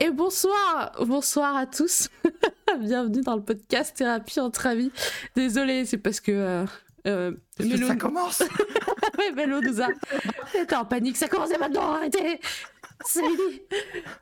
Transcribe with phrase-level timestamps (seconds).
[0.00, 2.08] Et bonsoir, bonsoir à tous.
[2.80, 4.90] Bienvenue dans le podcast Thérapie entre amis.
[5.36, 6.32] Désolée, c'est parce que.
[6.32, 6.64] Euh,
[7.06, 7.86] euh, Mélo...
[7.86, 8.42] Ça commence
[9.18, 9.88] Oui, Mélo nous a.
[10.52, 12.40] T'es en panique, ça commence maintenant, arrêtez
[13.04, 13.22] C'est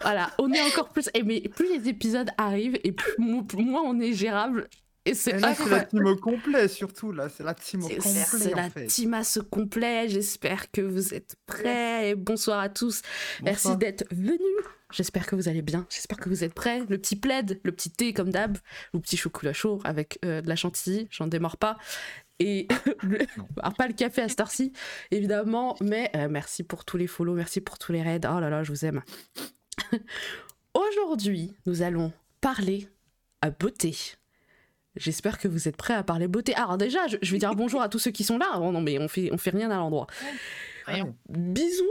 [0.01, 1.09] Voilà, on est encore plus.
[1.15, 4.69] Et mais plus les épisodes arrivent et plus moins on est gérable
[5.07, 7.29] et c'est la team au complet, surtout, là.
[7.29, 8.25] C'est la team au complet.
[8.27, 10.09] C'est la team à ce complet.
[10.09, 12.11] J'espère que vous êtes prêts.
[12.11, 13.03] Et bonsoir à tous.
[13.43, 14.39] Merci d'être venus.
[14.93, 15.87] J'espère que vous allez bien.
[15.89, 16.81] J'espère que vous êtes prêts.
[16.89, 18.59] Le petit plaid, le petit thé comme d'hab,
[18.93, 21.09] le petit chocolat chaud avec euh, de la chantilly.
[21.11, 21.79] J'en démords pas.
[22.39, 22.67] Et
[23.59, 24.73] Alors, pas le café à Starcy,
[25.11, 25.77] évidemment.
[25.81, 27.35] Mais euh, merci pour tous les follow.
[27.35, 28.21] Merci pour tous les raids.
[28.25, 29.03] Oh là là, je vous aime.
[30.75, 32.89] Aujourd'hui, nous allons parler
[33.41, 33.95] à beauté
[34.97, 36.55] J'espère que vous êtes prêts à parler beauté.
[36.55, 38.59] Alors déjà, je, vais dire bonjour à tous ceux qui sont là.
[38.61, 40.09] Oh non, mais on fait, on fait rien à l'endroit.
[41.29, 41.85] Bisous.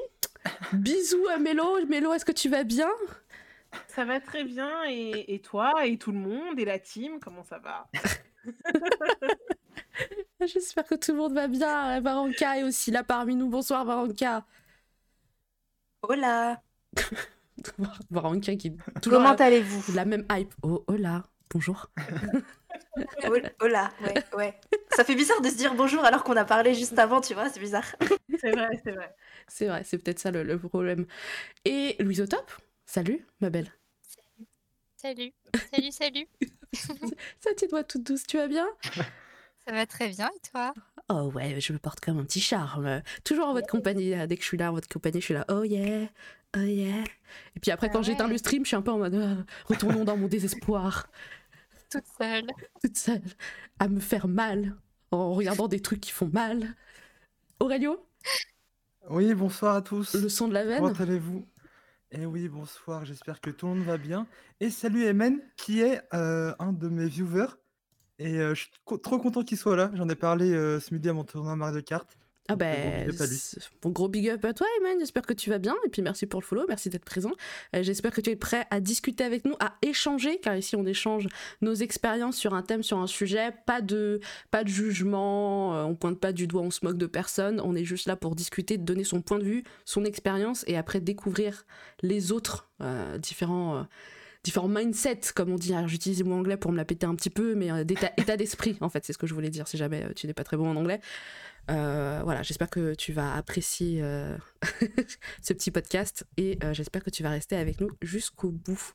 [0.73, 1.85] Bisous à Mélo.
[1.87, 2.89] Mélo, est-ce que tu vas bien?
[3.87, 4.83] Ça va très bien.
[4.89, 7.87] Et, toi et tout le monde et la team, comment ça va?
[10.45, 11.99] J'espère que tout le monde va bien.
[12.01, 13.49] Varanka est aussi là parmi nous.
[13.49, 14.45] Bonsoir Varanka.
[16.01, 16.61] Hola.
[18.09, 19.93] Varanka qui Comment allez-vous?
[19.93, 20.53] La même hype.
[20.63, 21.23] Oh, hola.
[21.49, 21.89] Bonjour.
[23.61, 24.59] Hola, ouais, ouais.
[24.91, 27.49] Ça fait bizarre de se dire bonjour alors qu'on a parlé juste avant, tu vois,
[27.49, 27.95] c'est bizarre.
[28.39, 29.15] C'est vrai, c'est vrai.
[29.47, 31.05] C'est vrai, c'est peut-être ça le, problème.
[31.65, 32.51] Et Louise au top
[32.85, 33.71] Salut, ma belle.
[34.95, 35.33] Salut.
[35.73, 36.27] Salut, salut.
[36.73, 38.67] Sa petite voix toute douce, tu vas bien?
[39.65, 40.73] Ça va très bien, et toi?
[41.09, 43.01] Oh ouais, je me porte comme un petit charme.
[43.23, 44.15] Toujours en votre compagnie.
[44.27, 45.45] Dès que je suis là en votre compagnie, je suis là.
[45.49, 46.07] Oh yeah,
[46.57, 47.03] oh yeah.
[47.55, 49.43] Et puis après, ah quand j'éteins le stream, je suis un peu en mode ah,
[49.65, 51.07] retournons dans mon désespoir
[51.89, 52.47] toute seule.
[52.81, 53.21] Toute seule,
[53.79, 54.75] à me faire mal
[55.11, 56.75] en regardant des trucs qui font mal.
[57.59, 58.05] Aurélio
[59.09, 60.15] Oui, bonsoir à tous.
[60.15, 60.79] Le son de la veine?
[60.79, 61.47] Comment allez-vous?
[62.11, 64.27] Eh oui, bonsoir, j'espère que tout le monde va bien.
[64.59, 67.55] Et salut Emen, qui est euh, un de mes viewers.
[68.17, 68.71] Et euh, je suis
[69.03, 69.91] trop content qu'il soit là.
[69.93, 72.17] J'en ai parlé euh, ce midi à mon tournoi Mario Kart.
[72.51, 73.11] Ah ben,
[73.83, 74.97] bon gros big up à toi, Eman.
[74.99, 75.75] J'espère que tu vas bien.
[75.85, 77.29] Et puis merci pour le follow, merci d'être présent.
[77.75, 80.83] Euh, j'espère que tu es prêt à discuter avec nous, à échanger, car ici on
[80.83, 81.27] échange
[81.61, 83.53] nos expériences sur un thème, sur un sujet.
[83.67, 87.05] Pas de, pas de jugement, euh, on pointe pas du doigt, on se moque de
[87.05, 87.61] personne.
[87.63, 91.01] On est juste là pour discuter, donner son point de vue, son expérience, et après
[91.01, 91.67] découvrir
[92.01, 93.85] les autres euh, différents
[94.43, 95.73] différents mindsets, comme on dit.
[95.87, 98.77] J'utilise le mot anglais pour me la péter un petit peu, mais d'état état d'esprit,
[98.81, 100.69] en fait, c'est ce que je voulais dire, si jamais tu n'es pas très bon
[100.69, 101.01] en anglais.
[101.69, 104.35] Euh, voilà, j'espère que tu vas apprécier euh,
[105.41, 108.93] ce petit podcast et euh, j'espère que tu vas rester avec nous jusqu'au bout.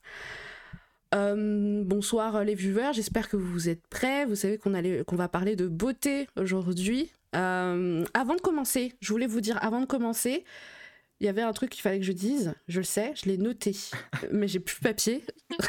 [1.13, 4.25] bonsoir les viewers, j'espère que vous êtes prêts.
[4.27, 4.73] Vous savez qu'on
[5.05, 7.13] qu'on va parler de beauté aujourd'hui.
[7.33, 10.45] avant de commencer, je voulais vous dire, avant de commencer,
[11.21, 12.55] il y avait un truc qu'il fallait que je dise.
[12.69, 13.77] Je le sais, je l'ai noté,
[14.33, 15.25] mais j'ai plus de papier.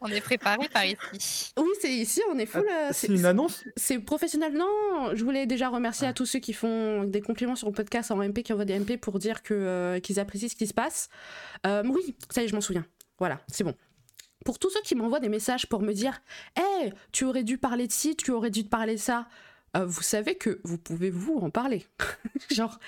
[0.00, 1.52] On est préparé par ici.
[1.56, 2.64] Oui, c'est ici, on est full.
[2.70, 4.52] Ah, c'est une annonce C'est professionnel.
[4.52, 6.12] Non, je voulais déjà remercier à ah.
[6.12, 8.96] tous ceux qui font des compliments sur le podcast en MP, qui envoient des MP
[8.96, 11.08] pour dire que, euh, qu'ils apprécient ce qui se passe.
[11.66, 12.86] Euh, oui, ça y est, je m'en souviens.
[13.18, 13.74] Voilà, c'est bon.
[14.44, 16.22] Pour tous ceux qui m'envoient des messages pour me dire
[16.56, 19.26] Hé, tu aurais dû parler de ci, tu aurais dû te parler de ça,
[19.76, 21.84] euh, vous savez que vous pouvez vous en parler.
[22.50, 22.78] Genre,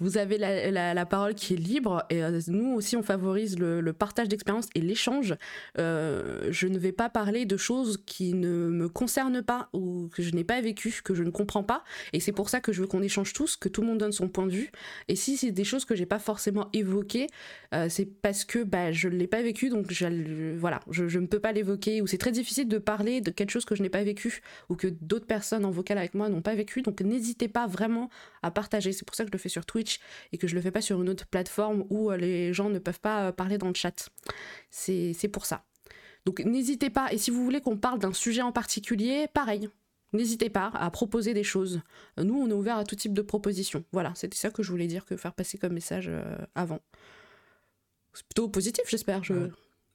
[0.00, 4.28] vous avez la, parole qui est libre et euh, nous aussi on favorise le, partage
[4.28, 5.34] d'expérience et l'échange.
[5.78, 10.22] Euh, je ne vais pas parler de choses qui ne me concernent pas ou que
[10.22, 11.84] je n'ai pas vécu, que je ne comprends pas.
[12.12, 14.12] Et c'est pour ça que je veux qu'on échange tous, que tout le monde donne
[14.12, 14.70] son point de vue.
[15.08, 17.26] Et si c'est des choses que j'ai pas forcément évoquées,
[17.74, 21.26] euh, c'est parce que bah, je ne l'ai pas vécu, donc je, voilà, je, ne
[21.26, 22.00] peux pas l'évoquer.
[22.00, 24.76] Ou c'est très difficile de parler de quelque chose que je n'ai pas vécu ou
[24.76, 26.82] que d'autres personnes en vocal avec moi n'ont pas vécu.
[26.82, 28.08] Donc n'hésitez pas vraiment
[28.42, 28.92] à partager.
[28.92, 29.89] C'est pour ça que je le fais sur Twitch
[30.32, 32.78] et que je le fais pas sur une autre plateforme où euh, les gens ne
[32.78, 34.10] peuvent pas euh, parler dans le chat.
[34.70, 35.64] C'est pour ça.
[36.26, 39.70] Donc n'hésitez pas, et si vous voulez qu'on parle d'un sujet en particulier, pareil,
[40.12, 41.82] N'hésitez pas à proposer des choses.
[42.18, 43.84] Nous, on est ouvert à tout type de propositions.
[43.92, 46.80] Voilà, c'était ça que je voulais dire, que faire passer comme message euh, avant.
[48.12, 49.22] C'est plutôt positif, j'espère.
[49.22, 49.50] Je...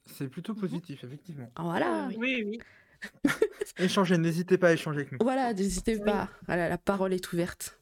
[0.06, 1.50] C'est plutôt positif, effectivement.
[1.56, 2.08] Ah, voilà.
[2.16, 2.60] Oui, oui.
[3.78, 5.18] Échangez, n'hésitez pas à échanger avec nous.
[5.20, 6.30] Voilà, n'hésitez pas.
[6.46, 7.78] Voilà, la parole est ouverte.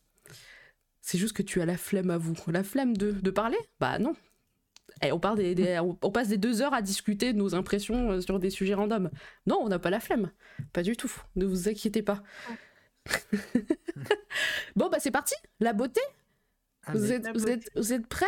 [1.04, 2.34] C'est juste que tu as la flemme à vous.
[2.46, 4.14] La flemme de, de parler Bah non.
[5.02, 8.12] Et eh, on, parle des, on, passe des deux heures à discuter de nos impressions
[8.12, 9.10] euh, sur des sujets random.
[9.46, 10.30] Non, on n'a pas la flemme.
[10.72, 11.12] Pas du tout.
[11.36, 12.22] Ne vous inquiétez pas.
[14.76, 15.34] bon, bah c'est parti.
[15.60, 16.00] La beauté.
[16.88, 18.26] Vous êtes, vous, êtes, vous êtes prêts?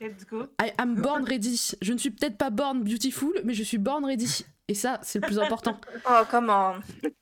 [0.00, 0.44] Let's go.
[0.62, 1.72] I am born ready.
[1.82, 4.46] Je ne suis peut-être pas born beautiful, mais je suis born ready.
[4.68, 5.80] Et ça, c'est le plus important.
[6.10, 6.74] Oh, comment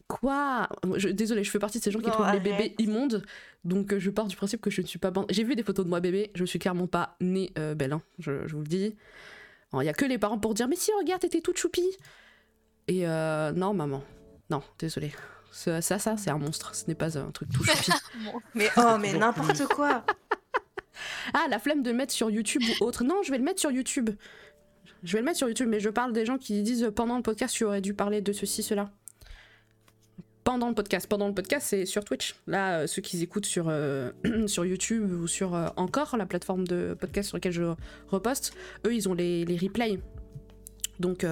[0.08, 0.68] Quoi?
[0.96, 3.22] Je, Désolée, je fais partie de ces gens qui Non, trouvent les bébés immondes.
[3.64, 5.12] Donc euh, je pars du principe que je ne suis pas...
[5.30, 8.02] J'ai vu des photos de moi bébé, je suis clairement pas née euh, belle, hein,
[8.18, 8.96] je, je vous le dis.
[9.72, 11.90] Il y a que les parents pour dire «Mais si, regarde, t'étais toute choupie!»
[12.88, 14.02] Et euh, non, maman.
[14.50, 15.12] Non, désolée.
[15.50, 16.74] Ça, ça, ça, c'est un monstre.
[16.74, 17.92] Ce n'est pas un truc tout choupi.
[18.24, 18.40] Bon.
[18.54, 20.04] Mais oh, mais n'importe quoi
[21.32, 23.04] Ah, la flemme de le mettre sur YouTube ou autre.
[23.04, 24.10] Non, je vais le mettre sur YouTube.
[25.04, 27.16] Je vais le mettre sur YouTube, mais je parle des gens qui disent euh, pendant
[27.16, 28.90] le podcast, tu aurais dû parler de ceci, cela.
[30.44, 31.06] Pendant le podcast.
[31.08, 32.36] Pendant le podcast, c'est sur Twitch.
[32.46, 34.12] Là, euh, ceux qui écoutent sur, euh,
[34.46, 37.74] sur YouTube ou sur euh, Encore, la plateforme de podcast sur laquelle je
[38.08, 38.52] reposte,
[38.86, 40.00] eux, ils ont les, les replays.
[41.00, 41.26] Donc,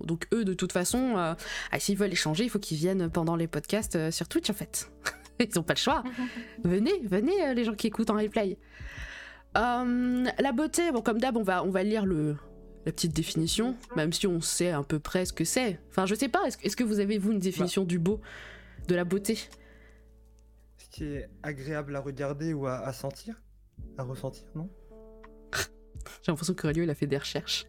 [0.00, 1.36] donc eux, de toute façon, ah,
[1.78, 4.90] s'ils veulent échanger, il faut qu'ils viennent pendant les podcasts sur Twitch, en fait.
[5.38, 6.02] ils n'ont pas le choix.
[6.64, 8.58] venez, venez, les gens qui écoutent en replay.
[9.54, 12.34] La beauté, bon, comme d'hab, on va, on va lire le,
[12.86, 15.80] la petite définition, même si on sait à peu près ce que c'est.
[15.90, 18.20] Enfin, je sais pas, est-ce est-ce que vous avez, vous, une définition du beau,
[18.86, 19.36] de la beauté?
[20.78, 23.42] Ce qui est agréable à regarder ou à, à sentir
[23.98, 24.70] À ressentir, non?
[26.22, 27.66] J'ai l'impression qu'Aurélio, il a fait des recherches.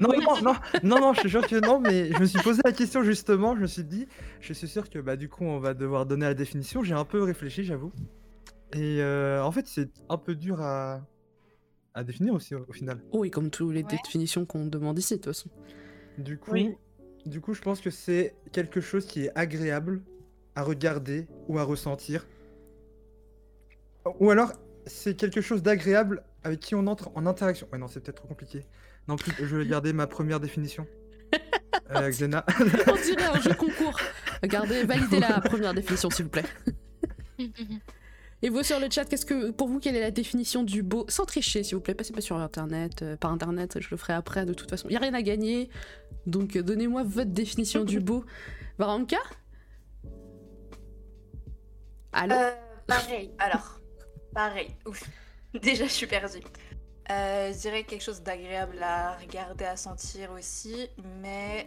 [0.00, 2.60] Non, non, non, non, non, je suis sûr que non, mais je me suis posé
[2.64, 4.06] la question justement, je me suis dit,
[4.40, 7.04] je suis sûr que bah du coup on va devoir donner la définition, j'ai un
[7.04, 7.92] peu réfléchi, j'avoue.
[8.74, 11.00] Et euh, en fait c'est un peu dur à,
[11.96, 13.00] à définir aussi au, au final.
[13.10, 13.88] Oh, et comme toutes les Ouais.
[13.90, 15.48] définitions qu'on demande ici, de toute façon.
[16.18, 16.74] Du coup, Oui.
[17.24, 20.02] du coup je pense que c'est quelque chose qui est agréable
[20.54, 22.26] à regarder ou à ressentir.
[24.20, 24.52] Ou alors
[24.86, 27.66] c'est quelque chose d'agréable avec qui on entre en interaction.
[27.72, 28.64] Ouais non c'est peut-être trop compliqué.
[29.08, 30.86] Non plus, je vais garder ma première définition.
[31.94, 32.44] Euh, Xena.
[32.88, 33.96] On dirait un jeu concours.
[34.42, 36.42] Regardez, validez la première définition, s'il vous plaît.
[38.42, 41.06] Et vous sur le chat, qu'est-ce que pour vous quelle est la définition du beau?
[41.08, 44.12] Sans tricher, s'il vous plaît, passez pas sur internet, euh, par internet, je le ferai
[44.12, 44.88] après de toute façon.
[44.88, 45.70] Il y a rien à gagner,
[46.26, 48.24] donc euh, donnez-moi votre définition du beau.
[48.78, 49.18] Varanka?
[52.12, 52.34] Allô?
[52.34, 52.50] Euh,
[52.86, 53.80] pareil, alors,
[54.34, 54.68] pareil.
[54.86, 55.02] Ouf.
[55.62, 56.40] Déjà, je suis perdue.
[57.10, 60.88] Euh, je dirais quelque chose d'agréable à regarder, à sentir aussi,
[61.20, 61.66] mais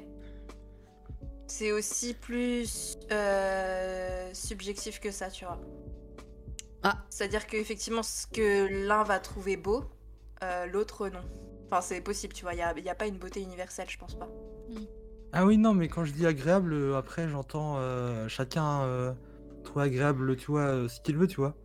[1.48, 5.60] c'est aussi plus euh, subjectif que ça, tu vois.
[6.84, 7.04] Ah.
[7.10, 9.84] C'est-à-dire qu'effectivement, ce que l'un va trouver beau,
[10.44, 11.24] euh, l'autre non.
[11.66, 12.54] Enfin, c'est possible, tu vois.
[12.54, 14.30] Il n'y a, y a pas une beauté universelle, je pense pas.
[15.32, 19.14] Ah oui, non, mais quand je dis agréable, euh, après j'entends euh, chacun euh,
[19.64, 21.56] trouver agréable, tu vois, ce qu'il veut, tu vois.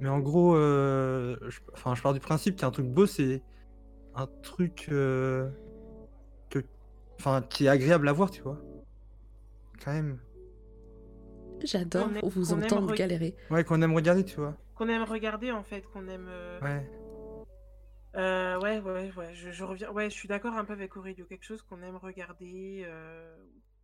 [0.00, 3.42] Mais en gros, euh, je, enfin, je pars du principe qu'un truc beau, c'est
[4.14, 5.48] un truc euh,
[6.50, 6.64] que,
[7.18, 8.58] enfin, qui est agréable à voir, tu vois.
[9.84, 10.18] Quand même.
[11.64, 13.36] J'adore aime- vous entendre re- galérer.
[13.50, 14.56] Ouais, qu'on aime regarder, tu vois.
[14.74, 16.26] Qu'on aime regarder en fait, qu'on aime.
[16.28, 16.90] euh, Ouais.
[18.16, 19.90] Euh, ouais, ouais, ouais, je, je reviens.
[19.92, 21.26] Ouais, je suis d'accord un peu avec Aurélio.
[21.26, 23.36] Quelque chose qu'on aime regarder, euh,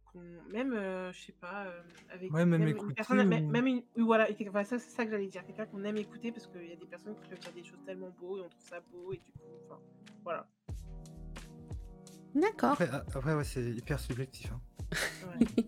[0.06, 1.80] qu'on même, euh, je sais pas, euh,
[2.12, 4.90] avec Ouais, même une écouter personne, même, ou- même une, oui, voilà, enfin, ça, c'est
[4.90, 5.44] ça que j'allais dire.
[5.44, 8.10] Quelqu'un qu'on aime écouter parce qu'il y a des personnes qui regardent des choses tellement
[8.18, 9.78] beaux et on trouve ça beau et du coup, enfin,
[10.24, 10.46] voilà.
[12.34, 12.76] D'accord.
[13.14, 14.50] Après, ouais, c'est hyper subjectif.
[14.52, 14.60] hein.
[15.40, 15.64] Ouais.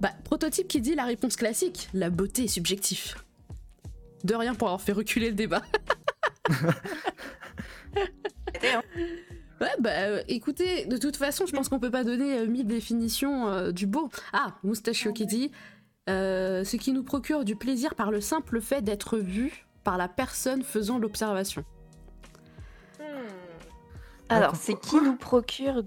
[0.00, 3.14] Bah, prototype qui dit la réponse classique, la beauté est subjective.
[4.24, 5.62] De rien pour avoir fait reculer le débat.
[8.62, 8.82] Hein.
[9.60, 12.66] Ouais, bah euh, écoutez, de toute façon, je pense qu'on peut pas donner euh, mille
[12.66, 14.10] définitions euh, du beau.
[14.32, 15.52] Ah, Moustachio qui dit
[16.10, 20.08] euh, ce qui nous procure du plaisir par le simple fait d'être vu par la
[20.08, 21.64] personne faisant l'observation.
[22.98, 23.04] Hmm.
[24.28, 25.82] Alors, c'est qui nous procure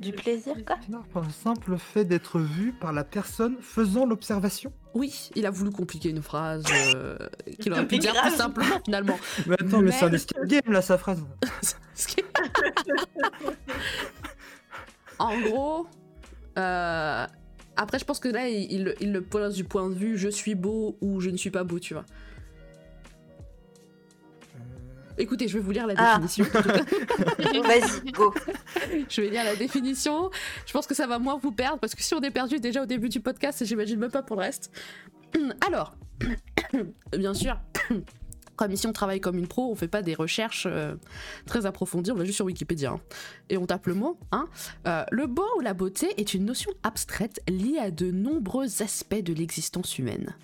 [0.00, 4.72] du plaisir, quoi Non, par le simple fait d'être vu par la personne faisant l'observation.
[4.94, 6.64] Oui, il a voulu compliquer une phrase
[6.94, 7.16] euh,
[7.60, 9.18] qu'il aurait pu dire plus simplement finalement.
[9.46, 11.22] Mais attends, mais, c'est un escape game là, sa phrase.
[15.18, 15.86] En gros,
[16.58, 17.26] euh,
[17.76, 20.28] après je pense que là il, il- il le pose du point de vue je
[20.28, 22.04] suis beau ou je ne suis pas beau, tu vois.
[25.18, 26.18] Écoutez, je vais vous lire la Ah.
[26.20, 26.44] définition.
[27.62, 28.32] Vas-y, go.
[29.08, 30.30] je vais lire la définition.
[30.66, 32.82] Je pense que ça va moins vous perdre parce que si on est perdu déjà
[32.82, 34.70] au début du podcast, j'imagine même pas pour le reste.
[35.66, 35.94] Alors,
[37.16, 37.58] bien sûr,
[38.56, 40.94] comme ici on travaille comme une pro, on fait pas des recherches euh,
[41.46, 43.00] très approfondies, on va juste sur Wikipédia hein.
[43.50, 44.18] et on tape le mot.
[44.32, 44.48] Hein.
[44.86, 49.22] Euh, le beau ou la beauté est une notion abstraite liée à de nombreux aspects
[49.22, 50.34] de l'existence humaine.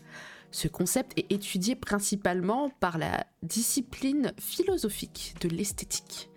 [0.54, 6.30] Ce concept est étudié principalement par la discipline philosophique de l'esthétique.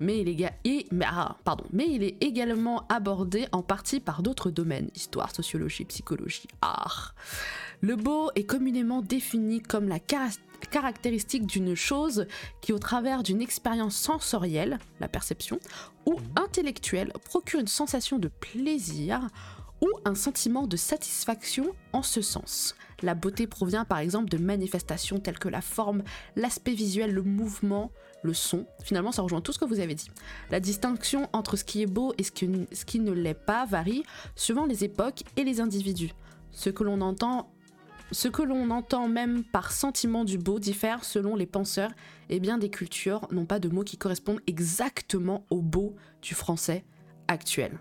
[0.00, 1.36] Ah,
[1.72, 7.14] mais il est également abordé en partie par d'autres domaines, histoire, sociologie, psychologie, art.
[7.82, 10.30] Le beau est communément défini comme la, cara-
[10.72, 12.26] caractéristique d'une chose
[12.62, 15.60] qui, au travers d'une expérience sensorielle, la perception,
[16.04, 19.28] ou intellectuelle, procure une sensation de plaisir
[19.80, 22.74] ou un sentiment de satisfaction en ce sens.
[23.02, 26.02] La beauté provient par exemple de manifestations telles que la forme,
[26.36, 27.90] l'aspect visuel, le mouvement,
[28.22, 28.66] le son.
[28.82, 30.08] Finalement, ça rejoint tout ce que vous avez dit.
[30.50, 34.04] La distinction entre ce qui est beau et ce qui, ne l'est pas varie
[34.36, 36.12] suivant les époques et les individus.
[36.50, 37.50] Ce que l'on entend
[38.10, 41.92] ce que l'on entend même par sentiment du beau diffère selon les penseurs
[42.28, 46.84] et bien des cultures n'ont pas de mots qui correspondent exactement au beau du français
[47.26, 47.80] actuel.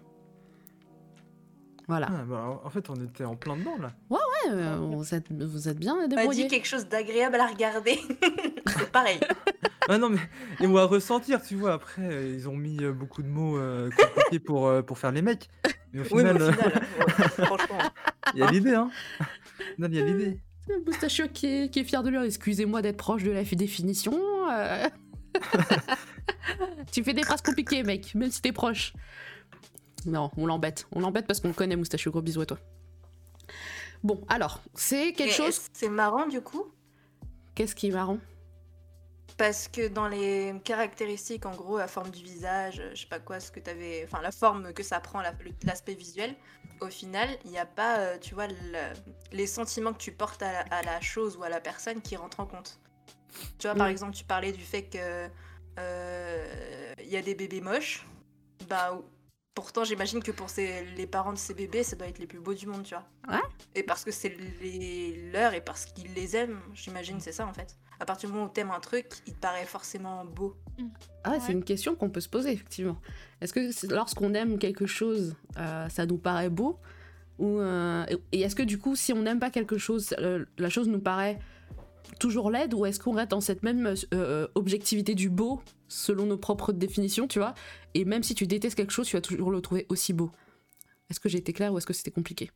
[1.87, 2.07] Voilà.
[2.09, 3.91] Ah, bah, en fait, on était en plein dedans là.
[4.09, 4.19] Ouais,
[4.49, 6.47] euh, vous, êtes, vous êtes bien On a dit débrouillés.
[6.47, 7.99] quelque chose d'agréable à regarder.
[8.67, 9.19] c'est pareil.
[9.89, 10.19] Ah non, mais
[10.59, 11.73] et on va ressentir, tu vois.
[11.73, 15.11] Après, euh, ils ont mis euh, beaucoup de mots euh, compliqués pour, euh, pour faire
[15.11, 15.49] les mecs.
[15.91, 17.77] Mais au Oui, mais final, au final, ouais, franchement.
[18.35, 18.91] il y a l'idée, hein.
[19.79, 20.39] Non, il y a l'idée.
[20.69, 22.23] Le moustachio qui est, qui est fier de lui.
[22.23, 24.13] Excusez-moi d'être proche de la définition.
[24.51, 24.87] euh.
[26.91, 28.93] tu fais des phrases compliquées, mec, même si t'es proche.
[30.05, 30.87] Non, on l'embête.
[30.91, 32.11] On l'embête parce qu'on le connaît, moustachio.
[32.11, 32.57] Gros bisous à toi.
[34.03, 35.61] Bon, alors, c'est quelque chose.
[35.73, 36.71] C'est marrant du coup,
[37.53, 38.17] Qu'est-ce qui est marrant?
[39.37, 43.19] Parce que dans les caractéristiques, en gros, la forme du visage, euh, je sais pas
[43.19, 45.21] quoi, ce que t'avais, enfin la forme que ça prend,
[45.63, 46.35] l'aspect visuel,
[46.79, 48.93] au final, il n'y a pas, euh, tu vois, le-
[49.31, 52.15] les sentiments que tu portes à la, à la chose ou à la personne qui
[52.15, 52.79] rentrent en compte.
[53.59, 53.91] Tu vois, par Mm.
[53.91, 55.27] exemple, tu parlais du fait que
[55.79, 58.05] euh, il y a des bébés moches.
[58.69, 58.97] Bah,
[59.53, 62.39] pourtant, j'imagine que pour ces- les parents de ces bébés, ça doit être les plus
[62.39, 63.05] beaux du monde, tu vois.
[63.29, 63.41] Ouais.
[63.75, 67.53] Et parce que c'est les leurs et parce qu'ils les aiment, j'imagine, c'est ça en
[67.53, 67.75] fait.
[67.99, 70.55] À partir du moment où t'aimes un truc, il te paraît forcément beau.
[71.23, 72.97] Ah, c'est une question qu'on peut se poser, effectivement.
[73.41, 76.79] Est-ce que lorsqu'on aime quelque chose, euh, ça nous paraît beau
[77.37, 80.45] ou, euh, Et et est-ce que du coup, si on n'aime pas quelque chose, euh,
[80.57, 81.37] la chose nous paraît
[82.19, 86.37] toujours laide ou est-ce qu'on reste dans cette même euh, objectivité du beau selon nos
[86.37, 87.53] propres définitions, tu vois?
[87.93, 90.31] Et même si tu détestes quelque chose, tu vas toujours le trouver aussi beau.
[91.09, 92.51] Est-ce que j'ai été claire ou est-ce que c'était compliqué?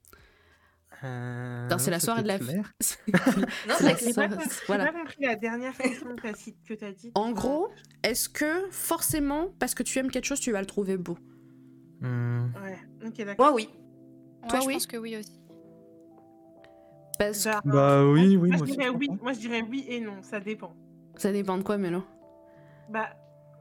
[1.04, 2.40] Euh, C'est la soirée de la...
[2.40, 2.72] clair.
[3.68, 4.86] Non, C'est la J'ai pas, soirée- j'ai voilà.
[4.86, 7.12] pas compris la dernière question que que t'as dit.
[7.16, 7.70] En gros,
[8.04, 11.18] est-ce que forcément, parce que tu aimes quelque chose, tu vas le trouver beau?
[12.00, 12.46] Hmm.
[12.64, 13.46] Ouais, ok, d'accord.
[13.48, 13.70] Moi, oui.
[14.44, 14.74] Ouais, Toi, je oui?
[14.74, 15.40] pense que oui aussi.
[17.20, 18.72] Parce que Bah, Bah oui, oui, moi, moi je aussi.
[18.74, 19.08] dirais je oui.
[19.08, 19.24] comprends.
[19.24, 20.74] Moi, je dirais oui et non, ça dépend.
[21.18, 22.04] ça dépend de quoi, Mélo?
[22.90, 23.10] Bah,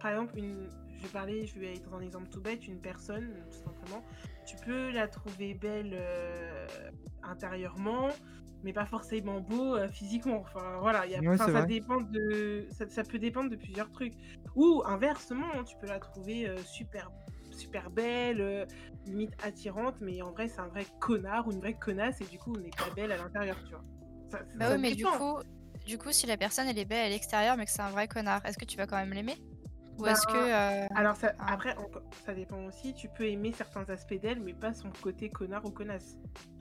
[0.01, 0.69] par exemple, une...
[1.05, 4.03] je vais parler, je vais aller dans un exemple tout bête, une personne, tout simplement.
[4.47, 6.67] Tu peux la trouver belle euh,
[7.23, 8.09] intérieurement,
[8.63, 10.41] mais pas forcément beau euh, physiquement.
[10.41, 11.21] Enfin, voilà, y a...
[11.21, 11.67] Ouais, ça vrai.
[11.67, 14.15] dépend de, ça, ça peut dépendre de plusieurs trucs.
[14.57, 17.11] Ou inversement, tu peux la trouver euh, super,
[17.51, 18.67] super belle, euh,
[19.07, 22.39] limite attirante, mais en vrai, c'est un vrai connard ou une vraie connasse, et du
[22.39, 23.85] coup, on n'est pas belle à l'intérieur, tu vois.
[24.31, 25.39] Ça, Bah ça oui, mais du coup,
[25.87, 28.09] du coup, si la personne elle est belle à l'extérieur, mais que c'est un vrai
[28.09, 29.37] connard, est-ce que tu vas quand même l'aimer?
[29.99, 31.53] Ou Bah, est-ce que euh, Alors ça, Ah.
[31.55, 31.75] après,
[32.27, 32.95] ça dépend aussi.
[32.95, 36.17] Tu peux aimer certains aspects d'elle, mais pas son côté connard ou connasse.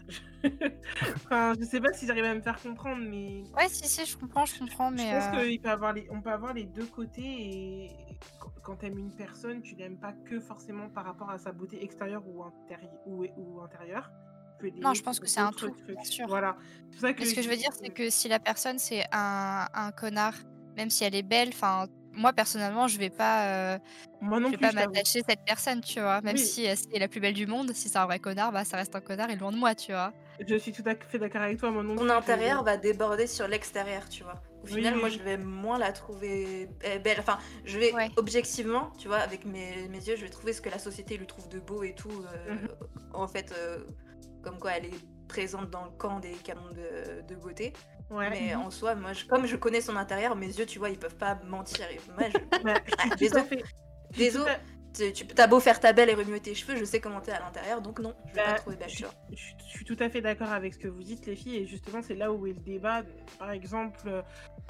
[1.15, 4.17] enfin, je sais pas si j'arrive à me faire comprendre, mais Ouais, si, si, je
[4.17, 6.65] comprends, je comprends, je mais pense euh, qu'on peut avoir les, on peut avoir les
[6.65, 7.21] deux côtés.
[7.23, 7.91] Et
[8.61, 12.23] quand- t'aimes une personne, tu l'aimes pas que forcément par rapport à sa beauté extérieure
[12.27, 14.09] ou, intérie- ou, ou intérieure.
[14.81, 16.25] Non, je pense que c'est un tout, bien sûr.
[16.27, 16.55] Voilà.
[16.91, 19.65] Pour ça mais ce que je veux dire, c'est que si la personne c'est un,
[19.73, 20.35] un connard,
[20.77, 23.79] même si elle est belle, enfin, moi personnellement, je vais pas, euh,
[24.21, 26.21] moi non je vais plus, pas m'attacher à cette personne, tu vois.
[26.21, 26.37] Même Oui.
[26.37, 28.77] si euh, c'est la plus belle du monde, si c'est un vrai connard, bah ça
[28.77, 30.13] reste un connard et loin de moi, tu vois.
[30.39, 31.71] Je suis tout à fait d'accord avec toi.
[31.71, 34.41] Moi non Ton intérieur va déborder sur l'extérieur, tu vois.
[34.63, 37.19] Au Oui, final, oui, moi, je vais moins la trouver eh, belle.
[37.19, 38.09] Enfin, je vais Ouais.
[38.15, 41.27] objectivement, tu vois, avec mes, mes yeux, je vais trouver ce que la société lui
[41.27, 42.23] trouve de beau et tout.
[42.23, 42.67] euh, Mhm.
[43.13, 43.85] En fait, euh,
[44.41, 44.99] comme quoi elle est
[45.33, 47.73] présente dans le camp des canons de, de beauté.
[48.09, 48.29] Ouais.
[48.29, 50.99] Mais en soi, moi, je- comme je connais son intérieur, mes yeux, tu vois, ils
[50.99, 51.85] peuvent pas mentir.
[51.89, 52.37] Et moi, je-
[52.99, 53.63] Ah, désolé.
[54.15, 54.51] Désolé.
[54.93, 57.39] Tu, t'as beau faire ta belle et remuer tes cheveux, je sais comment t'es à
[57.39, 59.05] l'intérieur, donc non, je vais Bah, pas te trouver belle, je, suis-
[59.65, 62.01] je suis tout à fait d'accord avec ce que vous dites, les filles, et justement,
[62.01, 63.01] c'est là où est le débat.
[63.39, 64.21] Par exemple, euh,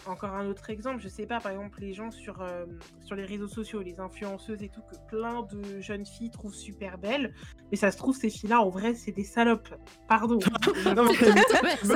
[0.06, 2.66] encore un autre exemple, je sais pas, par exemple, les gens sur, euh,
[3.06, 6.98] sur les réseaux sociaux, les influenceuses et tout, que plein de jeunes filles trouvent super
[6.98, 7.34] belles,
[7.72, 9.74] mais ça se trouve, ces filles-là, en vrai, c'est des salopes.
[10.08, 10.40] Pardon.
[10.96, 11.14] Non, mais-
[11.84, 11.96] Ça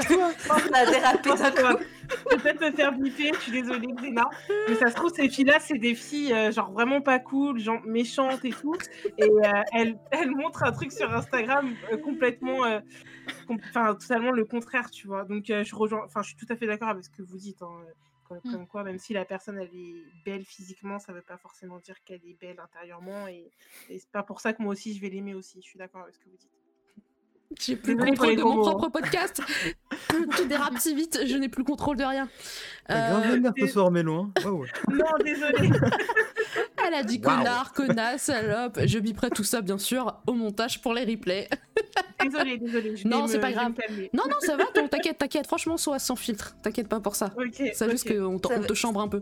[0.74, 1.84] a dérapé d'un coup.
[2.32, 4.30] Je vais peut-être me faire bipper, je suis désolée, Xena.
[4.70, 7.82] Mais ça se trouve, ces filles-là, c'est des filles euh, genre vraiment pas cool, genre
[7.86, 8.76] méchantes et tout.
[9.18, 12.80] Et euh, elles, elles montrent un truc sur Instagram euh, complètement, euh,
[13.48, 15.24] com- enfin, totalement le contraire, tu vois.
[15.26, 17.62] Donc, je rejoins, enfin, je suis tout à fait d'accord avec ce que vous dites.
[17.62, 17.84] hein,
[18.28, 18.52] Comme, Mm.
[18.52, 21.96] comme quoi, même si la personne elle est belle physiquement, ça veut pas forcément dire
[22.04, 23.26] qu'elle est belle intérieurement.
[23.30, 23.50] Et,
[23.90, 25.62] et c'est pas pour ça que moi aussi je vais l'aimer aussi.
[25.62, 26.52] Je suis d'accord avec ce que vous dites.
[27.60, 29.42] J'ai plus le Désolée contrôle de mon mots, propre podcast.
[30.10, 32.28] Tout dérape si vite, je n'ai plus le contrôle de rien.
[32.90, 34.16] Grave Euh, vénère ce soir, Mélo.
[34.16, 34.32] Hein.
[34.44, 34.66] Waouh.
[34.90, 35.70] Non, désolé.
[36.88, 38.80] elle a dit connard, connasse, salope.
[38.86, 41.48] Je biperai tout ça, bien sûr, au montage pour les replays.
[42.24, 42.96] désolé, désolé.
[42.98, 43.74] je vais Non, c'est pas grave.
[43.74, 44.10] calmer.
[44.14, 45.48] Non, non, ça va, t'inquiète, t'inquiète.
[45.48, 46.56] Franchement, sois sans filtre.
[46.62, 47.32] T'inquiète pas pour ça.
[47.38, 47.64] Ok.
[47.74, 49.22] C'est juste qu'on te, chambre un peu.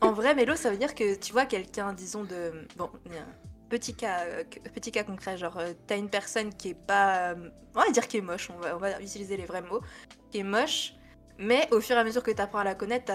[0.00, 2.52] En vrai, Mélo, ça veut dire que tu vois quelqu'un, disons, de.
[2.76, 3.20] Bon, euh,
[3.68, 4.44] petit cas, euh,
[4.74, 7.32] petit cas concret, genre, euh, t'as une personne qui est pas.
[7.32, 9.80] euh, on va dire qui est moche, on va, on va utiliser les vrais mots,
[10.30, 10.94] qui est moche,
[11.38, 13.12] mais au fur et à mesure que t'apprends à la connaître,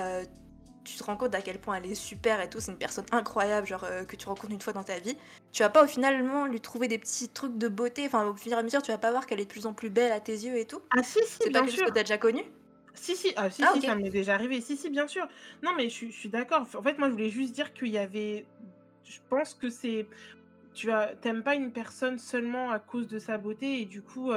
[0.83, 3.05] tu te rends compte à quel point elle est super et tout, c'est une personne
[3.11, 5.17] incroyable, genre, que tu rencontres une fois dans ta vie.
[5.51, 8.51] Tu vas pas au finalement lui trouver des petits trucs de beauté, enfin, au fur
[8.51, 10.19] et à mesure, tu vas pas voir qu'elle est de plus en plus belle à
[10.19, 10.81] tes yeux et tout.
[10.91, 12.43] Ah si, si, C'est pas quelque chose que t'as déjà connu?
[12.93, 14.59] Si, si, ah, si, Ah, si, ça m'est déjà arrivé.
[14.61, 15.27] Si, si, bien sûr.
[15.63, 16.67] Non, mais je, je suis d'accord.
[16.75, 18.45] En fait, moi, je voulais juste dire qu'il y avait.
[19.03, 20.07] Je pense que c'est.
[20.73, 21.15] Tu as...
[21.15, 24.31] t'aimes pas une personne seulement à cause de sa beauté, et du coup,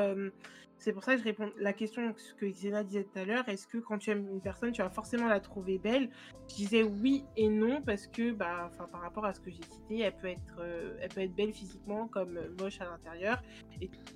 [0.77, 1.51] c'est pour ça que je réponds.
[1.59, 4.73] La question que Xena disait tout à l'heure, est-ce que quand tu aimes une personne,
[4.73, 6.11] tu vas forcément la trouver belle?
[6.51, 10.01] Je disais oui et non, parce que, bah, par rapport à ce que j'ai cité,
[10.01, 10.61] elle peut être,
[11.01, 13.43] elle peut être belle physiquement comme moche à l'intérieur.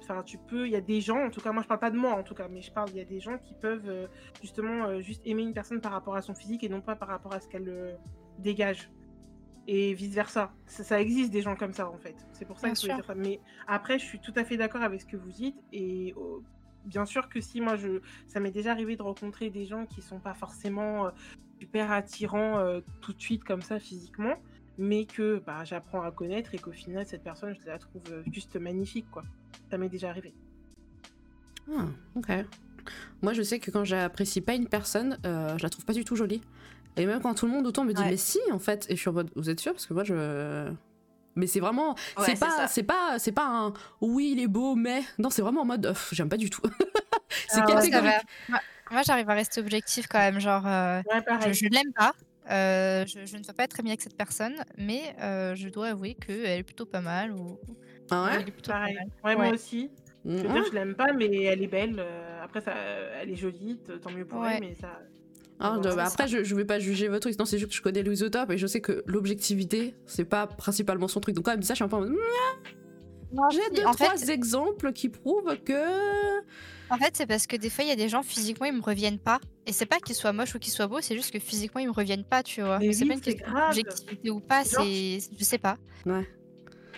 [0.03, 0.67] Enfin, tu peux.
[0.67, 2.25] Il y a des gens, en tout cas, moi, je parle pas de moi, en
[2.25, 2.91] tout cas, mais je parle.
[2.91, 4.09] Il y a des gens qui peuvent
[4.43, 7.33] justement juste aimer une personne par rapport à son physique et non pas par rapport
[7.33, 7.99] à ce qu'elle
[8.39, 8.91] dégage.
[9.71, 10.51] Et vice versa.
[10.67, 12.17] Ça, ça existe des gens comme ça en fait.
[12.33, 13.05] C'est pour ça Bien que je voulais sûr.
[13.05, 13.15] dire ça.
[13.15, 15.59] Mais après, je suis tout à fait d'accord avec ce que vous dites.
[15.75, 16.43] Et oh,
[16.87, 20.01] bien sûr que si moi, je, ça m'est déjà arrivé de rencontrer des gens qui
[20.01, 21.11] sont pas forcément euh,
[21.61, 24.37] super attirants euh, tout de suite comme ça physiquement,
[24.79, 28.23] mais que bah, j'apprends à connaître et qu'au final, cette personne, je la trouve euh,
[28.33, 29.23] juste magnifique quoi.
[29.71, 30.33] Ça m'est déjà arrivé.
[31.71, 32.31] Ah, ok.
[33.21, 36.05] Moi, je sais que quand j'apprécie pas une personne, euh, je la trouve pas du
[36.05, 36.41] tout jolie.
[36.99, 38.11] Et même quand tout le monde autour me dit, Ouais.
[38.11, 38.87] mais si, en fait.
[38.91, 39.73] Et je suis en mode, vous êtes sûr?
[39.73, 40.71] Parce que moi, je.
[41.37, 41.95] Mais c'est vraiment.
[42.17, 43.73] Ouais, c'est pas, c'est pas, c'est pas un.
[44.01, 45.03] Oui, il est beau, mais.
[45.19, 45.95] Non, c'est vraiment en mode.
[46.13, 46.63] J'aime pas du tout.
[47.49, 48.13] c'est Ah catégorique.
[48.49, 48.59] Moi,
[48.91, 50.41] moi, j'arrive à rester objectif quand même.
[50.41, 51.53] Genre, euh, Ouais, pareil.
[51.55, 52.13] je, je ne l'aime pas.
[52.51, 55.89] euh, je, je ne veux pas être amie avec cette personne, mais euh, je dois
[55.89, 57.33] avouer qu'elle est plutôt pas mal.
[57.33, 57.59] Ou...
[58.11, 58.31] Ah ouais?
[58.37, 58.95] elle est plutôt pas Pareil.
[58.97, 59.07] mal.
[59.25, 59.91] Ouais, moi aussi.
[60.25, 61.97] Je veux dire, je l'aime pas, mais elle est belle.
[61.99, 62.73] euh, après, ça,
[63.23, 64.55] elle est jolie, tant mieux pour Ouais.
[64.57, 64.99] elle, mais ça.
[65.61, 67.39] Ah, Ouais, après, je, je vais pas juger votre truc.
[67.39, 70.25] Non, c'est juste que je connais Louise au top et je sais que l'objectivité, c'est
[70.25, 71.35] pas principalement son truc.
[71.35, 72.15] Donc, quand elle me dit ça, je suis un peu en mode.
[73.33, 76.39] Non, J'ai deux, en trois fait, exemples qui prouvent que.
[76.91, 78.81] En fait, c'est parce que des fois, il y a des gens physiquement, ils me
[78.81, 79.39] reviennent pas.
[79.67, 81.89] Et c'est pas qu'ils soient moches ou qu'ils soient beaux, c'est juste que physiquement, ils
[81.89, 82.79] me reviennent pas, tu vois.
[82.79, 83.77] Mais c'est oui, pas une question grave.
[83.77, 85.19] d'objectivité ou pas, c'est.
[85.39, 85.77] Je sais pas.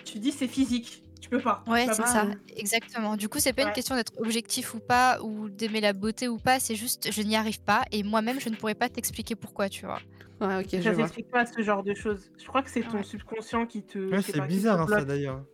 [0.05, 1.03] Tu dis c'est physique.
[1.21, 1.63] Tu peux pas.
[1.67, 3.17] Ouais, c'est ça, exactement.
[3.17, 3.69] Du coup, c'est pas Ouais.
[3.69, 7.23] une question d'être objectif ou pas, ou d'aimer la beauté ou pas, c'est juste je
[7.23, 10.01] n'y arrive pas, et moi-même, je ne pourrais pas t'expliquer pourquoi, tu vois.
[10.41, 11.03] Ouais, ok, je Ça vois.
[11.05, 12.31] s'explique pas ce genre de choses.
[12.39, 13.03] Je crois que c'est ton Ouais.
[13.05, 13.99] subconscient qui te.
[13.99, 15.45] Ouais, je c'est bizarre hein, ça d'ailleurs.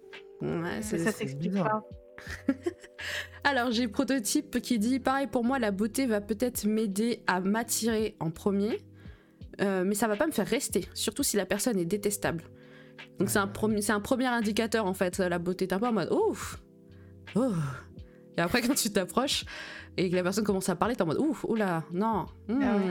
[0.40, 1.83] Ouais, ça s'explique pas.
[3.44, 8.16] Alors, j'ai Prototype qui dit pareil pour moi, la beauté va peut-être m'aider à m'attirer
[8.20, 8.81] en premier,
[9.61, 12.44] euh, mais ça va pas me faire rester, surtout si la personne est détestable.
[13.18, 15.66] Donc, c'est un, c'est un premier indicateur en fait, la beauté.
[15.66, 16.62] T'es un peu en mode ouf,
[17.35, 17.52] oh.
[18.37, 19.44] Et après, quand tu t'approches
[19.96, 22.76] et que la personne commence à parler, t'es en mode ouf, oula, non, hmm, Ah
[22.76, 22.82] ouais.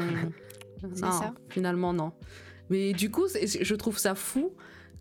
[0.94, 1.34] C'est non, ça.
[1.50, 2.12] finalement non.
[2.70, 4.54] Mais du coup, c'est- je trouve ça fou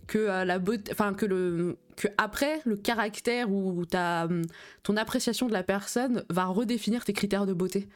[0.06, 4.42] que euh, la beauté, enfin que le, que après le caractère ou ta, hum,
[4.82, 7.88] ton appréciation de la personne va redéfinir tes critères de beauté.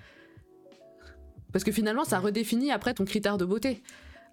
[1.53, 3.83] Parce que finalement, ça redéfinit après ton critère de beauté.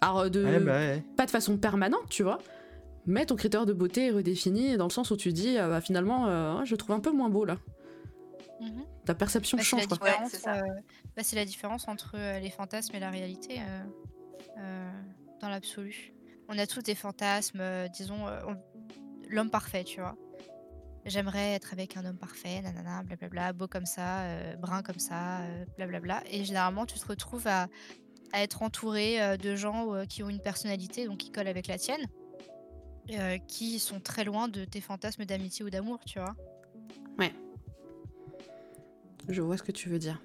[0.00, 1.02] Alors de, Ouais, bah ouais.
[1.16, 2.38] pas de façon permanente, tu vois.
[3.06, 5.80] Mais ton critère de beauté est redéfini dans le sens où tu dis, euh, bah,
[5.80, 7.56] finalement, euh, je le trouve un peu moins beau là.
[8.60, 8.84] Mhm.
[9.04, 9.98] Ta perception Bah, c'est change la quoi.
[10.00, 10.54] Ouais, différence, c'est ça.
[10.56, 10.80] euh,
[11.16, 13.82] bah, c'est la différence entre euh, les fantasmes et la réalité euh,
[14.58, 14.90] euh,
[15.40, 16.12] dans l'absolu.
[16.48, 18.56] On a tous des fantasmes, euh, disons, euh, on-
[19.28, 20.16] l'homme parfait, tu vois.
[21.04, 25.40] J'aimerais être avec un homme parfait, nanana, blablabla, beau comme ça, euh, brun comme ça,
[25.42, 26.22] euh, blablabla.
[26.32, 27.68] Et généralement, tu te retrouves à,
[28.32, 31.68] à être entouré euh, de gens euh, qui ont une personnalité, donc qui collent avec
[31.68, 32.04] la tienne,
[33.12, 36.34] euh, qui sont très loin de tes fantasmes d'amitié ou d'amour, tu vois.
[39.28, 40.22] Je vois ce que tu veux dire.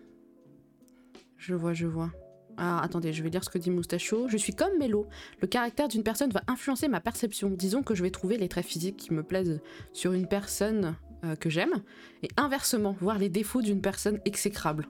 [1.38, 2.12] Je vois, je vois.
[2.58, 4.28] Ah, attendez, je vais lire ce que dit Moustacho.
[4.28, 5.08] Je suis comme Mélo.
[5.39, 7.50] Le caractère d'une personne va influencer ma perception.
[7.50, 9.60] Disons que je vais trouver les traits physiques qui me plaisent
[9.91, 11.82] sur une personne euh, que j'aime,
[12.22, 14.88] et inversement, voir les défauts d'une personne exécrable.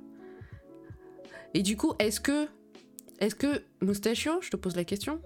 [1.53, 2.47] Et du coup, est-ce que,
[3.19, 5.21] est-ce que Moustacho, je te pose la question,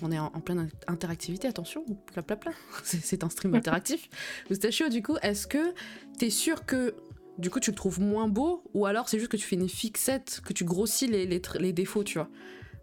[0.00, 2.52] on est en, en pleine interactivité, attention, pla pla pla.
[2.84, 4.08] C'est, c'est un stream interactif.
[4.50, 5.74] Moustacho, du coup, est-ce que
[6.18, 6.94] t'es sûr que
[7.38, 9.68] du coup tu le trouves moins beau ou alors c'est juste que tu fais une
[9.68, 12.28] fixette, que tu grossis les, les, défauts, tu vois?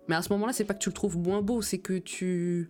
[0.07, 2.67] Mais à ce moment-là, c'est pas que tu le trouves moins beau, c'est que tu,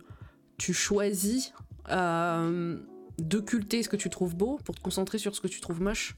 [0.58, 1.52] tu choisis
[1.90, 2.78] euh,
[3.18, 6.16] d'occulter ce que tu trouves beau pour te concentrer sur ce que tu trouves moche.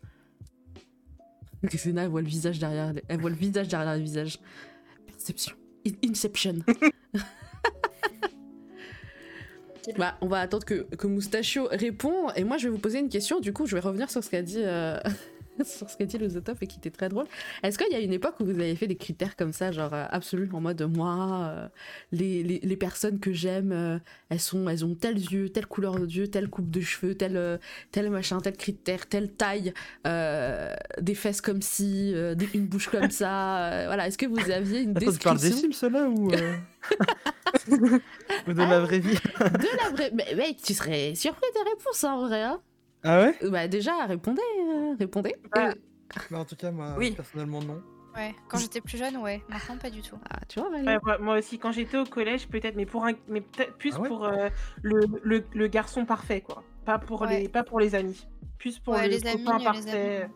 [1.64, 4.40] Xena, elle voit le visage derrière, elle voit le visage derrière le visage.
[5.06, 5.54] Perception.
[5.86, 6.56] In- Inception.
[9.96, 12.30] Bah, on va attendre que, que Moustachio répond.
[12.36, 13.40] Et moi, je vais vous poser une question.
[13.40, 14.98] Du coup, je vais revenir sur ce qu'a dit, euh,
[15.64, 17.26] sur ce qu'a dit le Zotov et qui était très drôle.
[17.62, 19.92] Est-ce qu'il y a une époque où vous avez fait des critères comme ça, genre
[19.94, 21.68] euh, absolus, en mode moi, euh,
[22.10, 23.98] les, les, les personnes que j'aime, euh,
[24.30, 27.58] elles, sont, elles ont tels yeux, telle couleur d'yeux, telle coupe de cheveux, tel, euh,
[27.90, 29.72] tel machin, tel critère, telle taille,
[30.04, 33.84] des fesses comme ci, des- une bouche comme ça.
[33.86, 36.28] voilà, est-ce que vous aviez une Attends, tu parles des description Sims là ou,
[38.48, 39.14] ou de la vraie vie?
[39.14, 40.10] De la vraie.
[40.14, 42.42] Mais mec, tu serais surpris des réponses en vrai.
[42.42, 42.60] Hein
[43.04, 43.36] Ah ouais?
[43.50, 45.34] Bah déjà, répondez, euh, répondez.
[45.54, 45.72] Bah, Euh,
[46.30, 47.12] Bah, En tout cas, moi, Oui.
[47.12, 47.82] personnellement, non.
[48.14, 49.42] Ouais, quand j'étais plus jeune, ouais.
[49.48, 50.18] Maintenant, pas du tout.
[50.28, 53.12] ah, tu vois, Ouais, moi- moi aussi, quand j'étais au collège, peut-être, mais pour un,
[53.28, 54.08] mais peut-être plus Ah ouais?
[54.08, 54.50] pour euh,
[54.82, 56.62] le, le, le garçon parfait, quoi.
[56.84, 57.40] Pas pour Ouais.
[57.40, 58.28] les, pas pour les amis.
[58.58, 60.22] Plus pour Ouais, le les amis, les parfait.
[60.24, 60.32] amis.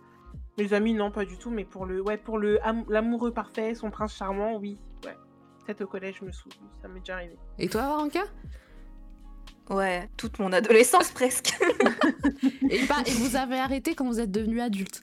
[0.56, 3.74] Les amis, non, pas du tout, mais pour le, ouais, pour le am- l'amoureux parfait,
[3.74, 5.14] son prince charmant, oui, ouais.
[5.66, 7.36] Peut-être au collège, je me souviens, ça m'est déjà arrivé.
[7.58, 8.20] Et toi, Varanka
[9.68, 11.54] Ouais, toute mon adolescence presque.
[12.70, 15.02] et, bah, et vous avez arrêté quand vous êtes devenu adulte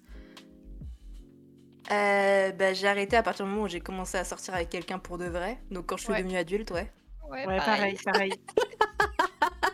[1.91, 4.99] Euh, bah, j'ai arrêté à partir du moment où j'ai commencé à sortir avec quelqu'un
[4.99, 5.59] pour de vrai.
[5.69, 6.19] Donc quand je suis Ouais.
[6.23, 6.89] devenue adulte, ouais.
[7.29, 8.33] Ouais, Ouais, pareil, pareil.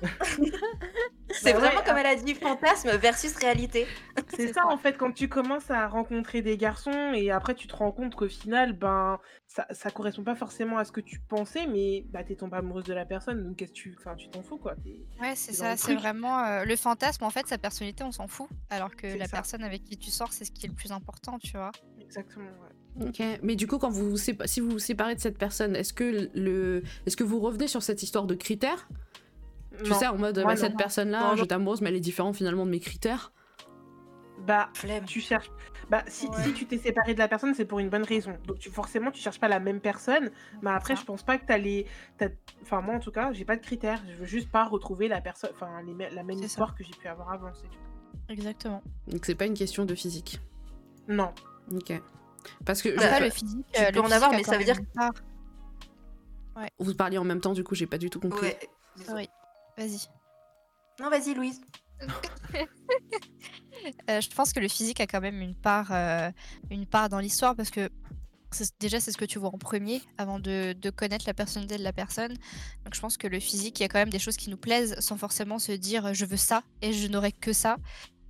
[1.31, 3.87] C'est Bah vraiment ouais, comme elle a dit, fantasme versus réalité.
[4.35, 4.67] C'est ça, ça.
[4.67, 8.15] en fait, quand tu commences à rencontrer des garçons et après tu te rends compte
[8.15, 12.23] qu'au final, ben, ça, ça correspond pas forcément à ce que tu pensais, mais bah,
[12.23, 14.75] t'es tombée amoureuse de la personne, donc qu'est-ce que tu, enfin, tu t'en fous, quoi.
[15.21, 17.23] Ouais, c'est ça, c'est vraiment euh, le fantasme.
[17.23, 18.47] En fait, sa personnalité, on s'en fout.
[18.69, 19.37] Alors que la ça.
[19.37, 21.71] personne avec qui tu sors, c'est ce qui est le plus important, tu vois.
[21.99, 23.07] Exactement, ouais.
[23.07, 26.29] Ok, mais du coup, quand vous si vous vous séparez de cette personne, est-ce que
[26.33, 28.89] le, est-ce que vous revenez sur cette histoire de critères?
[29.83, 29.95] Tu Non.
[29.99, 30.59] sais, en mode, Moi, bah, non.
[30.59, 33.31] cette personne-là, je t'amoureuse, mais elle est différente finalement de mes critères.
[34.45, 35.05] Bah, Flemme.
[35.05, 35.51] tu cherches.
[35.89, 36.43] Bah, si, Ouais.
[36.43, 38.37] si tu t'es séparé de la personne, c'est pour une bonne raison.
[38.47, 40.31] Donc, tu, forcément, tu cherches pas la même personne.
[40.61, 41.85] Mais après, je pense pas que t'as les.
[42.17, 42.29] t'as-
[42.61, 44.01] Enfin, moi, en tout cas, j'ai pas de critères.
[44.07, 45.49] Je veux juste pas retrouver la personne.
[45.53, 46.47] Enfin, les la même C'est ça.
[46.47, 47.77] histoire que j'ai pu avoir avant, c'est tout.
[48.29, 48.81] Exactement.
[49.07, 50.39] Donc c'est pas une question de physique.
[51.07, 51.33] Non.
[51.73, 51.99] Ok.
[52.65, 54.43] Parce que Bah, je- Après, le physique, tu euh, peux le en physique avoir, mais
[54.43, 55.11] ça veut dire- une part.
[56.79, 58.47] vous parliez en même temps, du coup, j'ai pas du tout compris.
[58.47, 58.59] Ouais.
[59.15, 59.27] Oui,
[59.79, 59.99] vas-y.
[60.99, 61.61] Non, vas-y, Louise.
[64.09, 66.29] Euh, je pense que le physique a quand même une part, euh,
[66.69, 67.89] une part dans l'histoire parce que
[68.51, 71.77] c'est- déjà c'est ce que tu vois en premier avant de, de connaître la personnalité
[71.77, 72.33] de la personne.
[72.83, 74.57] Donc je pense que le physique, il y a quand même des choses qui nous
[74.57, 77.77] plaisent sans forcément se dire euh, je veux ça et je n'aurai que ça.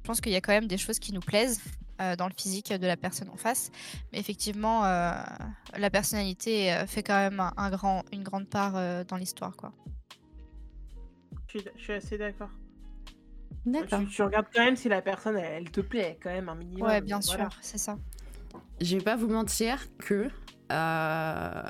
[0.04, 1.62] Je pense qu'il y a quand même des choses qui nous plaisent
[2.00, 3.72] euh, dans le physique de la personne en face.
[4.14, 5.14] Mais effectivement, euh,
[5.78, 9.56] la personnalité fait quand même un, un grand, une grande part euh, dans l'histoire.
[9.56, 9.74] quoi.
[11.54, 12.50] Je suis, je suis assez d'accord.
[13.66, 14.00] D'accord.
[14.02, 16.56] Tu, tu regardes quand même si la personne, elle, elle te plaît, quand même, un
[16.56, 16.88] minimum.
[16.88, 17.50] Ouais, bien Voilà.
[17.50, 17.98] sûr, c'est ça.
[18.82, 20.28] Je vais pas vous mentir que.
[20.72, 21.62] euh,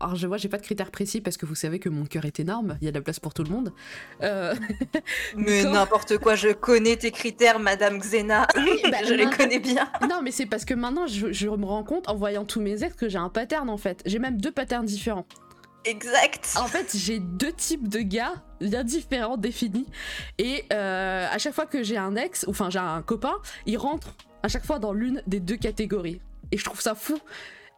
[0.00, 2.24] Alors je vois, j'ai pas de critères précis parce que vous savez que mon cœur
[2.24, 3.72] est énorme, il y a de la place pour tout le monde.
[4.22, 4.54] Euh,
[5.36, 8.46] Mais Quand- n'importe quoi, je connais tes critères, Madame Xena.
[8.90, 9.88] bah, je les connais bien.
[10.08, 12.82] Non, mais c'est parce que maintenant je, je me rends compte en voyant tous mes
[12.84, 14.02] ex que j'ai un pattern en fait.
[14.06, 15.26] J'ai même deux patterns différents.
[15.84, 16.54] Exact.
[16.56, 19.86] En fait, j'ai deux types de gars bien différents définis.
[20.38, 23.34] Et euh, à chaque fois que j'ai un ex, ou enfin j'ai un copain,
[23.66, 26.20] il rentre à chaque fois dans l'une des deux catégories.
[26.52, 27.18] Et je trouve ça fou.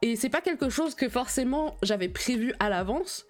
[0.03, 3.27] Et c'est pas quelque chose que forcément j'avais prévu à l'avance.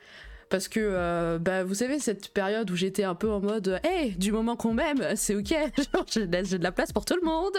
[0.48, 4.12] Parce que, euh, bah, vous savez, cette période où j'étais un peu en mode, hey,
[4.12, 5.52] du moment qu'on m'aime, c'est ok,
[6.12, 7.56] j'ai de la- place pour tout le monde.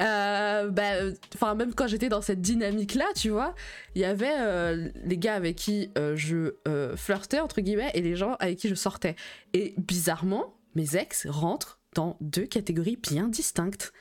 [0.00, 3.54] Euh, bah, enfin, même quand j'étais dans cette dynamique-là, tu vois,
[3.94, 6.52] il y avait euh, les gars avec qui je
[6.96, 9.16] flirtais, entre guillemets, et les gens avec qui je sortais.
[9.54, 13.92] Et bizarrement, mes ex rentrent dans deux catégories bien distinctes.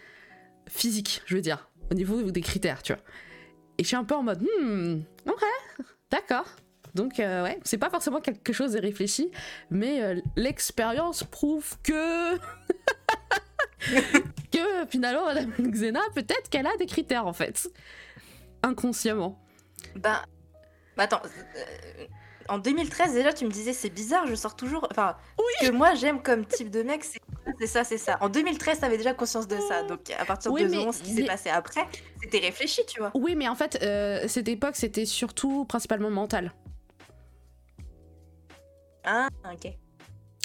[0.67, 3.01] Physiques, je veux dire, au niveau des critères, tu vois.
[3.77, 5.43] Et je suis un peu en mode, hmm, ok,
[6.11, 6.45] d'accord.
[6.95, 9.31] Donc, euh, ouais, c'est pas forcément quelque chose de réfléchi,
[9.69, 12.37] mais euh, l'expérience prouve que.
[14.51, 17.69] que finalement, Madame Xena, peut-être qu'elle a des critères en fait.
[18.63, 19.39] Inconsciemment.
[19.95, 20.19] Ben,
[20.95, 21.21] bah attends.
[21.25, 22.05] euh,
[22.49, 24.87] en 2013 déjà, tu me disais c'est bizarre, je sors toujours.
[24.89, 25.15] Enfin,
[25.61, 28.17] ce que moi j'aime comme type de mec, c'est ça, c'est ça.
[28.21, 29.83] En 2013, t'avais déjà conscience de ça.
[29.83, 31.85] Donc à partir Oui, de ce qui s'est passé après,
[32.23, 33.11] c'était réfléchi, tu vois.
[33.13, 33.77] Oui, mais en fait,
[34.27, 36.53] cette époque, c'était surtout principalement mental.
[39.07, 39.71] Ah, ok.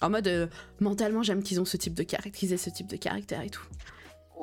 [0.03, 0.46] En mode, euh,
[0.81, 3.62] mentalement, j'aime qu'ils ont ce type de caractère, ce type de caractère et tout.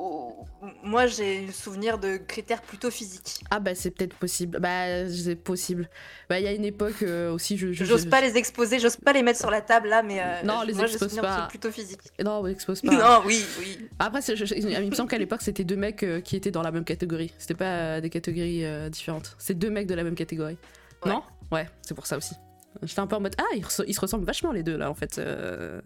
[0.02, 0.46] Oh.
[0.82, 3.40] moi j'ai le souvenir de critères plutôt physiques.
[3.50, 4.58] Ah bah c'est peut-être possible.
[4.58, 5.90] Bah c'est possible.
[6.30, 9.12] Bah il y a une époque euh, aussi je J'ose pas les exposer, j'ose pas
[9.12, 11.48] les mettre sur la table là, mais euh, Non, les moi expose pas.
[11.48, 12.00] plutôt physiques.
[12.24, 12.92] Non, on expose pas.
[12.92, 13.88] Non, oui, oui.
[13.98, 16.50] Après, c'est- je- je- il me semble qu'à l'époque, c'était deux mecs euh, qui étaient
[16.52, 17.34] dans la même catégorie.
[17.36, 19.34] C'était pas des catégories différentes.
[19.38, 20.56] C'est deux mecs de la même catégorie.
[21.04, 21.10] Ouais.
[21.12, 21.22] Non?
[21.52, 22.34] Ouais, c'est pour ça aussi.
[22.82, 25.18] J'étais un peu en mode Ah, ils, se ressemblent vachement les deux là en fait.
[25.18, 25.80] Euh,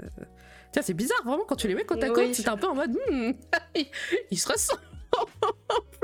[0.73, 2.29] Tiens, c'est bizarre vraiment quand tu les mets côte à Oui, côte.
[2.29, 3.33] je- C'était un peu en mode Hmm,
[3.75, 3.87] ils-
[4.31, 4.81] Ils se ressemblent.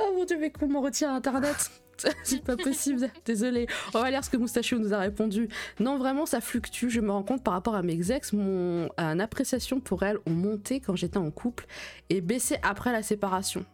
[0.00, 1.70] oh mon dieu, mais comment on retient internet?
[2.24, 3.66] C'est pas possible, désolé.
[3.94, 5.48] On va lire ce que Moustachio nous a répondu.
[5.78, 6.88] Non, vraiment, ça fluctue.
[6.88, 10.32] Je me rends compte par rapport à mes ex, mon euh, appréciation pour elles ont
[10.32, 11.66] monté quand j'étais en couple
[12.10, 13.64] et baissé après la séparation.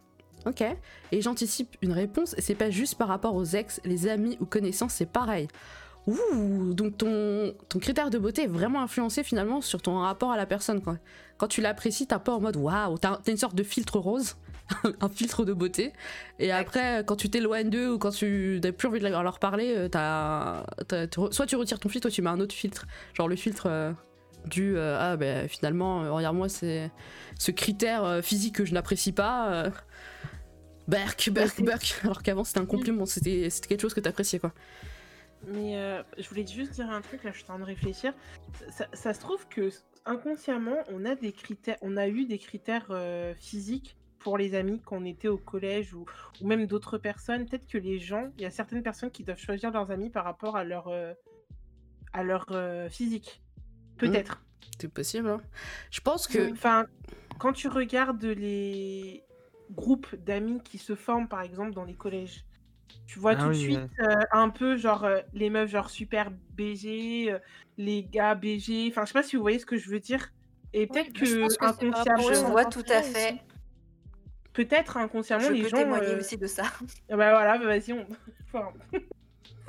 [0.45, 0.63] Ok?
[1.11, 2.35] Et j'anticipe une réponse.
[2.37, 5.47] C'est pas juste par rapport aux ex, les amis ou connaissances, c'est pareil.
[6.07, 10.37] Ouh, donc ton, ton critère de beauté est vraiment influencé finalement sur ton rapport à
[10.37, 10.81] la personne.
[10.81, 10.97] Quoi.
[11.37, 14.35] Quand tu l'apprécies, t'as pas en mode waouh, t'as une sorte de filtre rose,
[15.01, 15.93] un filtre de beauté.
[16.39, 19.73] Et après, quand tu t'éloignes d'eux ou quand tu n'as plus envie de leur parler,
[19.77, 22.55] euh, t'as, t'as- tu re- soit tu retires ton filtre, soit tu mets un autre
[22.55, 22.87] filtre.
[23.13, 23.91] Genre le filtre euh,
[24.45, 26.89] du euh, ah ben finalement, euh, regarde-moi, c'est
[27.37, 29.65] ce critère physique que je n'apprécie pas.
[30.87, 31.99] Berk, berk, berk.
[32.03, 34.51] Alors qu'avant c'était un compliment, c'était, c'était quelque chose que t'appréciais quoi.
[35.47, 38.13] Mais euh, je voulais juste dire un truc, là je suis en train de réfléchir.
[38.69, 39.69] Ça, ça se trouve que
[40.05, 44.79] inconsciemment, on a des critères, on a eu des critères euh, physiques pour les amis
[44.85, 46.05] quand on était au collège ou,
[46.41, 47.47] ou même d'autres personnes.
[47.47, 50.25] Peut-être que les gens, il y a certaines personnes qui doivent choisir leurs amis par
[50.25, 51.13] rapport à leur, euh,
[52.13, 52.45] à leur
[52.91, 53.41] physique.
[53.97, 54.43] Peut-être.
[54.79, 55.27] C'est possible.
[55.27, 55.41] hein.
[55.89, 56.51] Je pense que.
[56.51, 56.85] Enfin,
[57.39, 59.23] quand tu regardes les
[59.71, 62.45] groupes d'amis qui se forment, par exemple, dans les collèges,
[63.07, 64.07] tu vois Ah tout de suite ouais.
[64.07, 67.39] euh, un peu genre euh, les meufs genre super BG, euh,
[67.77, 68.87] les gars BG.
[68.89, 70.31] Enfin, je sais pas si vous voyez ce que je veux dire.
[70.73, 73.35] Et peut-être que que inconsciemment, Je vois tout à fait.
[74.53, 75.77] peut-être inconsciemment, Je les peux gens.
[75.77, 76.63] témoigner euh, aussi de ça.
[77.09, 78.05] ah Bah voilà, bah vas-y, on.
[78.53, 78.67] Enfin,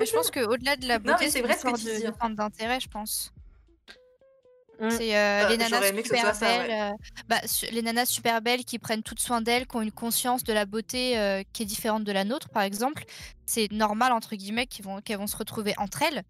[0.05, 3.33] je pense qu'au-delà de la beauté, c'est vrai ce que tu dis, d'intérêt, je pense.
[4.79, 4.89] Mm.
[4.89, 6.91] C'est euh, les nanas super ça, belles, euh,
[7.27, 10.43] bah, su- les nanas super belles qui prennent tout soin d'elles, qui ont une conscience
[10.43, 13.03] de la beauté euh, qui est différente de la nôtre, par exemple.
[13.45, 16.23] C'est normal entre guillemets qu'elles vont, se retrouver entre elles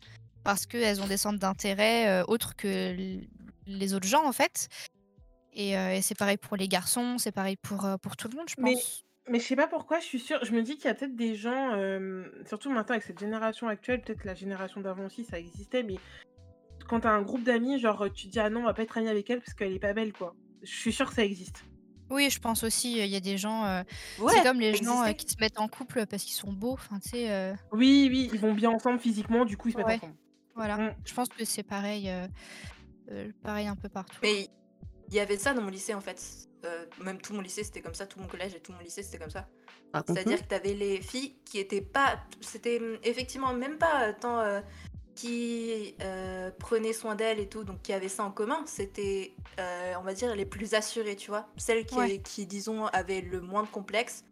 [0.44, 2.96] parce qu'elles ont des centres d'intérêt euh, autres que
[3.66, 4.68] les autres gens en fait.
[5.54, 8.48] Et, euh, et c'est pareil pour les garçons, c'est pareil pour, pour tout le monde,
[8.50, 9.04] je Mais- pense.
[9.30, 11.16] Mais je sais pas pourquoi, je suis sûre, je me dis qu'il y a peut-être
[11.16, 15.40] des gens, euh, surtout maintenant avec cette génération actuelle, peut-être la génération d'avant aussi, ça
[15.40, 15.96] existait, mais
[16.88, 18.98] quand t'as un groupe d'amis, genre tu te dis ah non, on va pas être
[18.98, 20.36] amis avec elle parce qu'elle est pas belle, quoi.
[20.62, 21.63] Je suis sûre que ça existe.
[22.10, 23.65] Oui, je pense aussi, il y a des gens.
[23.65, 23.82] euh,
[24.19, 26.74] Ouais, c'est comme les gens euh, qui se mettent en couple parce qu'ils sont beaux.
[26.74, 29.78] Enfin, tu sais, euh, Oui, oui, ils vont bien ensemble physiquement, du coup ils se
[29.78, 29.96] mettent Ouais.
[29.96, 30.15] ensemble.
[30.56, 30.78] voilà.
[30.78, 30.96] Mm.
[31.06, 32.28] Je pense que c'est pareil, euh,
[33.12, 34.17] euh, pareil un peu partout.
[34.22, 34.48] Mais
[35.10, 36.22] il y avait ça dans mon lycée en fait.
[36.65, 39.02] Euh, même tout mon lycée c'était comme ça, tout mon collège et tout mon lycée
[39.04, 39.48] c'était comme ça.
[39.93, 40.15] Raconte-nous.
[40.15, 42.19] C'est-à-dire que tu avais les filles qui étaient pas.
[42.41, 44.62] C'était hum, effectivement même pas tant euh,
[45.15, 48.63] qui euh, prenaient soin d'elles et tout, donc qui avaient ça en commun.
[48.65, 51.47] C'était, euh, on va dire, les plus assurées, tu vois.
[51.58, 52.19] Celles qui, Ouais.
[52.19, 54.26] qui disons, avaient le moins de complexes.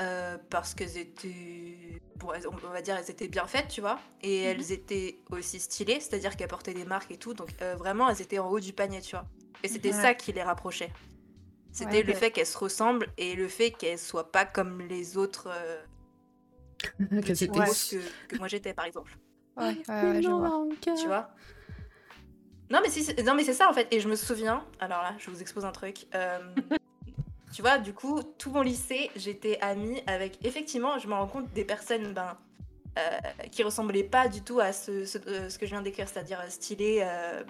[0.00, 2.00] euh, parce qu'elles étaient.
[2.16, 3.98] Bon, elles- on va dire, elles étaient bien faites, tu vois.
[4.22, 4.46] Et Mhm.
[4.50, 7.34] elles étaient aussi stylées, c'est-à-dire qu'elles portaient des marques et tout.
[7.34, 9.24] Donc euh, vraiment, elles étaient en haut du panier, tu vois.
[9.64, 10.00] Et c'était Ouais.
[10.00, 10.92] ça qui les rapprochait.
[11.72, 15.16] C'était Ouais, le fait qu'elles se ressemblent et le fait qu'elles soient pas comme les
[15.16, 15.48] autres
[17.00, 17.48] étaient-
[17.90, 19.16] que, que moi j'étais, par exemple.
[19.58, 20.48] Ouais, ouais, ouais, je vois.
[20.96, 21.30] Tu vois?
[22.70, 23.88] Non, mais si, c'est- non, mais c'est ça en fait.
[23.92, 24.64] Et je me souviens.
[24.78, 26.06] Alors là, je vous expose un truc.
[26.14, 26.38] Euh,
[27.52, 30.38] tu vois, du coup, tout mon lycée, j'étais amie avec.
[30.44, 32.36] Effectivement, je me rends compte des personnes ben,
[32.98, 33.18] euh,
[33.50, 36.40] qui ressemblaient pas du tout à ce, ce, euh, ce que je viens d'écrire, c'est-à-dire
[36.40, 37.42] euh, stylées, euh,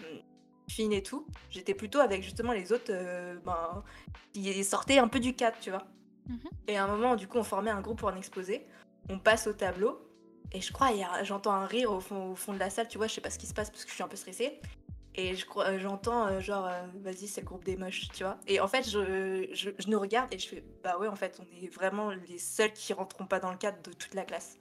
[0.70, 1.26] fines et tout.
[1.50, 3.82] J'étais plutôt avec justement les autres euh, ben,
[4.32, 5.84] qui sortaient un peu du cadre, tu vois.
[6.28, 6.38] Mhm.
[6.68, 8.66] Et à un moment, du coup, on formait un groupe pour un exposé.
[9.08, 10.00] On passe au tableau.
[10.52, 10.90] Et je crois,
[11.24, 13.30] j'entends un rire au fond, au fond de la salle, tu vois, je sais pas
[13.30, 14.60] ce qui se passe parce que je suis un peu stressée.
[15.14, 18.22] Et je crois, euh, j'entends euh, genre, euh, vas-y, c'est le groupe des moches, tu
[18.22, 18.38] vois.
[18.46, 21.38] Et en fait, je, je, je nous regarde et je fais, bah ouais, en fait,
[21.40, 24.58] on est vraiment les seuls qui rentreront pas dans le cadre de toute la classe.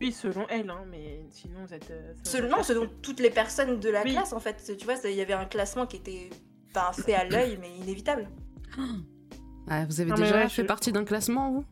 [0.00, 1.90] Oui, selon elle, hein, mais sinon vous êtes.
[1.90, 4.12] euh, Selon, selon toutes les personnes de la Oui.
[4.12, 4.76] classe, en fait.
[4.76, 6.28] Tu vois, il y avait un classement qui était
[6.74, 8.28] ben, fait à l'œil, mais inévitable.
[9.68, 11.64] Ah, vous avez Non, déjà ouais, fait je- partie d'un classement, vous?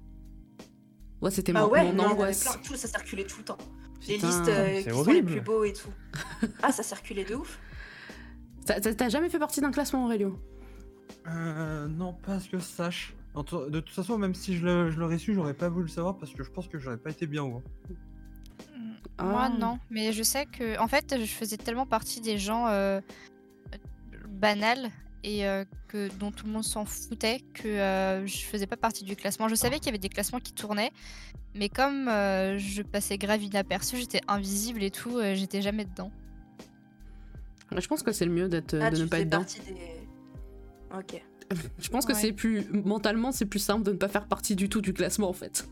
[1.22, 2.42] Ouais, c'était Ah mon, ouais, mon angoisse.
[2.44, 3.58] plein, tout ça circulait tout le temps.
[4.08, 5.90] Les listes euh, qui sont les plus beaux et tout.
[6.62, 7.58] Ah, ça circulait de ouf.
[8.64, 10.38] T'as- jamais fait partie d'un classement, Aurélio?
[11.26, 13.14] Euh, non, pas à ce que je sache.
[13.36, 16.16] De toute façon, même si je le- je l'aurais su, j'aurais pas voulu le savoir
[16.16, 17.62] parce que je pense que j'aurais pas été bien haut.
[17.90, 17.94] hein.
[18.76, 19.48] Mm, Moi, Ah.
[19.58, 19.78] non.
[19.90, 23.00] Mais je sais que, en fait, je faisais tellement partie des gens euh,
[24.28, 24.88] banals
[25.22, 29.04] et euh, que dont tout le monde s'en foutait, que euh, je faisais pas partie
[29.04, 29.48] du classement.
[29.48, 30.92] Je savais qu'il y avait des classements qui tournaient,
[31.54, 36.10] mais comme euh, je passais grave inaperçu, j'étais invisible et tout, euh, j'étais jamais dedans.
[37.76, 39.38] Je pense que c'est le mieux d'être, Ah, de ne pas être dedans.
[39.38, 39.76] partie des.
[40.96, 41.22] Ok.
[41.80, 42.18] Je pense que Ouais.
[42.20, 45.28] c'est plus mentalement, c'est plus simple de ne pas faire partie du tout du classement
[45.28, 45.66] en fait.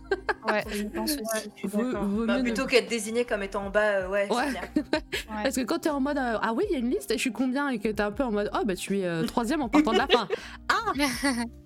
[0.49, 1.51] Ouais, je pense Ouais, aussi.
[1.64, 4.45] Vaut- vaut Bah, plutôt qu'être désigné comme étant en bas, euh, ouais, Ouais.
[4.47, 4.69] c'est clair.
[5.31, 5.43] Ouais.
[5.45, 7.14] Parce que quand t'es en mode euh, ah oui il y a une liste et
[7.14, 9.25] je suis combien et que t'es un peu en mode oh bah tu es euh,
[9.25, 10.27] troisième en partant de la fin.
[10.71, 10.93] Ah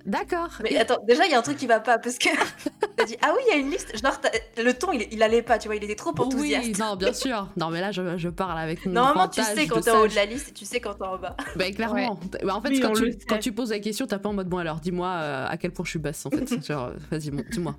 [0.05, 0.51] d'accord.
[0.63, 2.29] Mais attends, déjà, il y a un truc qui va pas parce que
[3.03, 3.97] t'as dit ah oui, il y a une liste.
[4.03, 4.19] Genre,
[4.59, 6.67] le ton, il, il allait pas, tu vois, il était trop enthousiaste.
[6.67, 7.49] Oui non bien sûr.
[7.57, 10.01] Non mais là je, je parle avec mon Normalement, tu sais quand de t'es en
[10.01, 11.37] haut de la liste et tu sais quand t'es en bas.
[11.57, 12.19] Bah clairement.
[12.43, 14.59] Bah, en fait Oui, quand, tu, quand poses la question t'as pas en mode bon
[14.59, 16.65] alors dis-moi euh, à quel point je suis basse en fait.
[16.67, 17.75] Genre vas-y bon dis-moi.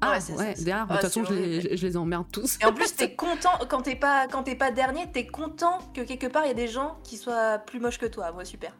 [0.00, 1.76] Ah Ouais, c'est- ouais, derrière de ah, toute façon je les, horrible.
[1.76, 2.58] je les emmerde tous.
[2.62, 6.02] Et en plus, t'es content quand t'es pas quand t'es pas dernier, t'es content que
[6.02, 8.32] quelque part il y a des gens qui soient plus moches que toi.
[8.32, 8.72] Ouais, super.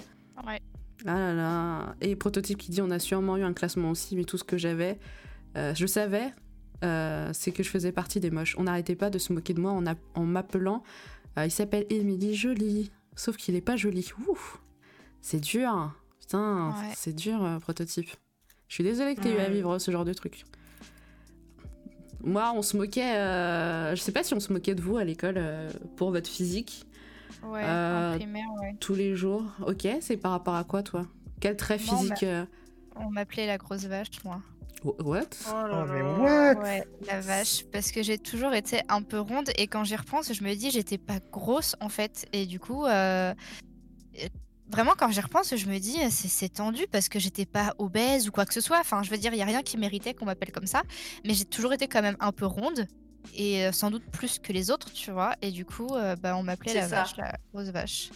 [0.46, 0.60] Ouais.
[1.06, 1.94] Ah là là.
[2.00, 4.58] Et prototype qui dit on a sûrement eu un classement aussi, mais tout ce que
[4.58, 4.98] j'avais,
[5.56, 6.32] euh, je savais,
[6.84, 8.54] euh, c'est que je faisais partie des moches.
[8.58, 9.72] On n'arrêtait pas de se moquer de moi
[10.14, 10.82] en, m'appelant.
[11.38, 14.10] euh, il s'appelle Émilie Jolie, sauf qu'il est pas joli.
[14.28, 14.60] Ouf,
[15.22, 15.92] c'est dur.
[16.20, 16.92] Putain, Ouais.
[16.96, 18.08] c'est dur, prototype.
[18.68, 20.44] Je suis désolée que t'aies eu à vivre ce genre de truc.
[22.22, 23.14] Moi, on se moquait.
[23.96, 25.40] je sais pas si on se moquait de vous à l'école
[25.96, 26.86] pour votre physique
[27.44, 28.76] Ouais, en primaire, ouais.
[28.80, 29.44] tous les jours.
[29.66, 31.06] Ok, c'est par rapport à quoi, toi?
[31.40, 32.24] Quel trait physique
[32.96, 34.42] On m'appelait la grosse vache, moi.
[34.84, 35.26] What?
[35.48, 36.54] Oh là Oh, mais what?
[36.62, 37.64] Ouais, la vache.
[37.72, 40.70] Parce que j'ai toujours été un peu ronde et quand j'y repense, je me dis
[40.70, 42.26] j'étais pas grosse en fait.
[42.32, 43.34] Et du coup, euh,
[44.70, 48.32] vraiment quand j'y repense, je me dis c'est tendu parce que j'étais pas obèse ou
[48.32, 48.78] quoi que ce soit.
[48.80, 50.82] Enfin, je veux dire, il y a rien qui méritait qu'on m'appelle comme ça.
[51.24, 52.86] Mais j'ai toujours été quand même un peu ronde
[53.34, 55.34] et euh, sans doute plus que les autres, tu vois.
[55.42, 57.02] Et du coup, euh, bah, on m'appelait la ça.
[57.02, 58.10] vache, la grosse vache.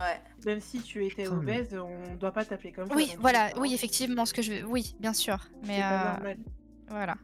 [0.00, 0.20] Ouais.
[0.46, 2.94] Même si tu étais Putain, mais- obèse, on doit pas t'appeler comme ça.
[2.96, 4.64] Oui, donc voilà, oui, effectivement, ce que je veux.
[4.66, 5.38] Oui, bien sûr.
[5.66, 6.36] Mais pas euh, normal.
[6.90, 7.14] voilà.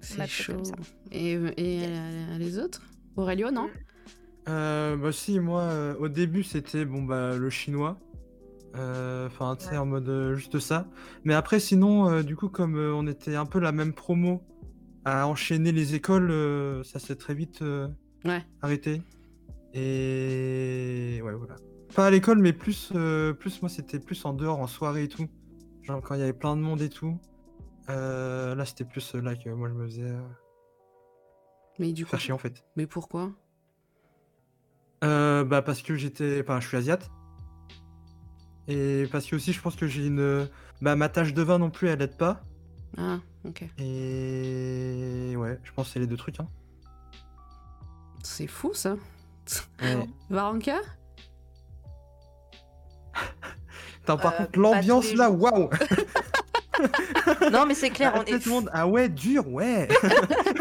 [0.00, 0.62] C'est chaud.
[1.10, 2.82] Et, et euh, les autres?
[3.16, 3.68] Aurélio, non?
[4.48, 7.98] Euh, bah si, moi, euh, au début, c'était bon bah le chinois.
[8.76, 9.76] Euh, Enfin, tu sais, Ouais.
[9.78, 10.86] en mode euh, juste ça.
[11.24, 14.42] Mais après, sinon, euh, du coup, comme euh, on était un peu la même promo
[15.04, 17.88] à enchaîner les écoles, euh, ça s'est très vite euh,
[18.24, 18.42] Ouais.
[18.62, 19.02] arrêté.
[19.74, 21.56] Et ouais, voilà.
[21.94, 25.08] Pas à l'école, mais plus, euh, plus moi, c'était plus en dehors, en soirée et
[25.08, 25.28] tout.
[25.82, 27.18] Genre quand il y avait plein de monde et tout.
[27.88, 30.12] Euh, là, c'était plus euh, là que moi, je me faisais
[31.78, 32.64] Mais du coup, faire chier en fait.
[32.76, 33.32] mais pourquoi?
[35.04, 37.10] Euh, bah parce que j'étais, enfin, je suis asiate.
[38.66, 40.48] Et parce que aussi, je pense que j'ai une,
[40.82, 42.42] bah ma tâche de vin non plus, elle aide pas.
[42.98, 43.64] Ah, ok.
[43.78, 46.40] Et ouais, je pense que c'est les deux trucs.
[46.40, 46.48] Hein.
[48.22, 48.96] C'est fou ça.
[49.80, 50.06] Ouais.
[50.28, 50.80] Varanka
[54.16, 55.68] Par Euh, contre, l'ambiance là, waouh.
[57.52, 58.44] Non, mais c'est clair, on Tout est.
[58.46, 59.88] le monde, ah ouais, dur, ouais.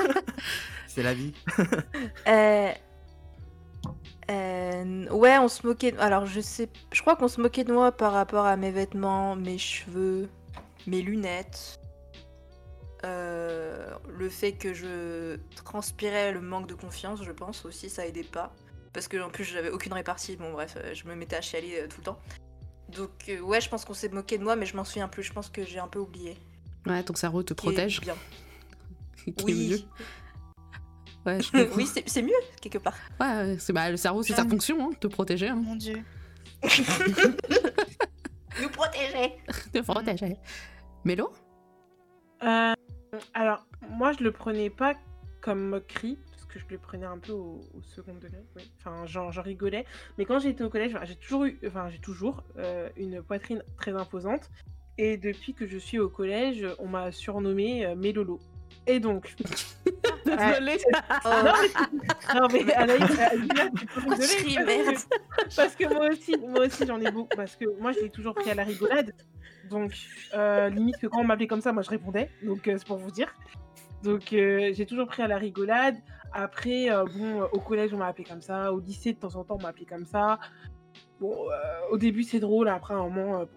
[0.88, 1.34] c'est la vie.
[2.28, 2.72] Euh,
[4.30, 5.96] euh, ouais, on se moquait.
[6.00, 6.70] Alors, je sais.
[6.92, 10.28] Je crois qu'on se moquait de moi par rapport à mes vêtements, mes cheveux,
[10.88, 11.80] mes lunettes.
[13.06, 18.24] Euh, le fait que je transpirais le manque de confiance, je pense aussi, ça aidait
[18.24, 18.52] pas.
[18.92, 20.36] Parce que en plus, j'avais aucune répartie.
[20.36, 22.20] Bon, bref, euh, je me mettais à chialer euh, tout le temps.
[22.96, 25.24] Donc, euh, ouais, je pense qu'on s'est moqué de moi, mais je m'en souviens plus.
[25.24, 26.38] Je pense que j'ai un peu oublié.
[26.86, 28.02] Ouais, ton cerveau te protège.
[28.02, 28.16] bien.
[29.28, 29.44] Est mieux.
[29.46, 29.88] Oui,
[31.26, 31.76] Ouais, je comprends.
[31.76, 32.96] oui c'est mieux, quelque part.
[33.20, 35.50] Ouais, c'est bah, le cerveau, c'est sa fonction, hein, te protéger.
[35.50, 35.56] Hein.
[35.56, 36.02] Mon dieu.
[38.62, 39.34] Nous protéger
[39.74, 40.38] Te protéger.
[41.04, 41.32] Mélo?
[42.44, 42.74] Euh,
[43.34, 44.96] alors, moi, je le prenais pas
[45.42, 46.18] comme moquerie,
[46.64, 48.44] que je le prenais un peu au, au second degré.
[48.56, 48.72] oui.
[48.80, 49.86] Enfin, j'en rigolais.
[50.18, 53.92] Mais quand j'étais au collège, j'ai toujours eu, enfin, j'ai toujours euh, une poitrine très
[53.92, 54.50] imposante.
[54.98, 58.40] Et depuis que je suis au collège, on m'a surnommé euh, Mélolo.
[58.88, 59.36] Et donc.
[60.26, 60.78] Désolée.
[61.26, 63.00] Oh, non, mais Anaïs,
[63.80, 65.16] tu peux rigoler, parce que-
[65.56, 67.36] Parce que moi aussi, moi aussi j'en ai beaucoup.
[67.36, 69.14] Parce que moi, je l'ai toujours pris à la rigolade.
[69.70, 69.94] Donc,
[70.34, 72.30] euh, limite que quand on m'appelait comme ça, moi, je répondais.
[72.44, 73.34] Donc, euh, c'est pour vous dire.
[74.04, 75.96] Donc, j'ai toujours pris à la rigolade.
[76.48, 78.72] Après, euh, bon, euh, au collège, on m'a appelé comme ça.
[78.72, 80.40] Au lycée, de temps en temps, on m'a appelé comme ça.
[81.20, 81.56] Bon, euh,
[81.90, 82.68] au début, c'est drôle.
[82.68, 83.48] Après, un moment, bon,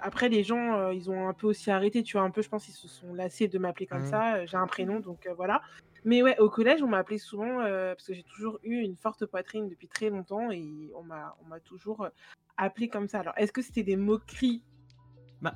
[0.00, 2.02] après, les gens, ils ont un peu aussi arrêté.
[2.02, 4.36] Tu vois, un peu, je pense qu'ils se sont lassés de m'appeler comme ça.
[4.36, 5.60] Euh, J'ai un prénom, donc voilà.
[6.06, 9.26] Mais ouais, au collège, on m'a appelé souvent parce que j'ai toujours eu une forte
[9.26, 12.08] poitrine depuis très longtemps et on m'a toujours
[12.56, 13.20] appelé comme ça.
[13.20, 14.62] Alors, est-ce que c'était des moqueries?
[15.42, 15.52] Bah.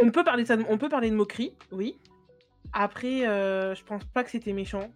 [0.00, 1.98] On peut parler ça, de- on peut parler de moqueries, oui.
[2.72, 4.90] Après, euh, je pense pas que c'était méchant.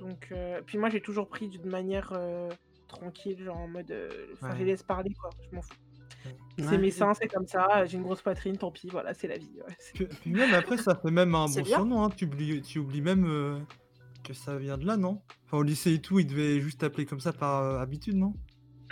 [0.00, 2.48] Donc, euh, puis moi, j'ai toujours pris d'une manière euh,
[2.88, 5.30] tranquille, genre en mode, euh, enfin, je les laisse parler quoi.
[5.50, 5.74] Je m'en fous.
[6.58, 6.78] C'est Ouais.
[6.78, 7.84] mes seins, c'est comme ça.
[7.86, 9.60] J'ai une grosse poitrine, tant pis, voilà, c'est la vie.
[9.66, 10.06] ouais.
[10.22, 12.02] Puis, même après, ça fait même un bon surnom.
[12.04, 12.10] Hein.
[12.16, 13.58] Tu, oublies, tu oublies même euh,
[14.24, 15.22] que ça vient de là, non?
[15.46, 18.34] Enfin, au lycée et tout, ils devaient juste t'appeler comme ça par euh, habitude, non?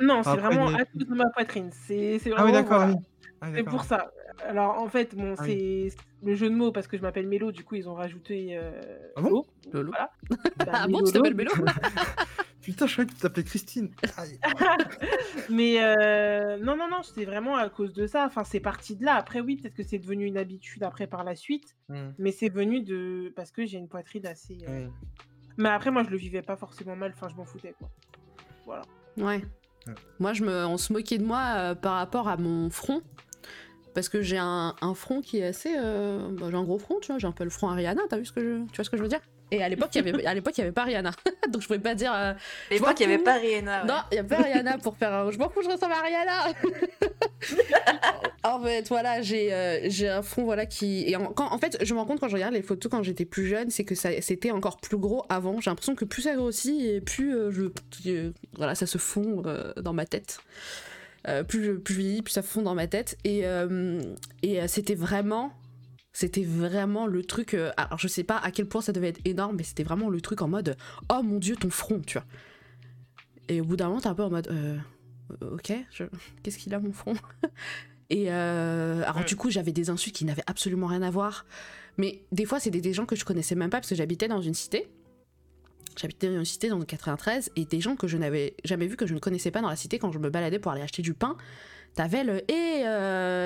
[0.01, 1.71] Non, c'est vraiment à cause de ma poitrine.
[1.73, 2.93] C'est c'est Ah oui, vraiment, d'accord, voilà.
[2.95, 2.99] oui.
[3.41, 4.11] Ah oui, C'est pour ça.
[4.45, 5.89] Alors en fait, bon, Ah c'est
[6.23, 8.57] le jeu de mots parce que je m'appelle Mélo, du coup ils ont rajouté.
[8.57, 8.71] euh,
[9.17, 9.47] Ah bon Lo.
[9.73, 9.91] Lolo.
[9.93, 10.11] Voilà.
[10.59, 11.37] Bah, Ah bon, Mélo, tu t'appelles Lo.
[11.37, 11.53] Mélo
[12.63, 13.91] Putain, je croyais que tu t'appelais Christine.
[15.51, 18.25] Mais euh, non, non, non, c'est vraiment à cause de ça.
[18.27, 19.15] Enfin, c'est parti de là.
[19.15, 22.49] Après, oui, peut-être que c'est devenu une habitude après par la suite, Hmm, mais c'est
[22.49, 24.59] venu de parce que j'ai une poitrine assez.
[24.69, 24.91] euh, ouais.
[25.57, 27.13] Mais après, moi, je le vivais pas forcément mal.
[27.15, 27.89] Enfin, je m'en foutais quoi.
[28.65, 28.83] Voilà.
[29.17, 29.45] Ouais.
[29.87, 29.95] Ouais.
[30.19, 33.01] Moi, je me, on se moquait de moi euh, par rapport à mon front.
[33.97, 35.75] Parce que j'ai un, un front qui est assez.
[35.75, 37.19] euh, bah, j'ai un gros front, tu vois.
[37.19, 38.97] J'ai un peu le front Ariana, t'as vu ce que je, tu vois ce que
[38.99, 39.21] je veux dire?
[39.53, 41.13] Et à l'époque, il y avait, à l'époque, il y avait pas Rihanna.
[41.51, 42.13] Donc je pouvais pas dire.
[42.13, 43.83] euh, À l'époque, il n'y avait pas Rihanna.
[43.83, 43.89] ouais.
[43.89, 45.15] Non, il y a pas Rihanna pour faire.
[45.15, 46.53] un- Je m'en fous, je ressemble à Rihanna.
[48.45, 51.05] en fait, voilà, j'ai euh, j'ai un front voilà qui.
[51.09, 53.03] Et en, quand- en fait, je me rends compte quand je regarde les photos quand
[53.03, 55.61] j'étais plus jeune, c'est que ça c'était encore plus gros avant.
[55.61, 59.43] J'ai l'impression que plus ça grossit et plus euh, je voilà ça se fond
[59.77, 60.39] dans ma tête.
[61.29, 63.19] Euh, plus je, plus je vieillis, plus ça fond dans ma tête.
[63.25, 64.01] Et, euh,
[64.43, 65.53] et euh, c'était vraiment.
[66.13, 67.55] C'était vraiment le truc.
[67.77, 70.21] alors, je sais pas à quel point ça devait être énorme, mais c'était vraiment le
[70.23, 70.77] truc en mode
[71.13, 72.27] Oh mon dieu, ton front, tu vois.
[73.49, 74.49] Et au bout d'un moment, t'es un peu en mode
[75.43, 76.05] Ok, je-
[76.43, 77.15] qu'est-ce qu'il a mon front?
[78.11, 81.45] Et euh, alors, du coup, j'avais des insultes qui n'avaient absolument rien à voir.
[81.99, 84.41] Mais des fois, c'était des gens que je connaissais même pas parce que j'habitais dans
[84.41, 84.89] une cité.
[85.97, 88.97] J'habitais dans une cité dans le 93 et des gens que je n'avais jamais vu,
[88.97, 91.03] que je ne connaissais pas dans la cité quand je me baladais pour aller acheter
[91.03, 91.37] du pain.
[91.95, 92.81] T'avais le et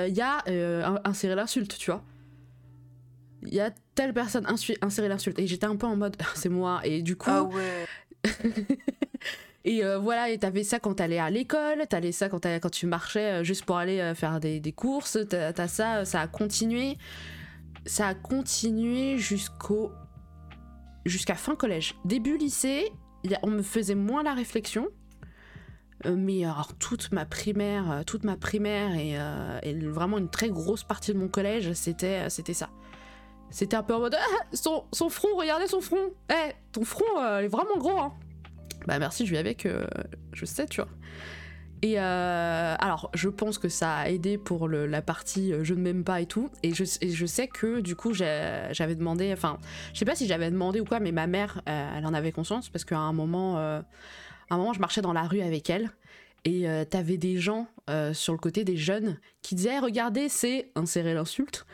[0.09, 2.03] il y a euh, inséré l'insulte, tu vois.
[3.43, 4.45] Il y a telle personne
[4.81, 7.85] inséré l'insulte et j'étais un peu en mode c'est moi et du coup Ah ouais.
[9.65, 12.69] et euh, voilà, et t'avais ça quand t'allais à l'école, t'avais ça quand, t'allais- quand
[12.71, 16.05] tu marchais euh, juste pour aller euh, faire des, des courses, t'as t'as ça, euh,
[16.05, 16.97] ça a continué.
[17.85, 19.91] Ça a continué jusqu'au.
[21.05, 21.95] Jusqu'à fin collège.
[22.05, 22.91] Début lycée,
[23.43, 24.87] on me faisait moins la réflexion.
[26.07, 30.29] Euh, mais alors toute ma primaire, euh, toute ma primaire et, euh, et vraiment une
[30.29, 32.69] très grosse partie de mon collège, c'était c'était ça.
[33.51, 36.11] C'était un peu en mode Ah, son, front, regardez son front.
[36.31, 37.05] Eh, ton front
[37.39, 38.13] est vraiment gros hein.
[38.87, 39.85] Bah merci, je vis avec, euh,
[40.33, 40.89] je sais, tu vois.
[41.83, 45.81] Et euh, alors, je pense que ça a aidé pour la partie euh, je ne
[45.81, 46.49] m'aime pas et tout.
[46.61, 49.57] Et je, sais que du coup, j'avais demandé, enfin,
[49.93, 52.31] je sais pas si j'avais demandé ou quoi, mais ma mère, euh, elle en avait
[52.31, 53.83] conscience parce qu'à un moment, à
[54.51, 55.89] un moment, je marchais dans la rue avec elle.
[56.43, 57.67] Et t'avais des gens
[58.13, 61.67] sur le côté des jeunes qui disaient Eh, regardez c'est insérer l'insulte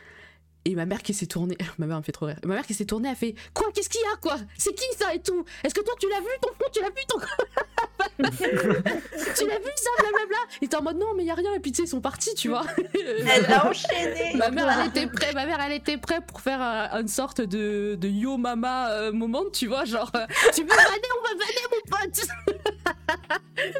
[0.70, 2.38] et ma mère qui s'est tournée ma mère me fait trop rire.
[2.45, 4.38] Ma mère qui s'est tournée a fait quoi qu'est-ce qu'il y a quoi?
[4.57, 5.45] C'est qui ça et tout?
[5.63, 7.20] Est-ce que toi tu l'as vu ton front tu l'as vu ton
[8.18, 10.38] tu l'as vu ça blablabla?
[10.61, 11.53] Et t'es en mode non mais y a rien.
[11.53, 12.65] Et puis tu sais ils sont partis tu vois.
[12.93, 14.34] Elle l'a enchaîné.
[14.36, 17.41] ma mère elle était prête ma mère elle était prête pour faire euh, une sorte
[17.41, 21.45] de, de yo mama euh, moment tu vois genre euh, tu veux vanner on va
[21.45, 22.28] vanner mon pote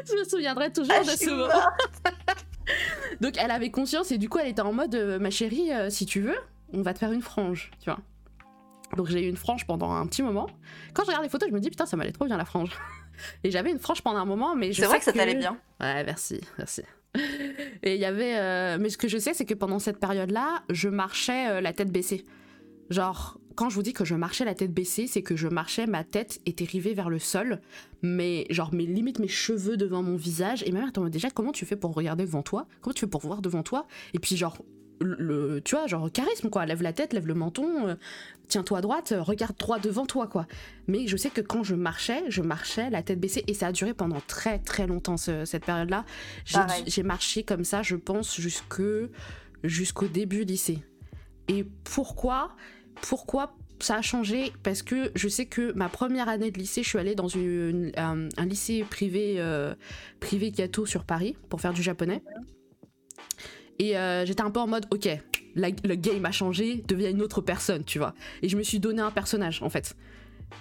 [0.08, 1.52] je me souviendrai toujours Ah, de je ce moment.
[3.20, 6.20] donc elle avait conscience et du coup elle était en mode ma chérie si tu
[6.20, 6.36] veux
[6.72, 8.00] on va te faire une frange tu vois
[8.96, 10.46] donc j'ai eu une frange pendant un petit moment
[10.94, 12.70] quand je regarde les photos je me dis putain ça m'allait trop bien la frange
[13.44, 15.58] et j'avais une frange pendant un moment mais je C'est vrai que ça t'allait bien.
[15.80, 16.82] Ouais, merci, merci.
[17.82, 18.36] Et il y avait.
[18.36, 21.72] euh, Mais ce que je sais, c'est que pendant cette période-là, je marchais euh, la
[21.72, 22.24] tête baissée.
[22.90, 25.86] Genre, quand je vous dis que je marchais la tête baissée, c'est que je marchais,
[25.86, 27.60] ma tête était rivée vers le sol,
[28.02, 30.62] mais genre, mes limites, mes cheveux devant mon visage.
[30.64, 32.66] Et ma mère, attends, déjà, comment tu fais pour regarder devant toi?
[32.82, 33.86] Comment tu fais pour voir devant toi?
[34.14, 34.58] Et puis, genre,
[35.00, 36.66] le, tu vois, genre, charisme, quoi.
[36.66, 37.94] Lève la tête, lève le menton, euh,
[38.48, 40.46] tiens-toi à droite, euh, regarde droit devant toi, quoi.
[40.86, 43.72] Mais je sais que quand je marchais, je marchais la tête baissée et ça a
[43.72, 46.04] duré pendant très très longtemps ce- cette période-là.
[46.86, 48.82] J'ai marché comme ça, je pense, jusque
[49.64, 50.78] jusqu'au début lycée.
[51.48, 52.54] Et pourquoi
[53.00, 54.52] Pourquoi ça a changé?
[54.64, 57.92] Parce que je sais que ma première année de lycée, je suis allée dans une-
[57.96, 59.74] un, un lycée privé euh,
[60.18, 62.22] privé gâteau sur Paris pour faire du japonais.
[63.78, 65.08] Et euh, j'étais un peu en mode, ok,
[65.56, 68.14] le game a changé, deviens une autre personne, tu vois.
[68.42, 69.94] Et je me suis donné un personnage, en fait.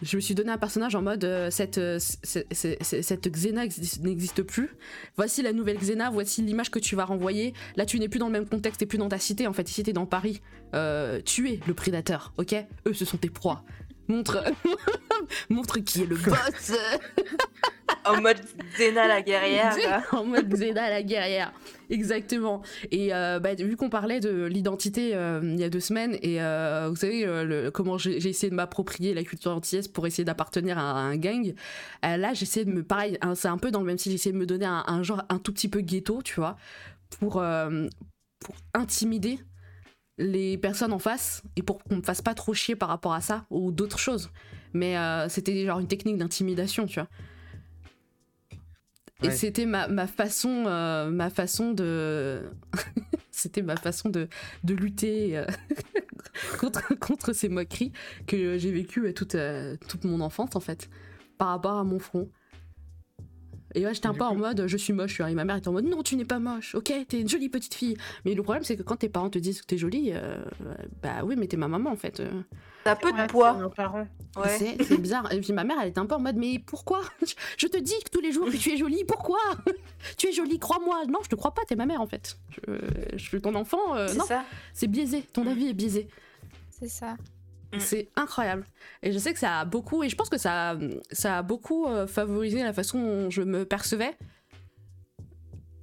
[0.02, 4.44] Je me suis donné un personnage en mode, euh, cette, euh, cette Xena existe- n'existe
[4.44, 4.70] plus.
[5.16, 7.54] Voici la nouvelle Xena, voici l'image que tu vas renvoyer.
[7.78, 9.70] Là, tu n'es plus dans le même contexte, t'es plus dans ta cité, en fait.
[9.70, 10.42] Ici, t'es dans Paris.
[11.26, 12.54] Tu es le prédateur, ok?
[12.86, 13.64] Eux, ce sont tes proies.
[14.08, 14.44] Montre,
[15.50, 16.74] montre qui est le boss.
[18.06, 18.38] En mode
[18.78, 19.76] Zena la guerrière.
[20.14, 21.52] en mode Xena la guerrière.
[21.90, 22.62] Exactement.
[22.92, 26.42] Et euh, bah, vu qu'on parlait de l'identité euh, il y a deux semaines, et
[26.42, 30.26] euh, vous savez euh, le- comment j'ai essayé de m'approprier la culture antillaise pour essayer
[30.26, 31.54] d'appartenir à, un gang,
[32.06, 32.84] euh, là j'essaie de me.
[32.84, 35.04] Pareil, hein, c'est un peu dans le même style, j'essaie de me donner un, un
[35.04, 36.58] genre un tout petit peu ghetto, tu vois,
[37.20, 37.88] pour, euh,
[38.40, 39.40] pour intimider
[40.18, 43.22] les personnes en face et pour qu'on me fasse pas trop chier par rapport à
[43.22, 44.32] ça ou d'autres choses.
[44.74, 47.10] Mais euh, c'était genre une technique d'intimidation, tu vois.
[49.24, 52.44] Et c'était ma, ma façon, euh, ma façon de,
[53.32, 54.28] c'était ma façon de,
[54.64, 55.46] de lutter euh,
[56.60, 57.92] contre, contre ces moqueries
[58.28, 59.36] que j'ai vécues toute,
[59.88, 60.88] toute mon enfance en fait,
[61.40, 62.30] par rapport à mon front.
[63.78, 65.20] Et ouais, j'étais un peu en mode je suis moche.
[65.22, 67.48] Et ma mère était en mode non, tu n'es pas moche, ok, t'es une jolie
[67.50, 67.96] petite fille.
[68.26, 70.44] Mais le problème, c'est que quand tes parents te disent que t'es jolie, euh,
[71.02, 72.22] bah oui, mais t'es ma maman en fait.
[72.84, 73.54] T'as peu de Ouais, poids.
[73.56, 74.08] c'est nos parents.
[74.38, 74.58] Ouais.
[74.58, 75.32] C'est c'est bizarre.
[75.34, 77.02] Et puis ma mère, elle était un peu en mode mais pourquoi?
[77.58, 79.40] Je- te dis que tous les jours que tu es jolie, pourquoi?
[80.18, 81.06] Tu es jolie, crois-moi.
[81.08, 82.38] Non, je te crois pas, t'es ma mère en fait.
[82.68, 82.74] Je,
[83.14, 83.96] je suis ton enfant.
[83.96, 84.44] euh, C'est non, ça.
[84.74, 85.22] c'est biaisé.
[85.34, 86.08] Ton avis est biaisé.
[86.72, 87.16] C'est ça.
[87.78, 87.82] Mm.
[87.82, 88.66] C'est incroyable.
[89.04, 90.78] Et je sais que ça a beaucoup, et je pense que ça, a-
[91.12, 94.16] ça a beaucoup euh, favorisé la façon dont je me percevais.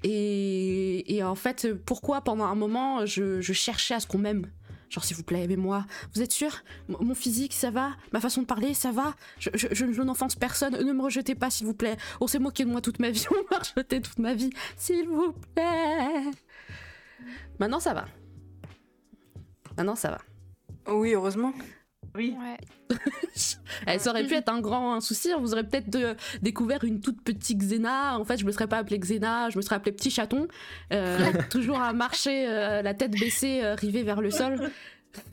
[0.03, 4.51] Et, et en fait, pourquoi pendant un moment, je, je cherchais à ce qu'on m'aime?
[4.91, 5.87] Genre, s'il vous plaît, aimez-moi.
[6.15, 6.53] Vous êtes sûr?
[6.89, 7.93] Mon physique, ça va?
[8.13, 9.15] Ma façon de parler, ça va?
[9.39, 10.75] Je, je, je, je n'offense personne.
[10.77, 11.97] Ne me rejetez pas, s'il vous plaît.
[12.21, 13.25] On s'est moqué de moi toute ma vie.
[13.31, 14.51] On m'a rejeté toute ma vie.
[14.77, 16.31] S'il vous plaît.
[17.59, 18.05] Maintenant, ça va.
[19.77, 20.21] Maintenant, ça va.
[20.93, 21.53] Oui, heureusement.
[22.17, 22.37] Oui.
[22.39, 22.97] Ouais.
[23.87, 25.33] Elle ça aurait pu être un grand un souci.
[25.33, 25.39] hein.
[25.41, 28.19] Vous aurez peut-être de- découvert une toute petite Xena.
[28.19, 30.47] En fait, je me serais pas appelée Xena, je me serais appelée Petit Chaton.
[30.93, 31.19] Euh,
[31.51, 34.71] toujours à marcher, euh, la tête baissée, euh, rivée vers le sol.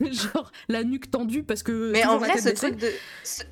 [0.00, 1.90] Genre la nuque tendue parce que.
[1.92, 2.54] Mais en vrai, ce baissée.
[2.54, 2.88] truc de.
[3.24, 3.42] ce-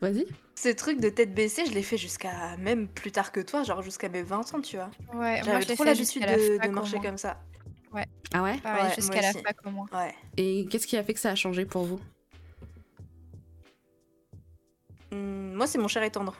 [0.00, 0.26] Vas-y.
[0.54, 3.82] Ce truc de tête baissée, je l'ai fait jusqu'à même plus tard que toi, genre
[3.82, 4.90] jusqu'à mes 20 ans, tu vois.
[5.12, 7.40] Ouais, moi J'avais je l'ai trop fait l'habitude la de, de marcher comme ça.
[8.32, 8.52] Ah ouais?
[8.64, 9.86] Ouais, jusqu'à la fac au moins.
[9.92, 10.14] Ouais.
[10.36, 12.00] Et qu'est-ce qui a fait que ça a changé pour vous?
[15.14, 16.34] Hum, moi, c'est mon cher et tendre.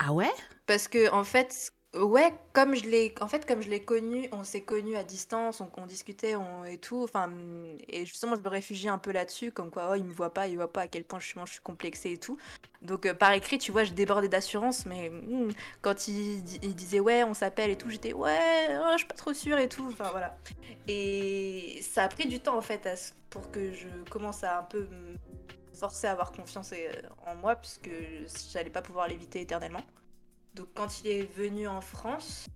[0.00, 0.30] Ah ouais?
[0.66, 4.44] Parce que en fait, ouais, comme je l'ai, en fait, comme je l'ai connu, on
[4.44, 7.02] s'est connus à distance, on, on discutait on- et tout.
[7.04, 10.12] Enfin, hum, et justement, je me réfugie un peu là-dessus, comme quoi, oh, il me
[10.12, 12.36] voit pas, il voit pas à quel point justement je suis complexée et tout.
[12.82, 15.50] Donc euh, par écrit, tu vois, je débordais d'assurance, mais hum,
[15.80, 19.06] quand il, di- il disait ouais, on s'appelle et tout, j'étais ouais, oh, je suis
[19.06, 19.86] pas trop sûre et tout.
[19.92, 20.36] Enfin voilà.
[20.88, 22.94] Et ça a pris du temps en fait à
[23.30, 24.86] pour que je commence à un peu
[25.78, 26.92] me forcer à avoir confiance euh,
[27.26, 27.90] en moi, puisque
[28.52, 29.84] j'allais pas pouvoir l'éviter éternellement.
[30.54, 32.48] Donc quand il est venu en France,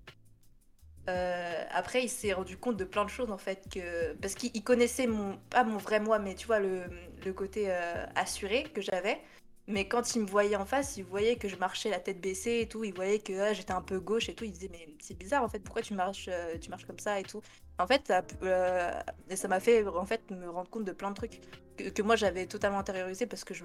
[1.08, 4.50] euh, après il s'est rendu compte de plein de choses en fait que parce qu'il
[4.54, 6.84] il connaissait mon pas mon vrai moi, mais tu vois le,
[7.24, 9.20] le côté euh, assuré que j'avais.
[9.68, 12.60] Mais quand il me voyait en face, il voyait que je marchais la tête baissée
[12.62, 12.84] et tout.
[12.84, 14.44] Il voyait que ah, j'étais un peu gauche et tout.
[14.44, 15.60] Il disait mais c'est bizarre en fait.
[15.60, 16.28] Pourquoi tu marches,
[16.60, 17.42] tu marches comme ça et tout.
[17.78, 18.92] En fait, ça, euh,
[19.28, 21.40] et ça m'a fait en fait me rendre compte de plein de trucs
[21.76, 23.64] que, que moi j'avais totalement intériorisé parce que je,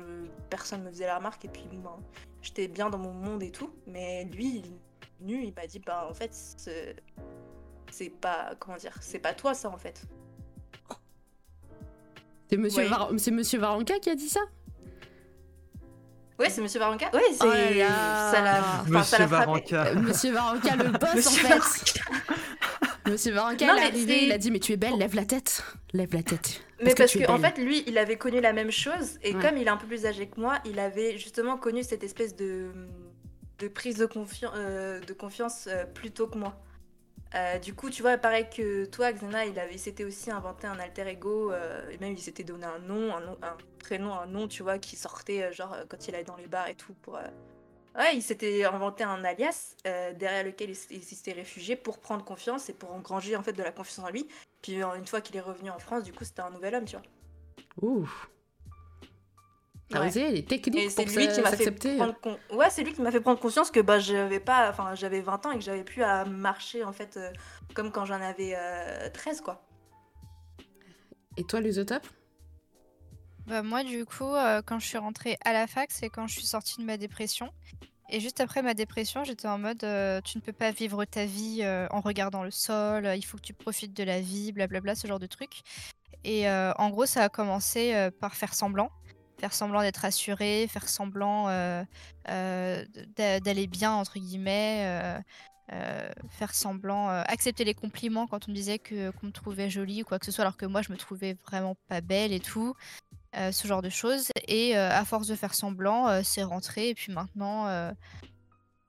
[0.49, 1.99] personne me faisait la remarque et puis moi,
[2.41, 3.71] j'étais bien dans mon monde et tout.
[3.85, 4.71] Mais lui, il
[5.19, 6.31] venu, il m'a dit bah en fait
[7.91, 10.01] c'est pas comment dire, c'est pas toi ça en fait.
[12.49, 12.89] C'est Monsieur, Ouais.
[12.89, 14.39] Var- c'est Monsieur Varanka qui a dit ça?
[16.39, 17.09] Ouais, c'est Monsieur Varanka.
[17.13, 17.51] Ouais, c'est Oh
[18.31, 19.27] ça l'a enfin, ça Monsieur frappé.
[19.27, 19.93] Varanka.
[19.95, 21.99] Monsieur Varanka, le boss Monsieur en fait.
[23.07, 26.13] Monsieur il est arrivé, il a dit mais tu es belle, lève la tête, lève
[26.13, 26.61] la tête.
[26.83, 29.41] Mais parce que, en fait, lui, il avait connu la même chose, et Ouais.
[29.41, 32.35] comme il est un peu plus âgé que moi, il avait justement connu cette espèce
[32.35, 32.67] de,
[33.59, 36.55] de prise de, confian- euh, de confiance euh, plus tôt que moi.
[37.35, 40.79] Euh, du coup, tu vois, pareil que toi, Xena, il avait, s'était aussi inventé un
[40.79, 44.27] alter ego, euh, et même il s'était donné un nom, un, nom- un prénom, un
[44.27, 46.93] nom, tu vois, qui sortait, euh, genre, quand il allait dans les bars et tout,
[47.01, 47.17] pour...
[47.97, 51.99] euh, Ouais, il s'était inventé un alias euh, derrière lequel il, il s'était réfugié pour
[51.99, 54.27] prendre confiance et pour engranger en fait de la confiance en lui.
[54.61, 56.85] Puis euh, une fois qu'il est revenu en France, du coup, c'était un nouvel homme,
[56.85, 57.05] tu vois.
[57.81, 58.09] Ouh.
[59.89, 60.17] T'as Ouais.
[60.35, 61.95] Et techniques c'est pour lui qui m'a fait s'accepter.
[61.95, 64.95] prendre con- ouais c'est lui qui m'a fait prendre conscience que bah j'avais pas enfin
[64.95, 67.31] j'avais 20 ans et que j'avais plus à marcher en fait euh,
[67.73, 69.63] comme quand j'en avais euh, 13 quoi
[71.37, 72.05] Et toi, l'usotope?
[73.47, 76.33] Bah, moi, du coup, euh, quand je suis rentrée à la fac, c'est quand je
[76.33, 77.49] suis sortie de ma dépression.
[78.09, 81.25] Et juste après ma dépression, j'étais en mode euh, tu ne peux pas vivre ta
[81.25, 84.95] vie euh, en regardant le sol, il faut que tu profites de la vie, blablabla,
[84.95, 85.61] ce genre de truc.
[86.23, 88.91] Et en gros, ça a commencé par faire semblant.
[89.39, 91.47] Faire semblant d'être assuré, faire semblant
[92.25, 95.21] d'a- d'aller bien, entre guillemets.
[96.29, 100.05] faire semblant, accepter les compliments quand on me disait que qu'on me trouvait jolie ou
[100.05, 102.73] quoi que ce soit, alors que moi je me trouvais vraiment pas belle et tout
[103.37, 104.31] euh, ce genre de choses.
[104.47, 106.89] Et euh, à force de faire semblant, euh, c'est rentré.
[106.89, 107.65] Et puis maintenant,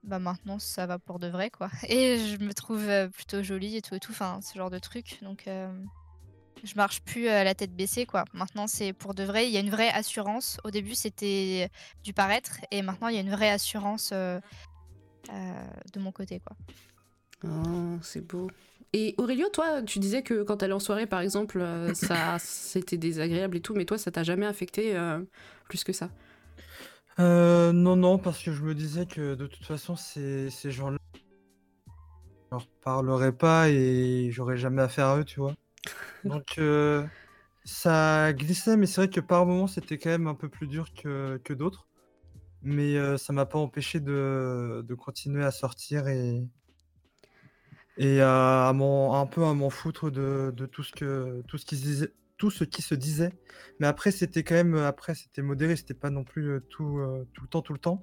[0.04, 1.68] bah maintenant ça va pour de vrai quoi.
[1.88, 4.12] Et je me trouve plutôt jolie et tout et tout.
[4.12, 5.18] Enfin, ce genre de truc.
[5.22, 5.48] Donc
[6.64, 8.24] je marche plus à la tête baissée quoi.
[8.32, 9.48] Maintenant c'est pour de vrai.
[9.48, 10.58] Il y a une vraie assurance.
[10.64, 11.68] Au début c'était
[12.04, 14.40] du paraître et maintenant il y a une vraie assurance de
[15.98, 16.56] mon côté quoi.
[17.44, 18.50] Oh, c'est beau.
[18.94, 22.96] Et Aurélio, toi, tu disais que quand t'allais en soirée, par exemple, euh, ça c'était
[22.96, 25.20] désagréable et tout, mais toi, ça t'a jamais affecté euh,
[25.68, 26.08] plus que ça?
[27.18, 30.96] Euh, non, non, parce que je me disais que de toute façon, ces, ces gens-là,
[31.14, 31.20] je
[32.52, 35.52] leur parlerai pas et j'aurais jamais affaire à eux, tu vois.
[36.24, 37.04] Donc, euh,
[37.64, 40.94] ça glissait, mais c'est vrai que par moments, c'était quand même un peu plus dur
[40.94, 41.86] que, que d'autres.
[42.62, 46.42] Mais ça m'a pas empêché de, de continuer à sortir et,
[47.98, 51.58] et à, à m'en- un peu à m'en foutre de, de tout ce que tout
[51.58, 53.32] ce qui se disait, tout ce qui se disait.
[53.80, 57.26] Mais après, c'était quand même après, c'était modéré, c'était pas non plus euh, tout, euh,
[57.34, 58.00] tout le temps, tout le temps.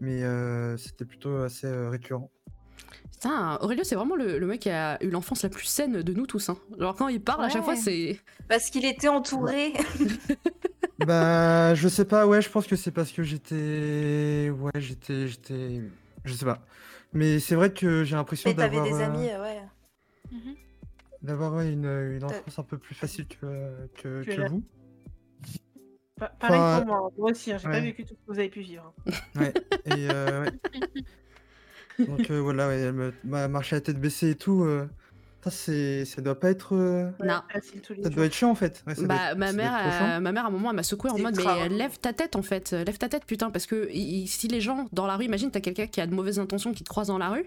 [0.00, 2.30] Mais euh, c'était plutôt assez euh, récurrent.
[3.12, 6.12] Putain, Aurélio, c'est vraiment le, le mec qui a eu l'enfance la plus saine de
[6.14, 6.48] nous tous.
[6.48, 6.56] Hein.
[6.78, 8.18] Genre, quand il parle, à chaque fois, c'est.
[8.48, 9.74] Parce qu'il était entouré.
[11.06, 14.50] Bah, je sais pas, ouais, je pense que c'est parce que j'étais.
[14.58, 15.28] Ouais, j'étais.
[15.28, 15.82] J'étais.
[16.24, 16.64] Je sais pas.
[17.12, 18.84] Mais c'est vrai que j'ai l'impression d'avoir.
[18.84, 19.60] des euh, amis, euh, ouais.
[20.30, 20.54] Mhm.
[21.22, 24.62] D'avoir ouais, une, une enfance un peu plus facile que, que, vous.
[26.16, 27.08] Pa- pareil Enfin, pour moi.
[27.08, 27.14] hein.
[27.18, 27.80] Moi aussi, hein, j'ai pas ouais.
[27.80, 28.94] vécu tout ce que vous avez pu vivre.
[29.06, 29.12] hein.
[29.40, 29.52] Ouais.
[29.86, 30.52] Et euh, ouais.
[32.06, 34.62] Donc euh, voilà, ouais, elle me- m'a marché à tête baissée et tout.
[34.64, 34.88] euh,
[35.42, 36.74] ça, c'est, ça doit pas être.
[36.76, 37.40] euh, Non.
[37.50, 38.16] facile tous les Ça jours.
[38.16, 38.82] doit être chiant en fait.
[38.86, 40.08] Ouais, ça doit Bah, être- ma ça doit mère, être trop chiant.
[40.16, 42.12] euh, ma mère à un moment elle m'a secoué en C'est mode mais lève ta
[42.12, 43.88] tête en fait, lève ta tête putain parce que
[44.26, 46.84] si les gens dans la rue, imagine t'as quelqu'un qui a de mauvaises intentions qui
[46.84, 47.46] te croise dans la rue,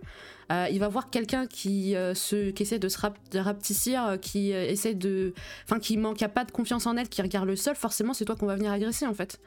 [0.51, 4.03] euh, il va voir quelqu'un qui euh, se qui essaie de se rap- de rapetissir,
[4.05, 5.33] euh, qui euh, essaie de,
[5.65, 8.25] enfin qui manque a pas de confiance en elle, qui regarde le sol, forcément c'est
[8.25, 9.39] toi qu'on va venir agresser en fait.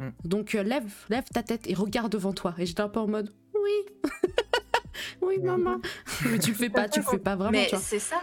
[0.00, 0.08] Mm.
[0.24, 2.54] Donc euh, lève lève ta tête et regarde devant toi.
[2.58, 4.10] Et j'étais un peu en mode oui,
[5.20, 5.80] oui maman,
[6.30, 8.20] mais tu le fais pas, tu le fais pas vraiment Mais c'est ça.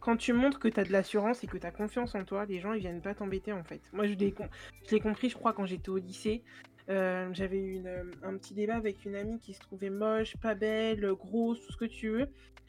[0.00, 2.72] Quand tu montres que t'as de l'assurance et que t'as confiance en toi, les gens
[2.72, 3.80] ils viennent pas t'embêter en fait.
[3.92, 4.48] Moi je l'ai com-
[4.86, 6.42] je l'ai compris, je crois, quand j'étais au lycée.
[6.90, 7.80] Euh, J'avais eu
[8.22, 11.76] un petit débat avec une amie qui se trouvait moche, pas belle, grosse, tout ce
[11.76, 12.26] que tu veux.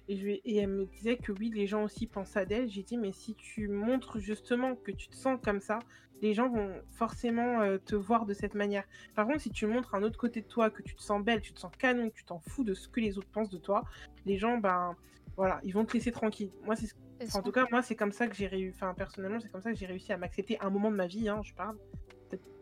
[0.07, 2.69] Et, je, lui- et elle me disait que oui, les gens aussi pensent à d'elle.
[2.69, 5.79] J'ai dit, mais si tu montres justement que tu te sens comme ça,
[6.21, 8.83] les gens vont forcément euh, te voir de cette manière.
[9.15, 11.41] Par contre, si tu montres un autre côté de toi, que tu te sens belle,
[11.41, 13.57] tu te sens canon, que tu t'en fous de ce que les autres pensent de
[13.57, 13.83] toi,
[14.25, 14.95] les gens, ben
[15.35, 16.51] voilà, ils vont te laisser tranquille.
[16.63, 16.93] Moi, c'est
[17.35, 18.75] en tout cas, moi, c'est comme ça que j'ai réussi.
[18.75, 21.29] Enfin, personnellement, c'est comme ça que j'ai réussi à m'accepter un moment de ma vie.
[21.29, 21.77] Hein, je parle.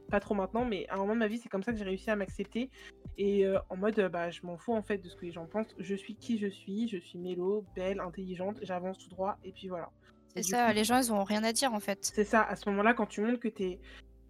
[0.10, 1.84] Pas trop maintenant, mais à un moment de ma vie, c'est comme ça que j'ai
[1.84, 2.70] réussi à m'accepter.
[3.18, 5.46] Et euh, en mode, bah, je m'en fous en fait de ce que les gens
[5.46, 5.76] pensent.
[5.78, 6.88] Je suis qui je suis.
[6.88, 8.58] Je suis mélo, belle, intelligente.
[8.62, 9.38] J'avance tout droit.
[9.44, 9.90] Et puis voilà.
[10.36, 12.00] C'est ça, coup, les gens ils ont rien à dire en fait.
[12.14, 12.42] C'est ça.
[12.42, 13.80] À ce moment-là, quand tu montres que t'es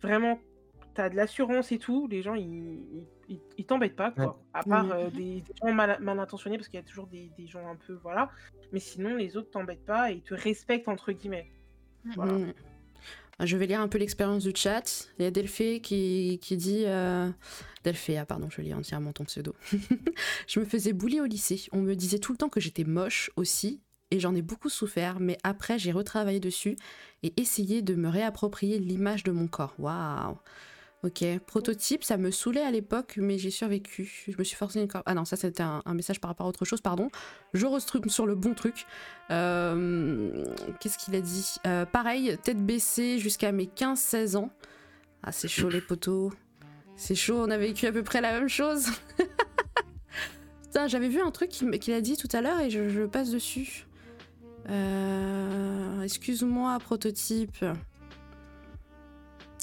[0.01, 0.39] vraiment.
[0.95, 4.25] T'as de l'assurance et tout, les gens ils, ils, t'embêtent pas quoi.
[4.25, 4.34] Ouais.
[4.53, 7.32] À part euh, des, des gens mal, mal intentionnés parce qu'il y a toujours des,
[7.38, 8.30] des gens un peu voilà.
[8.73, 11.51] Mais sinon les autres t'embêtent pas et ils te respectent entre guillemets.
[12.15, 12.34] Voilà.
[12.34, 12.53] Mm.
[13.41, 15.07] Je vais lire un peu l'expérience du chat.
[15.17, 16.83] Il y a Delphée qui, qui dit.
[16.85, 17.29] Euh...
[17.83, 19.55] Delphée, ah pardon, je lis entièrement ton pseudo.
[20.47, 21.67] je me faisais bouler au lycée.
[21.71, 23.81] On me disait tout le temps que j'étais moche aussi.
[24.11, 26.75] Et j'en ai beaucoup souffert, mais après j'ai retravaillé dessus
[27.21, 29.75] et essayé de me réapproprier l'image de mon corps.
[29.77, 30.37] Waouh!
[31.01, 34.25] Ok, prototype, ça me saoulait à l'époque, mais j'ai survécu.
[34.27, 36.65] Je me suis forcé une Ah non, ça c'était un, message par rapport à autre
[36.65, 37.09] chose, pardon.
[37.53, 38.85] Je restructure sur le bon truc.
[39.31, 40.45] Euh,
[40.81, 41.55] Qu'est-ce qu'il a dit?
[41.65, 44.49] Euh, Pareil, tête baissée jusqu'à mes 15-16 ans.
[45.23, 46.33] Ah, c'est chaud les poteaux.
[46.97, 48.87] C'est chaud, on a vécu à peu près la même chose.
[50.63, 53.31] Putain, j'avais vu un truc qu'il a dit tout à l'heure et je, je passe
[53.31, 53.87] dessus.
[54.69, 57.63] Euh, Excuse-moi, prototype.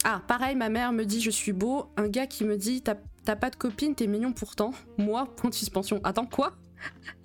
[0.09, 1.91] Ah, pareil, ma mère me dit je suis beau.
[1.97, 4.71] Un gars qui me dit t'as pas de copine, t'es mignon pourtant.
[4.99, 6.01] Moi, point de suspension.
[6.05, 6.53] Attends, quoi?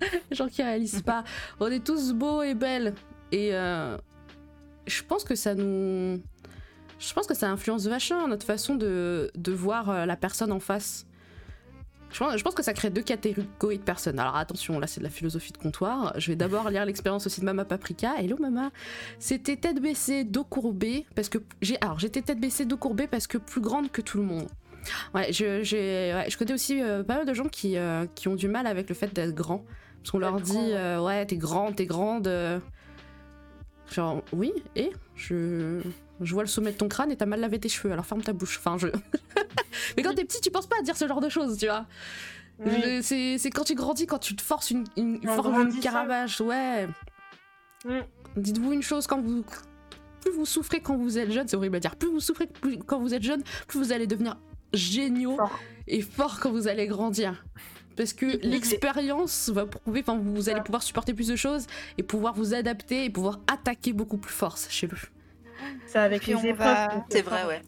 [0.30, 1.22] Les gens qui réalisent pas.
[1.60, 2.94] On est tous beaux et belles.
[3.30, 3.96] Et euh,
[4.88, 6.20] je pense que ça nous.
[6.98, 10.58] Je pense que ça influence vachement notre façon de, de voir euh, la personne en
[10.58, 11.06] face.
[12.12, 14.18] Je pense, je pense que ça crée deux catégories de personnes.
[14.18, 16.12] Alors attention, là c'est de la philosophie de comptoir.
[16.18, 18.14] Je vais d'abord lire l'expérience aussi de Mama Paprika.
[18.18, 18.70] Hello Mama.
[19.18, 21.80] C'était tête baissée, dos courbé, parce que j'ai.
[21.80, 24.48] Alors j'étais tête baissée, dos courbé parce que plus grande que tout le monde.
[25.14, 25.62] Ouais, je,
[26.14, 28.66] ouais, je connais aussi euh, pas mal de gens qui, euh, qui ont du mal
[28.66, 29.64] avec le fait d'être grand.
[30.02, 30.74] Parce qu'on leur dit, grand, ouais.
[30.74, 32.28] euh, ouais, t'es grande, t'es grande.
[33.90, 35.80] Genre, oui, et je,
[36.20, 38.22] je vois le sommet de ton crâne et t'as mal lavé tes cheveux, alors ferme
[38.22, 38.58] ta bouche.
[38.58, 38.88] Enfin, je.
[39.96, 41.86] Mais quand t'es petit, tu penses pas à dire ce genre de choses, tu vois.
[42.64, 43.02] Oui.
[43.02, 46.86] C'est quand tu grandis, quand tu te forces une, une, une forme caravage, ouais.
[47.84, 48.00] Mm.
[48.36, 49.44] Dites-vous une chose, quand vous.
[50.20, 52.78] Plus vous souffrez quand vous êtes jeune, c'est horrible à dire, plus vous souffrez plus-
[52.78, 54.38] quand vous êtes jeune, plus vous allez devenir
[54.72, 55.58] géniaux Fort.
[55.88, 57.44] et forts quand vous allez grandir.
[57.96, 61.66] Parce que l'expérience va prouver, enfin, vous allez pouvoir supporter plus de choses
[61.98, 64.96] et pouvoir vous adapter et pouvoir attaquer beaucoup plus fort, sachez-le.
[65.86, 66.58] C'est avec Puis les on épreuves.
[66.58, 67.62] va- qu'on C'est se vrai, ouais.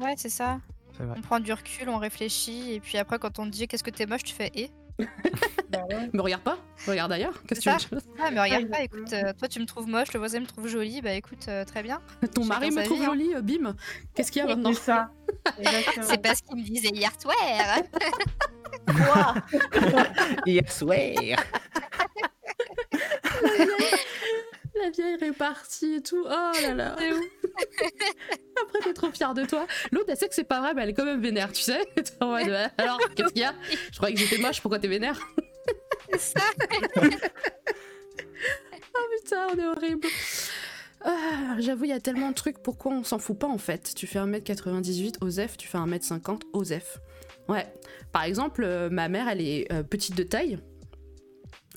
[0.00, 0.58] Ouais, c'est ça.
[0.98, 1.14] Vrai.
[1.18, 3.90] On prend du recul, on réfléchit, et puis après, quand on te dit qu'est-ce que
[3.90, 4.70] t'es moche, tu fais et?
[5.70, 6.08] Bah ouais.
[6.12, 7.42] Me regarde pas, regarde ailleurs.
[7.48, 10.12] Qu'est-ce que tu veux Ah, mais regarde pas, écoute, euh, toi tu me trouves moche,
[10.12, 12.00] le voisin me trouve jolie, bah écoute, euh, très bien.
[12.34, 13.06] Ton mari me trouve vie, hein.
[13.06, 13.74] jolie, euh, bim.
[14.14, 14.72] Qu'est-ce qu'il y a maintenant?
[14.72, 15.10] C'est ça.
[16.02, 17.34] C'est pas ce qu'il me disait hier soir.
[18.86, 19.34] Quoi?
[20.46, 21.04] Hier soir.
[24.82, 26.24] La vieille répartie et tout.
[26.24, 26.96] Oh là là.
[26.96, 27.20] Ouf.
[28.62, 29.66] Après, t'es trop fière de toi.
[29.92, 31.80] L'autre, elle sait que c'est pas vrai, mais elle est quand même vénère, tu sais.
[32.20, 33.54] Alors, qu'est-ce qu'il y a?
[33.92, 35.18] Je croyais que j'étais moche, pourquoi t'es vénère?
[36.18, 36.40] Ça.
[39.16, 40.08] Putain, on est horrible.
[41.04, 43.92] Ah, J'avoue, il y a tellement de trucs, pourquoi on s'en fout pas en fait?
[43.94, 46.98] Tu fais 1m98, OSEF, tu fais 1m50, OSEF.
[47.48, 47.66] Ouais.
[48.12, 50.58] Par exemple, euh, ma mère, elle est euh, petite de taille,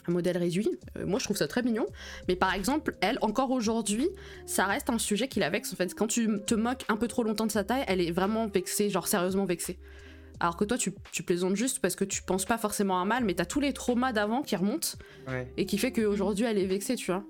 [0.07, 0.69] un modèle réduit.
[0.97, 1.85] Euh, moi, je trouve ça très mignon.
[2.27, 4.07] Mais par exemple, elle, encore aujourd'hui,
[4.45, 5.93] ça reste un sujet qui la vexe en fait.
[5.93, 8.89] Quand tu te moques un peu trop longtemps de sa taille, elle est vraiment vexée,
[8.89, 9.77] genre sérieusement vexée.
[10.39, 13.05] Alors que toi, tu, tu plaisantes juste parce que tu penses pas forcément à un
[13.05, 14.89] mal, mais t'as tous les traumas d'avant qui remontent
[15.27, 15.51] Ouais.
[15.57, 17.23] et qui fait qu'aujourd'hui elle est vexée, tu vois.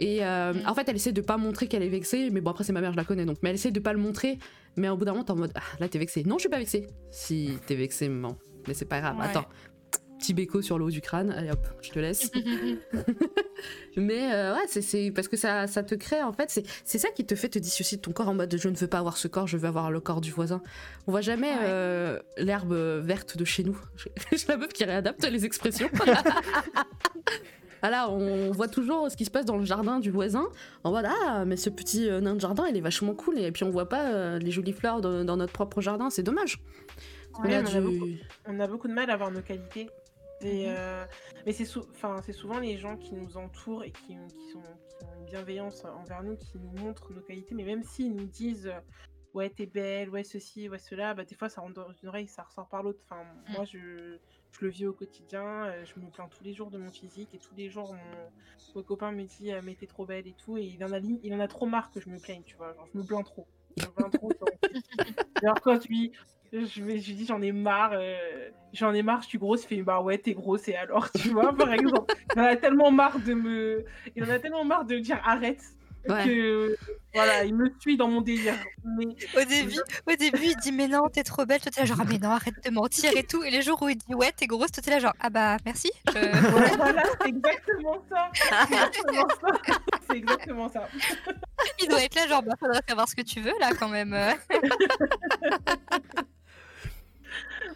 [0.00, 0.62] Et euh, Mm.
[0.68, 2.80] en fait, elle essaie de pas montrer qu'elle est vexée, mais bon, après, c'est ma
[2.80, 4.38] mère, je la connais donc, mais elle essaie de pas le montrer,
[4.76, 6.22] mais au bout d'un moment, t'es en mode, ah, là, t'es vexée.
[6.24, 6.86] Non, je suis pas vexée.
[7.10, 8.36] Si, t'es vexée, maman.
[8.66, 9.16] Mais c'est pas grave.
[9.18, 9.24] Ouais.
[9.24, 9.46] Attends,
[10.24, 12.30] petit béco sur le haut du crâne, allez hop, je te laisse.
[13.96, 17.08] mais euh, ouais, c'est- parce que ça, ça te crée, en fait, c'est c'est ça
[17.10, 19.16] qui te fait te dissocier de ton corps en mode, je ne veux pas avoir
[19.16, 20.62] ce corps, je veux avoir le corps du voisin.
[21.06, 21.58] On voit jamais Ouais.
[21.64, 23.78] euh, l'herbe verte de chez nous.
[24.32, 25.90] J'ai la meuf qui réadapte les expressions.
[27.82, 30.46] Voilà, on voit toujours ce qui se passe dans le jardin du voisin.
[30.84, 33.52] En mode ah mais ce petit euh, nain de jardin il est vachement cool et
[33.52, 36.60] puis on voit pas euh, les jolies fleurs de- dans notre propre jardin, c'est dommage.
[37.44, 39.90] Ouais, a du- on a beaucoup de mal à voir nos qualités.
[40.44, 40.74] Et, Mhm.
[40.76, 41.06] euh,
[41.46, 44.60] mais c'est sou- enfin, c'est souvent les gens qui nous entourent et qui, qui sont,
[44.60, 47.54] qui ont une bienveillance envers nous, qui nous montrent nos qualités.
[47.54, 48.78] Mais même s'ils nous disent euh,
[49.32, 52.28] ouais t'es belle, ouais ceci, ouais cela, bah, des fois ça rentre dans une oreille,
[52.28, 53.00] ça ressort par l'autre.
[53.04, 54.18] Enfin, moi je,
[54.52, 57.34] je le vis au quotidien, euh, je me plains tous les jours de mon physique
[57.34, 58.30] et tous les jours mon,
[58.76, 60.58] mon copain me dit mais t'es trop belle et tout.
[60.58, 62.74] Et il en, a, il en a trop marre que je me plaigne, tu vois.
[62.74, 63.46] Genre, je me plains trop.
[63.76, 64.30] Je me plains trop.
[64.32, 64.90] sur mon physique.
[65.42, 66.12] Alors quand lui,
[66.54, 69.82] je, lui dis j'en ai marre, euh, j'en ai marre, je suis grosse, il fait
[69.82, 73.18] bah ouais t'es grosse et alors tu vois par exemple, il en a tellement marre
[73.18, 73.84] de me,
[74.14, 75.60] il en a tellement marre de dire arrête
[76.06, 76.22] Ouais.
[76.22, 76.76] que
[77.14, 78.52] voilà il me suit dans mon délire.
[78.84, 79.06] Mais
[79.40, 81.62] Au début, au début, il dit mais non, t'es trop belle.
[81.62, 83.42] Toi, t'es là genre ah, mais non, arrête de mentir et tout.
[83.42, 85.56] Et les jours où il dit ouais, t'es grosse, toi, t'es là genre ah bah
[85.64, 85.90] merci.
[86.08, 89.80] je- ouais, voilà c'est exactement ça, c'est exactement ça,
[90.10, 90.88] c'est exactement ça.
[91.82, 94.14] Il doit être là genre bah faudrait savoir ce que tu veux là quand même.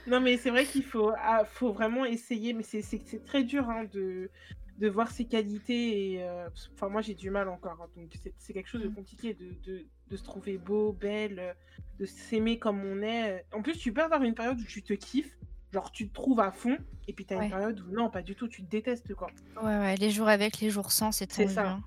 [0.09, 3.45] Non, mais c'est vrai qu'il faut, ah, faut vraiment essayer, mais c'est- c'est c'est très
[3.45, 4.31] dur hein, de,
[4.79, 6.13] de voir ses qualités.
[6.15, 7.79] Et, euh, enfin, moi, j'ai du mal encore.
[7.83, 11.55] hein, donc, c'est c'est quelque chose de compliqué de, de, de se trouver beau, belle,
[11.99, 13.45] de s'aimer comme on est.
[13.53, 15.37] En plus, tu peux avoir une période où tu te kiffes,
[15.73, 17.45] genre tu te trouves à fond, et puis tu as Ouais.
[17.45, 19.29] une période où non, pas du tout, tu te détestes, quoi.
[19.57, 21.69] Ouais ouais, les jours avec, les jours sans, c'est C'est tendu, ça.
[21.69, 21.83] hein.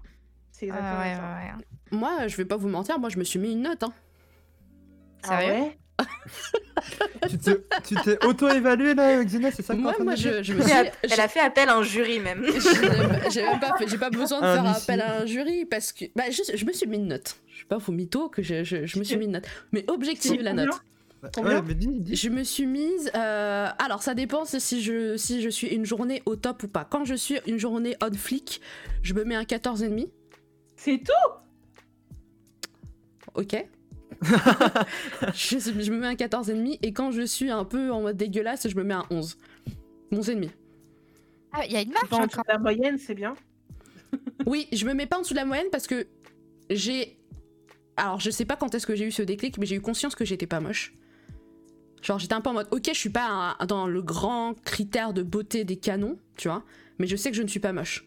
[0.51, 1.21] C'est Ah, exactement ouais, ça.
[1.23, 1.97] ouais, ouais.
[1.97, 3.81] Moi, je vais pas vous mentir, moi je me suis mis une note.
[3.83, 3.93] Hein.
[5.23, 5.77] Ah Sérieux ouais?
[7.29, 10.65] Tu te- tu t'es auto-évalué là, Xena, c'est ça que Moi, je, je me Elle
[10.67, 10.73] suis.
[10.73, 12.43] a, elle a fait appel à un jury même.
[13.31, 16.41] j'ai pas pas besoin de Un faire appel à un jury parce que bah, je,
[16.57, 17.37] je me suis mis une note.
[17.47, 19.45] Je suis pas faux mytho que je, je, je me suis mis une note.
[19.71, 20.69] Mais objective la note.
[21.35, 22.15] Combien Ouais, mais dis, dis.
[22.15, 23.11] Je me suis mise.
[23.15, 26.83] euh, alors, ça dépend si je, si je suis une journée au top ou pas.
[26.89, 28.59] Quand je suis une journée on flic,
[29.03, 30.07] je me mets un 14,5.
[30.77, 31.31] C'est tout?
[33.35, 33.55] Ok.
[35.33, 36.79] je, je me mets un 14,5.
[36.81, 39.37] Et quand je suis un peu en mode dégueulasse, je me mets un 11.
[40.11, 40.49] 11,5.
[41.53, 42.43] Ah, il y a une encore.
[42.47, 43.35] la moyenne, c'est bien.
[44.45, 46.05] Oui, je me mets pas en dessous de la moyenne parce que
[46.69, 47.17] j'ai.
[47.95, 50.15] Alors, je sais pas quand est-ce que j'ai eu ce déclic, mais j'ai eu conscience
[50.15, 50.93] que j'étais pas moche.
[52.01, 55.13] Genre, j'étais un peu en mode, ok, je suis pas un- dans le grand critère
[55.13, 56.63] de beauté des canons, tu vois,
[56.99, 58.05] mais je sais que je ne suis pas moche.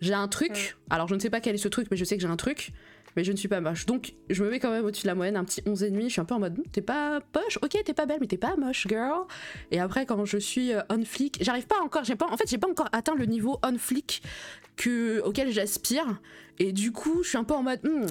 [0.00, 2.16] J'ai un truc, alors je ne sais pas quel est ce truc, mais je sais
[2.16, 2.72] que j'ai un truc,
[3.16, 3.86] mais je ne suis pas moche.
[3.86, 6.02] Donc, je me mets quand même au-dessus de la moyenne, un petit 11,5.
[6.04, 8.36] Je suis un peu en mode, t'es pas poche, ok, t'es pas belle, mais t'es
[8.36, 9.22] pas moche, girl.
[9.70, 12.48] Et après, quand je suis euh, on flic, j'arrive pas encore, j'ai pas, en fait,
[12.48, 14.22] j'ai pas encore atteint le niveau on flic
[14.76, 16.20] que, auquel j'aspire.
[16.58, 18.06] Et du coup, je suis un peu en mode, Hmm,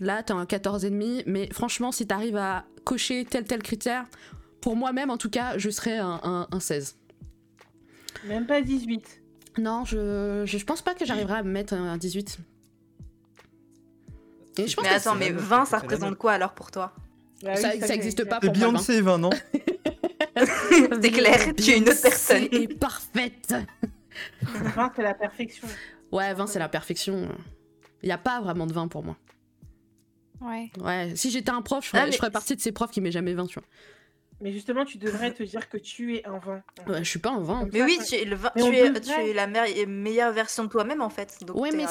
[0.00, 4.04] là, t'as un 14,5, mais franchement, si t'arrives à cocher tel tel critère,
[4.60, 6.96] pour moi-même, en tout cas, je serais un, un- un 16.
[8.28, 9.20] Même pas 18.
[9.58, 12.38] Non, je, je, je pense pas que j'arriverai à me mettre un 18.
[14.58, 16.52] Et je pense Mais que attends, mais la note, 20, c'est ça représente quoi alors
[16.52, 16.92] pour toi?
[17.42, 18.28] Bah Ça- oui, ça j'allais existe dire.
[18.28, 19.30] pas pour moi, Beyoncé 20, non?
[21.02, 22.48] C'est clair, tu es une autre personne.
[22.52, 23.54] Et parfaite
[24.42, 25.66] 20, c'est la perfection.
[26.10, 27.28] Ouais, 20, c'est la perfection.
[28.02, 29.16] Il n'y a pas vraiment de 20 pour moi.
[30.40, 30.70] Ouais.
[30.80, 32.90] Ouais, si j'étais un prof, je ferais, Ah, mais- je ferais partie de ces profs
[32.90, 33.68] qui met jamais 20, tu vois.
[34.42, 36.62] Mais justement, tu devrais te dire que tu es un vin.
[36.88, 37.60] Ouais, je suis pas un vin.
[37.60, 39.46] Comme Mais ça, oui, tu es, le vin- Mais tu es, devrait- tu es la
[39.46, 41.38] me- meilleure version de toi-même en fait.
[41.46, 41.84] Donc Ouais, mais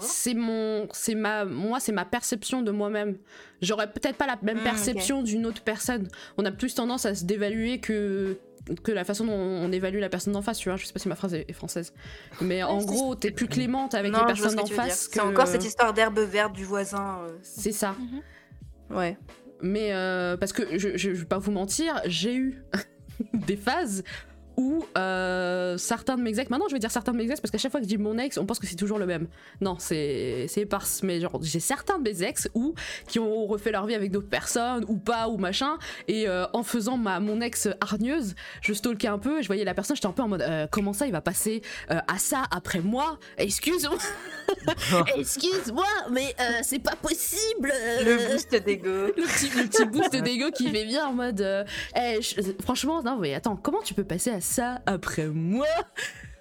[0.00, 3.16] c'est mon c'est ma moi c'est ma perception de moi-même.
[3.62, 6.08] J'aurais peut-être pas la même Mm, perception d'une autre personne.
[6.36, 8.36] On a plus tendance à se dévaluer que
[8.82, 10.76] que la façon dont on évalue la personne d'en face, tu vois.
[10.76, 11.94] Je sais pas si ma phrase est française.
[12.40, 15.08] Mais en gros, t'es plus clémente avec Non, les personnes d'en face.
[15.12, 17.20] C'est encore cette histoire d'herbe verte du voisin.
[17.28, 17.38] euh.
[17.42, 17.94] C'est ça.
[18.90, 19.16] Ouais.
[19.62, 22.62] Mais euh, parce que je, je, vais pas vous mentir, j'ai eu
[23.34, 24.02] des phases
[24.56, 27.50] où euh, certains de mes ex, maintenant je vais dire certains de mes ex parce
[27.50, 29.28] qu'à chaque fois que je dis mon ex, on pense que c'est toujours le même.
[29.60, 32.74] Non, c'est éparse, mais genre j'ai certains de mes ex où
[33.06, 35.78] qui ont refait leur vie avec d'autres personnes ou pas ou machin,
[36.08, 39.64] et euh, en faisant ma mon ex hargneuse, je stalkais un peu et je voyais
[39.64, 42.80] la personne, j'étais un peu en mode comment ça il va passer à ça après
[42.80, 43.18] moi?
[43.36, 43.98] Excuse-moi,
[45.16, 47.72] excuse-moi, mais euh, c'est pas possible.
[47.72, 48.04] euh.
[48.04, 48.90] Le boost d'ego.
[48.90, 51.64] le petit, le petit boost d'ego qui fait bien en mode euh,
[51.96, 55.66] Eh, je- franchement non mais attends comment tu peux passer à ça après moi?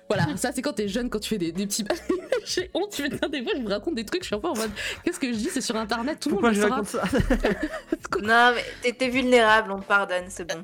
[0.10, 1.84] Voilà ça c'est quand t'es jeune quand tu fais des, des petits
[2.46, 4.50] j'ai honte tu putain des fois je me raconte des trucs je suis un peu
[4.50, 4.70] en mode
[5.04, 7.04] qu'est-ce que je dis c'est sur internet tout le monde je le saura raconte ça?
[8.22, 10.62] Non, mais t'es- t'es vulnérable, on te pardonne, c'est bon.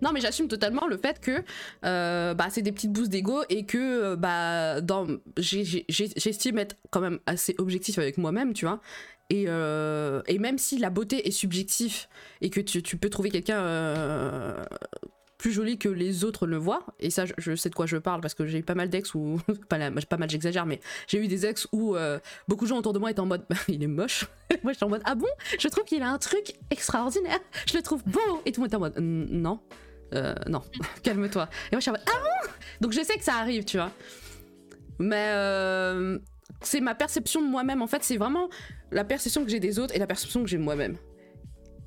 [0.00, 1.42] Non, mais j'assume totalement le fait que
[1.84, 4.80] euh, bah, c'est des petites boosts d'ego et que euh, bah,
[5.36, 8.80] j'estime être quand même assez objectif avec moi-même, tu vois.
[9.30, 12.06] Et, euh, même si la beauté est subjective
[12.40, 13.62] et que tu, peux trouver quelqu'un
[15.42, 18.20] plus joli que les autres le voient, et ça, je, sais de quoi je parle
[18.20, 20.78] parce que j'ai eu pas mal d'ex où, pas, pas mal, j'exagère, mais
[21.08, 23.44] j'ai eu des ex où euh, beaucoup de gens autour de moi étaient en mode
[23.68, 24.26] il est moche.
[24.62, 25.26] moi j'étais en mode ah bon?
[25.58, 27.40] Je trouve qu'il a un truc extraordinaire.
[27.66, 28.20] Je le trouve beau.
[28.46, 29.58] Et tout le monde était en mode non.
[30.14, 30.62] Euh, non,
[31.02, 31.48] calme-toi.
[31.72, 32.50] Et moi, je suis en mode, ah bon?
[32.82, 33.90] Donc, je sais que ça arrive, tu vois.
[34.98, 36.18] Mais euh,
[36.60, 37.82] c'est ma perception de moi-même.
[37.82, 38.48] En fait, c'est vraiment
[38.90, 40.98] la perception que j'ai des autres et la perception que j'ai moi-même.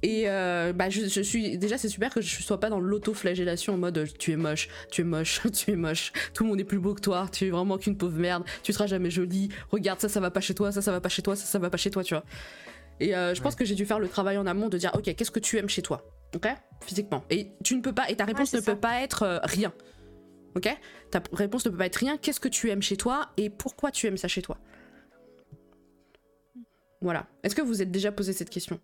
[0.06, 1.58] Et euh, bah, je, je suis.
[1.58, 5.02] Déjà, c'est super que je sois pas dans l'auto-flagellation en mode tu es moche, tu
[5.02, 7.50] es moche, tu es moche, tout le monde est plus beau que toi, tu es
[7.50, 10.72] vraiment qu'une pauvre merde, tu seras jamais jolie, regarde, ça, ça va pas chez toi,
[10.72, 12.24] ça, ça va pas chez toi, ça, ça va pas chez toi, tu vois.
[13.00, 15.16] Et euh, je pense que j'ai dû faire le travail en amont de dire, ok,
[15.16, 16.50] qu'est-ce que tu aimes chez toi Ok
[16.82, 17.26] Physiquement.
[17.32, 18.74] Et tu ne peux pas, et ta réponse ne ça.
[18.74, 19.74] peut pas être euh, rien.
[20.56, 20.70] Ok
[21.10, 22.18] Ta réponse ne peut pas être rien.
[22.18, 24.60] Qu'est-ce que tu aimes chez toi et pourquoi tu aimes ça chez toi
[27.02, 27.26] Voilà.
[27.42, 28.80] Est-ce que vous êtes déjà posé cette question?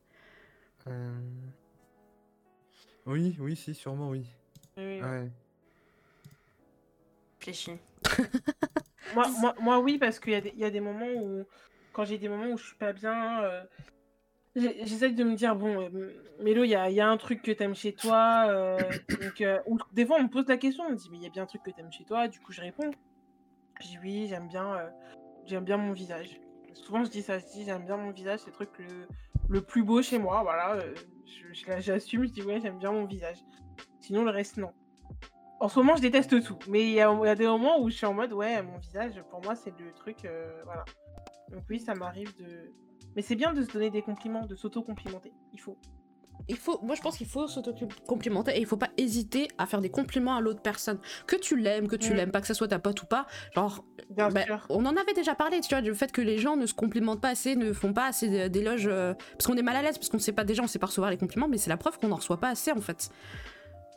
[0.87, 1.19] Euh,
[3.05, 4.25] Oui, oui, si, sûrement oui.
[4.77, 5.01] Oui.
[5.01, 5.29] Ouais.
[7.39, 7.79] Réfléchis.
[9.13, 11.45] Moi, moi, moi, oui, parce qu'il y, a des- il y a des moments où,
[11.91, 13.63] quand j'ai des moments où je suis pas bien, euh,
[14.55, 17.41] j'essaie de me dire, bon, euh, Mélo, il y a, il y a un truc
[17.41, 18.45] que t'aimes chez toi.
[18.47, 21.17] euh, donc, euh, ou des fois, on me pose la question, on me dit, mais
[21.17, 22.27] il y a bien un truc que t'aimes chez toi.
[22.29, 22.91] Du coup, je réponds.
[23.81, 24.89] Je dis, oui, j'aime bien, euh,
[25.45, 26.39] j'aime bien mon visage.
[26.73, 28.69] Souvent, je dis ça, je dis, j'aime bien mon visage, c'est le truc
[29.49, 30.41] le, plus beau chez moi.
[30.43, 30.93] Voilà, euh,
[31.79, 33.37] j'assume, je dis, ouais, j'aime bien mon visage.
[33.99, 34.71] Sinon, le reste, non.
[35.59, 36.57] En ce moment, je déteste tout.
[36.67, 38.61] Mais il y, a il y a des moments où je suis en mode, ouais,
[38.63, 40.25] mon visage, pour moi, c'est le truc.
[40.25, 40.85] euh, voilà.
[41.51, 42.73] Donc, oui, ça m'arrive de.
[43.15, 45.33] Mais c'est bien de se donner des compliments, de s'auto-complimenter.
[45.53, 45.77] Il faut.
[46.47, 49.81] Il faut, moi je pense qu'il faut s'auto-complimenter et il faut pas hésiter à faire
[49.81, 50.99] des compliments à l'autre personne.
[51.27, 52.15] Que tu l'aimes, que tu Mm.
[52.15, 53.25] l'aimes pas, que ça soit ta pote ou pas.
[53.55, 54.65] Genre, Bien Ben, sûr.
[54.69, 57.21] on en avait déjà parlé, tu vois, du fait que les gens ne se complimentent
[57.21, 58.87] pas assez, ne font pas assez d'éloges.
[58.87, 60.87] euh, parce qu'on est mal à l'aise, parce qu'on sait pas déjà, on sait pas
[60.87, 63.09] recevoir les compliments, mais c'est la preuve qu'on n'en reçoit pas assez en fait.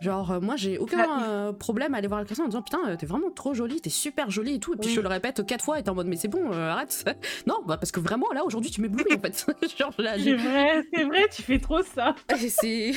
[0.04, 2.60] Genre, euh, moi j'ai aucun Bah, euh, problème à aller voir la personne en disant
[2.60, 4.74] putain, euh, t'es vraiment trop jolie, t'es super jolie et tout.
[4.74, 4.94] Et puis Oui.
[4.94, 7.04] je le répète quatre fois et t'es en mode mais c'est bon, euh, arrête.
[7.46, 9.46] non, bah parce que vraiment là aujourd'hui tu m'éblouis en fait.
[9.78, 12.14] Genre là, j'ai- C'est vrai, c'est vrai, tu fais trop ça.
[12.48, 12.92] c'est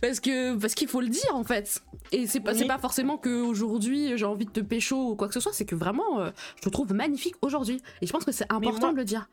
[0.00, 2.68] parce que parce qu'il faut le dire en fait et c'est pas c'est Oui.
[2.68, 5.64] pas forcément que aujourd'hui j'ai envie de te pécho ou quoi que ce soit c'est
[5.64, 8.92] que vraiment euh, je te trouve magnifique aujourd'hui et je pense que c'est important moi-
[8.92, 9.28] de le dire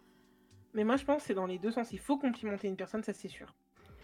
[0.74, 1.90] Mais moi, je pense que c'est dans les deux sens.
[1.92, 3.54] Il faut complimenter une personne, ça c'est sûr.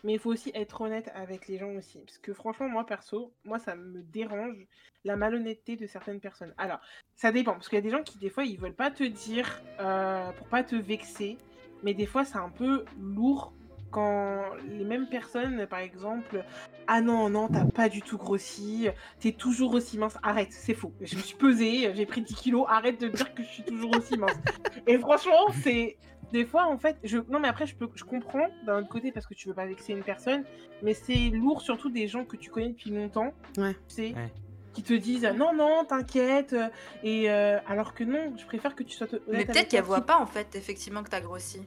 [0.03, 1.99] Mais il faut aussi être honnête avec les gens aussi.
[1.99, 4.67] Parce que franchement, moi perso, moi ça me dérange
[5.03, 6.53] la malhonnêteté de certaines personnes.
[6.57, 6.79] Alors,
[7.15, 7.53] ça dépend.
[7.53, 10.31] Parce qu'il y a des gens qui, des fois, ils veulent pas te dire euh,
[10.33, 11.37] pour pas te vexer.
[11.83, 13.53] Mais des fois, c'est un peu lourd
[13.91, 16.43] quand les mêmes personnes, par exemple,
[16.87, 18.87] ah non, non, t'as pas du tout grossi,
[19.19, 20.17] t'es toujours aussi mince.
[20.21, 20.93] Arrête, c'est faux.
[21.01, 23.95] Je me suis pesée, j'ai pris 10 kilos, arrête de dire que je suis toujours
[23.97, 24.37] aussi mince.
[24.85, 25.97] Et franchement, c'est
[26.31, 29.11] des fois en fait je non mais après je peux je comprends d'un autre côté
[29.11, 30.43] parce que tu veux pas vexer une personne
[30.83, 33.73] mais c'est lourd surtout des gens que tu connais depuis longtemps Ouais.
[33.87, 34.31] tu sais Ouais.
[34.73, 36.55] qui te disent non non t'inquiète
[37.03, 40.01] et euh, alors que non je préfère que tu sois honnête Mais peut-être qu'elle voit
[40.01, 41.61] pas en fait, effectivement, que t'as grossi.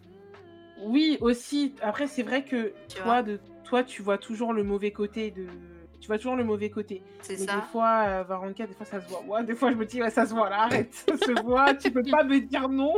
[0.85, 4.91] oui aussi après c'est vrai que Tu toi de toi tu vois toujours le mauvais
[4.93, 5.47] côté de
[6.01, 7.55] tu vois toujours le mauvais côté C'est ça.
[7.57, 10.03] des fois euh, Varanka des fois ça se voit ouais, des fois je me dis
[10.03, 12.95] ouais, ça se voit là arrête ça se voit tu peux pas me dire non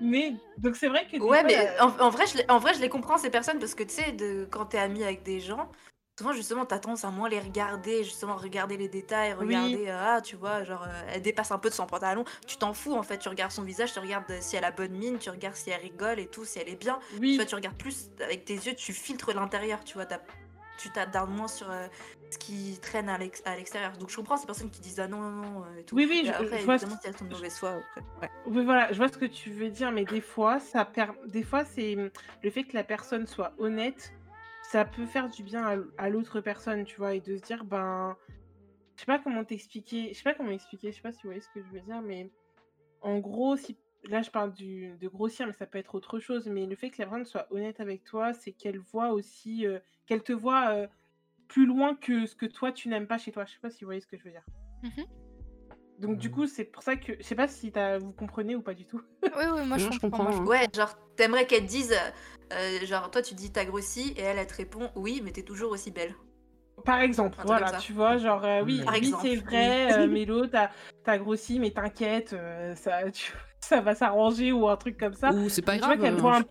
[0.00, 1.16] mais donc c'est vrai que.
[1.18, 3.30] Ouais, fois, mais la- en, en vrai, je les, en vrai, je les comprends, ces
[3.30, 5.70] personnes, parce que tu sais, de, quand t'es ami avec des gens,
[6.18, 10.20] souvent, justement, t'as tendance à moins les regarder, justement, regarder les détails, regarder, euh, ah,
[10.20, 13.02] tu vois, genre, euh, elle dépasse un peu de son pantalon, tu t'en fous, en
[13.02, 15.56] fait, tu regardes son visage, tu regardes euh, si elle a bonne mine, tu regardes
[15.56, 16.98] si elle rigole et tout, si elle est bien.
[17.10, 20.20] Tu Oui, vois, tu regardes plus avec tes yeux, tu filtres l'intérieur, tu vois, t'as-
[20.78, 21.86] tu t'attardes moins sur euh,
[22.30, 23.96] ce qui traîne à l'ex- à l'extérieur.
[23.98, 25.96] Donc, je comprends ces personnes qui disent, ah non, non, non, euh, et tout.
[25.96, 28.02] oui, oui, je, après, je vois ce évidemment, si elles sont de mauvaise foi, après,
[28.22, 28.30] ouais.
[28.46, 31.08] Oui, voilà, je vois ce que tu veux dire, mais des fois, ça per...
[31.26, 32.10] des fois, c'est hum,
[32.42, 34.12] le fait que la personne soit honnête,
[34.62, 38.16] ça peut faire du bien à, l'autre personne, tu vois, et de se dire, ben,
[38.96, 41.28] je sais pas comment t'expliquer, je sais pas comment expliquer, je sais pas si vous
[41.28, 42.30] voyez ce que je veux dire, mais
[43.00, 44.96] en gros, si là, je parle du...
[45.00, 47.46] de grossir, mais ça peut être autre chose, mais le fait que la personne soit
[47.50, 50.86] honnête avec toi, c'est qu'elle voit aussi, euh, qu'elle te voit euh,
[51.46, 53.44] plus loin que ce que toi tu n'aimes pas chez toi.
[53.44, 54.44] Je sais pas si vous voyez ce que je veux dire.
[54.82, 55.04] Mhm.
[55.98, 56.34] Donc du Mhm.
[56.34, 58.86] coup, c'est pour ça que je sais pas si t'as- vous comprenez ou pas du
[58.86, 59.02] tout.
[59.22, 60.22] Oui, oui, moi je Non, comprends.
[60.24, 61.94] moi, je comprends, Ouais, genre, t'aimerais qu'elle te dise,
[62.52, 65.42] euh, genre, toi, tu dis t'as grossi, et elle, elle te répond, oui, mais t'es
[65.42, 66.14] toujours aussi belle.
[66.84, 69.42] Par exemple, voilà, tu vois, genre, euh, oui, Par oui, exemple, c'est oui.
[69.42, 70.70] vrai, euh, Mélo, t'as
[71.06, 75.32] as grossi, mais t'inquiète, euh, ça, tu- ça va s'arranger ou un truc comme ça.
[75.32, 76.00] Ou c'est pas Tu vois grave.
[76.02, 76.44] qu'elle euh, voit un...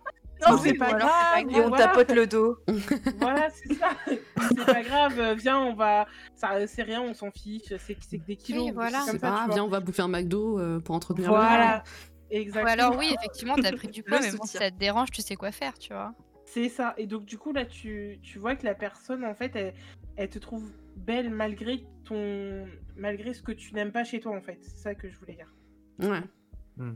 [0.46, 2.58] Non, c'est pas ou grave, Et on voilà, tapote le dos.
[3.18, 3.90] voilà, c'est ça.
[4.06, 6.06] c'est pas grave, viens, on va...
[6.34, 8.64] ça C'est rien, on s'en fiche, c'est c'est que des kilos.
[8.64, 9.00] Oui, ou voilà.
[9.02, 11.36] C'est pas grave, viens, on va bouffer un McDo euh, pour entretenir le.
[11.36, 11.82] Voilà,
[12.30, 12.72] Ou exactement.
[12.72, 15.22] alors oui, effectivement, t'as pris du poids, Le mais bon, si ça te dérange, tu
[15.22, 16.14] sais quoi faire, tu vois.
[16.46, 16.94] C'est ça.
[16.96, 19.74] Et donc, du coup, là, tu, tu vois que la personne, en fait, elle,
[20.16, 20.64] elle te trouve
[20.96, 22.66] belle malgré ton
[22.96, 24.58] malgré ce que tu n'aimes pas chez toi, en fait.
[24.62, 25.52] C'est ça que je voulais dire.
[26.00, 26.22] Ouais.
[26.76, 26.94] Hmm.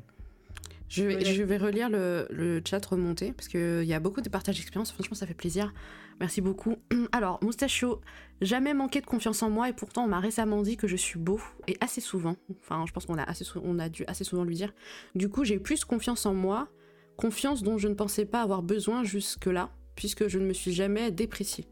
[0.94, 1.24] Je vais, Ouais.
[1.24, 4.92] je vais relire le, le chat remonté parce qu'il y a beaucoup de partages d'expérience.
[4.92, 5.72] Franchement, ça fait plaisir.
[6.20, 6.76] Merci beaucoup.
[7.12, 8.02] Alors, Moustachio,
[8.42, 11.18] jamais manqué de confiance en moi et pourtant on m'a récemment dit que je suis
[11.18, 12.36] beau et assez souvent.
[12.60, 14.74] Enfin, je pense qu'on a, assez sou- on a dû assez souvent lui dire.
[15.14, 16.68] Du coup, j'ai plus confiance en moi,
[17.16, 21.10] confiance dont je ne pensais pas avoir besoin jusque-là, puisque je ne me suis jamais
[21.10, 21.66] dépréciée.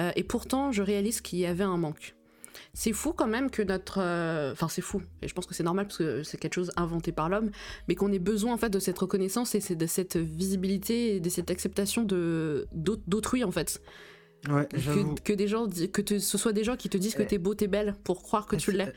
[0.00, 2.16] Euh, et pourtant, je réalise qu'il y avait un manque.
[2.74, 3.98] C'est fou quand même que notre...
[4.00, 5.02] euh, Enfin, c'est fou.
[5.22, 7.50] Et je pense que c'est normal parce que c'est quelque chose inventé par l'homme
[7.88, 11.20] mais qu'on ait besoin en fait de cette reconnaissance et c'est de cette visibilité et
[11.20, 13.82] de cette acceptation d'autrui en fait
[14.48, 15.14] Ouais, j'avoue.
[15.14, 17.26] que, que des gens que te- ce soit des gens qui te disent que Eh.
[17.28, 18.92] t'es beau t'es belle pour croire que Ah, tu l'es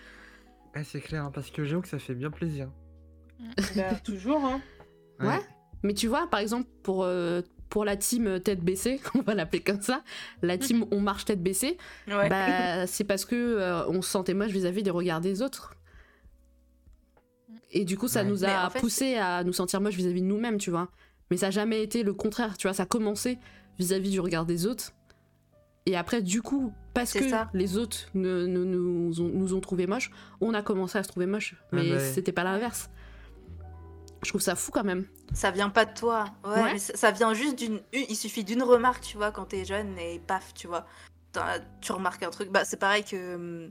[0.74, 2.70] ah, c'est clair, hein, parce que j'avoue que ça fait bien plaisir.
[3.78, 4.60] Bah, toujours, hein.
[5.22, 5.40] Ouais.
[5.84, 9.62] mais tu vois par exemple pour euh, pour la team tête baissée on va l'appeler
[9.62, 10.04] comme ça
[10.42, 12.30] la team on marche tête baissée Ouais.
[12.30, 15.76] bah c'est parce que euh, on se sentait moche vis-à-vis des regards des autres
[17.72, 18.30] et du coup ça Ouais.
[18.30, 20.90] nous a en fait, poussé à nous sentir moche vis-à-vis de nous-mêmes tu vois
[21.32, 23.40] mais ça a jamais été le contraire tu vois ça a commencé
[23.80, 24.94] vis-à-vis du regard des autres
[25.86, 27.50] et après du coup parce C'est que ça.
[27.54, 30.12] les autres ne, ne- nous, ont, nous ont trouvé moches
[30.42, 32.00] on a commencé à se trouver moche Ah mais bah.
[32.00, 32.90] c'était pas l'inverse
[34.26, 36.26] je trouve ça fou quand même Ça vient pas de toi.
[36.44, 36.74] Ouais, Ouais.
[36.74, 37.76] mais ça, ça vient juste d'une.
[37.94, 40.86] une- Il suffit d'une remarque, tu vois, quand t'es jeune et paf, tu vois.
[41.82, 42.50] Tu remarques un truc.
[42.50, 43.70] Bah, c'est pareil que.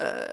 [0.00, 0.26] euh,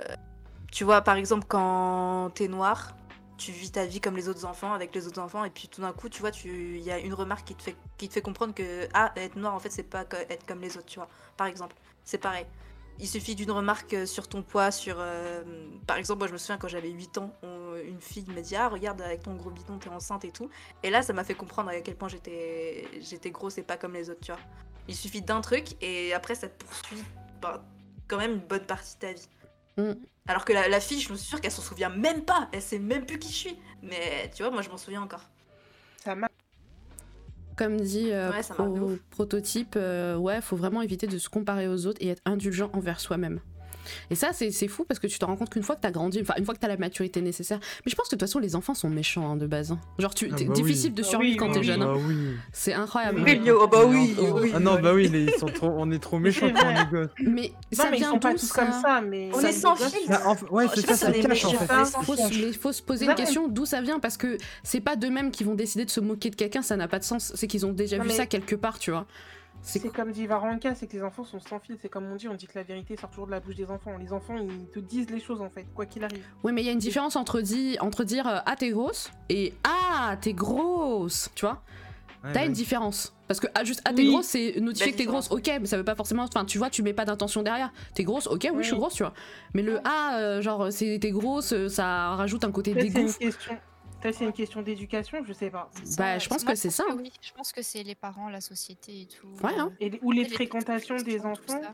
[0.72, 2.96] tu vois, par exemple, quand t'es noir,
[3.38, 5.82] tu vis ta vie comme les autres enfants, avec les autres enfants, et puis tout
[5.82, 8.14] d'un coup, tu vois, tu- il y a une remarque qui te fait, qui te
[8.14, 8.88] fait comprendre que.
[8.94, 11.10] Ah, être noir, en fait, c'est pas être comme les autres, tu vois.
[11.38, 11.76] Par exemple.
[12.06, 12.46] C'est pareil.
[13.00, 14.98] Il suffit d'une remarque euh, sur ton poids, sur...
[15.00, 15.44] euh,
[15.88, 18.56] par exemple, moi je me souviens quand j'avais 8 ans, on- une fille m'a dit
[18.58, 20.50] «Ah, regarde, avec ton gros bidon, t'es enceinte et tout.»
[20.84, 23.94] Et là, ça m'a fait comprendre à quel point j'étais j'étais grosse et pas comme
[23.94, 24.40] les autres, tu vois.
[24.88, 27.04] Il suffit d'un truc et après, ça te poursuit
[27.42, 27.64] bah,
[28.08, 29.28] quand même une bonne partie de ta vie.
[29.78, 29.94] Mm.
[30.28, 32.48] Alors que la, la fille, je me suis sûre qu'elle s'en souvient même pas.
[32.54, 33.58] Elle sait même plus qui je suis.
[33.82, 35.24] Mais tu vois, moi, je m'en souviens encore.
[37.58, 41.86] Comme dit euh, Ouais, Pro- prototype, euh, ouais, faut vraiment éviter de se comparer aux
[41.86, 43.40] autres et être indulgent envers soi-même.
[44.10, 45.92] Et ça, c'est c'est fou parce que tu te rends compte qu'une fois que t'as
[45.92, 47.60] grandi, enfin, une fois que t'as la maturité nécessaire.
[47.86, 49.72] Mais je pense que de toute façon, les enfants sont méchants hein, de base.
[49.72, 49.80] hein.
[50.00, 50.96] Genre, tu, Ah bah difficile oui.
[50.96, 51.66] de Ah survivre oui, quand oui, t'es oui.
[51.66, 51.82] jeune.
[51.82, 51.94] hein.
[51.96, 52.16] Ah oui.
[52.52, 53.22] C'est incroyable.
[53.26, 54.52] Oui, mais oh, bah oui, Oh, oui.
[54.56, 56.90] Ah non, bah oui, les- ils sont trop, on est trop méchants quand on est
[56.92, 57.10] gosses.
[57.20, 59.30] Mais Non, ça mais ils vient sont pas d'où, tous ça comme ça, mais.
[59.34, 59.94] On ça est sans gosse.
[60.08, 61.68] Bah, enfin, ouais, c'est ça, ça cache en méchants, fait.
[61.76, 62.48] mais faut, se- filtre.
[62.48, 65.44] mais faut se poser une question d'où ça vient parce que c'est pas d'eux-mêmes qui
[65.44, 67.32] vont décider de se moquer de quelqu'un, ça n'a pas de sens.
[67.36, 69.06] C'est qu'ils ont déjà Non, vu mais- ça quelque part, tu vois.
[69.66, 71.78] C'est comme dit Varanka, c'est que les enfants sont sans fil.
[71.82, 73.70] C'est comme on dit, on dit que la vérité sort toujours de la bouche des
[73.72, 73.98] enfants.
[73.98, 76.24] Les enfants, ils te disent les choses en fait, quoi qu'il arrive.
[76.44, 79.10] Ouais, mais il y a une différence entre, di- entre dire euh, Ah, t'es grosse
[79.30, 81.62] et Ah, t'es grosse, tu vois?
[82.24, 82.48] Ouais, T'as ouais.
[82.48, 83.14] une différence.
[83.28, 84.10] Parce que ah, juste ah, t'es Oui.
[84.10, 86.24] grosse, c'est notifier Belle que t'es grosse, ok, mais ça veut pas forcément.
[86.24, 87.72] Enfin, tu vois, tu mets pas d'intention derrière.
[87.96, 88.80] T'es grosse, ok, oui, je suis Oui.
[88.80, 89.14] grosse, tu vois.
[89.54, 93.00] Mais le Ah, euh, genre, c'est t'es grosse, euh, ça rajoute un côté dégoût.
[93.00, 93.58] une question.
[94.04, 95.72] Peut-être c'est une question d'éducation, je sais pas.
[95.98, 96.84] Bah, je pense que c'est ça.
[96.98, 99.28] Oui, je pense que c'est les parents, la société et tout.
[99.44, 99.72] Ouais, hein.
[99.80, 101.62] Et, ou les les fréquentations des enfants.
[101.62, 101.74] ça.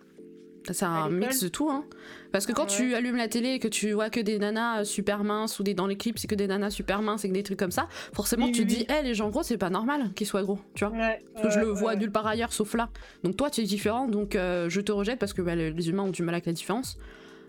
[0.72, 1.86] C'est un mix de tout, hein.
[2.32, 4.82] Parce que quand Ah tu allumes la télé et que tu vois que des nanas
[4.82, 7.30] euh, super minces ou des dans les clips c'est que des nanas super minces et
[7.30, 9.58] que des trucs comme ça, forcément Oui, tu oui, dis, hé les gens gros c'est
[9.58, 10.94] pas normal qu'ils soient gros, tu vois.
[10.96, 12.90] Ouais, Parce que je ouais, le vois nulle part ailleurs sauf là.
[13.24, 15.90] Donc toi tu es différent donc euh, je te rejette parce que bah, le- les
[15.90, 16.98] humains ont du mal avec la différence.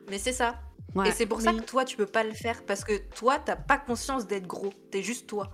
[0.08, 0.54] Mais c'est ça.
[0.94, 1.08] Ouais.
[1.08, 3.56] Et c'est pour ça que toi, tu peux pas le faire parce que toi, t'as
[3.56, 4.72] pas conscience d'être gros.
[4.90, 5.50] T'es juste toi.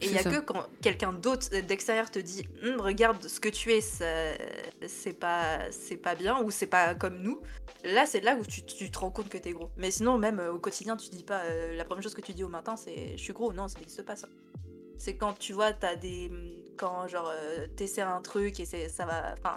[0.00, 0.30] Et il y a ça.
[0.30, 5.70] que quand quelqu'un d'autre d'extérieur te dit Hum, regarde ce que tu es, c'est pas
[5.70, 7.40] c'est pas bien ou c'est pas comme nous.
[7.84, 9.70] Là, c'est là où tu, tu te rends compte que t'es gros.
[9.76, 12.32] Mais sinon, même euh, au quotidien, tu dis pas euh, la première chose que tu
[12.32, 13.52] dis au matin, c'est je suis gros.
[13.52, 14.28] Non, ça n'existe pas ça.
[14.98, 16.30] C'est quand tu vois, t'as des
[16.76, 19.56] quand genre euh, t'essaies un truc et c'est ça va, enfin,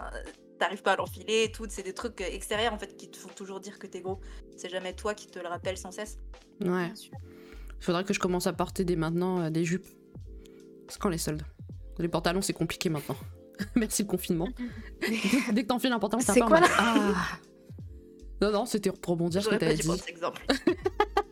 [0.58, 1.66] t'arrives pas à l'enfiler et tout.
[1.70, 4.20] C'est des trucs euh, extérieurs en fait qui te font toujours dire que t'es gros.
[4.58, 6.18] C'est jamais toi qui te le rappelle sans cesse.
[6.62, 6.92] Ouais.
[7.78, 9.88] Il faudrait que je commence à porter dès maintenant euh, des jupes.
[10.88, 11.44] C'est quand les soldes?
[11.98, 13.18] Les pantalons c'est compliqué maintenant.
[13.76, 14.50] Merci le confinement.
[15.54, 17.14] Dès que t'enfiles un pantalon, t'as C'est pas quoi, là Ah
[18.42, 19.90] Non, non, c'était pour rebondir ce que t'avais dit.
[20.10, 20.42] exemple.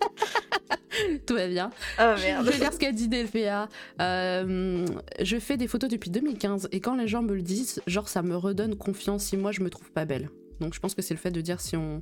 [1.25, 1.69] Tout va bien.
[1.99, 3.69] Oh Je vais dire ce qu'a dit Delphia.
[4.01, 4.85] Euh,
[5.21, 8.21] je fais des photos depuis 2015 et quand les gens me le disent, genre ça
[8.21, 10.29] me redonne confiance si moi je me trouve pas belle.
[10.59, 12.01] Donc je pense que c'est le fait de dire si on,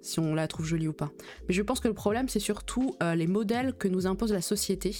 [0.00, 1.10] si on la trouve jolie ou pas.
[1.48, 4.42] Mais je pense que le problème c'est surtout euh, les modèles que nous impose la
[4.42, 4.94] société,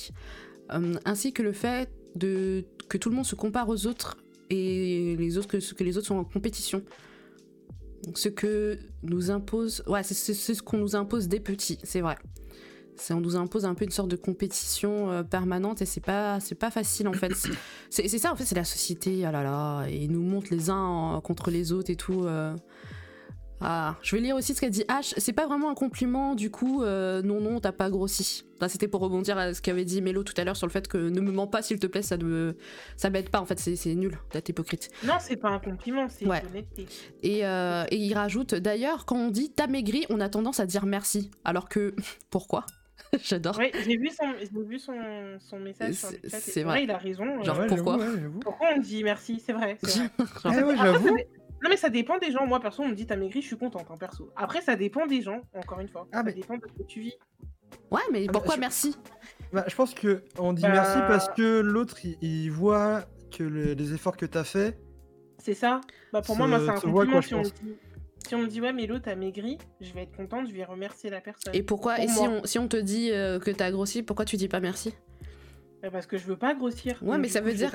[0.73, 4.19] euh, ainsi que le fait de, que tout le monde se compare aux autres
[4.51, 6.83] et les autres, que, que les autres sont en compétition.
[8.15, 12.17] Ce que nous impose, ouais, c'est ce qu'on nous impose des petits, c'est vrai.
[13.11, 16.55] On nous impose un peu une sorte de compétition euh, permanente et c'est pas c'est
[16.55, 17.33] pas facile en fait.
[17.91, 20.71] C'est- ça en fait, c'est la société, ah là là, et ils nous montrent les
[20.71, 22.25] uns euh, contre les autres et tout.
[22.25, 22.55] euh.
[23.61, 25.15] Ah, je vais lire aussi ce qu'a dit H.
[25.17, 28.43] C'est pas vraiment un compliment, du coup, euh, non, non, t'as pas grossi.
[28.57, 30.87] Enfin, C'était pour rebondir à ce qu'avait dit Mélo tout à l'heure sur le fait
[30.87, 32.55] que ne me mens pas, s'il te plaît, ça ne
[32.97, 34.91] ça m'aide pas, en fait, c'est nul d'être hypocrite.
[35.07, 36.43] Non, c'est pas un compliment, c'est Ouais.
[36.51, 36.87] honnêteté.
[37.23, 40.85] Et, et il rajoute d'ailleurs, quand on dit t'as maigri, on a tendance à dire
[40.85, 41.31] merci.
[41.45, 41.95] Alors que.
[42.31, 42.67] Pourquoi?
[43.25, 43.59] J'adore.
[43.59, 44.95] Ouais, j'ai vu son, j'ai vu son,
[45.41, 46.37] son message sur le C'est- chat.
[46.39, 46.73] et c'est vrai.
[46.75, 47.43] vrai, il a raison.
[47.43, 47.99] Genre, euh, ouais, pourquoi?
[47.99, 48.39] j'avoue, ouais, j'avoue.
[48.41, 49.03] Pourquoi on dit?
[49.05, 49.79] Merci C'est vrai.
[49.83, 50.11] c'est vrai.
[50.43, 51.09] Genre, Eh ouais, j'avoue.
[51.63, 52.47] Non, mais ça dépend des gens.
[52.47, 54.31] Moi, perso, on me dit t'as maigri, je suis contente, hein, perso.
[54.37, 56.07] Après, ça dépend des gens, encore une fois.
[56.13, 57.15] Ah, ça mais- dépend de ce que tu vis.
[57.91, 58.97] Ouais, mais bah, pourquoi je- merci?
[59.53, 63.05] Bah, je pense que on dit Bah- merci parce que l'autre il, il voit
[63.37, 64.79] que le- les efforts que t'as fait.
[65.39, 65.81] C'est ça
[66.13, 67.21] Bah, pour moi, moi c'est un compliment.
[67.23, 67.53] si, on dit...
[68.27, 70.65] si on me dit, ouais, mais l'autre, t'as maigri, je vais être contente, je vais
[70.65, 71.55] remercier la personne.
[71.55, 72.41] Et pourquoi Pour Et si moi.
[72.43, 74.95] on, si on te dit euh, que t'as grossi, pourquoi tu dis pas merci?
[75.83, 76.99] Bah, parce que je veux pas grossir.
[77.03, 77.75] Ouais, mais ça coup, veut dire-.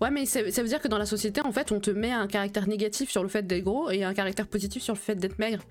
[0.00, 2.10] Ouais, mais ça, ça veut dire que dans la société, en fait, on te met
[2.10, 5.14] un caractère négatif sur le fait d'être gros et un caractère positif sur le fait
[5.16, 5.62] d'être maigre.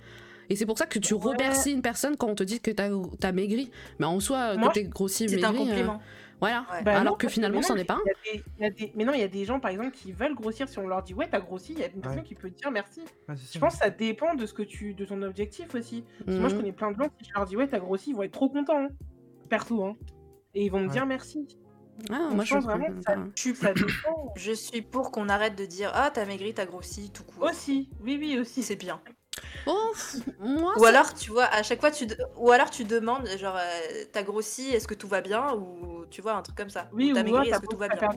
[0.50, 1.22] Et c'est pour ça que tu Ouais.
[1.32, 2.92] remercies une personne quand on te dit que t'as
[3.24, 3.72] as maigri.
[3.98, 5.64] Mais en soi, Moi, que t'es grossi, C'est un maigri.
[5.64, 6.02] euh, compliment.
[6.42, 6.66] Voilà.
[6.72, 6.84] Ouais.
[6.84, 8.02] Bah Alors non, que finalement, c'en est pas un.
[8.06, 9.60] il y a des- il y a des- Mais non, il y a des gens,
[9.60, 10.68] par exemple, qui veulent grossir.
[10.70, 12.26] Si on leur dit, ouais, t'as grossi, il y a une personne Ouais.
[12.26, 13.02] qui peut te dire merci.
[13.30, 16.04] Ouais, Je pense que ça dépend de ce que tu, de ton objectif aussi.
[16.26, 16.62] Parce Moi, je Mhm.
[16.62, 18.50] connais plein de gens qui je leur dis, ouais, t'as grossi, ils vont être trop
[18.50, 18.90] contents, hein,
[19.50, 19.96] perso, hein.
[20.54, 21.48] Et ils vont me dire merci.
[22.10, 25.30] Ah, moi, je je pense vraiment que ça, suis, ça dépend je suis pour qu'on
[25.30, 27.44] arrête de dire Ah, t'as maigri, t'as grossi, tout court.
[27.50, 27.90] aussi.
[28.02, 28.64] Oui, oui, aussi.
[28.64, 29.00] C'est bien.
[29.68, 29.92] Oh,
[30.40, 33.56] moi, Ou alors, tu vois, à chaque fois, tu de- ou alors tu demandes, genre,
[33.58, 36.90] euh, t'as grossi, est-ce que tout va bien Ou tu vois, un truc comme ça.
[36.94, 38.10] Oui, Ou t'as ou maigri, alors, est-ce que tout va bien.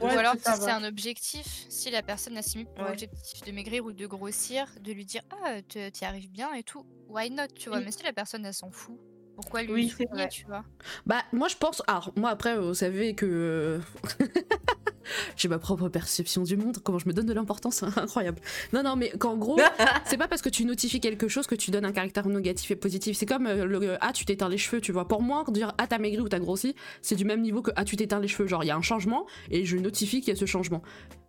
[0.00, 2.90] Ou Ouais, alors, c'est si c'est un objectif, si la personne a mis pour Ouais.
[2.92, 6.62] objectif de maigrir ou de grossir, de lui dire Ah, tu y arrives bien et
[6.62, 7.78] tout, why not, tu vois?
[7.78, 7.84] Oui.
[7.84, 8.98] Mais si la personne, elle s'en fout,
[9.34, 10.28] pourquoi lui Oui, c'est souligner, vrai.
[10.28, 10.64] tu vois?
[11.06, 11.82] Bah, moi, je pense.
[11.86, 13.80] Alors, moi, après, vous savez que.
[15.36, 18.40] J'ai ma propre perception du monde, comment je me donne de l'importance, incroyable.
[18.72, 19.58] Non, non, mais qu'en gros,
[20.06, 22.76] c'est pas parce que tu notifies quelque chose que tu donnes un caractère négatif et
[22.76, 23.16] positif.
[23.16, 25.08] C'est comme euh, le Ah, tu t'éteins les cheveux, tu vois.
[25.08, 27.84] Pour moi, dire Ah, t'as maigri ou t'as grossi, c'est du même niveau que Ah,
[27.84, 28.46] tu t'éteins les cheveux.
[28.48, 30.82] Genre, il y a un changement et je notifie qu'il y a ce changement.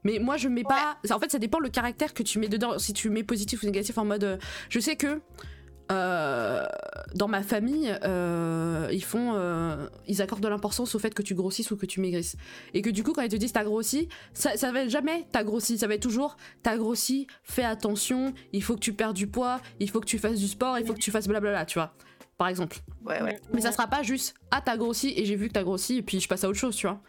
[0.03, 0.97] Mais moi, je mets pas.
[1.11, 2.77] En fait, ça dépend le caractère que tu mets dedans.
[2.77, 4.23] Si tu mets positif ou négatif en mode.
[4.23, 4.37] euh,
[4.69, 5.21] Je sais que.
[5.91, 6.65] Euh,
[7.15, 11.35] dans ma famille, euh, ils font, euh, ils accordent de l'importance au fait que tu
[11.35, 12.35] grossisses ou que tu maigrisses,
[12.73, 15.27] et que du coup quand ils te disent t'as grossi, ça, ça va être jamais
[15.31, 19.15] t'as grossi, ça va être toujours t'as grossi, fais attention, il faut que tu perdes
[19.15, 21.65] du poids, il faut que tu fasses du sport, il faut que tu fasses blablabla,
[21.65, 21.93] tu vois,
[22.37, 22.77] par exemple.
[23.05, 23.39] Ouais, ouais.
[23.53, 26.01] Mais ça sera pas juste ah t'as grossi et j'ai vu que t'as grossi et
[26.01, 27.01] puis je passe à autre chose, tu vois.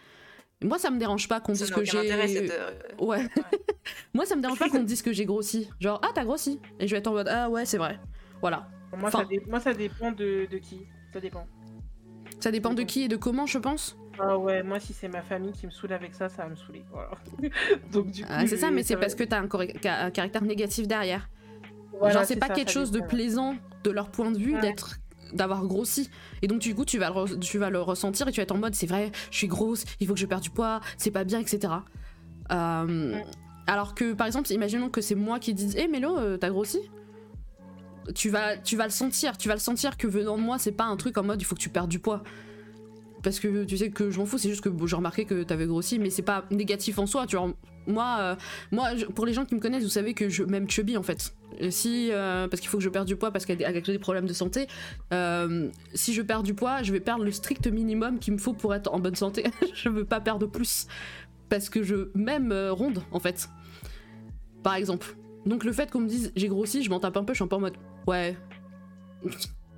[0.62, 2.52] Moi ça me dérange pas qu'on dise que j'ai, cette,
[3.00, 3.28] ouais.
[4.14, 6.88] Moi ça me dérange pas qu'on dise que j'ai grossi, genre ah t'as grossi et
[6.88, 7.98] je vais être en mode ah ouais c'est vrai,
[8.40, 8.68] voilà.
[8.96, 10.80] Moi, Enfin- ça dé- moi, ça dépend de, de qui.
[11.12, 11.46] Ça dépend.
[12.40, 13.96] Ça dépend de qui et de comment je pense.
[14.18, 16.54] Ah ouais, moi, si c'est ma famille qui me saoule avec ça, ça va me
[16.56, 16.84] saouler.
[16.92, 17.10] Voilà.
[17.92, 20.86] Donc, du coup, Ah, c'est ça, mais c'est parce que t'as un, un caractère négatif
[20.86, 21.28] derrière.
[21.98, 24.54] Voilà, Genre, c'est pas ça, quelque ça chose de plaisant de leur point de vue
[24.54, 24.60] Ouais.
[24.60, 24.96] d'être
[25.32, 26.10] d'avoir grossi
[26.42, 28.52] et donc du coup tu vas le tu vas le ressentir et tu vas être
[28.52, 31.10] en mode c'est vrai je suis grosse il faut que je perde du poids c'est
[31.10, 31.72] pas bien etc
[32.52, 33.18] Euh,
[33.66, 36.78] alors que par exemple imaginons que c'est moi qui dise hé Mélo euh, t'as grossi?
[38.14, 39.36] Tu vas, tu vas le sentir.
[39.36, 41.44] Tu vas le sentir que venant de moi, c'est pas un truc en mode il
[41.44, 42.22] faut que tu perdes du poids.
[43.22, 45.66] Parce que tu sais que je m'en fous, c'est juste que j'ai remarqué que t'avais
[45.66, 47.26] grossi, mais c'est pas négatif en soi.
[47.26, 47.54] Tu vois,
[47.86, 48.36] moi, euh,
[48.70, 51.34] moi pour les gens qui me connaissent, vous savez que je m'aime chubby en fait.
[51.70, 54.26] Si, euh, parce qu'il faut que je perde du poids parce qu'avec avec des problèmes
[54.26, 54.66] de santé,
[55.12, 58.52] euh, si je perds du poids, je vais perdre le strict minimum qu'il me faut
[58.52, 59.44] pour être en bonne santé.
[59.74, 60.86] je veux pas perdre plus.
[61.48, 63.48] Parce que je m'aime ronde en fait.
[64.62, 65.14] Par exemple.
[65.46, 67.44] Donc le fait qu'on me dise j'ai grossi, je m'en tape un peu, je suis
[67.44, 67.76] un peu en mode
[68.06, 68.36] ouais.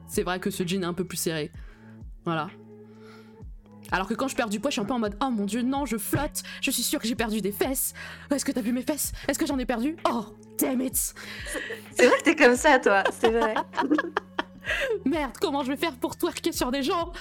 [0.09, 1.51] C'est vrai que ce jean est un peu plus serré.
[2.25, 2.49] Voilà.
[3.93, 5.45] Alors que quand je perds du poids, je suis un peu en mode Oh mon
[5.45, 7.95] dieu, non, je flotte, je suis sûre que j'ai perdu des fesses.
[8.33, 9.13] Est-ce que t'as vu mes fesses?
[9.29, 9.97] Est-ce que j'en ai perdu?
[10.09, 10.25] Oh,
[10.59, 11.15] damn it
[11.93, 13.55] C'est vrai que t'es comme ça, toi, c'est vrai.
[15.05, 17.13] Merde, comment je vais faire pour twerker sur des gens?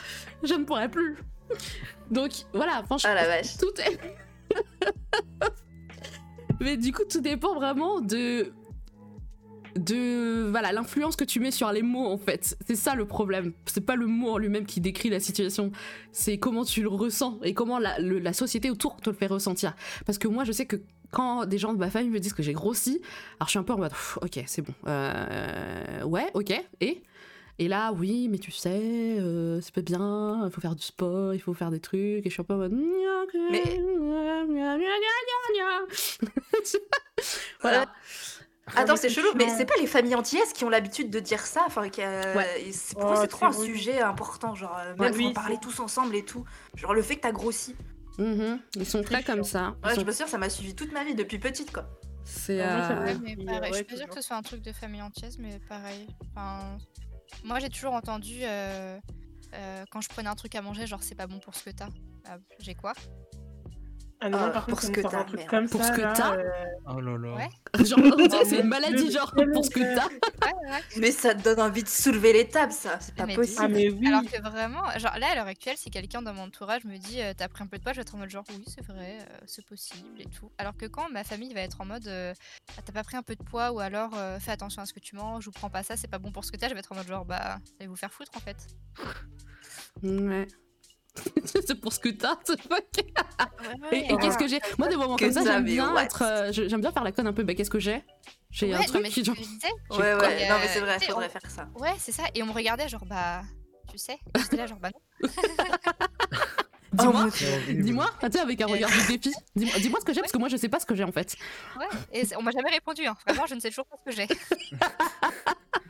[0.44, 1.18] Je ne pourrai plus.
[2.10, 3.58] Donc voilà, franchement, Ah la vache.
[3.58, 4.00] tout est.
[6.60, 8.52] Mais du coup, tout dépend vraiment de.
[9.76, 10.48] De.
[10.50, 12.58] Voilà, l'influence que tu mets sur les mots en fait.
[12.66, 13.52] C'est ça le problème.
[13.66, 15.72] C'est pas le mot en lui-même qui décrit la situation.
[16.14, 19.76] C'est comment tu le ressens et comment la, la société autour te le fait ressentir.
[20.06, 20.78] Parce que moi, je sais que
[21.12, 23.02] quand des gens de ma famille me disent que j'ai grossi,
[23.40, 23.92] alors je suis un peu en mode
[24.22, 24.74] ok, c'est bon.
[24.88, 27.04] Euh, ouais, ok, et
[27.60, 28.70] et là, oui, mais tu sais,
[29.20, 32.22] euh, c'est pas bien, il faut faire du sport, il faut faire des trucs, et
[32.26, 32.74] je suis un peu en mode.
[33.52, 33.64] Mais-
[37.62, 37.86] voilà.
[38.76, 41.62] Attends, c'est chelou, mais c'est pas les familles antillaises qui ont l'habitude de dire ça
[41.68, 42.68] Enfin, qui, euh, Ouais.
[42.72, 44.56] c'est pour moi, Oh, c'est trop un sujet important.
[44.56, 45.06] Genre, euh, Ouais.
[45.06, 46.44] même faut Oui, en parler tous ensemble et tout.
[46.76, 47.76] Genre, le fait que t'as grossi.
[48.18, 49.76] Mhm, Ils sont très comme ça.
[49.84, 51.86] Ils Ouais, sont- je me souviens, ça m'a suivi toute ma vie depuis petite, quoi.
[52.24, 52.60] C'est.
[52.60, 53.04] Euh.
[53.06, 54.72] Ouais, mais il- pareil, je ouais, suis pas sûre que ce soit un truc de
[54.72, 56.08] famille entière, mais pareil.
[56.32, 56.78] Enfin,
[57.44, 59.00] moi, j'ai toujours entendu euh,
[59.54, 61.70] euh, quand je prenais un truc à manger, genre c'est pas bon pour ce que
[61.70, 61.90] t'as.
[62.28, 62.94] Ah, j'ai quoi?
[64.26, 65.50] Ah non, Euh, par pour ce que t'as, un truc merde.
[65.50, 65.88] comme Pour ça.
[65.92, 66.44] ce que là, t'as euh,
[66.88, 67.36] Oh là là.
[67.36, 67.50] Ouais.
[67.86, 68.00] Genre,
[68.46, 70.06] c'est une maladie, genre, pour ce que t'as.
[70.08, 70.80] Ouais, ouais.
[70.98, 72.98] Mais ça te donne envie de soulever les tables, ça.
[73.02, 73.60] C'est pas Mais possible.
[73.62, 74.08] Ah, mais oui.
[74.08, 77.22] Alors que vraiment, genre là à l'heure actuelle, si quelqu'un dans mon entourage me dit
[77.22, 78.86] euh, t'as pris un peu de poids, je vais être en mode genre oui c'est
[78.86, 80.52] vrai, euh, c'est possible et tout.
[80.58, 82.34] Alors que quand ma famille va être en mode euh,
[82.78, 84.94] Ah, t'as pas pris un peu de poids ou alors euh, fais attention à ce
[84.94, 86.74] que tu manges ou prends pas ça, c'est pas bon pour ce que t'as, je
[86.74, 88.58] vais être en mode genre bah allez vous faire foutre en fait.
[90.04, 90.48] Ouais.
[91.46, 92.80] c'est pour ce que t'as, c'est pas-
[93.92, 94.60] Et, et qu'est-ce que j'ai?
[94.78, 96.22] Moi, des moments comme ça, j'aime bien être.
[96.24, 97.44] euh, je- j'aime bien faire la conne un peu.
[97.44, 98.04] Bah, qu'est-ce que j'ai?
[98.52, 99.36] J'ai un Ouais, non, truc mais qui, c'est genre.
[99.36, 99.72] ce que je disais.
[99.92, 100.50] Ouais, ouais.
[100.50, 101.68] Non, mais c'est vrai, tu sais, faudrait on- faire ça.
[101.76, 102.24] Ouais, c'est ça.
[102.34, 103.42] Et on me regardait genre bah
[103.92, 104.18] tu sais.
[104.38, 105.30] J'étais là genre bah non.
[106.94, 107.28] Dis-moi,
[107.68, 109.34] dis-moi, ah, tu sais, avec un regard de défi.
[109.56, 111.12] Dis-moi dis-moi ce que j'ai, parce que moi, je sais pas ce que j'ai en
[111.12, 111.36] fait.
[111.78, 111.88] Ouais.
[112.14, 113.06] Et c'est- on m'a jamais répondu.
[113.06, 113.18] Hein.
[113.28, 114.28] Vraiment, je ne sais toujours pas ce que j'ai.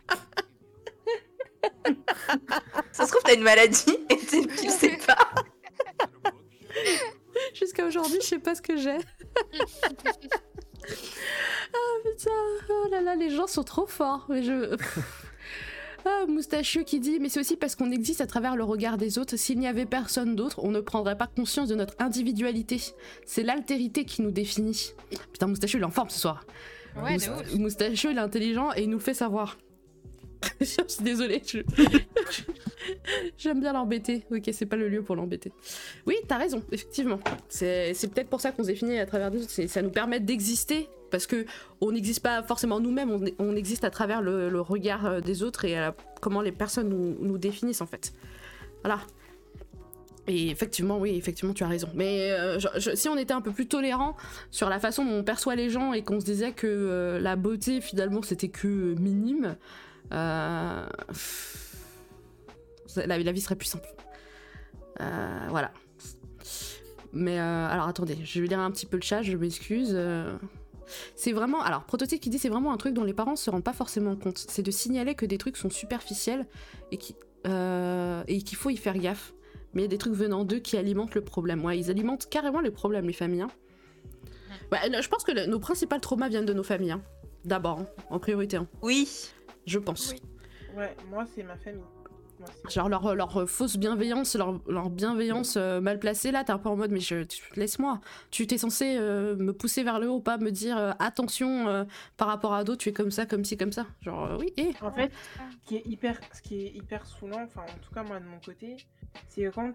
[2.92, 5.18] Ça se trouve, t'as une maladie et tu le sais pas.
[7.54, 8.98] Jusqu'à aujourd'hui, je sais pas ce que j'ai.
[8.98, 9.28] ah
[12.04, 12.32] putain,
[12.70, 14.26] oh là là, les gens sont trop forts.
[14.30, 14.76] Mais je.
[16.08, 19.18] Ah, moustachieux qui dit, mais c'est aussi parce qu'on existe à travers le regard des
[19.18, 19.38] autres.
[19.38, 22.80] S'il n'y avait personne d'autre, on ne prendrait pas conscience de notre individualité.
[23.26, 24.92] C'est l'altérité qui nous définit.
[25.34, 26.46] Putain, moustachieux, il est en forme ce soir.
[27.02, 27.56] Ouais, ouf.
[27.56, 29.58] Moustachieux, il est intelligent et il nous fait savoir.
[30.60, 31.42] je suis désolée.
[33.38, 34.26] J'aime bien l'embêter.
[34.32, 35.52] Ok, c'est pas le lieu pour l'embêter.
[36.06, 37.20] Oui, t'as raison, effectivement.
[37.50, 41.28] C'est peut-être pour ça qu'on se définit à travers c'est- Ça nous permet d'exister parce
[41.28, 41.46] que
[41.82, 45.78] on n'existe pas forcément nous-mêmes, on, existe à travers le, regard euh, des autres et
[46.20, 48.14] comment les personnes nous, nous définissent en fait.
[48.84, 49.00] Voilà.
[50.28, 51.88] Et effectivement, oui, effectivement, tu as raison.
[51.94, 52.58] Mais euh,
[52.96, 54.16] si on était un peu plus tolérant
[54.50, 57.36] sur la façon dont on perçoit les gens et qu'on se disait que euh, la
[57.36, 59.56] beauté finalement c'était que minime,
[60.14, 60.86] euh,
[63.06, 63.88] la, la vie serait plus simple.
[65.02, 65.72] Euh, voilà.
[67.14, 69.98] Mais euh, alors attendez, je vais lire un petit peu le chat, je m'excuse.
[71.16, 71.62] C'est vraiment.
[71.62, 74.16] Alors, Prototype qui dit c'est vraiment un truc dont les parents se rendent pas forcément
[74.16, 74.38] compte.
[74.38, 76.46] C'est de signaler que des trucs sont superficiels
[76.92, 77.16] et qui-
[77.48, 79.34] et qu'il faut y faire gaffe.
[79.74, 81.64] Mais il y a des trucs venant d'eux qui alimentent le problème.
[81.66, 83.42] Ouais, ils alimentent carrément les problèmes, les familles.
[83.42, 83.50] hein.
[84.72, 86.92] Ouais, là, je pense que le- nos principaux traumas viennent de nos familles.
[86.94, 87.02] hein.
[87.44, 89.08] D'abord, hein, en priorité, hein, Oui.
[89.66, 90.12] Je pense.
[90.12, 90.22] Oui.
[90.76, 91.82] Ouais, moi, c'est ma famille.
[92.40, 96.58] Moi, Genre leur, leur fausse bienveillance, leur, leur bienveillance euh, mal placée, là t'es un
[96.58, 97.26] peu en mode mais je,
[97.56, 98.02] laisse-moi.
[98.30, 101.88] Tu t'es censé euh, me pousser vers le haut, pas me dire euh, attention
[102.18, 103.86] par rapport à d'autres, tu es comme ça, comme ci, comme ça.
[104.02, 105.14] Genre oui, et En fait,
[105.50, 108.26] ce qui est hyper, ce qui est hyper saoulant, enfin en tout cas moi de
[108.26, 108.76] mon côté,
[109.30, 109.72] c'est quand,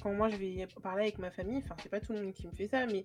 [0.00, 2.46] quand moi je vais parler avec ma famille, enfin c'est pas tout le monde qui
[2.46, 3.04] me fait ça, mais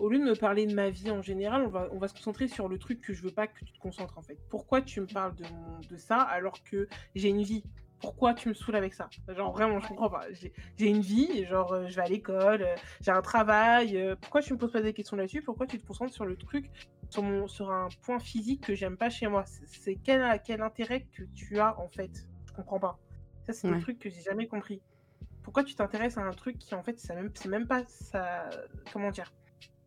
[0.00, 2.14] au lieu de me parler de ma vie en général, on va, on va se
[2.14, 4.38] concentrer sur le truc que je veux pas que tu te concentres en fait.
[4.48, 7.64] Pourquoi tu me parles de, mon- de ça alors que j'ai une vie?
[8.00, 9.10] Pourquoi tu me saoules avec ça?
[9.28, 10.24] Genre vraiment, je comprends pas.
[10.32, 13.94] J'ai une vie, genre euh, je vais à l'école, euh, j'ai un travail.
[13.98, 15.42] euh, pourquoi tu me poses pas des questions là-dessus?
[15.42, 16.70] Pourquoi tu te concentres sur le truc,
[17.10, 19.44] sur, mon, sur un point physique que j'aime pas chez moi?
[19.66, 22.26] C'est- quel, quel intérêt que tu as en fait?
[22.46, 22.98] Je comprends pas.
[23.46, 23.74] Ça, c'est Ouais.
[23.74, 24.80] un truc que j'ai jamais compris.
[25.42, 28.48] Pourquoi tu t'intéresses à un truc qui en fait, c'est même, c'est même pas ça.
[28.94, 29.30] Comment dire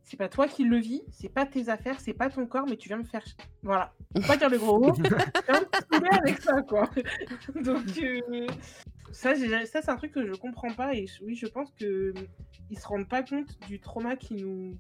[0.03, 2.75] C'est pas toi qui le vis, c'est pas tes affaires, c'est pas ton corps, mais
[2.75, 3.23] tu viens me faire.
[3.63, 3.93] Voilà.
[4.15, 4.93] Faut pas dire le gros mot.
[5.91, 6.89] Saouler avec ça, quoi.
[7.55, 8.47] Donc, euh,
[9.11, 10.93] ça, c'est un truc que je comprends pas.
[10.93, 12.13] Et oui, je pense que
[12.69, 14.77] ils se rendent pas compte du trauma qu'ils nous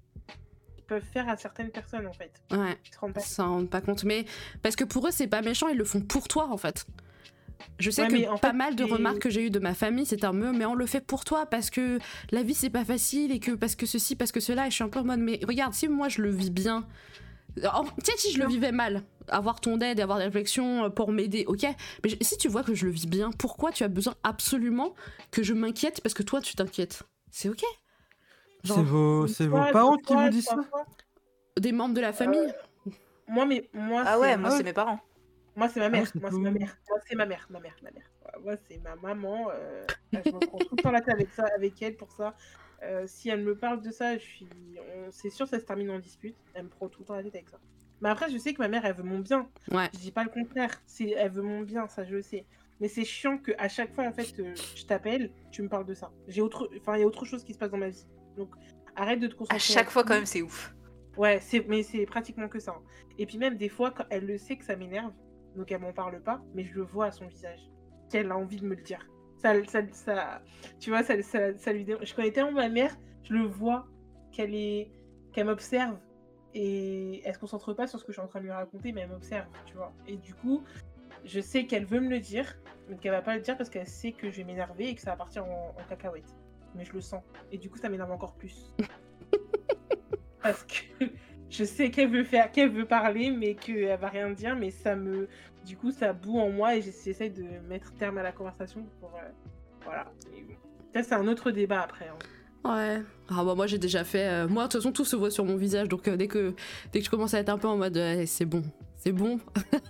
[0.87, 2.41] peuvent faire à certaines personnes, en fait.
[2.51, 4.03] Ouais, Ils se rendent pas ça en rend pas compte.
[4.03, 4.25] Mais
[4.61, 6.85] parce que pour eux, c'est pas méchant, ils le font pour toi en fait.
[7.79, 9.73] Je sais Ouais, que en pas fait, mal de remarques que j'ai eues de ma
[9.73, 11.99] famille, c'est un me, mais on le fait pour toi parce que
[12.31, 14.75] la vie c'est pas facile et que parce que ceci, parce que cela, et je
[14.75, 16.85] suis un peu en mode, mais regarde, si moi je le vis bien,
[17.63, 21.11] en- tiens, si je le vivais mal, avoir ton aide et avoir des réflexions pour
[21.11, 21.63] m'aider, ok,
[22.03, 24.93] mais je- si tu vois que je le vis bien, pourquoi tu as besoin absolument
[25.31, 27.03] que je m'inquiète parce que toi tu t'inquiètes?
[27.31, 27.63] C'est ok.
[28.63, 30.55] Genre- C'est vos, c'est vos parents qui vous disent ça?
[31.59, 32.53] Des membres de la famille?
[33.27, 34.99] Moi, mais moi, Ah c'est- ouais, moi, c'est mes parents.
[35.55, 36.07] Moi, c'est ma mère.
[36.07, 36.77] c'est moi, c'est ma mère.
[36.89, 37.47] Moi, c'est ma mère.
[37.49, 38.11] Ma mère, ma mère.
[38.43, 39.49] Moi, c'est ma maman.
[39.53, 42.35] euh, Je me prends tout le temps la tête avec, ça, avec elle pour ça.
[42.83, 44.47] Euh, si elle me parle de ça, je suis...
[44.95, 46.35] on- c'est sûr ça se termine en dispute.
[46.53, 47.59] Elle me prend tout le temps la tête avec ça.
[48.01, 49.47] Mais après, je sais que ma mère, elle veut mon bien.
[49.71, 49.89] Ouais.
[49.93, 50.81] Je dis pas le contraire.
[50.87, 51.11] C'est...
[51.11, 52.45] Elle veut mon bien, ça, je le sais.
[52.81, 55.85] Mais c'est chiant que à chaque fois, en fait, euh, je t'appelle, tu me parles
[55.85, 56.11] de ça.
[56.27, 56.69] J'ai autre...
[56.81, 58.05] Enfin, il y a autre chose qui se passe dans ma vie.
[58.35, 58.49] Donc,
[58.95, 59.55] arrête de te concentrer.
[59.55, 60.73] À chaque fois, quand même, c'est ouf.
[61.15, 62.71] Ouais, c'est, mais c'est pratiquement que ça.
[62.71, 62.81] hein.
[63.19, 65.13] Et puis même des fois, quand elle le sait que ça m'énerve,
[65.55, 67.69] donc elle m'en parle pas, mais je le vois à son visage,
[68.09, 69.07] qu'elle a envie de me le dire.
[69.37, 70.41] Ça, ça, ça
[70.79, 73.85] tu vois, ça, ça, ça lui dé- Je connais tellement ma mère, je le vois
[74.31, 74.89] qu'elle est,
[75.31, 75.97] qu'elle m'observe
[76.53, 78.91] et elle se concentre pas sur ce que je suis en train de lui raconter,
[78.91, 79.91] mais elle m'observe, tu vois.
[80.07, 80.63] Et du coup,
[81.25, 82.55] je sais qu'elle veut me le dire,
[82.89, 85.01] donc elle va pas le dire parce qu'elle sait que je vais m'énerver et que
[85.01, 86.35] ça va partir en, en cacahuète.
[86.75, 87.23] Mais je le sens.
[87.51, 88.73] Et du coup, ça m'énerve encore plus.
[90.41, 91.05] parce que
[91.53, 94.95] je sais qu'elle veut faire, qu'elle veut parler, mais qu'elle va rien dire, mais ça
[94.95, 95.27] me,
[95.65, 99.11] du coup, ça boue en moi et j'essaie de mettre terme à la conversation pour,
[99.15, 99.29] euh,
[99.85, 100.11] voilà.
[100.93, 102.07] Ça, c'est un autre débat après.
[102.07, 102.17] hein.
[102.65, 103.01] Ouais.
[103.29, 104.25] Ah bah moi j'ai déjà fait.
[104.25, 106.53] euh, moi de toute façon tout se voit sur mon visage donc euh, dès que
[106.93, 108.63] dès que je commence à être un peu en mode euh, c'est bon,
[108.95, 109.37] c'est bon.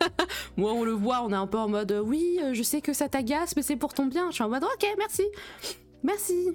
[0.57, 3.07] moi on le voit, on est un peu en mode oui je sais que ça
[3.09, 4.31] t'agace mais c'est pour ton bien.
[4.31, 5.21] Je suis en mode ok merci,
[6.01, 6.49] merci.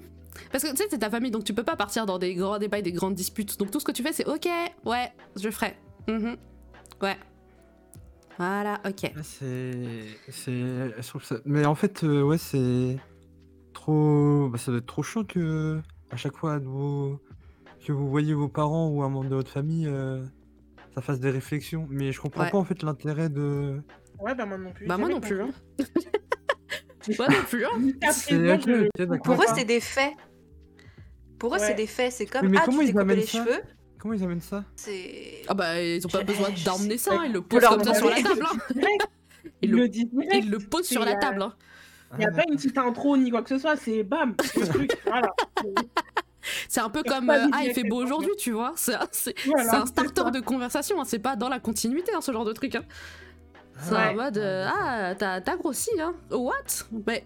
[0.51, 2.57] Parce que tu sais c'est ta famille donc tu peux pas partir dans des grands
[2.59, 4.47] débats et des grandes disputes donc tout ce que tu fais c'est ok
[4.85, 5.75] ouais je ferai.
[6.07, 6.37] Mhm.
[7.01, 7.17] Ouais.
[8.37, 9.11] Voilà ok.
[9.21, 9.75] C'est,
[11.45, 12.97] Mais en fait, euh, ouais, c'est
[13.73, 14.47] trop.
[14.49, 17.19] bah, ça doit être trop chiant que à chaque fois vous...
[17.85, 20.23] que vous voyez vos parents ou un membre de votre famille, euh,
[20.95, 21.85] ça fasse des réflexions.
[21.89, 22.51] Mais je comprends Ouais.
[22.51, 23.81] pas en fait l'intérêt de.
[24.19, 24.87] Ouais, bah moi non plus.
[24.87, 25.41] Bah moi jamais non plus.
[25.41, 25.49] Hein.
[27.17, 27.65] Moi non plus.
[27.65, 29.19] Hein.
[29.23, 30.11] Pour eux, c'est des faits.
[31.39, 31.65] Pour eux, Ouais.
[31.67, 32.11] c'est des faits.
[32.11, 33.61] C'est comme mais ah, comment tu t'es les cheveux.
[33.97, 35.41] Comment ils amènent ça C'est.
[35.47, 38.21] Ah bah ils ont pas besoin d'emmener ça, ils le posent comme ça sur la
[38.21, 38.43] table.
[38.43, 38.57] Hein.
[39.61, 41.41] Ils le, disent ils le posent sur la table.
[41.41, 41.53] Hein.
[42.13, 44.67] Il n'y a pas une petite intro ni quoi que ce soit, c'est bam, le
[44.67, 45.33] truc, voilà.
[46.67, 48.73] C'est un peu comme euh, Ah, il fait beau aujourd'hui, tu vois.
[48.75, 48.97] C'est
[49.45, 52.53] Voilà, un starter de conversation, hein, c'est pas dans la continuité, hein, ce genre de
[52.53, 52.75] truc.
[52.75, 52.83] Hein.
[53.79, 54.09] C'est Ouais.
[54.09, 56.13] en mode euh, Ah, t'as t'as grossi, hein.
[56.31, 56.85] What?
[57.07, 57.25] Mais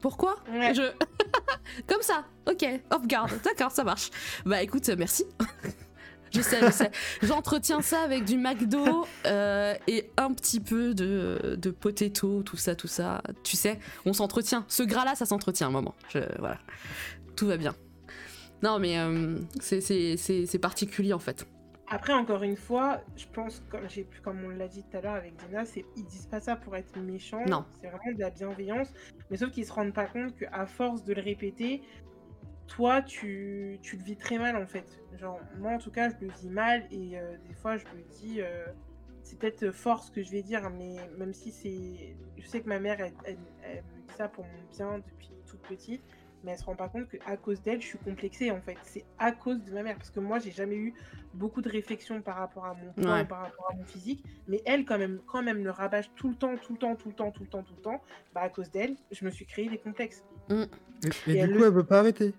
[0.00, 0.74] pourquoi Ouais.
[0.74, 0.82] Je...
[1.86, 4.10] Comme ça, ok, off guard, d'accord, ça marche.
[4.44, 5.24] Bah écoute, euh, merci.
[6.34, 6.90] je sais, je sais.
[7.22, 12.74] J'entretiens ça avec du McDo euh, et un petit peu de, de potato, tout ça,
[12.74, 13.22] tout ça.
[13.44, 14.64] Tu sais, on s'entretient.
[14.68, 15.94] Ce gras-là, ça s'entretient un moment.
[16.12, 16.58] Je- voilà.
[17.36, 17.74] Tout va bien.
[18.62, 21.46] Non, mais euh, c'est particulier en fait.
[21.94, 25.14] Après, encore une fois, je pense, comme, j'ai, comme on l'a dit tout à l'heure
[25.14, 27.44] avec Dina, c'est, ils disent pas ça pour être méchants.
[27.46, 27.66] Non.
[27.80, 28.92] C'est vraiment de la bienveillance.
[29.30, 31.82] Mais sauf qu'ils se rendent pas compte qu'à force de le répéter,
[32.66, 35.02] toi, tu, tu le vis très mal en fait.
[35.18, 38.02] Genre, moi en tout cas, je le vis mal et euh, des fois, je me
[38.18, 38.64] dis, euh,
[39.22, 42.16] c'est peut-être fort ce que je vais dire, mais même si c'est.
[42.38, 45.30] Je sais que ma mère, elle, elle- elle me dit ça pour mon bien depuis
[45.46, 46.02] toute petite.
[46.44, 48.76] Mais elle se rend pas compte qu'à cause d'elle, je suis complexée en fait.
[48.82, 49.96] C'est à cause de ma mère.
[49.96, 50.92] Parce que moi, j'ai jamais eu
[51.34, 53.22] beaucoup de réflexions par rapport à mon poids Ouais.
[53.22, 54.24] et par rapport à mon physique.
[54.48, 57.08] Mais elle, quand même, quand même, le rabâche tout le temps, tout le temps, tout
[57.08, 58.02] le temps, tout le temps, tout le temps.
[58.34, 60.24] Bah, à cause d'elle, je me suis créé des complexes.
[60.50, 62.34] Et, et Et du coup, le- elle veut pas arrêter.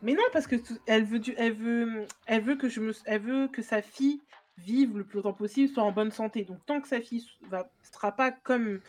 [0.00, 2.92] Mais non, parce que tout- elle veut, du, elle veut, elle veut que je me,
[3.04, 4.22] elle veut que sa fille
[4.56, 6.44] vive le plus longtemps possible, soit en bonne santé.
[6.44, 8.80] Donc tant que sa fille va, sera pas comme,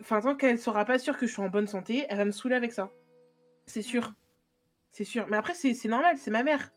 [0.00, 2.30] enfin tant qu'elle sera pas sûre que je suis en bonne santé, elle va me
[2.32, 2.90] saouler avec ça.
[3.66, 4.12] C'est sûr,
[4.92, 5.26] c'est sûr.
[5.30, 6.70] Mais après c'est normal, c'est ma mère.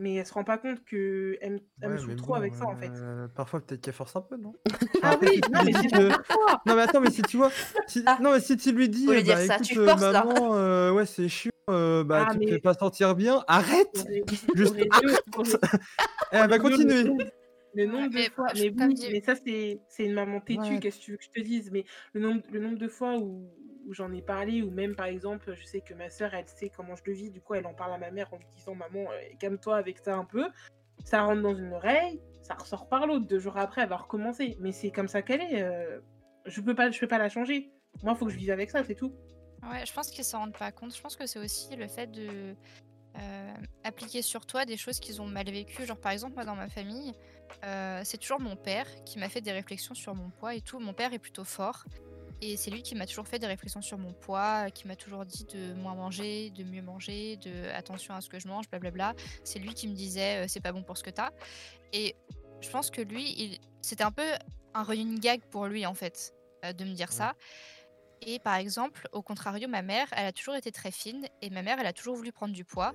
[0.00, 2.76] mais elle se rend pas compte que elle, elle me saoule trop avec ça en
[2.76, 2.88] fait.
[2.90, 4.52] euh, parfois, peut-être qu'elle force un peu, non?
[5.02, 6.08] Ah oui, si tu non mais que-.
[6.66, 7.50] Non, mais attends, mais si tu vois.
[7.88, 8.02] Si...
[8.06, 8.18] Ah.
[8.20, 10.54] Non, mais si tu lui dis, eh dire bah, ça, écoute, tu euh, forces, maman,
[10.54, 14.06] euh, ouais, c'est chiant, euh, bah, Ah, tu te mais- fais pas sentir bien, arrête
[14.54, 15.58] Juste arrête
[16.30, 17.32] Elle va aurait mieux le continuer
[17.74, 20.78] Le nombre de fois, mais oui, dit- mais ça c'est une maman têtue, Ouais.
[20.80, 21.84] qu'est-ce que tu veux que je te dise, mais
[22.14, 23.50] le nombre, le nombre de fois où,
[23.86, 26.70] où j'en ai parlé, ou même par exemple, je sais que ma soeur, elle sait
[26.74, 28.74] comment je le vis, du coup elle en parle à ma mère en lui disant
[28.74, 30.46] maman, euh, calme-toi avec ça un peu,
[31.04, 34.56] ça rentre dans une oreille, ça ressort par l'autre, deux jours après elle va recommencer,
[34.60, 36.00] mais c'est comme ça qu'elle est, euh,
[36.46, 37.70] je peux pas, je peux pas la changer,
[38.02, 39.14] moi faut que je vive avec ça, c'est tout.
[39.62, 40.94] Ouais, je pense qu'ils s'en rendent pas compte.
[40.94, 42.54] Je pense que c'est aussi le fait de
[43.16, 43.54] euh,
[43.84, 45.86] appliquer sur toi des choses qu'ils ont mal vécues.
[45.86, 47.12] Genre, par exemple, moi, dans ma famille,
[47.64, 50.78] euh, c'est toujours mon père qui m'a fait des réflexions sur mon poids et tout.
[50.78, 51.84] Mon père est plutôt fort.
[52.40, 55.24] Et c'est lui qui m'a toujours fait des réflexions sur mon poids, qui m'a toujours
[55.24, 59.14] dit de moins manger, de mieux manger, de attention à ce que je mange, blablabla.
[59.42, 61.30] C'est lui qui me disait euh, c'est pas bon pour ce que t'as.
[61.92, 62.14] Et
[62.60, 63.58] je pense que lui, il...
[63.82, 64.30] c'était un peu
[64.74, 66.32] un running gag pour lui en fait,
[66.62, 67.34] de me dire ça.
[68.22, 71.62] Et par exemple, au contrario, ma mère, elle a toujours été très fine et ma
[71.62, 72.92] mère, elle a toujours voulu prendre du poids.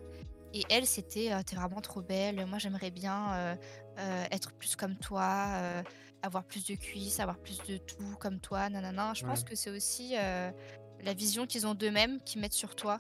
[0.54, 3.56] Et elle, c'était euh, T'es vraiment trop belle, moi j'aimerais bien euh,
[4.00, 5.82] euh, être plus comme toi, euh,
[6.22, 9.14] avoir plus de cuisses, avoir plus de tout comme toi, nanana.
[9.16, 9.46] Je pense Ouais.
[9.50, 10.52] que c'est aussi euh,
[11.04, 13.00] la vision qu'ils ont d'eux-mêmes qu'ils mettent sur toi.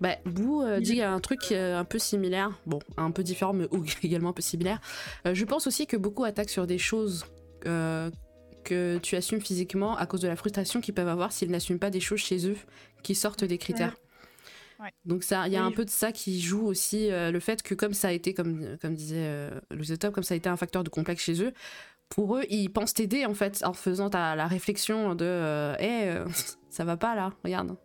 [0.00, 3.66] Bah, Bou euh, dit un truc euh, un peu similaire, bon, un peu différent, mais
[4.02, 4.80] également un peu similaire.
[5.26, 7.24] Euh, je pense aussi que beaucoup attaquent sur des choses
[7.66, 8.10] euh,
[8.64, 11.90] que tu assumes physiquement à cause de la frustration qu'ils peuvent avoir s'ils n'assument pas
[11.90, 12.56] des choses chez eux
[13.04, 13.96] qui sortent des critères.
[14.80, 14.90] Ouais.
[15.04, 17.30] Donc ça, il y a Oui, un je- peu de ça qui joue aussi euh,
[17.30, 20.34] le fait que comme ça a été, comme, comme disait euh, Louise Top, comme ça
[20.34, 21.52] a été un facteur de complexe chez eux,
[22.08, 26.08] pour eux, ils pensent t'aider en fait en faisant ta, la réflexion de euh, Hey,
[26.10, 26.26] euh,
[26.70, 27.76] ça va pas là, regarde.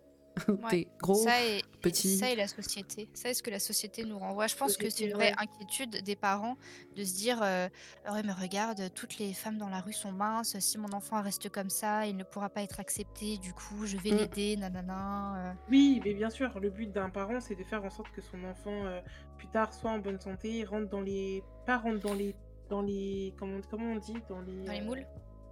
[0.69, 1.15] T'es gros.
[1.15, 2.17] ça, et, petit.
[2.17, 3.09] ça et la société.
[3.13, 4.47] Ça est ce que la société nous renvoie.
[4.47, 6.57] Je pense que c'est une vraie inquiétude des parents
[6.95, 7.67] de se dire euh,
[8.11, 10.57] ouais mais regarde toutes les femmes dans la rue sont minces.
[10.59, 13.37] Si mon enfant reste comme ça, il ne pourra pas être accepté.
[13.37, 14.17] Du coup, je vais Mm.
[14.17, 15.49] l'aider, nanana.
[15.49, 15.53] euh.
[15.69, 18.43] Oui, mais bien sûr, le but d'un parent, c'est de faire en sorte que son
[18.43, 18.99] enfant, euh,
[19.37, 21.43] plus tard, soit en bonne santé, rentre dans les...
[21.65, 22.35] Pas rentre dans les...
[22.69, 23.33] Dans les...
[23.37, 24.65] Comment, comment on dit Dans les...
[24.65, 25.05] Dans les euh, moules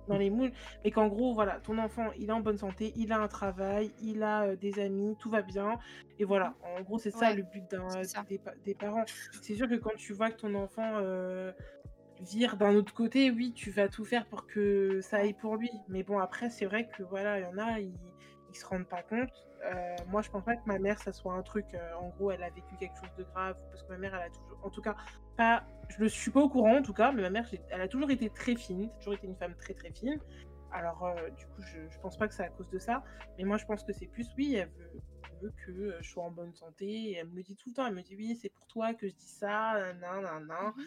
[0.07, 0.51] Dans les moules.
[0.83, 3.91] Mais qu'en gros, voilà, ton enfant, il est en bonne santé, il a un travail,
[4.01, 5.77] il a euh, des amis, tout va bien.
[6.19, 7.63] Et voilà, en gros, c'est ça Ouais, le but
[8.29, 9.03] des, pa- des parents.
[9.41, 11.51] C'est sûr que quand tu vois que ton enfant euh,
[12.21, 15.69] vire d'un autre côté, oui, tu vas tout faire pour que ça aille pour lui.
[15.89, 17.93] Mais bon, après, c'est vrai que voilà, il y en a, ils,
[18.49, 19.29] ils se rendent pas compte.
[19.65, 21.65] Euh, moi, je pense pas que ma mère, ça soit un truc.
[21.99, 24.29] en gros, elle a vécu quelque chose de grave, parce que ma mère, elle a
[24.29, 24.95] toujours, en tout cas,
[25.37, 25.63] pas.
[25.89, 28.11] Je ne suis pas au courant, en tout cas, mais ma mère, elle a toujours
[28.11, 28.89] été très fine.
[28.97, 30.19] Toujours été une femme très très fine.
[30.73, 33.03] Alors, euh, du coup, je, je pense pas que c'est à cause de ça.
[33.37, 35.01] Mais moi, je pense que c'est plus, oui, elle veut,
[35.31, 36.85] elle veut que euh, je sois en bonne santé.
[36.85, 37.87] Et elle me le dit tout le temps.
[37.87, 40.73] Elle me dit, oui, c'est pour toi que je dis ça, nan, nan, nan.
[40.75, 40.83] Mhm.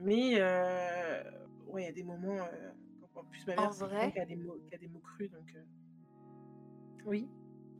[0.00, 1.22] Mais, euh,
[1.66, 2.38] ouais, il y a des moments.
[2.38, 2.70] euh,
[3.14, 5.00] en plus, ma mère, c'est quelqu'un vrai qui a des mots, qui a des mots
[5.00, 5.54] crus, donc.
[7.04, 7.28] Oui.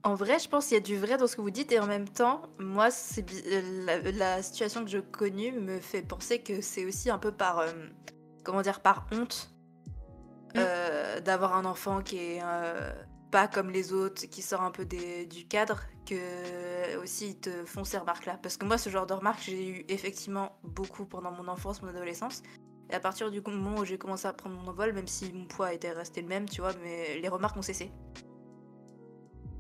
[0.05, 1.79] En vrai, je pense qu'il y a du vrai dans ce que vous dites et
[1.79, 6.41] en même temps, moi, c'est euh, la, la situation que je connais me fait penser
[6.41, 7.73] que c'est aussi un peu par, euh,
[8.43, 9.53] comment dire, par honte
[10.57, 12.93] euh, d'avoir un enfant qui est euh,
[13.31, 17.65] pas comme les autres, qui sort un peu des- du cadre, que aussi ils te
[17.65, 18.41] font ces remarques-là.
[18.43, 21.89] Parce que moi, ce genre de remarques, j'ai eu effectivement beaucoup pendant mon enfance, mon
[21.89, 22.43] adolescence.
[22.91, 25.47] Et à partir du moment où j'ai commencé à prendre mon envol, même si mon
[25.47, 27.93] poids était resté le même, tu vois, mais les remarques ont cessé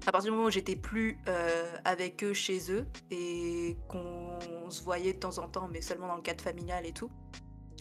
[0.07, 4.39] à partir du moment où j'étais plus euh, avec eux chez eux et qu'on
[4.70, 7.11] se voyait de temps en temps, mais seulement dans le cadre familial et tout,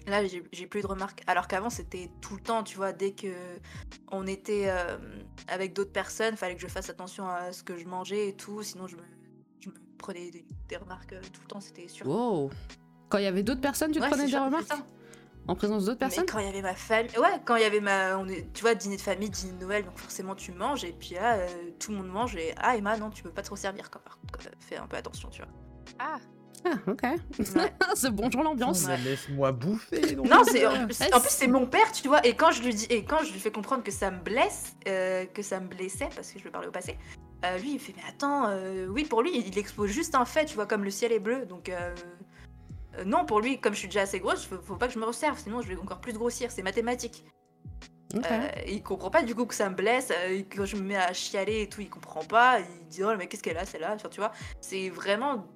[0.08, 1.24] là j'ai plus de remarques.
[1.28, 3.34] Alors qu'avant c'était tout le temps, tu vois, dès que
[4.12, 4.98] on était euh,
[5.48, 8.62] avec d'autres personnes, fallait que je fasse attention à ce que je mangeais et tout,
[8.64, 9.04] sinon je me,
[9.60, 12.08] je me prenais des, des remarques euh, tout le temps, c'était sûr.
[12.08, 12.50] Wow.
[13.10, 14.72] Quand il y avait d'autres personnes, tu te Ouais, prenais des sûr, remarques?
[15.48, 16.26] En présence d'autres Mais personnes?
[16.28, 18.62] quand il y avait ma famille, ouais, quand il y avait ma, on est, tu
[18.62, 21.48] vois, dîner de famille, dîner de Noël, donc forcément tu manges et puis là, euh,
[21.80, 24.02] tout le monde mange et ah Emma non, tu peux pas trop servir quoi.
[24.02, 25.52] Par contre, euh, fais un peu attention, tu vois.
[26.00, 26.18] Ah,
[26.64, 27.02] Ah, ok.
[27.04, 27.16] Ouais.
[27.96, 28.86] c'est bonjour l'ambiance.
[28.88, 30.14] Mais Laisse-moi bouffer.
[30.16, 30.30] donc.
[30.30, 30.96] Non, c'est en, plus
[31.30, 32.24] c'est mon père, tu vois.
[32.26, 34.76] Et quand je lui dis et quand je lui fais comprendre que ça me blesse,
[34.88, 36.98] euh, que ça me blessait parce que je veux parler au passé,
[37.46, 40.46] euh, lui il fait mais attends, euh, oui pour lui il expose juste un fait,
[40.46, 41.72] tu vois, comme le ciel est bleu, donc.
[42.98, 45.00] Euh, non, pour lui, comme je suis déjà assez grosse, faut, faut pas que je
[45.00, 47.26] me resserve, sinon je vais encore plus grossir, c'est mathématique.
[48.16, 48.26] Ok.
[48.30, 50.98] Euh, il comprend pas du coup que ça me blesse, euh, quand je me mets
[50.98, 53.96] à chialer et tout, il comprend pas, il dit oh mais qu'est-ce qu'elle a celle-là,
[54.10, 55.48] tu vois, c'est vraiment...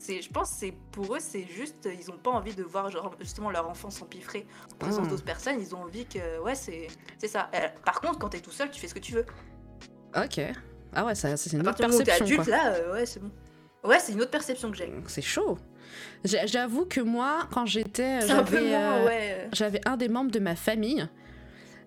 [0.00, 2.88] C'est, je pense que c'est pour eux c'est juste ils ont pas envie de voir
[2.88, 5.10] genre, justement leur enfant s'empiffrer en présence Ah.
[5.10, 6.86] d'autres personnes ils ont envie que ouais c'est
[7.26, 7.50] ça
[7.84, 9.26] par contre quand t'es tout seul tu fais ce que tu veux
[10.16, 10.40] Ok.
[10.94, 12.24] Ah ouais, ça, c'est à une autre où t'es perception.
[12.24, 12.56] adulte quoi.
[12.56, 13.30] là ouais c'est bon
[13.84, 14.92] Ouais, c'est une autre perception que j'ai.
[15.06, 15.56] C'est chaud.
[16.24, 19.48] J'a- J'avoue que moi, quand j'étais, peu j'avais euh, ouais.
[19.52, 21.06] j'avais un des membres de ma famille.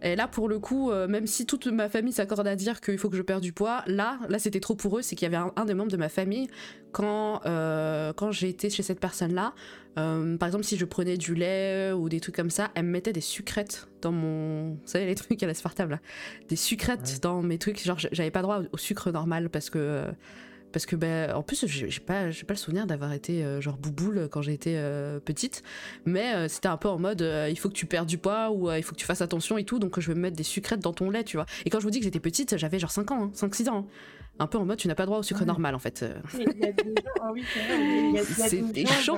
[0.03, 2.97] Et là, pour le coup, euh, même si toute ma famille s'accorde à dire qu'il
[2.97, 5.03] faut que je perde du poids, là, là, c'était trop pour eux.
[5.03, 6.47] C'est qu'il y avait un, un des membres de ma famille
[6.91, 9.53] quand euh, quand j'ai été chez cette personne-là.
[9.99, 12.89] euh, par exemple, si je prenais du lait ou des trucs comme ça, elle me
[12.89, 15.99] mettait des sucrètes dans mon, vous savez les trucs à l'aspartame là,
[16.49, 17.19] des sucrètes Ouais.
[17.21, 17.83] dans mes trucs.
[17.83, 20.11] Genre, j'avais pas droit au, au sucre normal parce que euh,
[20.71, 24.27] parce que ben en plus j'ai pas pas le souvenir d'avoir été euh, genre bouboule
[24.31, 25.63] quand j'étais euh, petite.
[26.05, 28.71] Mais euh, c'était un peu en mode il faut que tu perdes du poids ou
[28.71, 29.79] il faut que tu fasses attention et tout.
[29.79, 31.45] Donc je vais me mettre des sucrètes dans ton lait tu vois.
[31.65, 33.77] Et quand je vous dis que j'étais petite j'avais genre 5 ans 5 6 ans
[33.77, 33.85] hein.
[34.39, 35.45] Un peu en mode tu n'as pas droit au sucre Ouais.
[35.45, 36.03] normal en fait.
[36.33, 38.85] Il y a des gens, ah oui, il y a, il y a C'était des
[38.85, 39.15] gens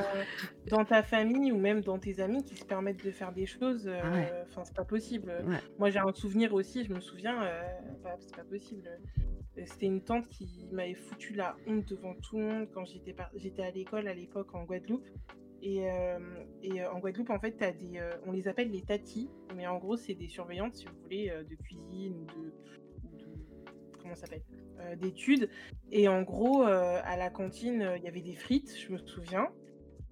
[0.69, 3.45] dans, dans ta famille ou même dans tes amis qui se permettent de faire des
[3.45, 3.87] choses.
[3.87, 4.31] euh, Ouais.
[4.49, 5.31] Enfin, c'est pas possible.
[5.47, 5.57] Ouais.
[5.79, 7.61] Moi, j'ai un souvenir aussi, je me souviens, euh,
[8.03, 8.83] bah, c'est pas possible.
[9.57, 13.13] Euh, C'était une tante qui m'avait foutu la honte devant tout le monde quand j'étais
[13.13, 15.05] par- j'étais à l'école à l'époque en Guadeloupe.
[15.61, 16.17] Et, euh,
[16.61, 19.95] et en Guadeloupe, en fait, t'as des, on les appelle les tatis, mais en gros,
[19.95, 22.53] c'est des surveillantes, si vous voulez, de cuisine ou de,
[23.05, 24.41] ou de- comment ça s'appelle,
[24.97, 25.49] d'études.
[25.91, 28.97] Et en gros, euh, à la cantine, euh, il y avait des frites, je me
[28.97, 29.49] souviens.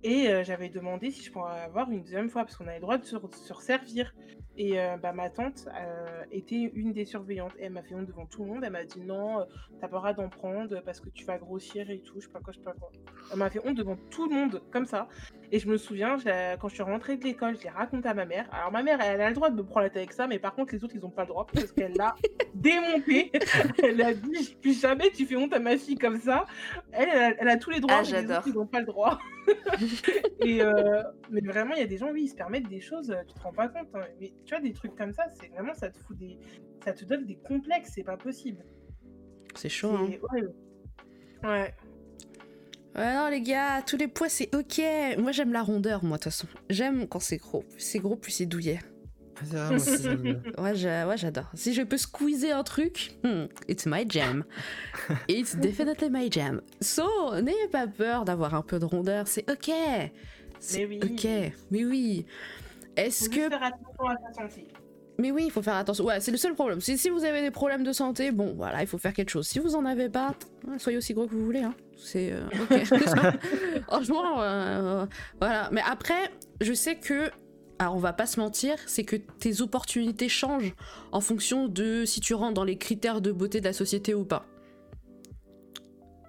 [0.03, 2.81] Et euh, j'avais demandé si je pourrais avoir une deuxième fois, parce qu'on avait le
[2.81, 4.13] droit de se, se resservir.
[4.57, 7.53] Et euh, bah, ma tante euh, était une des surveillantes.
[7.57, 8.63] Et elle m'a fait honte devant tout le monde.
[8.63, 9.45] Elle m'a dit non, euh,
[9.79, 12.19] t'as pas le droit d'en prendre parce que tu vas grossir et tout.
[12.19, 12.89] Je sais pas quoi, je sais pas quoi.
[13.31, 15.07] Elle m'a fait honte devant tout le monde, comme ça.
[15.53, 16.15] Et je me souviens,
[16.59, 18.47] quand je suis rentrée de l'école, je l'ai raconté à ma mère.
[18.53, 20.39] Alors ma mère, elle a le droit de me prendre la tête avec ça, mais
[20.39, 22.15] par contre, les autres, ils ont pas le droit parce qu'elle l'a
[22.55, 23.31] démonté.
[23.83, 26.45] elle a dit plus jamais tu fais honte à ma fille comme ça.
[26.93, 28.37] Elle, elle a, elle a tous les droits, Ah, mais les j'adore.
[28.37, 29.19] autres, ils n'ont pas le droit.
[30.45, 33.11] et euh, mais vraiment, il y a des gens, oui, ils se permettent des choses,
[33.11, 33.87] euh, tu te rends pas compte.
[33.95, 34.05] hein.
[34.19, 36.37] Mais tu vois, des trucs comme ça, c'est vraiment, ça te fout des,
[36.85, 38.63] ça te donne des complexes, c'est pas possible.
[39.55, 40.07] c'est chaud hein.
[40.09, 40.53] C'est horrible.
[41.43, 41.73] Ouais.
[42.95, 44.81] Ouais, non, les gars, tous les poids, c'est ok.
[45.17, 46.47] Moi, j'aime la rondeur, moi, de toute façon.
[46.69, 47.61] J'aime quand c'est gros.
[47.61, 48.79] Plus c'est gros, plus c'est douillet.
[49.55, 49.77] Ah, moi.
[50.63, 51.49] Ouais, j'a- ouais, j'adore.
[51.55, 54.43] Si je peux squeezer un truc, hmm, it's my jam.
[55.29, 56.61] It's definitely my jam.
[56.81, 57.05] So,
[57.41, 59.71] n'ayez pas peur d'avoir un peu de rondeur, c'est ok.
[60.59, 60.99] C'est oui.
[61.01, 61.27] ok.
[61.71, 62.25] Mais oui.
[62.97, 64.67] Est-ce que juste faire attention à ta santé.
[65.17, 66.03] mais oui, il faut faire attention.
[66.05, 66.81] Ouais, c'est le seul problème.
[66.81, 69.47] Si, si vous avez des problèmes de santé, bon, voilà, il faut faire quelque chose.
[69.47, 70.35] Si vous en avez pas,
[70.77, 71.61] soyez aussi gros que vous voulez.
[71.63, 71.73] Hein.
[72.03, 72.41] C'est euh,
[72.71, 72.83] ok.
[73.87, 75.05] Franchement, euh,
[75.39, 75.69] voilà.
[75.71, 77.29] Mais après, je sais que,
[77.79, 80.73] alors on va pas se mentir, c'est que tes opportunités changent
[81.11, 84.23] en fonction de si tu rentres dans les critères de beauté de la société ou
[84.25, 84.45] pas.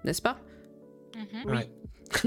[0.03, 0.37] N'est-ce pas?
[1.15, 1.51] Mhm.
[1.51, 1.69] Ouais.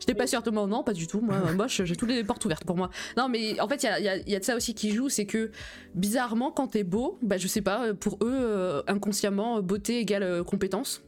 [0.00, 1.20] J'étais pas sûre de moi, non, pas du tout.
[1.20, 2.88] Moi, moche, j'ai toutes les portes ouvertes pour moi.
[3.16, 4.56] Non, mais en fait, il y a, il y a- il y a de ça
[4.56, 5.50] aussi qui joue, c'est que
[5.94, 10.44] bizarrement, quand t'es beau, bah, je sais pas, pour eux, euh, inconsciemment, beauté égale euh,
[10.44, 11.02] compétence.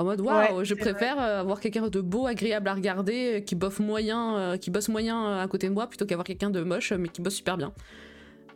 [0.00, 3.40] En mode, waouh, Ouais, je préfère euh, avoir quelqu'un de beau, agréable à regarder, euh,
[3.40, 6.48] qui bosse moyen, euh, qui bosse moyen euh, à côté de moi, plutôt qu'avoir quelqu'un
[6.48, 7.74] de moche, mais qui bosse super bien.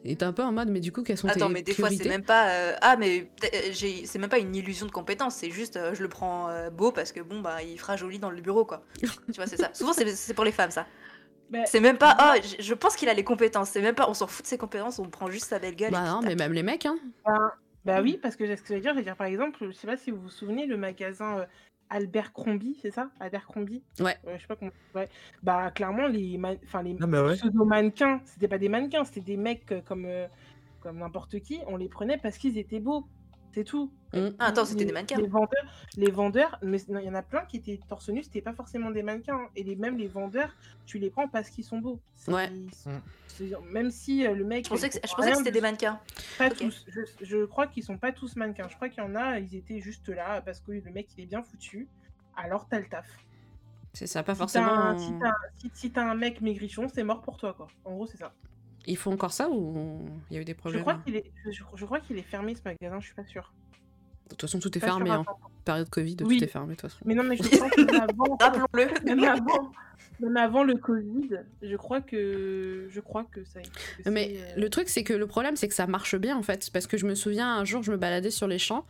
[0.06, 1.74] Et t'es un peu en mode, mais du coup, quelles sont Attends, tes mais des
[1.74, 2.48] fois, c'est même pas.
[2.48, 3.72] euh, Ah, mais euh,
[4.06, 6.92] c'est même pas une illusion de compétence, c'est juste euh, je le prends euh, beau
[6.92, 8.82] parce que bon, bah, il fera joli dans le bureau, quoi.
[9.02, 9.68] tu vois, c'est ça.
[9.74, 10.86] Souvent, c'est c'est pour les femmes, ça.
[11.50, 12.16] Bah, C'est même pas.
[12.18, 13.68] Ah, je- je pense qu'il a les compétences.
[13.70, 14.08] C'est même pas.
[14.08, 15.92] On s'en fout de ses compétences, on prend juste sa belle gueule.
[15.92, 16.96] Bah non, mais même les mecs, hein.
[17.84, 19.72] Bah oui, parce que ce que je veux dire, je veux dire par exemple, je
[19.72, 21.46] sais pas si vous vous souvenez, le magasin euh,
[21.90, 23.10] Albert Crombie, c'est ça?
[23.20, 23.82] Albert Crombie?
[24.00, 24.16] Ouais.
[24.26, 24.70] je sais pas comment.
[24.94, 25.08] Ouais.
[25.42, 27.34] Bah clairement, les, man- enfin, les Ah, bah ouais.
[27.34, 30.26] pseudo-mannequins, c'était pas des mannequins, c'était des mecs euh, comme, euh,
[30.80, 33.06] comme n'importe qui, on les prenait parce qu'ils étaient beaux.
[33.54, 33.92] C'est tout.
[34.12, 34.30] Mm.
[34.40, 35.16] Ah, attends, c'était des mannequins.
[35.16, 35.64] Les vendeurs,
[35.96, 38.90] les vendeurs, mais il y en a plein qui étaient torse nu, c'était pas forcément
[38.90, 39.36] des mannequins.
[39.36, 39.48] hein.
[39.54, 40.54] Et les, même les vendeurs,
[40.86, 42.00] tu les prends parce qu'ils sont beaux.
[42.26, 42.50] Ouais.
[42.72, 44.64] c'est- Même si euh, le mec.
[44.64, 46.00] Je pensais que, je pensais c'était de des mannequins.
[46.38, 46.84] pas tous.
[46.88, 48.68] Je, je crois qu'ils sont pas tous mannequins.
[48.68, 51.22] Je crois qu'il y en a, ils étaient juste là parce que le mec il
[51.24, 51.88] est bien foutu.
[52.36, 53.06] Alors t'as le taf.
[53.92, 54.66] C'est ça, pas Si forcément.
[54.72, 57.68] un, si t'as un- si- si t'as un mec maigrichon, c'est mort pour toi quoi.
[57.84, 58.32] En gros c'est ça.
[58.86, 61.30] Ils font encore ça ou il y a eu des Je problèmes crois qu'il est,
[61.50, 63.00] je, je crois qu'il est fermé ce magasin.
[63.00, 63.52] Je suis pas sûre.
[64.24, 65.10] De toute façon, tout est fermé.
[65.10, 65.24] Hein.
[65.26, 65.34] 100%.
[65.64, 66.38] Période Covid, Oui.
[66.38, 67.02] tout est fermé de toute façon.
[67.06, 69.04] Mais non mais je pense que même avant, Rappelons-le.
[69.04, 69.72] même avant,
[70.20, 73.60] même avant le Covid, je crois que je crois que ça.
[73.62, 76.42] que Mais euh, le truc, c'est que le problème, c'est que ça marche bien en
[76.42, 76.68] fait.
[76.72, 78.84] Parce que je me souviens, un jour, je me baladais sur les champs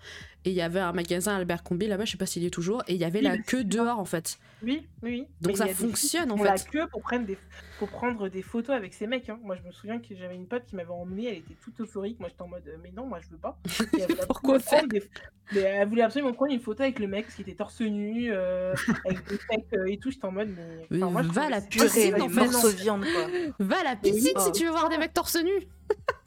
[0.45, 2.51] et il y avait un magasin Albert Combi là-bas, je sais pas s'il y est
[2.51, 4.39] toujours, et il y avait Oui, la queue dehors en fait.
[4.63, 5.27] Oui, oui, oui.
[5.41, 6.71] Donc Mais ça fonctionne, en font la fait.
[6.71, 7.37] queue pour prendre des,
[7.79, 9.29] pour prendre des photos avec ces mecs.
[9.29, 9.39] hein.
[9.43, 12.19] Moi, je me souviens que j'avais une pote qui m'avait emmenée, elle était toute euphorique.
[12.19, 13.59] Moi, j'étais en mode, euh, mais non, moi, je veux pas.
[14.27, 15.03] Pourquoi prendre des-
[15.53, 18.75] mais Elle voulait absolument prendre une photo avec le mec qui était torse nu, euh,
[19.05, 20.11] avec des pecs euh, et tout.
[20.11, 21.03] J'étais en mode, mais.
[21.03, 22.77] Enfin, moi, je va trouvais la Purée, en fait.
[22.77, 23.27] viande, quoi.
[23.59, 24.41] Va à la oui, piscine oh.
[24.41, 25.51] si tu veux voir des mecs torse nu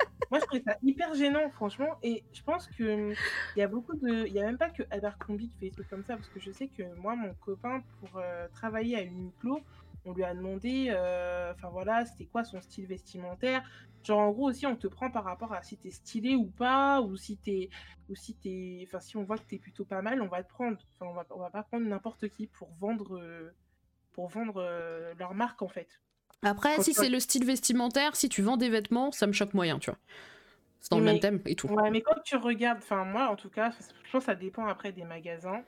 [0.32, 1.98] moi, je trouvais ça hyper gênant, franchement.
[2.04, 3.12] Et je pense que
[3.56, 4.26] il y a beaucoup de.
[4.28, 6.40] Il y a même pas que Abercrombie qui fait des trucs comme ça, parce que
[6.40, 9.64] je sais que moi, mon copain, pour euh, travailler à Uniqlo,
[10.06, 13.64] on lui a demandé, euh, enfin voilà, c'était quoi son style vestimentaire.
[14.04, 17.02] Genre, en gros, aussi, on te prend par rapport à si t'es stylé ou pas,
[17.02, 17.70] ou si t'es.
[18.10, 18.84] Ou si t'es.
[18.88, 20.78] Enfin, si on voit que t'es plutôt pas mal, on va te prendre.
[20.96, 23.18] Enfin, on va, on va pas prendre n'importe qui pour vendre.
[23.20, 23.54] euh,
[24.14, 24.62] pour vendre
[25.18, 26.02] leur marque, en fait.
[26.44, 29.54] Après, Quand si c'est le style vestimentaire, si tu vends des vêtements, ça me choque
[29.54, 30.00] moyen, tu vois.
[30.80, 31.68] C'est dans le même thème et tout.
[31.68, 33.72] Ouais, mais quand tu regardes, enfin moi en tout cas,
[34.06, 35.64] je pense que ça dépend après des magasins.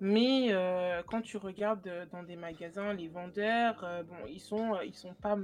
[0.00, 4.78] Mais euh, quand tu regardes euh, dans des magasins, les vendeurs, euh, bon, ils sont,
[4.84, 5.38] ils sont pas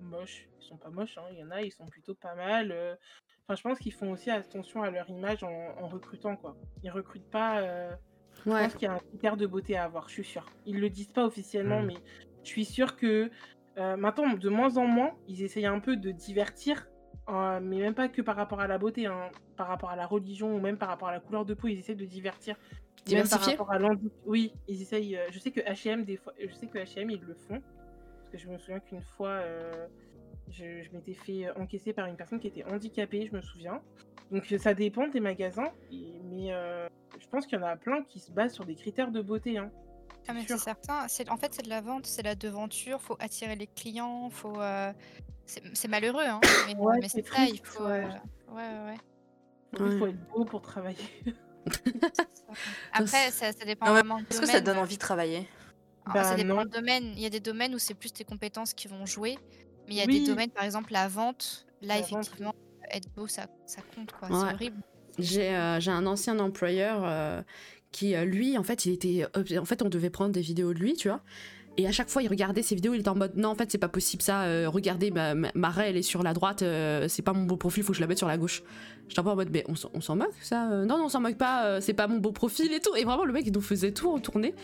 [0.00, 0.46] moches.
[0.60, 1.24] Ils sont pas moches, hein.
[1.32, 2.70] Il y en a, ils sont plutôt pas mal.
[2.70, 2.94] euh.
[3.48, 5.50] Enfin, je pense qu'ils font aussi attention à leur image en,
[5.80, 6.54] en recrutant, quoi.
[6.84, 7.60] Ils recrutent pas.
[7.62, 7.90] euh,
[8.46, 8.62] Je Ouais.
[8.64, 10.46] pense qu'il y a un critère de beauté à avoir, je suis sûre.
[10.64, 11.86] Ils le disent pas officiellement, Mm.
[11.86, 11.96] mais
[12.44, 13.30] je suis sûre que
[13.78, 16.88] euh, maintenant, de moins en moins, ils essayent un peu de divertir,
[17.28, 20.06] euh, mais même pas que par rapport à la beauté, hein, par rapport à la
[20.06, 22.56] religion ou même par rapport à la couleur de peau, ils essaient de divertir.
[23.10, 23.78] Même par rapport à
[24.26, 25.16] Oui, ils essayent.
[25.16, 27.60] euh, je sais que H&M des fois, je sais que H&M ils le font,
[28.18, 29.86] parce que je me souviens qu'une fois, euh,
[30.50, 33.80] je, je m'étais fait encaisser par une personne qui était handicapée, je me souviens.
[34.30, 36.48] Donc ça dépend des magasins, et- mais
[37.18, 39.58] je pense qu'il y en a plein qui se basent sur des critères de beauté.
[39.58, 39.70] Hein.
[40.28, 41.06] Ah, mais c'est certain.
[41.30, 43.00] En fait, c'est de la vente, c'est de la devanture.
[43.00, 44.30] Faut attirer les clients.
[44.30, 44.60] Faut.
[44.60, 44.92] euh,
[45.46, 46.40] C'est, malheureux, hein.
[46.66, 47.44] Mais, Ouais, mais c'est ça.
[47.44, 47.84] Il faut.
[47.84, 48.04] ouais.
[48.04, 49.98] euh, Ouais, ouais, Ouais.
[49.98, 50.98] faut être beau pour travailler.
[52.92, 55.48] Après, ça, ça dépend Ah ouais, vraiment Est-ce que ça donne envie de travailler?
[56.04, 57.12] Alors, Bah, ça dépend du domaine.
[57.16, 59.38] Il y a des domaines où c'est plus tes compétences qui vont jouer.
[59.88, 60.20] Mais il y a Oui.
[60.20, 61.66] des domaines, par exemple, la vente.
[61.80, 62.18] Là, La vente, oui.
[62.20, 62.54] effectivement,
[62.90, 64.28] être beau, ça, ça compte, quoi.
[64.28, 64.48] Ouais.
[64.48, 64.82] C'est horrible.
[65.18, 67.42] J'ai euh, j'ai un ancien employeur euh,
[67.92, 69.26] qui, euh, lui, en fait, il était.
[69.36, 71.20] euh, en fait, on devait prendre des vidéos de lui, tu vois.
[71.78, 73.70] Et à chaque fois, il regardait ces vidéos, il était en mode non, en fait,
[73.70, 74.42] c'est pas possible ça.
[74.42, 76.62] euh, regardez, ma, ma, elle est sur la droite,
[77.08, 78.62] c'est pas mon beau profil, faut que je la mette sur la gauche.
[79.08, 81.38] J'étais un peu en mode, mais on, s'en- moque ça Non, non, on s'en moque
[81.38, 82.94] pas, c'est pas mon beau profil et tout.
[82.96, 84.54] Et vraiment, le mec, il nous faisait tout retourner.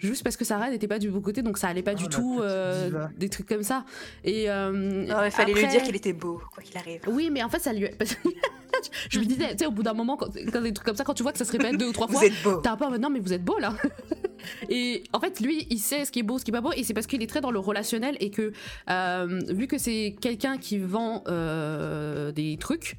[0.00, 1.98] Juste parce que sa raie n'était pas du bon côté, donc ça allait pas Oh,
[1.98, 3.84] du tout, euh, des trucs comme ça.
[4.24, 7.00] Et euh, Non, il fallait lui dire qu'il était beau, quoi qu'il arrive.
[7.08, 7.86] oui, mais en fait, ça lui.
[9.10, 11.04] je me disais, tu sais, au bout d'un moment, quand, quand des trucs comme ça,
[11.04, 12.56] quand tu vois que ça se répète deux ou trois Vous fois, êtes beau.
[12.56, 13.74] t'es un peu en mode non, mais vous êtes beau là.
[14.70, 16.72] et en fait, lui, il sait ce qui est beau, ce qui est pas beau,
[16.74, 18.52] et c'est parce qu'il est très dans le relationnel et que,
[18.88, 22.96] euh, vu que c'est quelqu'un qui vend euh, des trucs.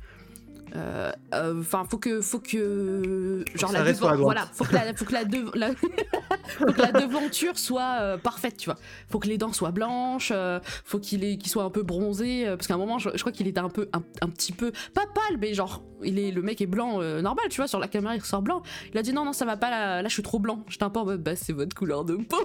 [0.76, 3.84] Euh, euh, Enfin, faut que, faut que, genre la,
[4.15, 5.72] voilà, faut que la, faut que la, dev- la-
[6.57, 8.77] faut que la devanture soit euh, parfaite, tu vois.
[9.10, 12.48] Faut que les dents soient blanches, euh, faut qu'il ait- qu'il soit un peu bronzé,
[12.48, 14.52] euh, parce qu'à un moment, je, je crois qu'il était un peu, un, un petit
[14.53, 17.68] peu, pas pâle, mais genre, il est, le mec est blanc euh, normal, tu vois,
[17.68, 18.61] sur la caméra il ressort blanc.
[18.93, 20.64] Il a dit non, non, ça va pas, là, là je suis trop blanc.
[20.68, 22.38] J'étais un peu en mode, bah c'est votre couleur de peau.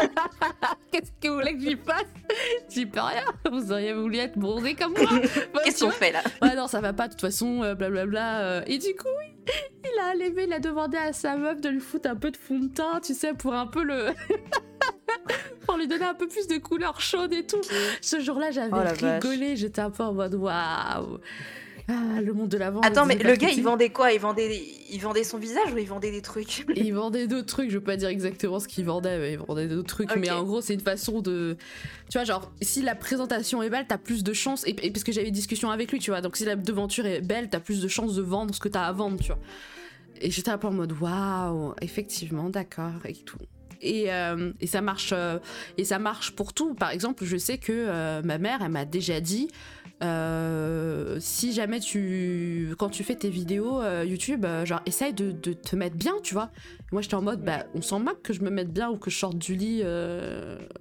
[0.92, 2.04] Qu'est-ce que vous voulez que j'y fasse?
[2.70, 3.22] J'y peux rien.
[3.50, 5.08] Vous auriez voulu être bronzé comme moi.
[5.54, 6.20] Bah, Qu'est-ce qu'on fait là?
[6.42, 8.40] Ouais, non, ça va pas, de toute façon, euh, blablabla.
[8.40, 8.62] euh.
[8.66, 9.08] Et du coup,
[9.84, 12.36] il a levé, il a demandé à sa meuf de lui foutre un peu de
[12.36, 14.08] fond de teint, tu sais, pour un peu le.
[15.66, 17.60] pour lui donner un peu plus de couleur chaude et tout.
[18.00, 21.18] Ce jour-là, j'avais Oh rigolé, j'étais un peu en mode waouh.
[21.90, 22.84] Ah, le monde de la vente.
[22.84, 24.12] Attends, mais le gars, il vendait quoi?
[24.12, 24.62] Il vendait...
[24.90, 26.66] il vendait son visage ou il vendait des trucs?
[26.76, 29.68] Il vendait d'autres trucs, je veux pas dire exactement ce qu'il vendait, mais il vendait
[29.68, 30.14] d'autres trucs.
[30.16, 31.56] Mais en gros, c'est une façon de.
[32.10, 34.66] Tu vois, genre, si la présentation est belle, t'as plus de chances.
[34.66, 36.20] Et, et parce que j'avais une discussion avec lui, tu vois.
[36.20, 38.84] Donc si la devanture est belle, t'as plus de chances de vendre ce que t'as
[38.84, 39.40] à vendre, tu vois.
[40.20, 43.38] Et j'étais un peu en mode waouh, effectivement, d'accord, et tout.
[43.80, 45.38] Et, euh, et ça marche euh,
[45.76, 46.74] et ça marche pour tout.
[46.74, 49.48] Par exemple, je sais que euh, ma mère, elle m'a déjà dit
[50.00, 55.32] euh, si jamais tu quand tu fais tes vidéos euh, YouTube, euh, genre essaye de,
[55.32, 56.50] te mettre bien, tu vois.
[56.92, 59.10] Moi, j'étais en mode bah on s'en moque que je me mette bien ou que
[59.10, 59.82] je sorte du lit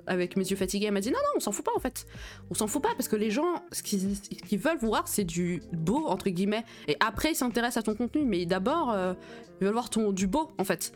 [0.05, 0.87] avec mes yeux fatigués.
[0.87, 2.05] Elle m'a dit non non, on s'en fout pas en fait.
[2.49, 6.05] On s'en fout pas parce que les gens ce qu'ils veulent voir c'est du beau
[6.07, 6.63] entre guillemets.
[6.87, 8.95] Et après ils s'intéressent à ton contenu, mais d'abord
[9.59, 10.93] ils veulent voir ton du beau en fait.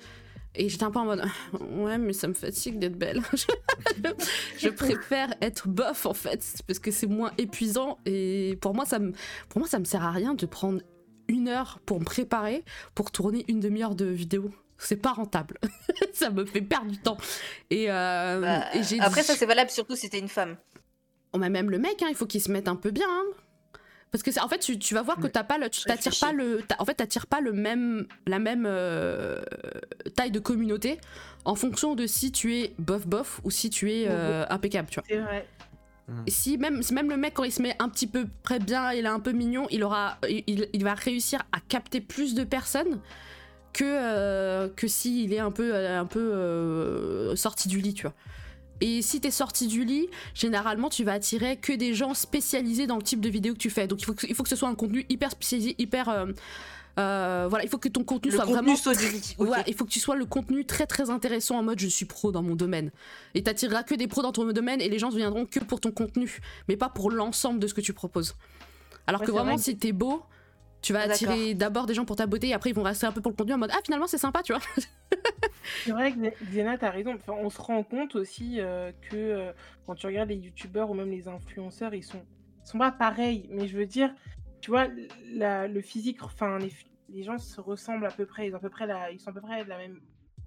[0.55, 1.23] Et j'étais un peu en mode
[1.77, 3.21] ouais mais ça me fatigue d'être belle.
[4.57, 8.99] je préfère être bof en fait parce que c'est moins épuisant et pour moi ça
[8.99, 9.13] me
[9.49, 10.81] pour moi ça me sert à rien de prendre
[11.27, 12.63] une heure pour me préparer
[12.95, 14.51] pour tourner une demi-heure de vidéo.
[14.77, 15.59] C'est pas rentable.
[16.13, 17.15] ça me fait perdre du temps.
[17.69, 20.57] Et, euh, Bah, et Après, dit- ça, c'est valable surtout si t'es une femme.
[21.33, 23.07] on m'a même le mec, hein, il faut qu'il se mette un peu bien.
[23.07, 23.23] hein.
[24.11, 26.11] Parce que c'est- en fait, tu, tu vas voir que t'as pas le, tu t'attires
[26.19, 29.41] pas le, en fait, t'attires pas le même, la même euh,
[30.15, 30.99] taille de communauté
[31.45, 34.95] en fonction de si tu es bof bof ou si tu es euh, impeccable, tu
[34.99, 35.05] vois.
[35.07, 35.47] C'est vrai.
[36.27, 38.59] Et si même, si même le mec quand il se met un petit peu près
[38.59, 42.35] bien, il est un peu mignon, il aura, il, il- va réussir à capter plus
[42.35, 42.99] de personnes
[43.71, 47.93] que euh, que si il est un peu, euh, un peu euh, sorti du lit,
[47.93, 48.13] tu vois.
[48.81, 52.97] Et si t'es sorti du lit, généralement, tu vas attirer que des gens spécialisés dans
[52.97, 53.87] le type de vidéo que tu fais.
[53.87, 56.09] Donc il faut que, il faut que ce soit un contenu hyper spécialisé, hyper.
[56.09, 56.25] euh,
[56.99, 58.75] euh, voilà, il faut que ton contenu Le soit contenu vraiment.
[58.75, 59.35] saut du lit.
[59.37, 59.47] ok.
[59.47, 62.05] Voilà, il faut que tu sois le contenu très très intéressant en mode je suis
[62.05, 62.91] pro dans mon domaine.
[63.33, 65.91] Et t'attireras que des pros dans ton domaine et les gens viendront que pour ton
[65.91, 68.35] contenu, mais pas pour l'ensemble de ce que tu proposes.
[69.07, 70.21] Alors Ouais, que vraiment, vrai si t'es beau,
[70.81, 73.11] tu vas attirer d'abord des gens pour ta beauté et après ils vont rester un
[73.11, 74.61] peu pour le contenu en mode ah finalement c'est sympa, tu vois.
[75.83, 77.13] C'est vrai que Diana, t'as raison.
[77.15, 79.51] Enfin, on se rend compte aussi euh, que euh,
[79.85, 82.23] quand tu regardes les youtubeurs ou même les influenceurs, ils sont,
[82.65, 83.47] ils sont pas pareils.
[83.51, 84.13] Mais je veux dire,
[84.59, 84.87] tu vois,
[85.33, 86.71] la- le physique, enfin, les,
[87.09, 88.47] les gens se ressemblent à peu près.
[88.47, 89.99] Ils, ont à peu près la, ils sont à peu près de la même.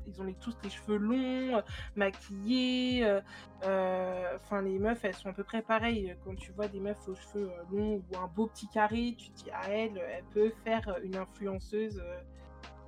[0.06, 1.62] Ils ont tous les cheveux longs, euh,
[1.96, 3.04] maquillés.
[3.04, 3.20] euh,
[3.64, 6.16] euh, Enfin, les meufs, elles sont à peu près pareilles.
[6.24, 9.44] Quand tu vois des meufs aux cheveux longs ou un beau petit carré, tu te
[9.44, 12.02] dis, ah, elle, elle peut faire une influenceuse.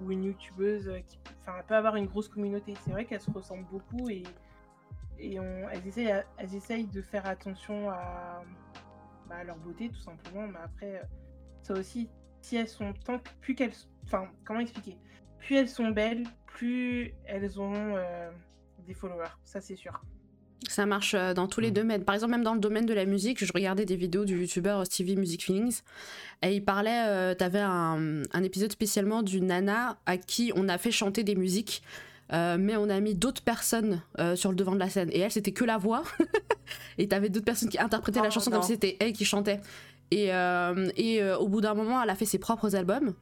[0.01, 0.91] ou une youtubeuse
[1.41, 2.75] enfin, elle peut avoir une grosse communauté.
[2.85, 4.25] C'est vrai qu'elles se ressemblent beaucoup et,
[5.41, 8.43] on, elles, essayent, elles de faire attention à,
[9.29, 10.47] bah, à leur beauté tout simplement.
[10.49, 11.03] Mais après,
[11.63, 12.11] ça aussi,
[12.43, 13.73] si elles sont tant plus qu'elles,
[14.05, 14.99] enfin comment expliquer,
[15.41, 18.31] plus elles sont belles, plus elles auront euh,
[18.87, 19.31] des followers.
[19.45, 20.01] Ça c'est sûr.
[20.69, 22.03] Ça marche euh, dans tous les domaines.
[22.05, 24.85] Par exemple, même dans le domaine de la musique, je regardais des vidéos du youtubeur
[24.87, 25.81] Stevie Music Feelings
[26.43, 30.79] et il parlait, euh, t'avais un, un épisode spécialement d'une nana à qui on a
[30.79, 31.83] fait chanter des musiques,
[32.33, 35.21] euh, mais on a mis d'autres personnes euh, sur le devant de la scène et
[35.21, 36.03] elle, c'était que la voix
[36.99, 38.57] et t'avais d'autres personnes qui interprétaient la Oh, chanson non.
[38.57, 39.61] comme si c'était elle qui chantait.
[40.11, 43.15] Et, euh, et euh, au bout d'un moment, elle a fait ses propres albums.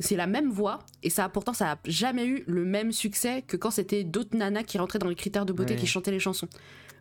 [0.00, 3.56] C'est la même voix et ça pourtant ça a jamais eu le même succès que
[3.56, 6.48] quand c'était d'autres nanas qui rentraient dans les critères de beauté qui chantaient les chansons.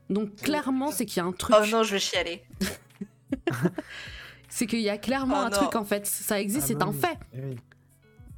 [0.10, 1.56] Donc clairement c'est qu'il y a un truc.
[1.60, 2.44] Oh non, je vais chialer.
[4.50, 5.56] C'est qu'il y a clairement Oh un non.
[5.58, 6.06] truc en fait.
[6.08, 6.98] Ça existe, Ah c'est un oui.
[7.00, 7.18] fait.
[7.34, 7.56] Eh oui.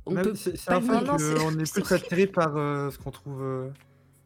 [0.06, 0.88] On Même peut c'est c'est pas un fait.
[1.06, 1.18] Non,
[1.60, 3.70] est plus attiré par euh, ce qu'on trouve, euh,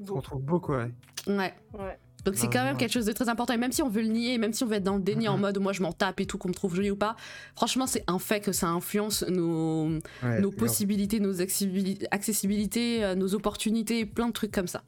[0.01, 0.85] ce qu'on Bon, trouve beau, quoi.
[1.27, 1.53] Ouais.
[1.73, 1.99] ouais.
[2.25, 2.79] Donc c'est quand même ouais.
[2.79, 3.53] quelque chose de très important.
[3.53, 5.27] Et même si on veut le nier, même si on veut être dans le déni
[5.27, 5.41] en Mhm.
[5.41, 7.17] mode moi je m'en tape et tout, qu'on me trouve jolie ou pas,
[7.55, 9.89] franchement c'est un fait que ça influence nos,
[10.23, 14.83] Ouais, nos possibilités, nos accessibili- accessibilités, euh, nos opportunités, plein de trucs comme ça.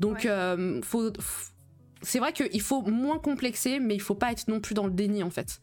[0.00, 0.30] Donc Ouais.
[0.30, 1.12] euh, faut,
[2.02, 4.92] c'est vrai qu'il faut moins complexer, mais il faut pas être non plus dans le
[4.92, 5.60] déni en fait.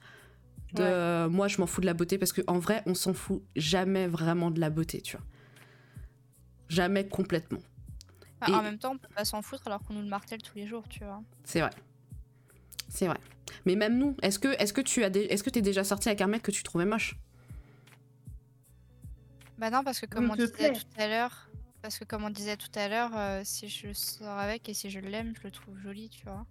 [0.74, 0.90] De Ouais.
[0.90, 4.08] euh, moi je m'en fous de la beauté parce qu'en vrai on s'en fout jamais
[4.08, 5.26] vraiment de la beauté, tu vois.
[6.70, 7.60] Jamais complètement.
[8.42, 10.42] Enfin, Et- En même temps, on peut pas s'en foutre alors qu'on nous le martèle
[10.42, 11.22] tous les jours, tu vois.
[11.44, 11.70] C'est vrai.
[12.90, 13.18] C'est vrai.
[13.66, 16.10] Mais même nous, est-ce que, est-ce que tu as, dé- est-ce que t'es déjà sorti
[16.10, 17.18] avec un mec que tu trouvais moche?
[19.58, 20.74] Bah non, parce que comme on disait plaît.
[20.74, 21.48] tout à l'heure,
[21.82, 24.90] parce que comme on disait tout à l'heure, euh, si je sors avec et si
[24.90, 26.46] je l'aime, je le trouve joli, tu vois.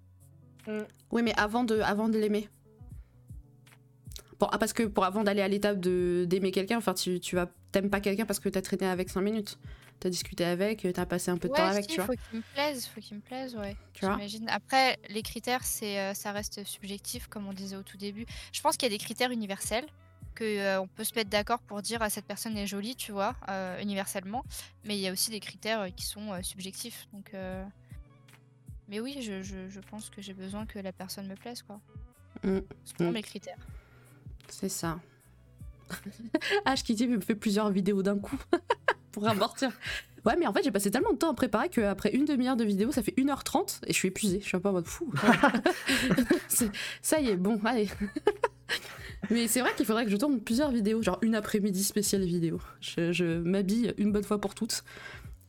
[1.10, 2.48] Oui, mais avant de, avant de l'aimer.
[4.38, 7.34] Bon, ah, parce que pour avant d'aller à l'étape de d'aimer quelqu'un, enfin, tu, tu
[7.36, 9.58] vas, t'aimes pas quelqu'un parce que t'as traîné avec 5 minutes.
[10.00, 12.06] T'as discuté avec, t'as passé un peu de temps avec, si, tu vois.
[12.06, 13.76] faut qu'il me plaise, faut qu'il me plaise, ouais.
[13.92, 14.18] Tu vois?
[14.48, 18.24] Après, les critères, c'est, euh, ça reste subjectif, comme on disait au tout début.
[18.52, 19.84] Je pense qu'il y a des critères universels
[20.34, 23.12] que euh, on peut se mettre d'accord pour dire ah, cette personne est jolie, tu
[23.12, 24.42] vois, euh, universellement.
[24.84, 27.06] Mais il y a aussi des critères euh, qui sont euh, subjectifs.
[27.12, 27.62] Donc, euh,
[28.88, 31.78] mais oui, je, je, je pense que j'ai besoin que la personne me plaise, quoi.
[32.42, 32.60] Mm.
[32.96, 33.14] Selon Mm.
[33.14, 33.58] mes critères.
[34.48, 34.98] C'est ça.
[36.64, 38.38] H qui dit me fait plusieurs vidéos d'un coup
[39.12, 39.70] pour amortir.
[40.26, 42.62] Ouais, mais en fait, j'ai passé tellement de temps à préparer qu'après une demi-heure de
[42.62, 44.38] vidéo, ça fait 1h30 et je suis épuisée.
[44.42, 45.10] Je suis un peu en mode fou.
[47.00, 47.88] Ça y est, bon, allez.
[49.30, 52.60] mais c'est vrai qu'il faudrait que je tourne plusieurs vidéos, genre une après-midi spéciale vidéo.
[52.82, 54.84] Je, je m'habille une bonne fois pour toutes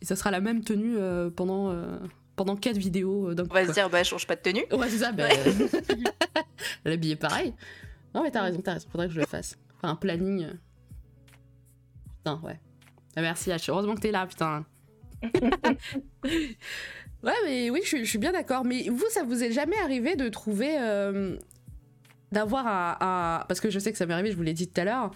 [0.01, 1.97] et ça sera la même tenue euh, pendant, euh,
[2.35, 3.49] pendant quatre vidéos euh, d'un coup.
[3.51, 4.65] On va se dire, bah, change pas de tenue.
[4.71, 5.11] Ouais, c'est ça.
[5.11, 5.27] Bah,
[6.85, 7.53] L'habiller pareil.
[8.15, 8.87] Non, mais t'as raison, t'as raison.
[8.91, 9.57] Faudrait que je le fasse.
[9.77, 10.47] Enfin, un planning.
[12.17, 12.59] Putain, ouais.
[13.17, 13.69] Merci, H.
[13.69, 14.65] Heureusement que t'es là, putain.
[16.23, 18.63] ouais, mais oui, je, suis- bien d'accord.
[18.65, 20.77] Mais vous, ça vous est jamais arrivé de trouver.
[20.79, 21.37] euh,
[22.31, 24.67] d'avoir un, un- Parce que je sais que ça m'est arrivé, je vous l'ai dit
[24.67, 25.11] tout à l'heure.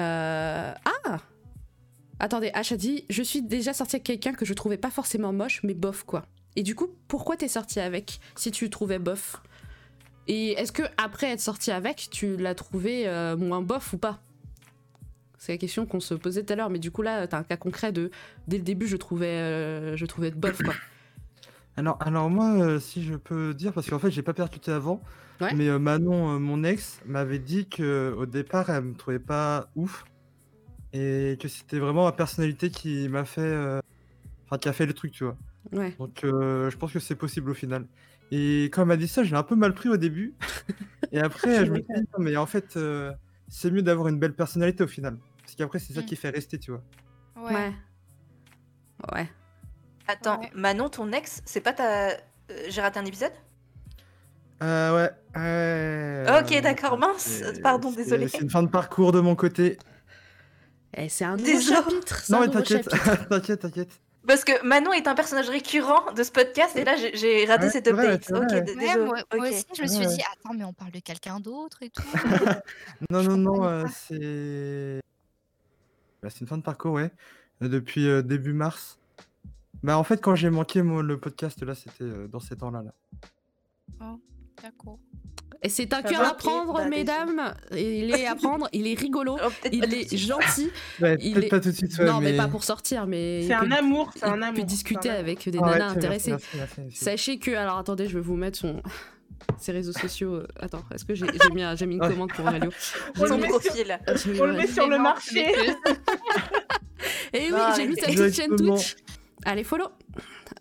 [0.00, 0.72] Euh,
[1.06, 1.18] Ah
[2.18, 5.32] Attendez, H a dit Je suis déjà sortie avec quelqu'un que je trouvais pas forcément
[5.32, 6.26] moche, mais bof, quoi.
[6.56, 9.42] Et du coup, pourquoi t'es sortie avec si tu le trouvais bof?
[10.28, 14.20] Et est-ce que après être sortie avec, tu l'as trouvé euh, moins bof ou pas?
[15.42, 17.42] C'est la question qu'on se posait tout à l'heure, mais du coup là, t'as un
[17.42, 18.12] cas concret de
[18.46, 20.72] dès le début, je trouvais, euh, je trouvais bof quoi.
[21.76, 25.02] Alors, alors moi, euh, si je peux dire, parce qu'en fait, j'ai pas percuté avant,
[25.40, 25.52] Ouais.
[25.54, 30.04] mais euh, Manon, mon ex, m'avait dit que au départ, elle me trouvait pas ouf
[30.92, 33.80] et que c'était vraiment ma personnalité qui m'a fait,
[34.46, 35.36] enfin, qui a fait le truc, tu vois.
[35.72, 35.96] Ouais.
[35.98, 37.86] Donc, je pense que c'est possible au final.
[38.30, 40.34] Et quand elle m'a dit ça, j'ai un peu mal pris au début.
[41.10, 42.78] Et après, je me suis dit, non, mais en fait,
[43.48, 45.16] c'est mieux d'avoir une belle personnalité au final.
[45.52, 46.06] Parce qu'après, c'est ça Mm.
[46.06, 46.82] qui fait rester, tu vois.
[47.36, 47.52] Ouais.
[47.54, 47.72] Ouais.
[49.12, 49.28] Ouais.
[50.08, 50.50] Attends, Ouais.
[50.54, 52.08] Manon, ton ex, c'est pas ta.
[52.08, 52.16] Euh,
[52.68, 53.32] J'ai raté un épisode?
[54.62, 55.10] Euh, ouais.
[55.36, 58.28] ouais, Ok, euh, d'accord, mince, pardon, désolé.
[58.28, 59.76] C'est une fin de parcours de mon côté.
[60.96, 61.76] Eh, c'est un nouveau Désolé.
[61.76, 62.20] chapitre.
[62.24, 62.88] c'est Non, mais t'inquiète,
[63.30, 63.90] t'inquiète, t'inquiète.
[64.26, 67.70] Parce que Manon est un personnage récurrent de ce podcast et là j'ai- raté Ouais,
[67.70, 68.30] cet c'est vrai, update.
[68.30, 68.60] ok, ouais.
[68.62, 69.04] désolé.
[69.04, 69.16] moi,
[69.48, 72.02] aussi, je me suis Ouais, dit, attends, mais on parle de quelqu'un d'autre et tout.
[73.10, 75.00] Non, Je non, non, euh, c'est.
[76.22, 77.10] Bah, c'est une fin de parcours, ouais.
[77.60, 78.98] Depuis euh, début mars.
[79.82, 82.82] Bah, en fait, quand j'ai manqué moi, le podcast, là, c'était euh, dans ces temps-là.
[82.82, 84.16] Là.
[84.62, 84.98] D'accord.
[85.64, 87.54] Et c'est un cœur à prendre, Bah, mesdames.
[87.72, 90.70] Il est à prendre, il est rigolo, Oh, il est gentil.
[91.00, 92.32] Ouais, Il peut-être est- pas tout de suite, ouais, non, mais...
[92.32, 92.36] mais.
[92.36, 94.60] pas pour sortir, mais C'est il un peut- amour, c'est il un amour.
[94.60, 96.30] peut discuter avec des Ah ouais, nanas intéressées.
[96.32, 96.96] merci, merci, merci.
[96.96, 98.82] Sachez que, alors attendez, je vais vous mettre son
[99.58, 100.34] ses réseaux sociaux.
[100.36, 102.70] euh, Attends, est-ce que j'ai mis, un- j'ai mis une commande pour Aurelio
[103.18, 103.98] On le met sur- profil.
[104.40, 105.46] On le met sur le marché.
[107.32, 108.56] Et oui, Ah, j'ai mis sa petite chaîne.
[108.56, 108.96] Twitch.
[109.44, 109.86] Allez, follow.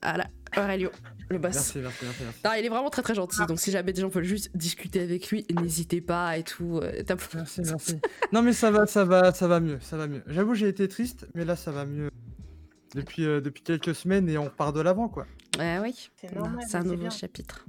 [0.02, 0.26] Voilà,
[0.58, 0.90] Aurelio,
[1.30, 1.54] le boss.
[1.54, 2.24] Merci, merci, merci.
[2.24, 2.40] merci.
[2.44, 3.46] Non, il est vraiment très très gentil.
[3.48, 6.80] Donc si jamais des gens veulent juste discuter avec lui, n'hésitez pas et tout.
[6.82, 7.04] euh,
[7.36, 8.00] Merci, merci.
[8.32, 10.24] Non, mais ça va, ça va, ça va mieux, ça va mieux.
[10.28, 12.10] J'avoue, j'ai été triste, mais là, ça va mieux.
[12.96, 15.26] Depuis, euh, depuis quelques semaines et on part de l'avant, quoi.
[15.60, 16.10] Ouais, oui.
[16.20, 17.10] C'est un nouveau bien.
[17.10, 17.66] chapitre.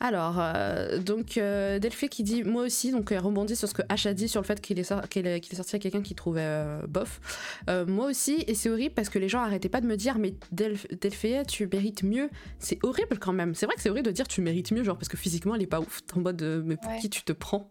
[0.00, 3.82] Alors, euh, donc, euh, Delphé qui dit, moi aussi, donc elle rebondit sur ce que
[3.82, 6.40] H a dit sur le fait qu'il est, sor- est sorti à quelqu'un qui trouvait
[6.44, 7.20] euh, bof.
[7.68, 10.18] Euh, moi aussi, et c'est horrible parce que les gens arrêtaient pas de me dire,
[10.18, 12.30] mais Delph- Delphé, tu mérites mieux.
[12.60, 13.56] C'est horrible quand même.
[13.56, 15.62] C'est vrai que c'est horrible de dire tu mérites mieux, genre parce que physiquement elle
[15.62, 16.00] est pas ouf.
[16.06, 16.98] T'es en mode, euh, mais pour Ouais.
[17.00, 17.68] qui tu te prends?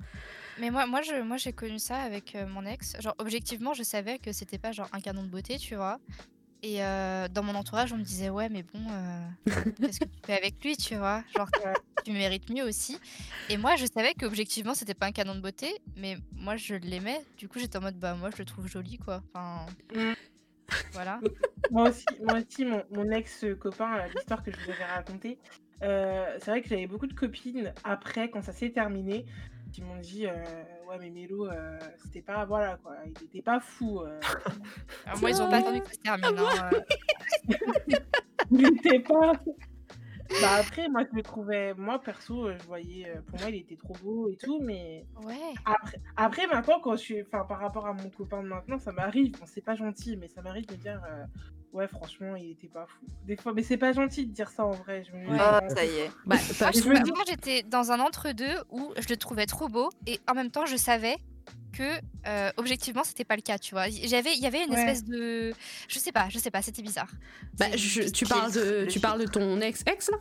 [0.59, 2.99] Mais moi, moi, je, moi, j'ai connu ça avec euh, mon ex.
[2.99, 5.99] Genre, objectivement, je savais que c'était pas genre un canon de beauté, tu vois.
[6.63, 9.27] Et euh, dans mon entourage, on me disait, ouais, mais bon, euh,
[9.79, 11.23] qu'est-ce que tu fais avec lui, tu vois?
[11.35, 11.49] Genre,
[12.03, 12.97] tu mérites mieux aussi.
[13.49, 17.19] Et moi, je savais qu'objectivement, c'était pas un canon de beauté, mais moi, je l'aimais.
[17.37, 19.21] Du coup, j'étais en mode, bah, moi, je le trouve joli, quoi.
[19.33, 19.65] Enfin,
[19.95, 20.13] Mm.
[20.93, 21.19] voilà.
[21.71, 25.37] Moi aussi, moi aussi mon, mon ex-copain, euh, l'histoire que je vous avais racontée,
[25.83, 29.25] euh, c'est vrai que j'avais beaucoup de copines après, quand ça s'est terminé,
[29.73, 30.33] qui m'ont dit euh,
[30.87, 32.45] Ouais, mais Mélo, euh, c'était pas.
[32.45, 34.01] Voilà quoi, il était pas fou.
[34.01, 34.19] euh,
[35.05, 36.37] Alors, moi, ils ont pas attendu que ça se termine.
[36.39, 37.97] hein, euh.
[38.51, 39.33] il était pas.
[40.41, 41.73] Bah après, moi je le trouvais.
[41.73, 43.11] Moi perso, euh, je voyais.
[43.27, 45.05] Pour moi, il était trop beau et tout, mais.
[45.23, 45.35] Ouais.
[45.65, 47.21] Après, après maintenant, quand je suis.
[47.21, 49.31] Enfin, par rapport à mon copain de maintenant, ça m'arrive.
[49.39, 51.01] Bon, c'est pas gentil, mais ça m'arrive de dire.
[51.77, 53.05] Ouais, franchement, il était pas fou.
[53.27, 55.03] Des fois, mais c'est pas gentil de dire ça en vrai.
[55.07, 55.37] Je me dis, Ouais.
[55.39, 56.11] Oh, bon, ça y est.
[56.25, 56.35] Bah,
[56.73, 60.49] je- moi, j'étais dans un entre-deux où je le trouvais trop beau et en même
[60.49, 61.17] temps, je savais
[61.73, 61.83] que
[62.27, 63.89] euh, objectivement, c'était pas le cas, tu vois.
[63.89, 64.79] J'avais, il y avait une Ouais.
[64.79, 65.53] espèce de,
[65.87, 67.11] je sais pas, je sais pas, c'était bizarre.
[67.59, 70.17] bah, je- tu, le parles de, tu parles de ton ex-ex là?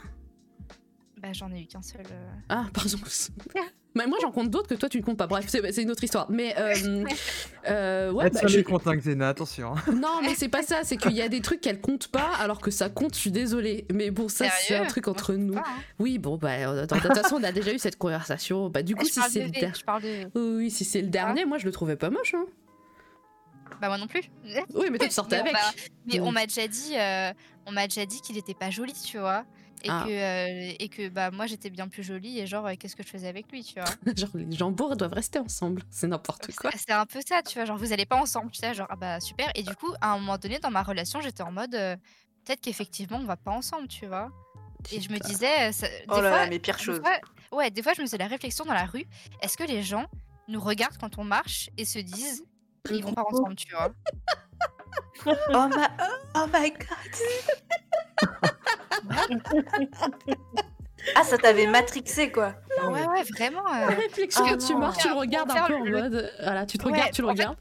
[1.22, 2.02] Bah, j'en ai eu qu'un seul.
[2.10, 2.28] euh.
[2.48, 2.98] Ah, pardon.
[3.94, 5.26] Mais moi j'en compte d'autres que toi tu ne comptes pas.
[5.26, 6.30] Bref, c'est c'est une autre histoire.
[6.30, 7.04] Mais euh,
[7.70, 9.74] euh, ouais, bah, je- les comptes, hein, Xena, attention.
[9.74, 9.82] hein.
[9.94, 10.80] non, mais c'est pas ça.
[10.84, 13.14] C'est qu'il y a des trucs qu'elle compte pas alors que ça compte.
[13.14, 13.86] Je suis désolée.
[13.90, 15.54] Mais bon, ça c'est un truc entre nous.
[15.54, 15.80] pas, hein.
[15.98, 18.68] Oui, bon, bah euh, de toute façon on a déjà eu cette conversation.
[18.68, 19.72] Bah du coup, je si c'est de le der-
[20.02, 20.30] de.
[20.38, 22.34] Oui, oui, si c'est le dernier, moi je le trouvais pas moche.
[22.34, 22.44] Hein.
[23.80, 24.22] Bah moi non plus.
[24.74, 25.52] Oui, mais toi tu sortais Mais avec.
[25.54, 25.72] m'a-
[26.06, 26.34] Mais on Donc.
[26.34, 27.32] m'a déjà dit, euh,
[27.64, 29.44] on m'a déjà dit qu'il était pas joli, tu vois.
[29.82, 30.04] Et Ah.
[30.06, 33.02] que, euh, et que bah moi j'étais bien plus jolie et genre euh, qu'est-ce que
[33.02, 33.84] je faisais avec lui, tu vois?
[34.16, 35.82] Genre les jambours doivent rester ensemble.
[35.90, 36.70] C'est n'importe quoi.
[36.72, 38.86] C'est c'est un peu ça, tu vois, genre vous allez pas ensemble, tu sais, genre
[38.90, 39.50] ah bah super.
[39.54, 41.94] Et du coup, à un moment donné dans ma relation, j'étais en mode euh,
[42.44, 44.30] peut-être qu'effectivement on va pas ensemble, tu vois?
[44.92, 47.00] Et je me disais, ça- des Oh là fois, là, mais pire chose.
[47.00, 47.20] fois-
[47.58, 49.04] ouais, des fois je me faisais la réflexion dans la rue,
[49.42, 50.06] est-ce que les gens
[50.48, 52.44] nous regardent quand on marche et se disent
[52.90, 53.92] ils vont pas ensemble, tu vois.
[55.26, 55.90] Oh, ma...
[56.36, 57.12] oh my god.
[61.14, 62.54] ah, ça t'avait matrixé quoi.
[62.88, 63.60] Ouais, ouais, vraiment.
[63.72, 64.80] euh, La réflexion, Ah tu non.
[64.80, 66.14] marches, tu le regardes un peu en le- mode.
[66.14, 67.56] euh, Voilà, tu te Ouais, regardes, tu le regardes.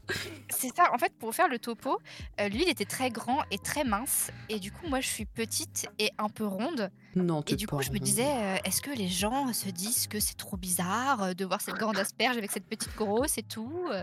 [0.50, 1.98] C'est ça, en fait, pour faire le topo,
[2.40, 5.24] euh, lui il était très grand et très mince, et du coup moi je suis
[5.24, 8.80] petite et un peu ronde, Non, et du pas coup je me disais, euh, est-ce
[8.82, 12.36] que les gens se disent que c'est trop bizarre euh, de voir cette grande asperge
[12.36, 14.02] avec cette petite grosse et tout euh,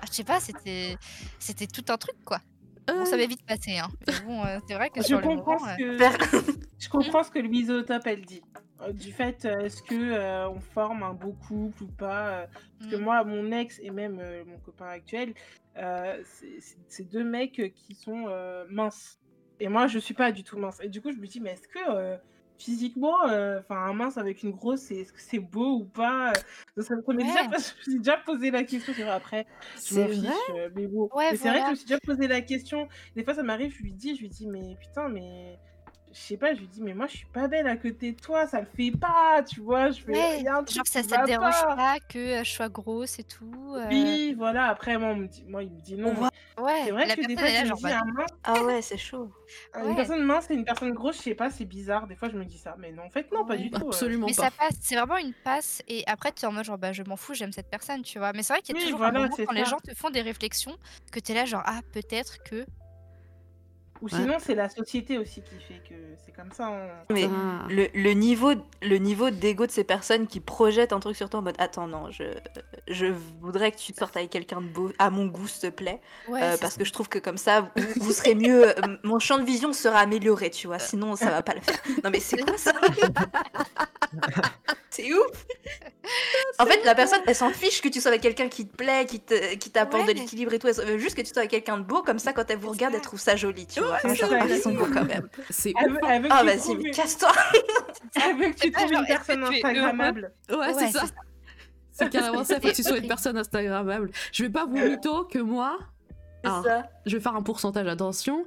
[0.00, 0.96] ah, Je sais pas, c'était
[1.38, 2.40] c'était tout un truc quoi.
[2.88, 3.88] Bon, ça Euh, m'est vite passé, hein.
[4.26, 5.98] bon, euh, c'est vrai que Je sur le comprends, moment, ce euh, que...
[5.98, 6.18] Faire-
[6.78, 8.42] je comprends ce que Louise au top elle dit.
[8.82, 12.46] Euh, Du fait, euh, est-ce que euh, on forme un beau couple ou pas euh,
[12.78, 15.34] Parce que mm, moi, mon ex et même euh, mon copain actuel,
[15.76, 19.18] euh, c'est- deux mecs euh, qui sont euh, minces.
[19.60, 20.80] Et moi, je suis pas du tout mince.
[20.82, 22.18] Et du coup, je me dis, mais est-ce que
[22.52, 25.84] euh, physiquement, euh, enfin, un mince avec une grosse, c'est- est-ce que c'est beau ou
[25.86, 26.42] pas
[26.76, 27.48] Ça, ça m'est déjà, Ouais.
[27.52, 28.92] je me suis déjà posé la question.
[28.94, 29.46] C'est vrai, après,
[29.84, 30.34] je m'en fiche, vrai?
[30.50, 31.10] euh, mais bon.
[31.14, 32.88] Ouais, c'est vrai que je me suis déjà posé la question.
[33.16, 35.60] Des fois, ça m'arrive, je lui dis, je lui dis, mais putain, mais
[36.12, 38.20] je sais pas, je lui dis, mais moi, je suis pas belle à côté de
[38.20, 39.90] toi, ça le fait pas, tu vois.
[39.90, 41.74] Je fais, Ouais, truc Genre ça, ça te dérange pas.
[41.74, 43.74] pas que euh, je sois grosse et tout.
[43.76, 44.66] euh, Oui, voilà.
[44.68, 46.28] Après, moi, me dit, moi il me dit non.
[46.58, 46.84] Ouais.
[46.84, 48.96] C'est vrai la que des fois, je me dis, bah, un mince, Ah ouais, c'est
[48.98, 49.32] chaud.
[49.82, 49.94] une Ouais.
[49.94, 52.06] personne mince et une personne grosse, je sais pas, c'est bizarre.
[52.06, 52.76] Des fois, je me dis ça.
[52.78, 53.88] Mais non, en fait, non, pas du tout.
[53.88, 53.88] euh.
[53.88, 54.42] Absolument Mais pas.
[54.44, 57.02] ça passe, c'est vraiment une passe et après tu es en mode genre bah je
[57.02, 58.32] m'en fous, j'aime cette personne, tu vois.
[58.32, 59.94] Mais c'est vrai qu'il y a Oui, toujours voilà, un moment quand les gens te
[59.94, 60.76] font des réflexions
[61.10, 62.66] que tu es là genre ah peut-être que
[64.02, 64.10] Ou Ouais.
[64.20, 65.94] sinon, c'est la société aussi qui fait que
[66.26, 66.66] c'est comme ça.
[66.66, 66.88] hein.
[67.10, 67.64] Mais Ah.
[67.70, 68.52] le, le niveau,
[68.82, 71.86] le niveau d'ego de ces personnes qui projettent un truc sur toi en mode Attends,
[71.86, 72.24] non, je,
[72.88, 73.06] je
[73.40, 76.00] voudrais que tu sortes avec quelqu'un de beau, à mon goût, s'il te plaît.
[76.28, 76.78] ouais, Euh, parce ça.
[76.80, 77.66] que je trouve que comme ça, vous,
[78.00, 78.70] vous serez mieux.
[78.70, 80.80] euh, mon champ de vision sera amélioré, tu vois.
[80.80, 81.78] Sinon, ça va pas le faire.
[82.02, 82.72] Non, mais c'est quoi ça?
[84.90, 85.46] C'est ouf
[86.58, 89.06] En fait, la personne, elle s'en fiche que tu sois avec quelqu'un qui te plaît,
[89.06, 90.66] qui te- qui t'apporte de l'équilibre et tout.
[90.68, 92.70] Elle veut juste que tu sois avec quelqu'un de beau, comme ça, quand elle vous
[92.70, 93.91] regarde, elle trouve ça joli, tu vois.
[94.00, 95.28] C'est Genre, ça, ah, ils sont beaux quand même.
[95.50, 97.32] C'est que Ah, vas-y, trouves mais casse-toi
[98.24, 100.32] elle veut que tu trouves une personne Instagrammable.
[100.50, 101.04] Ouais, Ouais, c'est ça.
[101.92, 104.10] c'est carrément ça, faut que tu sois une personne Instagrammable.
[104.32, 105.78] Je vais pas vous mytho que moi,
[106.42, 106.88] C'est Alors, ça.
[107.06, 108.46] je vais faire un pourcentage, attention.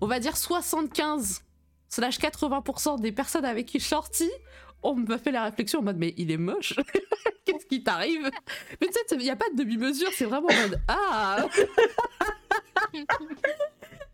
[0.00, 1.42] On va dire 75
[1.88, 4.30] slash 80% des personnes avec qui je suis sortie,
[4.82, 6.74] on me fait la réflexion en mode mais il est moche.
[7.44, 8.30] Qu'est-ce qui t'arrive?
[8.80, 11.46] Mais tu sais, il n'y a pas de demi-mesure, c'est vraiment en mode ah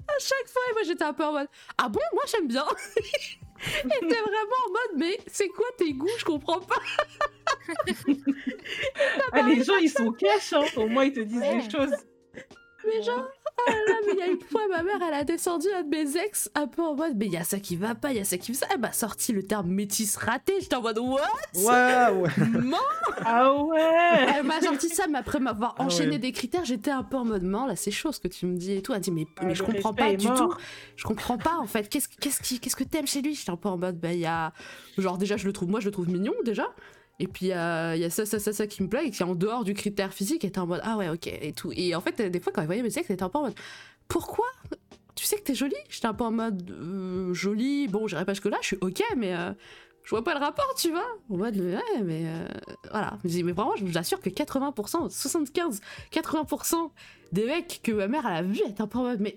[0.08, 2.64] À chaque fois, moi j'étais un peu en mode ah bon, moi j'aime bien.
[3.84, 6.08] Et t'es vraiment en mode mais c'est quoi tes goûts?
[6.18, 6.76] Je comprends pas.
[9.32, 10.64] Ah, les gens, ils sont cash, hein.
[10.76, 11.60] Au moins, ils te disent Ouais.
[11.62, 11.92] des choses.
[12.96, 13.24] Mais genre,
[13.66, 15.82] ah là là, mais il y a une fois, ma mère, elle a descendu un
[15.82, 18.10] de mes ex, un peu en mode, mais il y a ça qui va pas,
[18.12, 18.66] il y a ça qui va ça.
[18.72, 20.54] Elle m'a sorti le terme métis raté.
[20.60, 21.20] J'étais en mode, what?
[21.54, 22.30] Ouais, ouais.
[22.60, 22.74] Man
[23.24, 26.18] Ah ouais Elle m'a sorti ça, mais après m'avoir Ah enchaîné ouais.
[26.18, 28.56] des critères, j'étais un peu en mode, man, là, c'est chaud ce que tu me
[28.56, 28.94] dis et tout.
[28.94, 30.36] Elle dit, mais, Ah, mais je comprends pas du mort.
[30.36, 30.54] tout.
[30.96, 31.88] Je comprends pas, en fait.
[31.88, 33.34] Qu'est-ce qu'est-ce qui- qu'est-ce que t'aimes chez lui?
[33.34, 34.52] J'étais un peu en mode, bah, il y a.
[34.96, 36.66] Genre, déjà, je le trouve, moi, je le trouve mignon, déjà.
[37.20, 39.26] Et puis, il y a, ça, ça, ça, ça qui me plaît, et qui est
[39.26, 41.72] en dehors du critère physique, et t'es en mode, ah ouais, ok, et tout.
[41.74, 43.42] Et en fait, des fois, quand elle voyait mes ex, elle était un peu en
[43.42, 43.54] mode,
[44.06, 44.46] pourquoi?
[45.16, 45.74] Tu sais que t'es jolie?
[45.88, 49.34] J'étais un peu en mode, euh, jolie, bon, j'irai pas jusque-là, je suis ok, mais.
[49.34, 49.52] euh,
[50.04, 51.04] je vois pas le rapport, tu vois.
[51.28, 52.48] En mode, ouais, mais euh,
[52.90, 53.18] voilà.
[53.24, 55.80] Mais vraiment, je vous assure que 80%, 75,
[56.10, 56.90] 80%
[57.32, 59.34] des mecs que ma mère elle a vu, elle était un peu en mode, mais.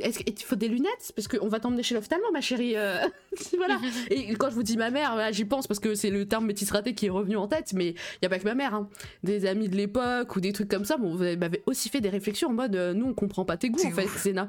[0.00, 1.12] Est-ce qu'il faut des lunettes?
[1.14, 2.76] Parce qu'on va t'emmener chez l'ophtalmo, ma chérie.
[2.76, 2.98] euh,
[3.56, 3.78] voilà.
[4.10, 6.46] Et quand je vous dis ma mère, voilà, j'y pense parce que c'est le terme
[6.46, 8.74] métis raté qui est revenu en tête, mais il y a pas que ma mère.
[8.74, 8.88] hein.
[9.24, 12.08] Des amis de l'époque ou des trucs comme ça bon, vous m'avez aussi fait des
[12.10, 14.48] réflexions en mode euh, nous on comprend pas tes goûts en fait, Zéna.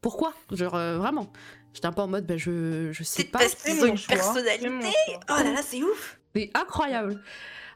[0.00, 0.32] Pourquoi?
[0.52, 1.32] Genre euh, vraiment.
[1.72, 3.40] J'étais un peu en mode bah, je, je sais C'est pas.
[3.40, 4.88] parce C'est qu'ils ont mon une personnalité.
[5.28, 6.20] Oh là là, c'est ouf.
[6.36, 7.20] C'est incroyable.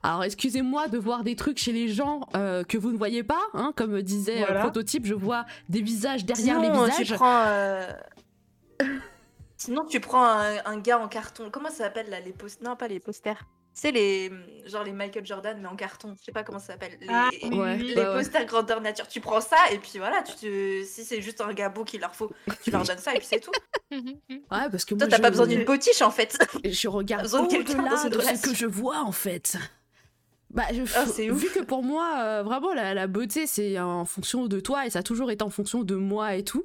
[0.02, 3.40] Alors excusez-moi de voir des trucs chez les gens euh, que vous ne voyez pas,
[3.54, 4.60] hein, comme disait euh, Voilà.
[4.60, 7.16] Prototype, je vois des visages derrière Sinon, les tu visages.
[7.16, 7.42] prends.
[7.46, 7.86] euh,
[9.56, 11.50] Sinon, tu prends un, un gars en carton.
[11.50, 13.44] Comment ça s'appelle là Les posters Non, pas les posters.
[13.72, 14.30] C'est les.
[14.66, 16.14] Genre les Michael Jordan, mais en carton.
[16.18, 16.96] Je sais pas comment ça s'appelle.
[17.00, 17.76] Les, Ah, Ouais.
[17.76, 19.06] les Ouais, posters grandeur nature.
[19.08, 20.22] Tu prends ça et puis voilà.
[20.22, 20.84] Tu te...
[20.84, 22.30] Si c'est juste un gars beau qu'il leur faut,
[22.62, 23.52] tu leur donnes ça et puis c'est tout.
[23.90, 26.36] Ouais, parce que Toi, t'as je- pas besoin d'une potiche en fait.
[26.64, 29.56] Je regarde besoin de quelqu'un dans au-delà une de ce que je vois en fait.
[30.50, 31.18] Bah, je, Ah, ouf.
[31.38, 34.90] vu que pour moi, euh, vraiment, la, la beauté, c'est en fonction de toi et
[34.90, 36.64] ça a toujours été en fonction de moi et tout.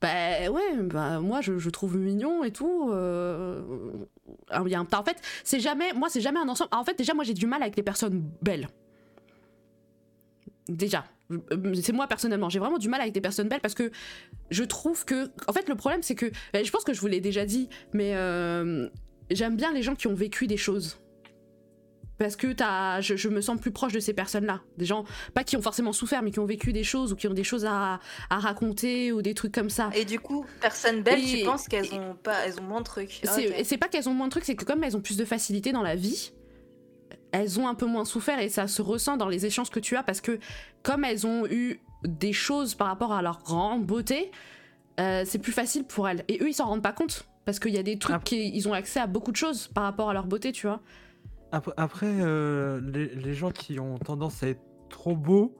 [0.00, 2.90] Bah ouais, bah moi je, je trouve mignon et tout.
[2.92, 3.62] euh,
[4.64, 6.68] il y a un- en fait, c'est jamais, moi c'est jamais un ensemble.
[6.72, 8.68] En fait, déjà moi j'ai du mal avec les personnes belles.
[10.68, 11.38] Déjà, euh,
[11.80, 13.90] c'est moi personnellement, j'ai vraiment du mal avec des personnes belles parce que
[14.50, 17.06] je trouve que, en fait, le problème c'est que, bah, je pense que je vous
[17.06, 18.88] l'ai déjà dit, mais euh,
[19.30, 20.98] j'aime bien les gens qui ont vécu des choses.
[22.18, 24.60] Parce que t'as, je, je me sens plus proche de ces personnes-là.
[24.78, 27.28] Des gens, pas qui ont forcément souffert, mais qui ont vécu des choses ou qui
[27.28, 29.90] ont des choses à, à raconter ou des trucs comme ça.
[29.94, 32.86] Et du coup, personne belle, Et- tu penses qu'elles ont pas, elles ont moins de
[32.86, 33.20] trucs.
[33.26, 35.24] Ah, c'est pas qu'elles ont moins de trucs, c'est que comme elles ont plus de
[35.26, 36.32] facilité dans la vie,
[37.32, 39.96] elles ont un peu moins souffert et ça se ressent dans les échanges que tu
[39.96, 40.38] as parce que
[40.82, 44.30] comme elles ont eu des choses par rapport à leur grande beauté,
[45.00, 46.24] euh, c'est plus facile pour elles.
[46.28, 48.22] Et eux, ils s'en rendent pas compte parce qu'il y a des trucs Ah.
[48.24, 50.80] qui ils ont accès à beaucoup de choses par rapport à leur beauté, tu vois.
[51.52, 55.56] Après, après, euh, les, les gens qui ont tendance à être trop beaux,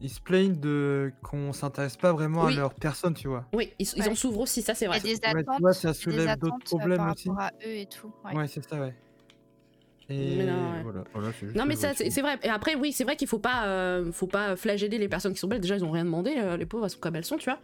[0.00, 2.52] ils se plaignent de qu'on s'intéresse pas vraiment Oui.
[2.54, 3.46] à leur personne, tu vois.
[3.52, 4.08] Oui, ils, ils Ouais.
[4.10, 4.96] en s'ouvrent aussi, ça c'est vrai.
[4.98, 5.56] a des Ouais, attentes.
[5.56, 7.28] tu vois, ça soulève d'autres attentes, euh, problèmes par aussi.
[7.28, 8.12] rapport à eux et tout.
[8.24, 8.34] ouais.
[8.36, 8.94] Ouais, c'est ça, ouais.
[10.10, 10.82] Et Mais non, ouais.
[10.82, 12.38] voilà, voilà, c'est juste Non mais ça c'est vrai.
[12.42, 15.38] Et après oui c'est vrai qu'il faut pas euh, faut pas flageller les personnes qui
[15.38, 15.60] sont belles.
[15.60, 17.58] Déjà ils ont rien demandé euh, les pauvres elles sont comme elles sont tu vois.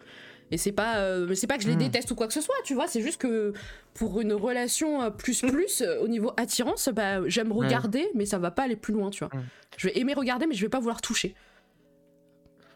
[0.51, 1.79] Et c'est pas euh, c'est pas que je les Mm.
[1.79, 2.87] déteste ou quoi que ce soit tu vois.
[2.87, 3.53] C'est juste que
[3.95, 8.39] pour une relation euh, plus plus euh, au niveau attirance bah j'aime regarder mais ça
[8.39, 9.33] va pas aller plus loin tu vois.
[9.79, 11.35] Je vais aimer regarder mais je vais pas vouloir toucher.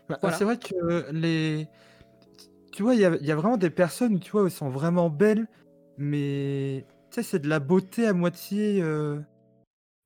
[0.08, 0.36] Bah, Voilà.
[0.36, 1.68] C'est vrai que les.
[2.72, 5.10] tu vois, il y y a vraiment des personnes où tu vois, elles sont vraiment
[5.10, 5.46] belles,
[5.98, 8.80] mais tu sais, c'est de la beauté à moitié.
[8.82, 9.16] euh,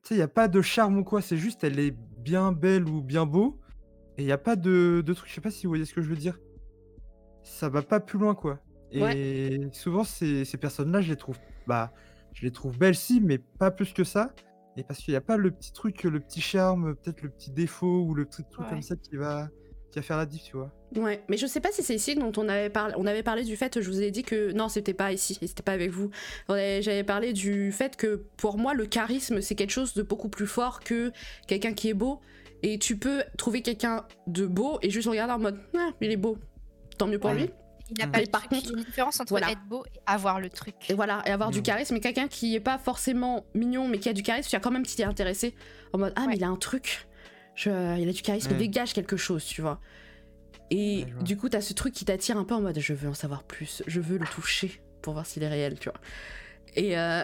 [0.02, 2.50] Tu sais, il n'y a pas de charme ou quoi, c'est juste elle est bien
[2.52, 3.60] belle ou bien beau,
[4.18, 5.28] et il n'y a pas de, de truc.
[5.30, 6.38] Je sais pas si vous voyez ce que je veux dire.
[7.42, 8.58] Ça va pas plus loin, quoi.
[8.92, 11.92] Et souvent, ces, ces personnes-là, je les trouve, bah,
[12.34, 14.34] je les trouve belles, si, mais pas plus que ça.
[14.76, 17.50] Et parce qu'il n'y a pas le petit truc, le petit charme, peut-être le petit
[17.50, 18.70] défaut ou le petit truc Ouais.
[18.70, 19.48] comme ça qui va,
[19.90, 20.70] qui va faire la diff, tu vois.
[20.96, 22.94] Ouais, mais je sais pas si c'est ici dont on avait parlé.
[22.98, 25.46] On avait parlé du fait, je vous ai dit que non, c'était pas ici, et
[25.46, 26.10] c'était pas avec vous.
[26.48, 30.46] J'avais parlé du fait que pour moi, le charisme, c'est quelque chose de beaucoup plus
[30.46, 31.12] fort que
[31.46, 32.20] quelqu'un qui est beau.
[32.62, 36.16] Et tu peux trouver quelqu'un de beau et juste regarder en mode, ah, il est
[36.16, 36.38] beau,
[36.96, 37.36] tant mieux pour Ouais.
[37.36, 37.50] lui.
[37.90, 38.10] Il n'a Mm.
[38.12, 38.50] pas Mais le par truc.
[38.52, 39.50] contre, il y a une différence entre voilà.
[39.50, 40.74] être beau et avoir le truc.
[40.88, 41.62] Et voilà, et avoir du Mm.
[41.62, 44.60] charisme, mais quelqu'un qui est pas forcément mignon, mais qui a du charisme, tu as
[44.60, 45.54] quand même t'y es intéressé
[45.92, 47.06] en mode, ah, mais il a un truc,
[47.54, 48.58] je- il a du charisme, il Ouais.
[48.60, 49.78] dégage quelque chose, tu vois.
[50.70, 51.22] Et Ouais, je vois.
[51.22, 53.42] du coup, t'as ce truc qui t'attire un peu en mode, je veux en savoir
[53.42, 56.00] plus, je veux le toucher pour voir s'il est réel, tu vois.
[56.74, 57.22] Et euh,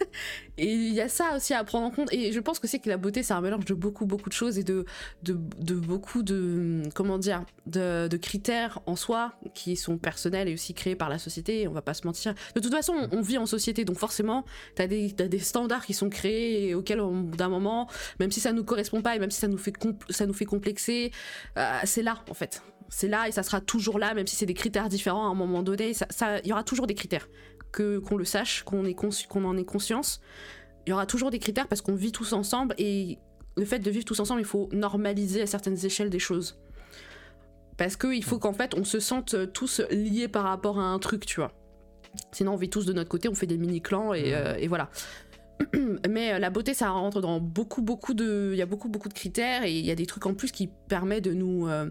[0.58, 2.12] et il y a ça aussi à prendre en compte.
[2.12, 4.34] Et je pense que c'est que la beauté, c'est un mélange de beaucoup, beaucoup de
[4.34, 4.84] choses et de,
[5.22, 10.72] de, de beaucoup de, comment dire, de, critères en soi qui sont personnels et aussi
[10.72, 11.66] créés par la société.
[11.68, 12.34] On va pas se mentir.
[12.54, 14.44] De toute façon, on, vit en société, donc forcément,
[14.74, 17.02] t'as des, t'as des standards qui sont créés et auxquels,
[17.36, 17.88] d'un moment,
[18.20, 19.74] même si ça nous correspond pas et même si ça nous fait,
[20.10, 21.10] ça nous fait complexer,
[21.58, 22.62] euh, c'est là, en fait.
[22.88, 25.34] C'est là et ça sera toujours là, même si c'est des critères différents à un
[25.34, 25.92] moment donné.
[25.92, 27.26] Ça- il y aura toujours des critères
[27.76, 28.80] que qu'on le sache, qu'on
[29.44, 30.20] en ait conscience.
[30.86, 33.18] Il y aura toujours des critères parce qu'on vit tous ensemble et
[33.56, 36.58] le fait de vivre tous ensemble, il faut normaliser à certaines échelles des choses.
[37.76, 41.26] Parce qu'il faut qu'en fait on se sente tous liés par rapport à un truc,
[41.26, 41.52] tu vois.
[42.32, 44.90] Sinon on vit tous de notre côté, on fait des mini-clans et, euh, et voilà.
[46.08, 48.50] Mais euh, la beauté, ça rentre dans beaucoup, beaucoup de...
[48.52, 50.50] Il y a beaucoup, beaucoup de critères et il y a des trucs en plus
[50.50, 51.68] qui permettent de nous...
[51.68, 51.88] euh,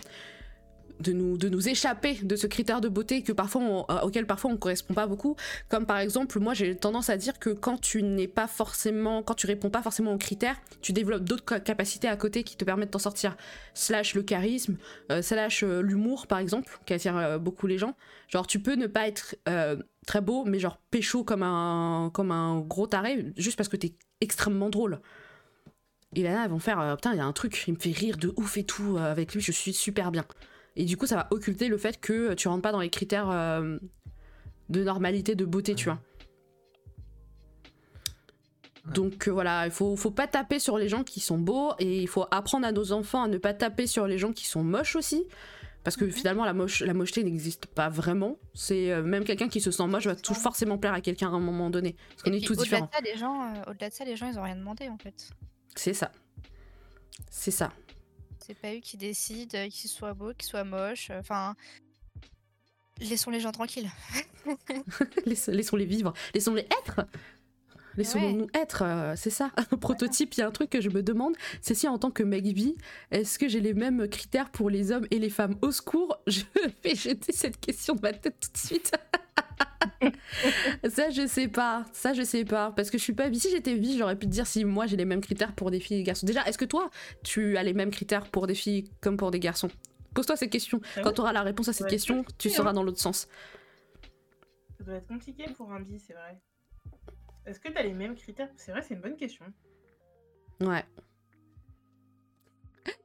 [1.00, 4.26] de nous, de nous échapper de ce critère de beauté que parfois on- euh, auquel
[4.26, 5.36] parfois on correspond pas beaucoup.
[5.70, 9.34] Comme par exemple moi j'ai tendance à dire que quand tu n'es pas forcément quand
[9.34, 12.66] tu réponds pas forcément aux critères tu développes d'autres ca- capacités à côté qui te
[12.66, 13.36] permettent d'en sortir.
[13.74, 14.78] Slash le charisme
[15.12, 17.96] euh, slash euh, l'humour par exemple qui attire beaucoup les gens.
[18.30, 19.36] Genre tu peux ne pas être
[20.08, 23.94] très beau mais genre pécho comme un comme un gros taré juste parce que t'es
[24.22, 25.00] extrêmement drôle.
[26.16, 28.18] Et là elles vont faire putain il y a un truc il me fait rire
[28.18, 30.24] de ouf et tout avec lui je suis super bien
[30.76, 33.30] et du coup ça va occulter le fait que tu rentres pas dans les critères
[33.30, 33.78] euh,
[34.70, 36.00] de normalité de beauté tu vois
[38.94, 42.02] donc euh, voilà, il faut, faut pas taper sur les gens qui sont beaux et
[42.02, 44.64] il faut apprendre à nos enfants à ne pas taper sur les gens qui sont
[44.64, 45.24] moches aussi.
[45.84, 48.38] Parce que finalement, la, moche, la mocheté n'existe pas vraiment.
[48.56, 51.36] C'est euh, même quelqu'un qui se sent moche va tout forcément plaire à quelqu'un à
[51.36, 51.96] un moment donné.
[52.10, 52.86] Parce qu'on est tous au-delà différents.
[52.88, 54.98] de ça, les gens, euh, au-delà de ça, les gens, ils ont rien demandé en
[54.98, 55.30] fait.
[55.76, 56.12] C'est ça.
[57.30, 57.72] C'est ça.
[58.46, 61.10] C'est pas eux qui décident euh, qu'ils soient beaux, qu'ils soient moches.
[61.10, 61.56] euh, Enfin,
[63.00, 63.90] laissons les gens tranquilles.
[65.26, 66.14] Laissons-les vivre.
[66.36, 67.08] Laissons-les être.
[67.98, 69.52] Laissons-nous être, euh, c'est ça.
[69.56, 72.12] Un prototype, il y a un truc que je me demande, c'est si en tant
[72.12, 72.76] que Magby,
[73.10, 75.56] est-ce que j'ai les mêmes critères pour les hommes et les femmes?
[75.62, 76.42] Au secours, je
[76.84, 78.92] vais jeter cette question de ma tête tout de suite.
[80.90, 81.86] ça, je sais pas.
[81.94, 82.72] Ça, je sais pas.
[82.72, 83.40] Parce que je suis pas bi.
[83.40, 85.80] Si j'étais bi, j'aurais pu te dire si moi j'ai les mêmes critères pour des
[85.80, 86.26] filles et des garçons.
[86.26, 86.90] Déjà, est-ce que toi,
[87.23, 89.69] tu as les mêmes critères pour des filles comme pour des garçons?
[90.14, 90.80] Pose-toi cette question.
[90.95, 92.99] Ah Quand oui tu auras la réponse à cette Ouais, question, tu seras dans l'autre
[92.99, 93.27] sens.
[94.77, 96.38] Ça doit être compliqué pour un bi, c'est vrai.
[97.45, 98.49] Est-ce que t'as les mêmes critères?
[98.56, 99.45] C'est vrai, c'est une bonne question.
[100.61, 100.84] Ouais.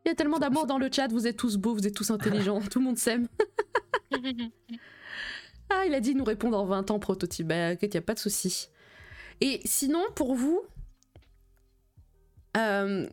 [0.05, 2.11] Il y a tellement d'amour dans le chat, vous êtes tous beaux, vous êtes tous
[2.11, 3.29] intelligents, tout le monde s'aime.
[5.71, 7.47] Ah, il a dit nous répondre en 20 ans, prototype.
[7.47, 8.69] Bah, il n'y a pas de souci.
[9.41, 10.61] Et sinon, pour vous,
[12.57, 13.07] euh,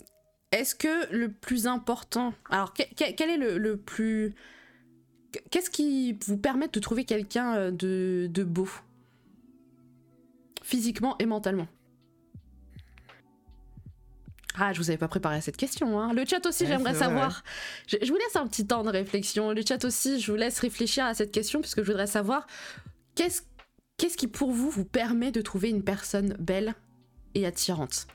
[0.51, 2.33] est-ce que le plus important.
[2.49, 4.33] Alors, que- que- quel est le, plus.
[5.51, 8.69] Qu'est-ce qui vous permet de trouver quelqu'un euh, de beau?
[10.63, 11.67] Physiquement et mentalement
[14.59, 15.99] Ah, je vous avais pas préparé à cette question.
[15.99, 16.13] Hein.
[16.13, 17.43] Le chat aussi, Ouais, j'aimerais savoir.
[17.87, 19.51] Je, je vous laisse un petit temps de réflexion.
[19.51, 22.47] Le chat aussi, je vous laisse réfléchir à cette question puisque je voudrais savoir
[23.15, 23.43] qu'est-ce
[23.97, 26.75] qu'est-ce qui pour vous vous permet de trouver une personne belle
[27.35, 28.07] et attirante?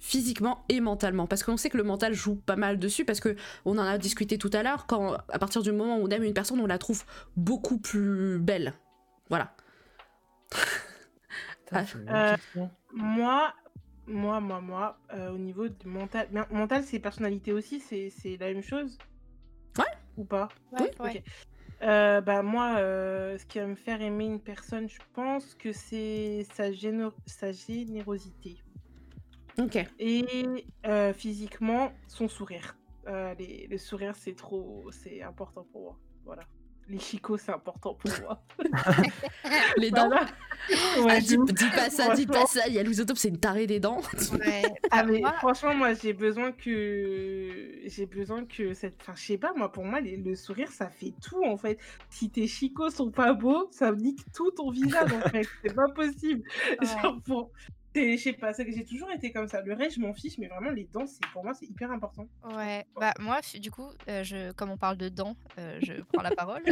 [0.00, 3.34] Physiquement et mentalement parce qu'on sait que le mental joue pas mal dessus parce que
[3.64, 6.22] on en a discuté tout à l'heure quand à partir du moment où on aime
[6.22, 7.04] une personne on la trouve
[7.36, 8.74] beaucoup plus belle
[9.28, 9.56] voilà
[11.72, 11.84] Ah.
[12.08, 12.36] Euh.
[12.94, 13.52] Moi,
[14.08, 18.36] moi, moi, moi, euh, au niveau du mental, men- mental, c'est personnalité aussi, c'est c'est
[18.38, 18.98] la même chose
[19.78, 19.84] Ouais.
[20.16, 21.22] Ou pas Ouais.
[21.82, 25.72] Euh, bah moi, euh, ce qui va me faire aimer une personne, je pense que
[25.72, 28.56] c'est sa, géno- sa générosité.
[29.58, 32.76] ok Et euh, physiquement, son sourire.
[33.06, 35.98] Euh, les- le sourire, c'est trop, c'est important pour moi.
[36.24, 36.42] Voilà.
[36.88, 38.42] Les chicots, c'est important pour moi.
[39.76, 40.08] Les dents.
[40.08, 40.26] Voilà.
[40.26, 41.52] Ah, Ouais, dis, ouf.
[41.52, 42.66] dis pas ça, dis pas ça.
[42.68, 44.00] Il y a Louisotope, c'est une tarée des dents.
[44.38, 44.62] Ouais.
[44.90, 49.22] Ah Ah, mais moi, franchement moi j'ai besoin que j'ai besoin que cette enfin je
[49.24, 51.78] sais pas moi pour moi les- le sourire ça fait tout en fait
[52.10, 55.88] si tes chicots sont pas beaux ça nique tout ton visage en fait c'est pas
[55.88, 56.42] possible
[56.80, 56.86] Ouais.
[56.86, 57.50] genre pour
[58.16, 60.38] je sais pas c'est que j'ai toujours été comme ça le reste je m'en fiche
[60.38, 64.22] mais vraiment les dents pour moi c'est hyper important Ouais, bah moi, du coup, euh,
[64.24, 66.62] je, comme on parle de dents, euh, je prends la parole.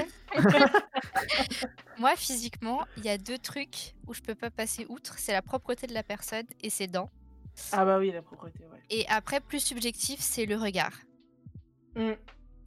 [1.99, 5.43] moi, physiquement, il y a deux trucs où je peux pas passer outre, c'est la
[5.43, 7.11] propreté de la personne et ses dents.
[7.73, 10.93] ah bah oui la propreté ouais Et après, plus subjectif, c'est le regard.
[11.95, 12.13] Mm.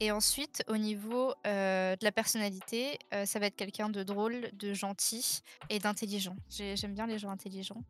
[0.02, 4.50] Et ensuite, au niveau euh, de la personnalité, euh, ça va être quelqu'un de drôle,
[4.54, 6.36] de gentil et d'intelligent.
[6.48, 7.82] J'ai- J'aime bien les gens intelligents.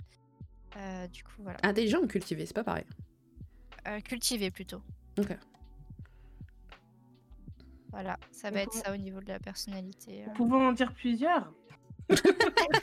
[0.76, 1.58] Euh, du coup, voilà.
[1.62, 2.84] Intelligent ou cultivé, c'est pas pareil.
[3.88, 4.82] Euh, cultivé plutôt.
[5.18, 5.36] Ok.
[7.90, 10.24] Voilà, ça va être ça au niveau de la personnalité.
[10.24, 10.30] euh.
[10.34, 11.52] pouvons en dire plusieurs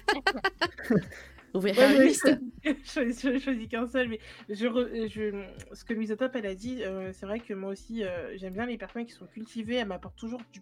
[1.53, 2.11] Ouvrir Ouais,
[2.63, 4.19] je choisis, qu'un seul, mais
[4.49, 8.03] je, re- je, ce que Louisotope elle a dit, euh, c'est vrai que moi aussi
[8.03, 10.61] euh, j'aime bien les personnes qui sont cultivées, elles m'apportent toujours du,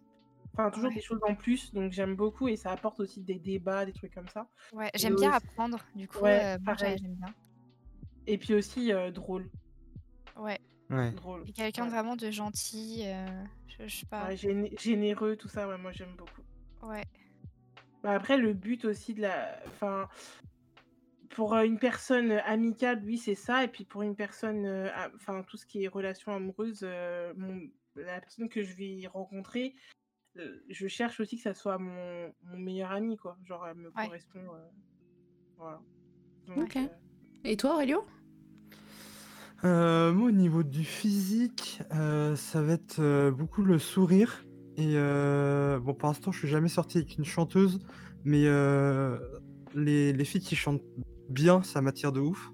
[0.57, 0.95] enfin toujours Ouais.
[0.95, 4.13] des choses en plus, donc j'aime beaucoup et ça apporte aussi des débats, des trucs
[4.13, 4.47] comme ça.
[4.73, 6.97] Ouais, j'aime bien aussi- apprendre, du coup, Ouais, euh, moi, j'ai- pareil.
[7.01, 7.33] j'aime bien.
[8.27, 9.49] Et puis aussi euh, drôle,
[10.37, 10.59] Ouais,
[10.89, 11.11] Ouais.
[11.11, 11.43] drôle.
[11.47, 11.89] et quelqu'un Ouais.
[11.89, 13.25] vraiment de gentil, euh,
[13.67, 14.29] je, je sais pas.
[14.35, 16.41] Généreux, tout ça, ouais, moi j'aime beaucoup.
[16.83, 17.03] Ouais,
[18.03, 19.59] Bah, après, le but aussi de la.
[19.67, 20.07] Enfin,
[21.31, 23.63] pour euh, une personne amicale, oui, c'est ça.
[23.63, 24.65] Et puis pour une personne.
[24.65, 28.75] euh, a- Enfin, tout ce qui est relation amoureuse, euh, mon- la personne que je
[28.75, 29.73] vais rencontrer,
[30.37, 33.37] euh, je cherche aussi que ça soit mon, mon meilleur ami, quoi.
[33.45, 34.05] Genre, elle me Ouais.
[34.05, 34.53] correspond.
[34.53, 34.67] euh,
[35.57, 35.81] Voilà.
[36.47, 36.77] Donc, Ok.
[36.77, 36.87] euh,
[37.43, 38.03] Et toi, Aurélio?
[39.63, 44.45] Euh, moi, au niveau du physique, euh, ça va être euh, beaucoup le sourire.
[44.77, 47.79] Et euh, bon, pour l'instant, je suis jamais sorti avec une chanteuse,
[48.25, 49.17] mais euh,
[49.73, 50.83] les, les filles qui chantent
[51.29, 52.51] bien, ça m'attire de ouf.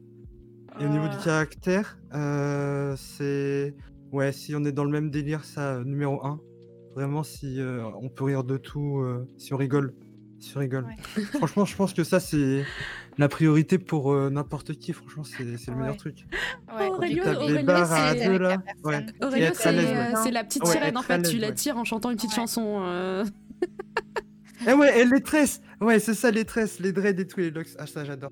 [0.79, 3.75] Et au niveau du ah, caractère, euh, c'est.
[4.11, 6.39] Ouais, si on est dans le même délire, ça, numéro un.
[6.95, 9.93] Vraiment, si euh, on peut rire de tout, euh, si on rigole.
[10.39, 10.85] Si on rigole.
[10.85, 11.23] Ouais.
[11.38, 12.65] Franchement, je pense que ça, c'est
[13.18, 14.91] la priorité pour euh, n'importe qui.
[14.91, 16.26] Franchement, c'est le meilleur truc.
[16.77, 16.88] ouais.
[16.88, 17.65] Aurélio, des Aurélio, c'est-
[20.31, 21.22] la euh, petite Ouais, sirène en fait.
[21.22, 21.53] Tu la ouais.
[21.53, 22.35] tires en chantant une petite Ouais.
[22.35, 22.81] chanson.
[22.84, 23.23] euh.
[24.68, 27.49] Eh ouais, et les tresses Ouais, c'est ça, les tresses, les dreads et tout, les
[27.49, 27.69] locks.
[27.80, 28.30] Ah, ça, j'adore.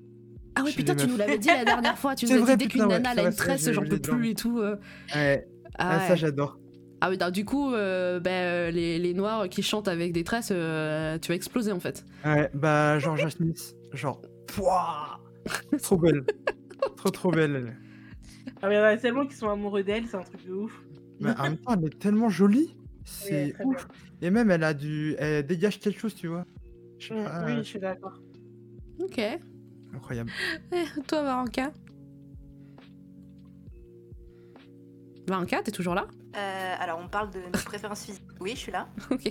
[0.54, 2.14] Ah ouais, putain, tu nous l'avais dit la dernière fois.
[2.14, 4.60] Tu nous as dit dès qu'une nana a une tresse, j'en peux plus et tout.
[4.60, 5.46] Ouais,
[5.76, 6.58] Ah, ça, j'adore.
[7.02, 10.22] Ah oui, donc, du coup, euh, ben, euh, les, les noirs qui chantent avec des
[10.24, 12.04] tresses, euh, tu vas exploser en fait.
[12.24, 13.74] Ouais, bah, genre Smith.
[13.92, 15.18] Genre, pouah
[15.82, 16.24] Trop belle.
[16.96, 17.56] trop, trop belle.
[17.56, 17.76] elle.
[18.62, 20.52] Ah, mais il y en a tellement qui sont amoureux d'elle, c'est un truc de
[20.52, 20.82] ouf.
[21.20, 22.76] Mais en même temps, elle est tellement jolie.
[23.04, 23.88] C'est ouf.
[24.20, 25.14] Et même, elle a du.
[25.18, 26.44] Elle dégage quelque chose, tu vois.
[26.98, 27.22] Je sais bien.
[27.22, 28.20] Mm, pas, oui, je suis d'accord.
[28.98, 29.20] Ok.
[29.94, 30.30] incroyable.
[31.08, 31.72] Toi, Varanka
[35.26, 36.06] Varanka, t'es toujours là?
[36.36, 38.22] Euh, alors, on parle de nos préférences physiques.
[38.40, 38.88] Oui, je suis là.
[39.10, 39.30] Ok.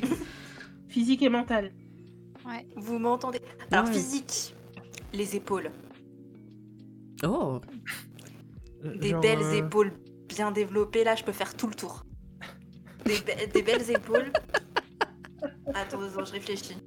[0.88, 1.72] Physique et mental.
[2.76, 3.40] Vous m'entendez?
[3.72, 3.94] Alors, Ouais.
[3.94, 4.56] physique,
[5.14, 5.72] les épaules.
[7.24, 7.62] Oh
[8.84, 9.92] Des Genre, belles euh, épaules
[10.28, 12.04] bien développées, là, je peux faire tout le tour.
[13.06, 14.32] Des, be- des belles épaules.
[15.74, 16.78] Attends, attends, je réfléchis.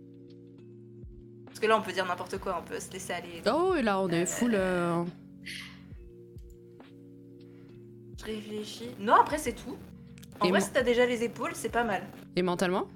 [1.47, 3.43] Parce que là, on peut dire n'importe quoi, on peut se laisser aller.
[3.47, 4.55] Oh, et là, on est full.
[4.55, 5.05] euh,
[8.19, 8.91] Je réfléchis.
[8.99, 9.77] Non, après, c'est tout.
[10.43, 12.03] En Et vrai, moi- si t'as déjà les épaules, c'est pas mal.
[12.37, 12.89] Et mentalement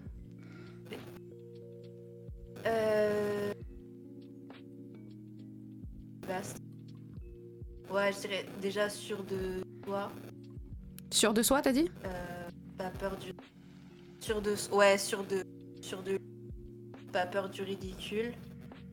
[2.66, 3.52] Euh...
[6.27, 6.59] Vaste.
[7.93, 10.10] Ouais, je dirais déjà sûr de toi.
[11.12, 11.89] Sûr de soi, t'as dit?
[12.05, 12.09] Euh,
[12.77, 13.32] pas peur du.
[14.18, 14.55] Sûr de.
[14.74, 15.44] Ouais, sûr de.
[15.81, 16.18] Sûr de.
[17.12, 18.32] Pas peur du ridicule.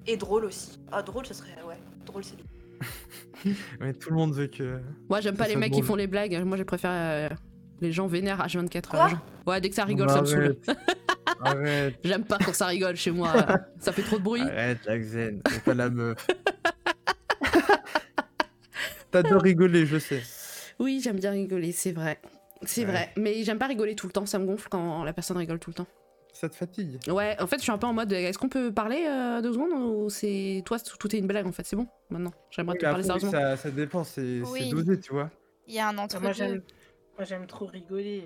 [0.06, 0.80] Et drôle aussi.
[0.92, 1.56] Ah, drôle, ça serait.
[1.68, 2.46] Ouais, drôle, c'est bien.
[3.82, 4.80] Ouais, tout le monde veut que.
[5.10, 6.40] Moi, j'aime pas les mecs qui font les blagues.
[6.46, 7.30] Moi, je préfère euh,
[7.82, 8.88] les gens vénères H24.
[8.88, 9.20] Quoi euh, genre.
[9.46, 10.58] Ouais, dès que ça rigole, Bah, ça me saoule.
[12.04, 13.34] J'aime pas quand ça rigole chez moi.
[13.80, 14.42] ça fait trop de bruit.
[14.42, 15.40] arrête, Jackson.
[15.50, 16.26] C'est pas la meuf.
[19.12, 20.22] T'adores rigoler, je sais.
[20.80, 22.20] Oui, j'aime bien rigoler, c'est vrai.
[22.64, 22.92] C'est Ouais.
[22.92, 23.10] vrai.
[23.18, 24.26] Mais j'aime pas rigoler tout le temps.
[24.26, 25.88] Ça me gonfle quand la personne rigole tout le temps.
[26.34, 26.98] Ça te fatigue.
[27.08, 29.54] Ouais, en fait, je suis un peu en mode est-ce qu'on peut parler euh, deux
[29.54, 30.64] secondes ou c'est.
[30.66, 32.32] Toi, tout est une blague en fait, c'est bon maintenant.
[32.50, 33.30] J'aimerais Oui, te parler sérieusement.
[33.32, 34.70] ça, ça dépend, c'est Oui.
[34.72, 35.30] dosé, tu vois.
[35.68, 36.64] Il y a un entre-deux.
[37.18, 38.24] Moi, j'aime trop rigoler.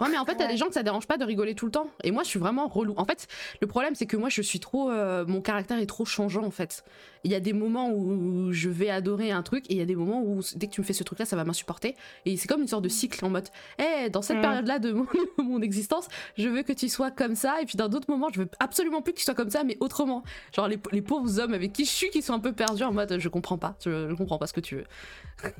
[0.00, 0.52] Ouais, mais en fait, t'as Ouais.
[0.52, 1.86] des gens que ça dérange pas de rigoler tout le temps.
[2.02, 2.94] Et moi, je suis vraiment relou.
[2.96, 3.28] En fait,
[3.60, 4.90] le problème, c'est que moi, je suis trop.
[4.90, 6.82] euh, mon caractère est trop changeant, en fait.
[7.24, 9.84] Il y a des moments où je vais adorer un truc, et il y a
[9.84, 11.94] des moments où, dès que tu me fais ce truc-là, ça va m'insupporter.
[12.24, 13.48] Et c'est comme une sorte de cycle en mode
[13.78, 14.42] Eh, dans cette Mm.
[14.42, 15.06] période-là de mon,
[15.38, 17.60] mon existence, je veux que tu sois comme ça.
[17.60, 19.76] Et puis dans d'autres moments, je veux absolument plus que tu sois comme ça, mais
[19.80, 20.24] autrement.
[20.56, 22.92] Genre, les, les pauvres hommes avec qui je suis qui sont un peu perdus en
[22.92, 24.84] mode Je comprends pas, je, je comprends pas ce que tu veux.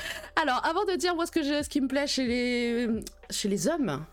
[0.40, 2.88] Alors, avant de dire moi ce, que je, ce qui me plaît chez les,
[3.30, 4.04] chez les hommes,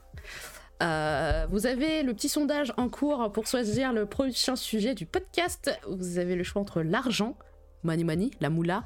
[0.84, 5.72] euh, vous avez le petit sondage en cours pour choisir le prochain sujet du podcast.
[5.88, 7.38] Vous avez le choix entre l'argent,
[7.84, 8.84] money money, la moula,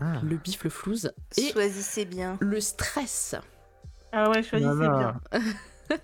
[0.00, 0.20] Ah.
[0.22, 2.36] le bif, le flouze, et Choisissez bien.
[2.40, 3.34] le stress.
[4.12, 5.20] Ah ouais, choisissez Voilà.
[5.30, 5.40] bien.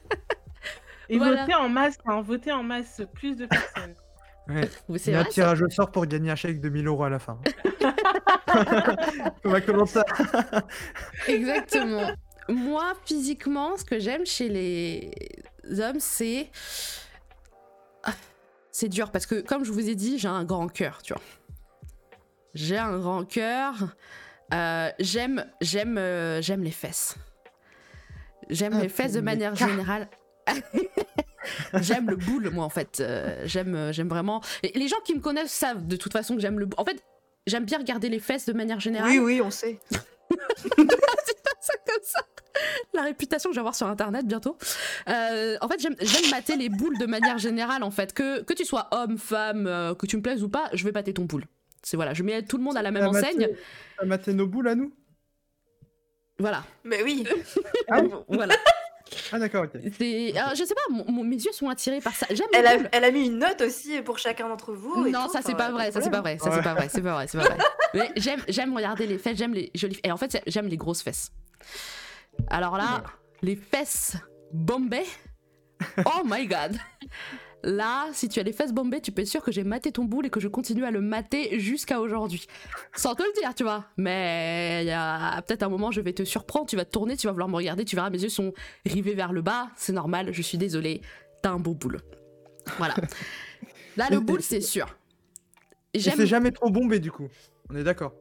[1.10, 1.42] Et Voilà.
[1.42, 3.94] votez en masse, hein, votez en masse plus de personnes.
[4.48, 4.68] Ouais.
[4.98, 7.38] C'est un tirage au sort pour gagner un chèque de 1000 euros à la fin.
[9.44, 10.00] On va commencer.
[11.28, 12.10] Exactement.
[12.48, 16.50] Moi, physiquement, ce que j'aime chez les hommes, c'est.
[18.70, 21.22] C'est dur parce que, comme je vous ai dit, j'ai un grand cœur, tu vois.
[22.54, 23.74] J'ai un grand cœur.
[24.54, 27.16] Euh, j'aime, j'aime, euh, j'aime les fesses.
[28.48, 30.08] J'aime Ah, les fesses de manière générale.
[31.80, 32.98] j'aime le boule, moi, en fait.
[33.00, 34.42] Euh, j'aime, euh, j'aime vraiment.
[34.62, 36.78] Et les gens qui me connaissent savent de toute façon que j'aime le boule.
[36.80, 37.02] En fait,
[37.46, 39.10] j'aime bien regarder les fesses de manière générale.
[39.10, 39.78] Oui, oui, on sait.
[41.60, 42.20] ça comme ça.
[42.94, 44.56] La réputation que je vais avoir sur internet bientôt.
[45.08, 48.12] Euh, en fait, j'aime j'aime mater les boules de manière générale, en fait.
[48.12, 50.92] Que, que tu sois homme, femme, euh, que tu me plaises ou pas, je vais
[50.92, 51.44] mater ton boule.
[51.82, 53.38] C'est voilà, je mets tout le monde à la même enseigne.
[53.38, 53.56] maté-
[53.98, 54.92] T'as maté nos boules à nous
[56.38, 56.64] Voilà.
[56.84, 57.24] Mais oui.
[57.88, 58.56] Ah oui voilà.
[59.32, 59.80] Ah d'accord, ok.
[60.36, 62.26] Alors, je sais pas, mon- mon- mes yeux sont attirés par ça.
[62.52, 65.06] Elle a, elle a mis une note aussi pour chacun d'entre vous.
[65.06, 66.88] et Non, tout, ça c'est pas vrai, ça c'est pas vrai, ça c'est pas vrai,
[66.90, 67.56] c'est pas vrai, c'est pas vrai.
[67.94, 71.02] Mais j'aime, j'aime regarder les fesses, j'aime les jolies Et en fait, j'aime les grosses
[71.02, 71.30] fesses.
[72.48, 73.02] Alors là,
[73.42, 74.16] les fesses
[74.52, 75.06] bombées,
[76.04, 76.76] oh my god.
[77.64, 80.04] Là, si tu as les fesses bombées, tu peux être sûr que j'ai maté ton
[80.04, 82.46] boule et que je continue à le mater jusqu'à aujourd'hui.
[82.94, 83.86] Sans te le dire, tu vois.
[83.96, 87.16] Mais il y a peut-être un moment, je vais te surprendre, tu vas te tourner,
[87.16, 88.52] tu vas vouloir me regarder, tu verras, mes yeux sont
[88.86, 89.70] rivés vers le bas.
[89.76, 91.02] C'est normal, je suis désolée.
[91.42, 92.00] T'as un beau boule.
[92.78, 92.94] Voilà.
[93.96, 94.96] Là, le boule, c'est sûr.
[95.94, 97.28] C'est jamais trop bombé du coup.
[97.70, 98.12] On est d'accord.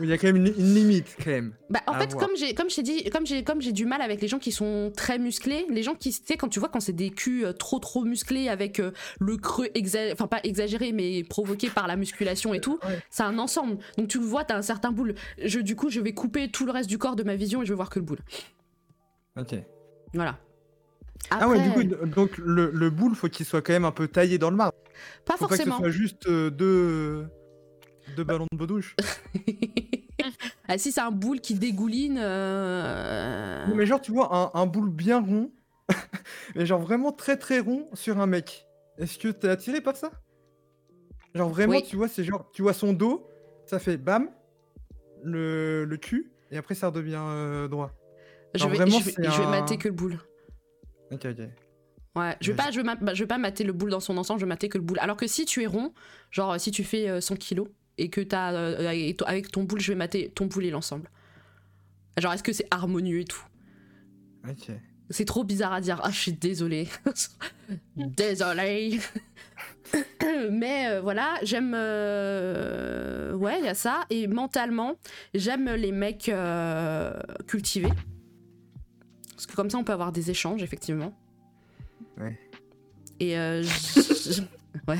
[0.00, 1.52] Il y a quand même une, une limite quand même.
[1.70, 2.26] Bah, en fait, voir.
[2.26, 4.38] comme j'ai, comme je t'ai dit, comme j'ai, comme j'ai du mal avec les gens
[4.40, 7.10] qui sont très musclés, les gens qui, tu sais, quand tu vois quand c'est des
[7.10, 8.90] culs euh, trop trop musclés avec euh,
[9.20, 9.68] le creux,
[10.12, 12.98] enfin pas exagéré, mais provoqué par la musculation et tout, Ouais.
[13.10, 13.78] c'est un ensemble.
[13.96, 15.14] Donc tu le vois, t'as un certain boule.
[15.44, 17.64] Je, du coup, je vais couper tout le reste du corps de ma vision et
[17.66, 18.18] je vais voir que le boule.
[19.38, 19.54] Ok.
[20.12, 20.38] Voilà.
[21.30, 24.08] Ah ouais, du coup, donc le, le boule, faut qu'il soit quand même un peu
[24.08, 24.76] taillé dans le marbre.
[25.24, 25.78] pas Faut pas que ce forcément.
[25.78, 27.26] soit juste euh, deux,
[28.16, 28.96] deux ballons de baudouche.
[30.68, 32.18] ah, si c'est un boule qui dégouline.
[32.20, 35.50] euh, Non, mais genre, tu vois, un, un boule bien rond,
[36.54, 38.66] mais genre vraiment très très rond sur un mec.
[38.98, 40.10] Est-ce que t'es attiré par ça?
[41.34, 41.82] Genre vraiment, Oui.
[41.82, 43.26] tu vois, c'est genre, tu vois son dos,
[43.66, 44.30] ça fait bam,
[45.22, 47.90] le, le cul, et après ça redevient euh, droit.
[48.54, 50.18] je vais, vraiment, je vais, je mater que le boule.
[51.10, 51.38] Ok, ok.
[52.16, 53.98] Ouais, je vais pas, je vais, ma- bah, je vais pas mater le boule dans
[53.98, 55.00] son ensemble, je vais mater que le boule.
[55.00, 55.92] Alors que si tu es rond,
[56.30, 57.66] genre si tu fais euh, 100 kilos
[57.98, 58.88] et que t'as euh,
[59.26, 61.08] avec ton- boule, je vais mater ton boule et l'ensemble.
[62.18, 63.42] Genre est-ce que c'est harmonieux et tout?
[64.48, 64.70] Ok.
[65.10, 66.00] C'est trop bizarre à dire.
[66.02, 66.88] Ah, je suis désolée.
[67.96, 68.98] désolée.
[70.50, 71.72] Mais euh, voilà, j'aime.
[71.74, 74.04] euh, Ouais, il y a ça.
[74.10, 74.94] Et mentalement,
[75.34, 77.12] j'aime les mecs euh,
[77.46, 77.92] cultivés.
[79.32, 81.14] Parce que comme ça, on peut avoir des échanges, effectivement.
[82.18, 82.38] Ouais.
[83.20, 83.36] Et.
[84.88, 84.98] ouais.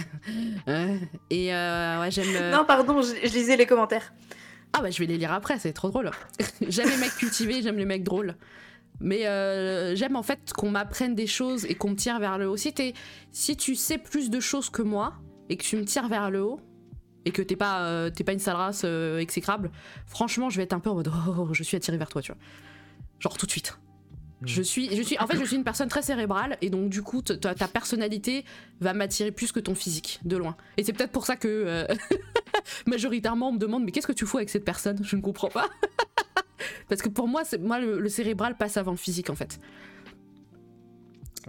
[0.67, 1.01] Ouais.
[1.31, 2.27] Et euh, ouais, j'aime.
[2.35, 4.13] euh, Non, pardon, je, je lisais les commentaires.
[4.73, 6.11] ah bah je vais les lire après, c'est trop drôle.
[6.69, 8.37] j'aime les mecs cultivés, j'aime les mecs drôles.
[9.01, 12.49] Mais euh, j'aime en fait qu'on m'apprenne des choses et qu'on me tire vers le
[12.49, 12.57] haut.
[12.57, 12.73] Si,
[13.57, 15.15] tu sais plus de choses que moi
[15.49, 16.61] et que tu me tires vers le haut
[17.25, 19.71] et que t'es pas, euh, t'es pas une sale race exécrable,
[20.07, 22.31] franchement je vais être un peu en mode oh, je suis attiré vers toi, tu
[22.33, 22.41] vois.
[23.19, 23.77] Genre tout de suite.
[24.47, 27.03] Je suis, je suis, en fait, je suis une personne très cérébrale et donc du
[27.03, 28.45] coup, ta, ta personnalité
[28.81, 30.57] va m'attirer plus que ton physique, de loin.
[30.77, 31.87] Et c'est peut-être pour ça que euh,
[32.87, 34.99] majoritairement on me demande mais qu'est-ce que tu fous avec cette personne?
[35.03, 35.69] Je ne comprends pas.
[36.89, 39.59] Parce que pour moi, c'est moi le, le cérébral passe avant le physique en fait.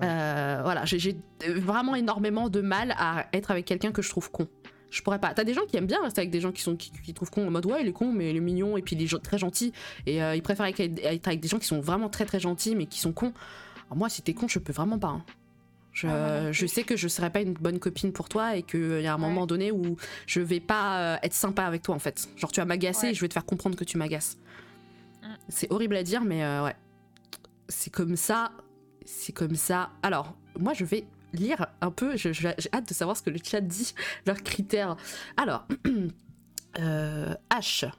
[0.03, 1.15] Euh, voilà, j'ai- j'ai
[1.55, 4.47] vraiment énormément de mal à être avec quelqu'un que je trouve con.
[4.95, 5.33] Je pourrais pas.
[5.33, 7.29] T'as des gens qui aiment bien rester avec des gens qui sont qui, qui trouvent
[7.29, 9.19] con en mode ouais il est con mais il est mignon et puis il est
[9.21, 9.73] très gentil
[10.05, 12.85] et euh, ils préfèrent être avec des gens qui sont vraiment très très gentils mais
[12.85, 13.33] qui sont cons.
[13.87, 15.09] Alors moi si t'es con je peux vraiment pas.
[15.09, 15.25] hein.
[15.91, 19.01] Je, Ah, je sais que je serais pas une bonne copine pour toi et qu'il
[19.01, 19.97] y a un moment donné où
[20.27, 22.29] je vais pas euh, être sympa avec toi en fait.
[22.37, 23.11] Genre tu vas m'agacer Ouais.
[23.11, 24.37] et je vais te faire comprendre que tu m'agaces.
[25.49, 26.75] C'est horrible à dire, mais euh, ouais.
[27.67, 28.51] C'est comme ça.
[29.05, 29.89] C'est comme ça.
[30.03, 31.05] Alors, moi, je vais
[31.35, 32.15] lire un peu.
[32.17, 33.93] J'ai hâte de savoir ce que le chat dit,
[34.25, 34.95] leurs critères.
[35.37, 35.67] Alors,
[36.79, 37.89] euh, H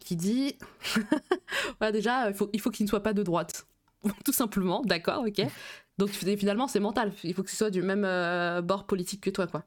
[0.00, 0.56] qui dit.
[1.78, 3.66] voilà, déjà, il faut, il faut qu'il ne soit pas de droite.
[4.24, 5.42] Tout simplement, d'accord, ok.
[5.98, 7.12] Donc finalement, c'est mental.
[7.24, 9.64] Il faut que ce soit du même euh, bord politique que toi, quoi.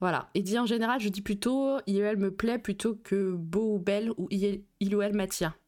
[0.00, 0.28] Voilà.
[0.34, 3.74] Et dit en général, je dis plutôt il ou elle me plaît plutôt que beau
[3.74, 5.58] ou belle ou il, il ou elle m'attire.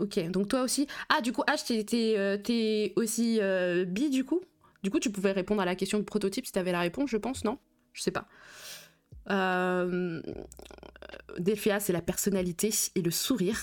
[0.00, 0.86] Ok, donc toi aussi.
[1.08, 4.40] Ah, du coup, H, t'es- euh, aussi euh, bi, du coup?
[4.82, 7.16] Du coup, tu pouvais répondre à la question de prototype si t'avais la réponse, je
[7.16, 7.58] pense, non?
[7.92, 8.26] Je sais pas.
[9.30, 10.20] Euh...
[11.78, 13.58] C'est la personnalité et le sourire.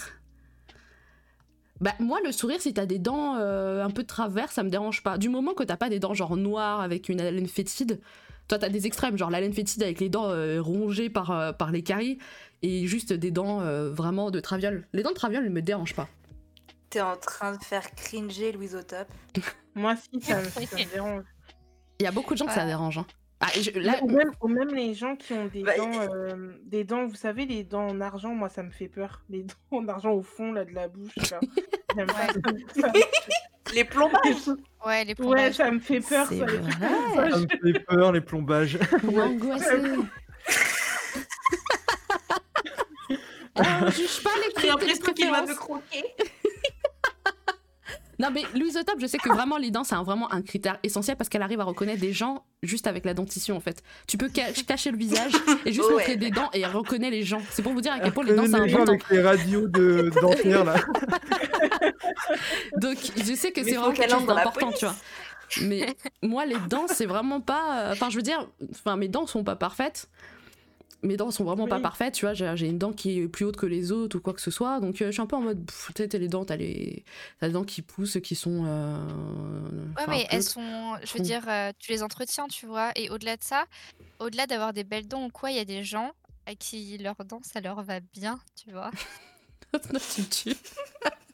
[1.82, 4.70] Bah, moi, le sourire, si t'as des dents euh, un peu de travers, ça me
[4.70, 5.18] dérange pas.
[5.18, 8.02] Du moment que t'as pas des dents genre noires avec une haleine fétide,
[8.48, 11.72] toi, t'as des extrêmes, genre l'haleine fétide avec les dents euh, rongées par, euh, par
[11.72, 12.18] les caries
[12.64, 14.88] et juste des dents vraiment de traviole.
[14.91, 16.10] Les dents de traviole, elles me dérangent pas.
[16.90, 19.07] T'es en train de faire cringer Louise au top.
[19.76, 21.24] Moi, si, ça, me- ça me dérange.
[21.99, 22.68] Il y a beaucoup de gens que ça Ouais.
[22.68, 22.98] dérange.
[22.98, 23.06] hein.
[23.41, 25.91] Ah, et je- là, Ou même, ou même les gens qui ont des Bah, dents,
[26.14, 29.22] euh, des dents, vous savez, les dents en argent, moi, ça me fait peur.
[29.30, 31.16] Les dents en argent au fond là, de la bouche.
[31.16, 31.24] là.
[31.26, 31.40] Ça
[33.74, 34.49] Les plombages
[34.86, 35.53] Ouais, les Ouais, plombages.
[35.56, 36.26] ça me fait peur.
[36.28, 36.48] Ça, les ça.
[37.32, 38.78] Ça me fait peur, les plombages.
[43.56, 46.03] on juge pas les J'ai l'impression qu'il va me croquer.
[48.20, 51.16] Non mais Louise top, je sais que vraiment les dents c'est vraiment un critère essentiel
[51.16, 53.82] parce qu'elle arrive à reconnaître des gens juste avec la dentition en fait.
[54.08, 55.32] Tu peux ca- cacher le visage
[55.66, 55.94] et juste Ouais.
[55.94, 57.41] montrer des dents et elle reconnaît les gens.
[57.50, 58.91] C'est pour vous dire à quel point les dents c'est gens important.
[58.91, 60.76] avec les radios de dentaires là.
[62.78, 64.96] Donc je sais que c'est vraiment quelque chose d'important, tu vois.
[65.62, 67.80] Mais moi les dents c'est vraiment pas.
[67.88, 70.08] euh, Enfin je veux dire, enfin mes dents sont pas parfaites.
[71.01, 72.34] Mes dents sont vraiment pas parfaites, tu vois.
[72.34, 74.80] J'ai une dent qui est plus haute que les autres ou quoi que ce soit.
[74.81, 77.05] Donc euh, je suis un peu en mode, tu sais, t'as les dents, t'as les,
[77.39, 78.65] t'as les dents qui poussent, qui sont.
[78.65, 78.97] euh,
[79.95, 82.91] Ouais, enfin, mais elles sont, je veux dire, euh, tu les entretiens, tu vois.
[82.95, 83.65] Et au-delà de ça,
[84.19, 86.11] au-delà d'avoir des belles dents ou quoi, il y a des gens
[86.45, 88.91] à qui leurs dents, ça leur va bien, tu vois.
[89.71, 90.59] tu me tues.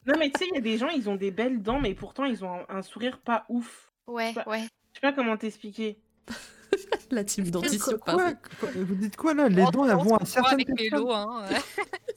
[0.06, 1.96] Non, mais tu sais, il y a des gens, ils ont des belles dents, mais
[1.96, 3.92] pourtant, ils ont un, un sourire pas ouf.
[4.06, 4.62] Ouais, ouais.
[4.62, 5.98] Je sais pas comment t'expliquer.
[7.12, 7.50] La team.
[7.52, 7.62] Quoi,
[8.00, 8.34] quoi
[8.76, 9.48] Vous dites quoi là?
[9.48, 11.06] Les dents, elles vont à certaines personnes.
[11.12, 11.44] hein.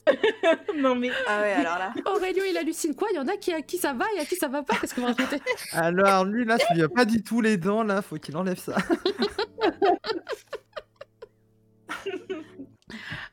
[0.76, 1.92] non, mais Ah ouais, alors là.
[2.06, 3.08] Aurélio, il hallucine quoi?
[3.12, 4.76] Il y en a qui, à qui ça va et à qui ça va pas
[4.76, 5.40] Qu'est-ce que vous racontez?
[5.72, 8.58] Alors lui là, ça lui a pas dit tous les dents là, faut qu'il enlève
[8.58, 8.76] ça.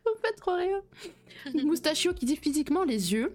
[0.06, 0.82] Vous faites trop rire.
[1.64, 3.32] Moustachio qui dit physiquement les yeux,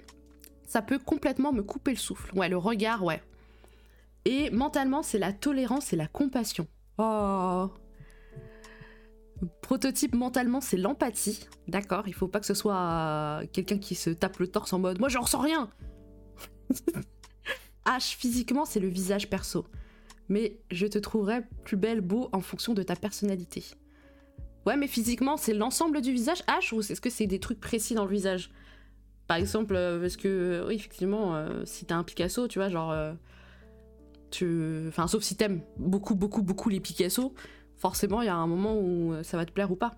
[0.67, 2.37] ça peut complètement me couper le souffle.
[2.37, 3.23] Ouais, le regard, ouais.
[4.25, 6.67] Et mentalement, c'est la tolérance et la compassion.
[7.03, 7.71] Oh.
[9.63, 11.49] Prototype mentalement, c'est l'empathie.
[11.67, 14.79] D'accord, il faut pas que ce soit euh, quelqu'un qui se tape le torse en
[14.79, 15.71] mode moi je ressens rien.
[17.87, 19.65] H physiquement, c'est le visage perso.
[20.29, 23.65] Mais je te trouverai plus belle, beau en fonction de ta personnalité.
[24.67, 27.95] Ouais, mais physiquement, c'est l'ensemble du visage H ou est-ce que c'est des trucs précis
[27.95, 28.51] dans le visage?
[29.27, 32.95] Par exemple, euh, parce que, oui, effectivement, euh, si t'as un Picasso, tu vois, genre.
[34.89, 37.35] Enfin, sauf si t'aimes beaucoup, beaucoup, beaucoup les Picasso,
[37.77, 39.95] forcément, il y a un moment où euh, ça va te plaire ou pas.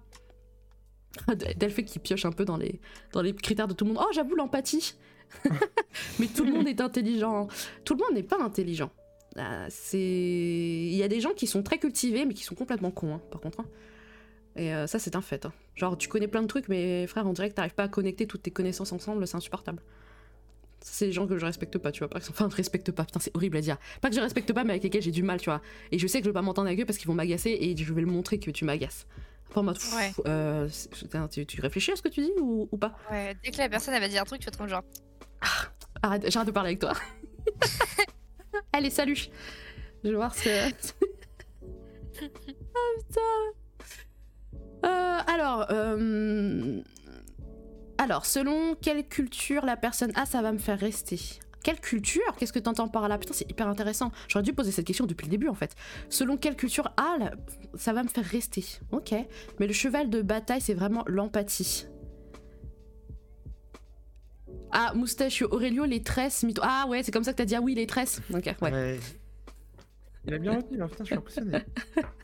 [1.56, 2.80] Delphé qui pioche un peu dans les,
[3.12, 4.02] dans les critères de tout le monde.
[4.02, 4.94] Oh, j'avoue, l'empathie
[6.18, 7.48] Mais tout le monde est intelligent.
[7.84, 8.90] Tout le monde n'est pas intelligent.
[9.38, 9.98] Euh, c'est...
[9.98, 13.20] Il y a des gens qui sont très cultivés, mais qui sont complètement cons, hein,
[13.30, 13.60] par contre.
[13.60, 13.66] hein.
[14.56, 15.46] Et euh, ça, c'est un fait.
[15.46, 15.52] hein.
[15.74, 18.26] Genre, tu connais plein de trucs, mais frère, on dirait que t'arrives pas à connecter
[18.26, 19.82] toutes tes connaissances ensemble, c'est insupportable.
[20.84, 22.08] C'est des gens que je respecte pas, tu vois.
[22.08, 23.78] Par exemple, enfin, je respecte pas, putain, c'est horrible à dire.
[24.00, 25.60] Pas que je respecte pas, mais avec lesquels j'ai du mal, tu vois.
[25.92, 27.76] Et je sais que je vais pas m'entendre avec eux parce qu'ils vont m'agacer et
[27.76, 29.06] je vais le montrer que tu m'agaces.
[29.50, 30.12] Enfin, en mode, pff, Ouais.
[30.26, 30.68] euh,
[31.30, 32.96] tu, tu réfléchis à ce que tu dis ou, ou pas?
[33.10, 34.82] Ouais, dès que la personne elle va dire un truc, tu vas te genre.
[36.02, 36.94] Arrête, j'arrête de parler avec toi.
[38.72, 39.28] Allez, salut.
[40.02, 40.74] Je vais voir ce que.
[42.22, 42.28] ah
[42.98, 43.20] putain.
[44.84, 46.80] Euh, alors, euh,
[48.02, 51.20] alors, selon quelle culture la personne a, ça va me faire rester.
[51.62, 52.34] Quelle culture?
[52.36, 53.16] Qu'est-ce que t'entends par là?
[53.16, 54.10] Putain, c'est hyper intéressant.
[54.26, 55.76] J'aurais dû poser cette question depuis le début en fait.
[56.08, 57.30] Selon quelle culture a,
[57.74, 58.64] ça va me faire rester.
[58.90, 59.14] Ok.
[59.60, 61.86] Mais le cheval de bataille, c'est vraiment l'empathie.
[64.72, 66.62] Ah, moustache, Aurelio, les tresses, mytho.
[66.64, 68.20] Ah ouais, c'est comme ça que t'as dit ah oui, les tresses.
[68.34, 68.72] Ok, ouais.
[68.72, 69.00] Ouais.
[70.26, 71.58] Il a bien retenu, hein, putain, je suis impressionné.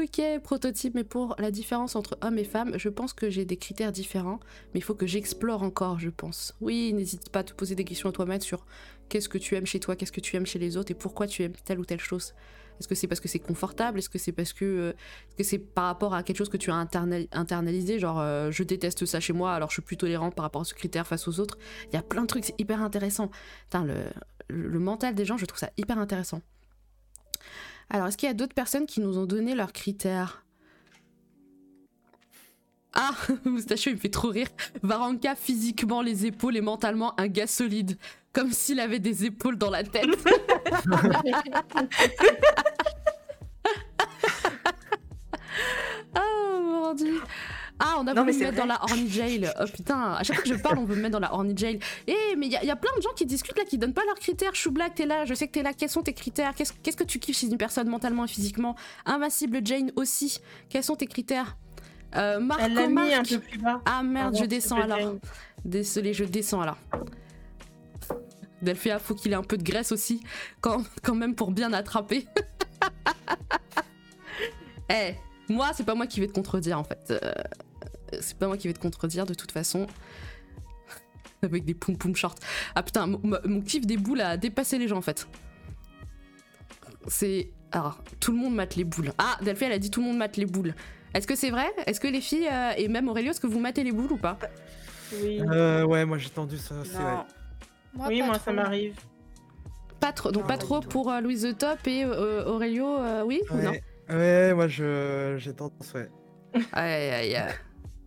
[0.00, 3.56] Ok, prototype, mais pour la différence entre hommes et femmes, je pense que j'ai des
[3.56, 4.38] critères différents,
[4.72, 6.54] mais il faut que j'explore encore, je pense.
[6.60, 8.64] Oui, n'hésite pas à te poser des questions à toi-même sur
[9.08, 11.26] qu'est-ce que tu aimes chez toi, qu'est-ce que tu aimes chez les autres et pourquoi
[11.26, 12.34] tu aimes telle ou telle chose.
[12.78, 13.98] Est-ce que c'est parce que c'est confortable?
[13.98, 14.92] Est-ce que c'est parce que euh,
[15.40, 17.98] c'est par rapport à quelque chose que tu as internali- internalisé?
[17.98, 20.64] Genre, euh, je déteste ça chez moi, alors je suis plus tolérante par rapport à
[20.64, 21.58] ce critère face aux autres.
[21.90, 23.32] Il y a plein de trucs, c'est hyper intéressant.
[24.48, 26.40] Le mental des gens, je trouve ça hyper intéressant.
[27.90, 30.44] Alors, est-ce qu'il y a d'autres personnes qui nous ont donné leurs critères?
[32.94, 33.10] Ah,
[33.44, 34.48] Moustachio, il me fait trop rire.
[34.82, 37.96] Varanka, physiquement, les épaules et mentalement, un gars solide.
[38.32, 40.06] Comme s'il avait des épaules dans la tête.
[46.16, 47.20] oh mon dieu.
[47.80, 49.48] Ah, on a Non, voulu me mettre dans la horny jail.
[49.60, 51.56] Oh putain, à chaque fois que je parle, on veut me mettre dans la horny
[51.56, 51.78] jail.
[52.06, 53.94] Eh, mais il y, a- y a plein de gens qui discutent là, qui donnent
[53.94, 54.52] pas leurs critères.
[54.70, 55.72] Black, t'es là, je sais que t'es là.
[55.72, 56.54] Quels sont tes critères?
[56.54, 58.74] Qu'est-ce que tu kiffes chez une personne mentalement et physiquement?
[59.06, 60.40] Invincible Jane aussi.
[60.68, 61.56] Quels sont tes critères?
[62.16, 63.28] Euh, Marco Elle l'a mis un Marc.
[63.28, 63.80] peu plus bas.
[63.84, 64.98] Ah merde, je descends alors.
[64.98, 65.18] Jane.
[65.64, 66.78] Désolé, je descends alors.
[68.62, 70.20] Delphéa, faut qu'il ait un peu de graisse aussi,
[70.60, 72.26] quand, quand même pour bien attraper.
[74.90, 75.14] Eh,
[75.50, 77.10] moi, c'est pas moi qui vais te contredire en fait.
[77.10, 77.18] Euh,
[78.20, 79.86] c'est pas moi qui vais te contredire de toute façon.
[81.42, 82.34] Avec des poum poum shorts.
[82.74, 85.26] Ah putain, mon, kiff des boules a dépassé les gens en fait.
[87.06, 87.50] C'est.
[87.70, 89.12] Alors, tout le monde mate les boules.
[89.18, 90.74] Ah, Delphine, elle a dit tout le monde mate les boules.
[91.14, 91.70] Est-ce que c'est vrai?
[91.86, 94.16] Est-ce que les filles, euh, et même Aurélio, est-ce que vous matez les boules ou
[94.16, 94.38] pas?
[95.12, 96.74] Oui, Euh, ouais, moi j'ai tendu ça.
[96.84, 97.16] c'est vrai.
[97.94, 98.44] Moi, oui pas moi trop.
[98.44, 98.94] ça m'arrive.
[100.00, 103.22] Pas trop, donc Non, pas trop pour euh, Louise the Top et euh, Aurélio, euh,
[103.24, 103.70] oui ou non?
[103.72, 106.08] Ouais, ouais, moi je j'ai tendance, ouais.
[106.72, 107.54] Aïe aïe aïe.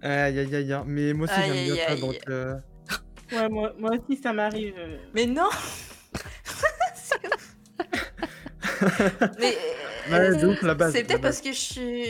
[0.02, 0.84] Aïe aïe aïe aïe.
[0.86, 2.18] Mais moi aussi j'aime bien ça, donc.
[2.30, 2.56] euh,
[3.32, 4.74] Ouais, moi, moi aussi ça m'arrive.
[4.78, 4.98] euh.
[5.14, 5.50] Mais non
[9.40, 9.56] Mais
[10.10, 11.32] Ouais, euh, de ouf, la base, C'est la peut-être base.
[11.40, 12.06] parce que je suis.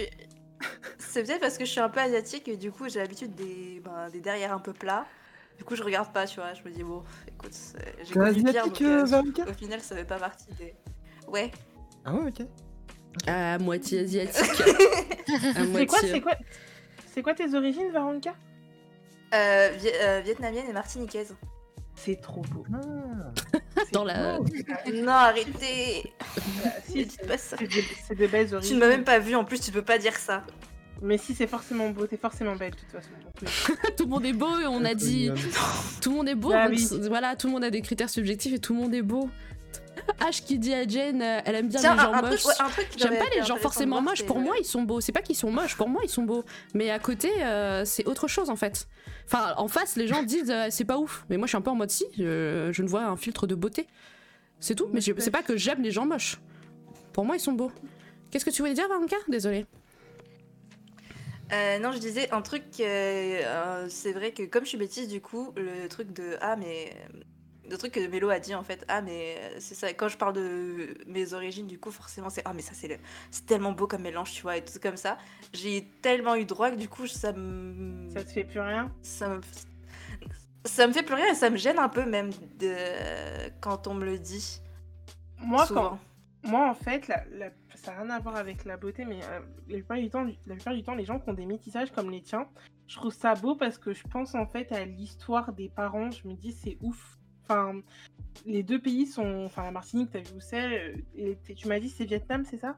[0.97, 3.81] C'est peut-être parce que je suis un peu asiatique et du coup j'ai l'habitude des,
[3.83, 5.05] ben, des derrière un peu plats.
[5.57, 6.53] Du coup je regarde pas, tu vois.
[6.53, 9.43] Je me dis bon, écoute, c'est- j'ai T'es connu pire, asiatique, donc, euh, euh, Veronica?
[9.49, 10.73] au final ça fait pas partie des.
[11.27, 11.51] Ouais.
[12.05, 12.47] Ah ouais, ok.
[13.27, 14.41] À moitié asiatique.
[14.61, 15.85] à C'est moitié.
[15.87, 16.33] quoi, c'est quoi,
[17.13, 18.33] c'est quoi tes origines, Varanka
[19.33, 21.35] Euh, vi- euh, vietnamienne et martiniquaise.
[21.95, 22.65] C'est trop beau.
[22.73, 23.61] Ah.
[23.91, 24.39] Dans la.
[24.93, 26.11] Non, arrêtez
[26.63, 27.57] Bah, Ne si, dites pas ça.
[28.07, 28.75] c'est de, belles Tu origines.
[28.75, 30.43] ne m'as même pas vu, en plus tu peux pas dire ça.
[31.03, 33.09] Mais si, c'est forcément beau, t'es forcément belle de toute façon.
[33.41, 33.47] oui.
[33.97, 35.31] tout le monde est beau et on a dit.
[36.01, 36.49] Tout le monde est beau.
[36.49, 36.83] Bah donc oui.
[36.85, 39.29] c- Voilà, tout le monde a des critères subjectifs et tout le monde est beau.
[40.19, 42.45] H qui dit à Jane, euh, elle aime bien Tiens, les gens un, un moches.
[42.45, 42.53] ouais,
[42.97, 44.25] J'aime pas les gens forcément moches.
[44.25, 45.01] Pour moi, ils sont beaux.
[45.01, 45.75] C'est pas qu'ils sont moches.
[45.75, 46.43] Pour moi, ils sont beaux.
[46.73, 48.87] Mais à côté, euh, c'est autre chose en fait.
[49.25, 51.25] Enfin, en face, les gens disent euh, c'est pas ouf.
[51.29, 52.05] Mais moi, je suis un peu en mode si.
[52.17, 53.87] je ne vois un filtre de beauté.
[54.59, 54.89] C'est tout.
[54.93, 56.37] Mais je- c'est pas que j'aime les gens moches.
[57.13, 57.71] Pour moi, ils sont beaux.
[58.29, 59.65] Qu'est-ce que tu voulais dire, Valenka Désolée.
[61.53, 62.83] Euh, non, je disais un truc, euh,
[63.43, 66.95] euh, c'est vrai que comme je suis bêtise, du coup, le truc de ah mais
[67.71, 69.91] le truc que Mélo a dit en fait, ah mais euh, c'est ça.
[69.93, 72.97] Quand je parle de mes origines, du coup, forcément c'est ah mais ça c'est le,
[73.31, 75.17] c'est tellement beau comme mélange, tu vois, et tout comme ça.
[75.53, 78.91] J'ai tellement eu droit que du coup ça me, Ça te fait plus rien?
[79.01, 79.41] Ça me,
[80.65, 82.29] ça me fait plus rien et ça me gêne un peu même
[82.59, 84.61] de quand on me le dit.
[85.39, 85.89] Moi, souvent.
[86.43, 89.19] quand, moi, en fait, la, la- ça n'a rien à voir avec la beauté, mais
[89.23, 91.91] euh, la, plupart du temps, la plupart du temps, les gens qui ont des métissages
[91.91, 92.47] comme les tiens,
[92.87, 96.11] je trouve ça beau parce que je pense en fait à l'histoire des parents.
[96.11, 97.17] Je me dis, c'est ouf.
[97.51, 97.81] Enfin,
[98.45, 99.43] les deux pays sont.
[99.45, 102.57] Enfin, la Martinique, t'as vu où c'est euh, et Tu m'as dit, c'est Vietnam, c'est
[102.59, 102.77] ça?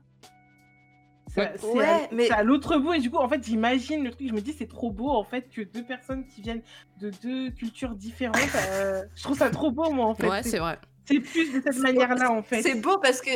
[1.28, 1.48] C'est Ouais.
[1.48, 4.12] à- c'est Ouais, à, mais- à l'autre bout, et du coup, en fait, j'imagine le
[4.12, 4.28] truc.
[4.28, 6.62] Je me dis, c'est trop beau en fait que deux personnes qui viennent
[7.00, 8.38] de deux cultures différentes.
[8.70, 10.28] euh, je trouve ça trop beau, moi, en fait.
[10.30, 10.78] Ouais, c'est vrai.
[11.06, 12.62] c'est plus de cette C'est- manière-là, en fait.
[12.62, 13.30] C'est beau parce que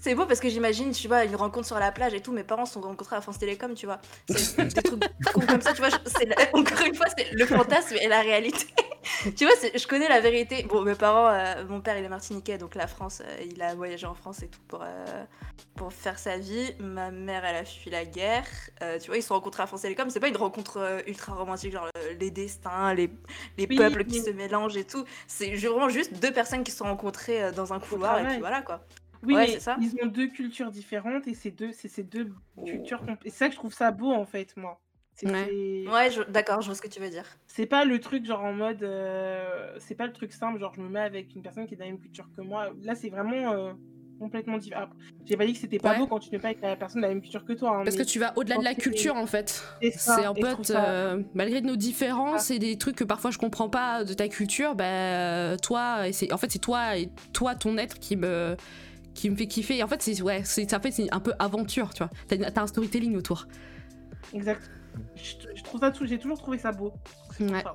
[0.00, 2.32] c'est beau parce que j'imagine, tu vois, une rencontre sur la plage et tout.
[2.32, 4.00] Mes parents se sont rencontrés à France Télécom, tu vois.
[4.28, 5.00] C'est des trucs
[5.32, 5.90] cons comme ça, tu vois.
[5.90, 8.66] je- c'est la- Encore une fois, c'est le fantasme et la réalité.
[9.36, 10.62] tu vois, je connais la vérité.
[10.64, 13.74] Bon, mes parents, euh, mon père il est martiniquais, donc la France, euh, il a
[13.74, 15.24] voyagé en France et tout pour, euh,
[15.74, 16.74] pour faire sa vie.
[16.78, 18.44] Ma mère, elle a fui la guerre.
[18.82, 20.10] Euh, tu vois, ils se sont rencontrés à France Télécom.
[20.10, 23.10] C'est pas une rencontre euh, ultra romantique, genre euh, les destins, les,
[23.56, 25.04] les Oui, peuples qui se mélangent et tout.
[25.26, 28.38] C'est vraiment juste deux personnes qui se sont rencontrées euh, dans un couloir et puis
[28.38, 28.80] voilà quoi.
[29.22, 29.76] Oui, Ouais, mais ça.
[29.80, 32.64] ils ont deux cultures différentes et c'est deux, c'est ces deux Oh.
[32.64, 33.00] cultures.
[33.24, 34.80] Et c'est ça que je trouve ça beau en fait, moi.
[35.14, 35.86] C'est Ouais.
[35.90, 37.24] Ouais, je- d'accord, je vois ce que tu veux dire.
[37.46, 40.80] c'est pas le truc genre en mode, euh, c'est pas le truc simple, genre je
[40.80, 42.70] me mets avec une personne qui est de la même culture que moi.
[42.82, 43.72] Là, c'est vraiment euh,
[44.18, 44.82] complètement différent.
[44.84, 45.98] Après, J'ai pas dit que c'était pas Ouais.
[45.98, 47.76] beau quand tu ne pas avec la personne de la même culture que toi.
[47.76, 49.62] hein, Parce que tu vas au-delà de la culture en fait.
[49.96, 54.04] c'est un peu, euh, malgré nos différences et des trucs que parfois je comprends pas
[54.04, 58.56] de ta culture, bah toi, en fait c'est toi et toi ton être qui me,
[59.20, 59.76] qui me fait kiffer.
[59.78, 62.10] Et en fait c'est ouais, c'est, ça fait c'est un peu aventure, tu vois.
[62.26, 63.46] T'as, un storytelling autour.
[64.32, 64.70] Exact.
[65.14, 66.92] Je, je trouve ça, tout- j'ai toujours trouvé ça beau.
[67.38, 67.62] Ouais.
[67.62, 67.74] ça.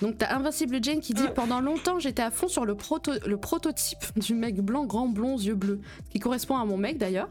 [0.00, 3.36] Donc t'as Invincible Jane qui dit pendant longtemps j'étais à fond sur le, proto le
[3.36, 5.80] prototype du mec blanc, grand, blond, yeux bleus,
[6.10, 7.28] qui correspond à mon mec d'ailleurs,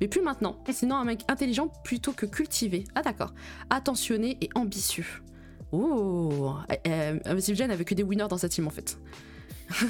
[0.00, 0.62] mais plus maintenant.
[0.70, 2.84] Sinon un mec intelligent plutôt que cultivé.
[2.94, 3.32] Ah d'accord.
[3.70, 5.06] Attentionné et ambitieux.
[5.72, 6.54] Oh,
[6.86, 8.98] euh, Invincible Jane avait que des winners dans sa team en fait.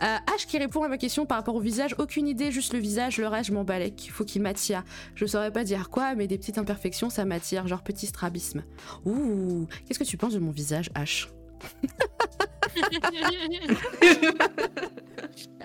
[0.00, 2.78] Euh, H qui répond à ma question par rapport au visage, aucune idée, juste le
[2.78, 4.84] visage, le reste je m'en balèque, faut qu'il m'attire.
[5.16, 8.62] Je saurais pas dire quoi, mais des petites imperfections ça m'attire, genre petit strabisme.
[9.04, 11.26] Ouh, qu'est-ce que tu penses de mon visage H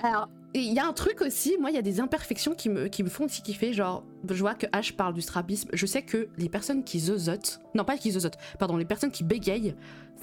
[0.02, 2.88] Alors, il y a un truc aussi, moi il y a des imperfections qui me,
[2.88, 6.04] qui me font aussi kiffer, genre je vois que H parle du strabisme, je sais
[6.04, 9.76] que les personnes qui zozotent, non pas qui zozotent, pardon, les personnes qui bégayent,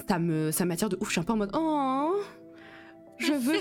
[0.07, 2.15] ça me ça m'attire de ouf, je suis un peu en mode oh
[3.17, 3.57] je veux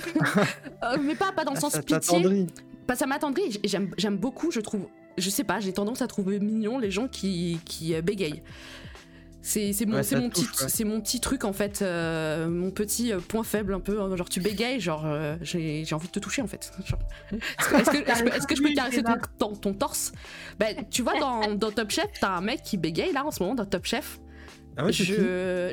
[0.84, 2.46] Euh, mais pas pas dans le Ah, sens ça pitié.
[2.86, 4.86] pas ça m'attendrit et j'aime j'aime beaucoup je trouve
[5.18, 8.42] je sais pas j'ai tendance à trouver mignon les gens qui qui euh, bégayent
[9.42, 10.68] c'est c'est mon Ouais, mon touche, petit ouais.
[10.68, 14.14] c'est mon petit truc en fait euh, mon petit euh, point faible un peu hein,
[14.16, 16.70] genre tu bégayes genre euh, j'ai j'ai envie de te toucher en fait.
[17.32, 20.12] Est-ce que, est-ce que- que- je peux caresser ton, ton, ton torse?
[20.58, 23.42] Ben tu vois dans, dans Top Chef t'as un mec qui bégaye là en ce
[23.42, 24.20] moment dans Top Chef.
[24.76, 25.02] Ah ouais, je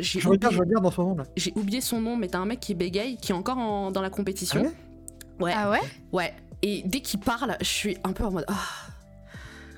[0.01, 1.23] j'ai Je regarde, oublié, je regarde en ce moment là.
[1.35, 4.01] j'ai oublié son nom mais t'as un mec qui bégaye qui est encore en- dans
[4.01, 4.63] la compétition.
[4.65, 5.43] Ah ouais?
[5.45, 5.53] Ouais.
[5.55, 5.79] Ah ouais?
[6.13, 6.33] Ouais,
[6.63, 8.55] et dès qu'il parle, je suis un peu en mode Ah,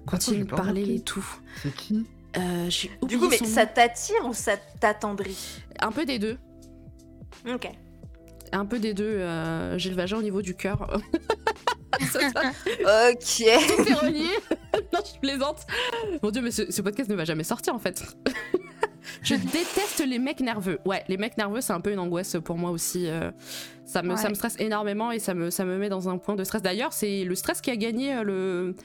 [0.06, 1.26] continue de parler et tout.
[1.62, 2.06] C'est qui?
[2.38, 2.70] Euh,
[3.04, 6.38] Du coup, mais son ça t'attire ou ça t'attendrit Un peu des deux.
[7.52, 7.70] Ok.
[8.52, 9.04] Un peu des deux.
[9.06, 11.00] euh, j'ai le vagin au niveau du cœur.
[12.12, 12.42] Ça, ça,
[13.12, 13.44] Ok.
[13.68, 14.26] tout est relié.
[14.94, 15.66] non, je plaisante.
[16.24, 18.04] Mon dieu, mais ce, ce podcast ne va jamais sortir en fait.
[19.24, 20.80] je déteste les mecs nerveux.
[20.86, 23.08] Ouais, les mecs nerveux, c'est un peu une angoisse pour moi aussi.
[23.10, 23.32] euh,
[23.86, 26.36] ça, me, ça me stresse énormément et ça me, ça me met dans un point
[26.36, 26.62] de stress.
[26.62, 28.76] D'ailleurs, c'est le stress qui a gagné euh, le.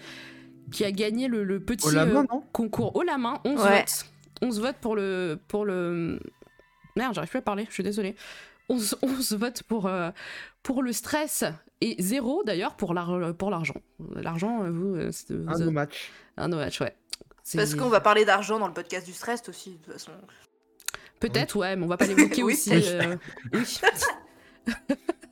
[0.73, 3.61] Qui a gagné le, le petit Au la main, euh, concours haut la main, 11
[3.63, 3.79] Ouais.
[3.81, 4.07] votes.
[4.43, 5.39] 11 votes pour le.
[5.49, 6.19] Pour le...
[6.97, 8.15] Merde, j'arrive plus à parler, je suis désolée.
[8.69, 10.11] 11, 11 votes pour, euh,
[10.63, 11.45] pour le stress
[11.81, 13.75] et zéro d'ailleurs pour l'ar- pour l'argent.
[14.17, 16.11] L'argent, euh, vous, euh, c'est Un vous- no match.
[16.37, 16.97] un no match, ouais.
[17.43, 20.13] C'est- Parce qu'on va parler d'argent dans le podcast du stress aussi, de toute façon.
[21.21, 22.55] Peut-être, ouais, mais on va pas l'évoquer Oui.
[22.55, 22.71] aussi.
[22.71, 22.85] Oui.
[22.87, 23.17] euh,
[23.53, 23.81] oui.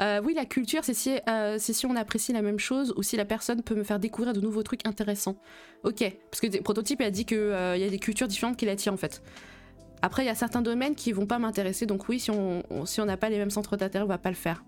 [0.00, 3.16] Euh, oui, la culture, c'est si, euh, si on apprécie la même chose ou si
[3.16, 5.36] la personne peut me faire découvrir de nouveaux trucs intéressants.
[5.84, 8.98] Ok, parce que Prototype a dit qu'il y a des cultures différentes qui l'attirent en
[8.98, 9.22] fait.
[10.02, 13.00] Après, il y a certains domaines qui vont pas m'intéresser, donc oui, si on si
[13.00, 14.64] on n'a pas les mêmes centres d'intérêt, on va pas le faire.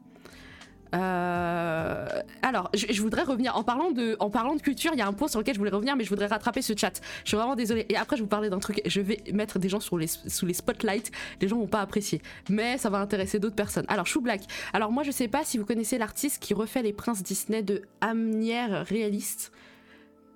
[0.94, 2.06] Euh,
[2.42, 4.92] alors, je, je voudrais revenir en parlant de en parlant de culture.
[4.94, 6.74] Il y a un point sur lequel je voulais revenir, mais je voudrais rattraper ce
[6.76, 7.00] chat.
[7.24, 7.86] Je suis vraiment désolée.
[7.88, 8.82] Et après, je vais vous parler d'un truc.
[8.84, 11.10] Je vais mettre des gens sur les, sous les spotlights.
[11.40, 13.86] Les gens vont pas apprécier, mais ça va intéresser d'autres personnes.
[13.88, 14.42] Alors, Chou Black.
[14.72, 17.82] Alors, moi, je sais pas si vous connaissez l'artiste qui refait les princes Disney de
[18.02, 19.52] manière réaliste.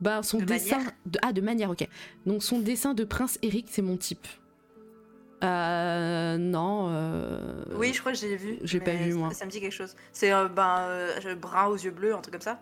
[0.00, 0.78] Ben, son De dessin.
[1.06, 1.86] De, ah, de manière, ok.
[2.26, 4.26] Donc, son dessin de prince Eric, c'est mon type.
[5.44, 6.36] Euh.
[6.38, 6.86] Non.
[6.90, 8.58] euh, Oui, je crois que j'ai vu.
[8.62, 9.32] j'ai pas vu, ça- moi.
[9.34, 9.94] Ça me dit quelque chose.
[10.12, 12.60] C'est euh, ben, euh, brun aux yeux bleus, un truc comme ça.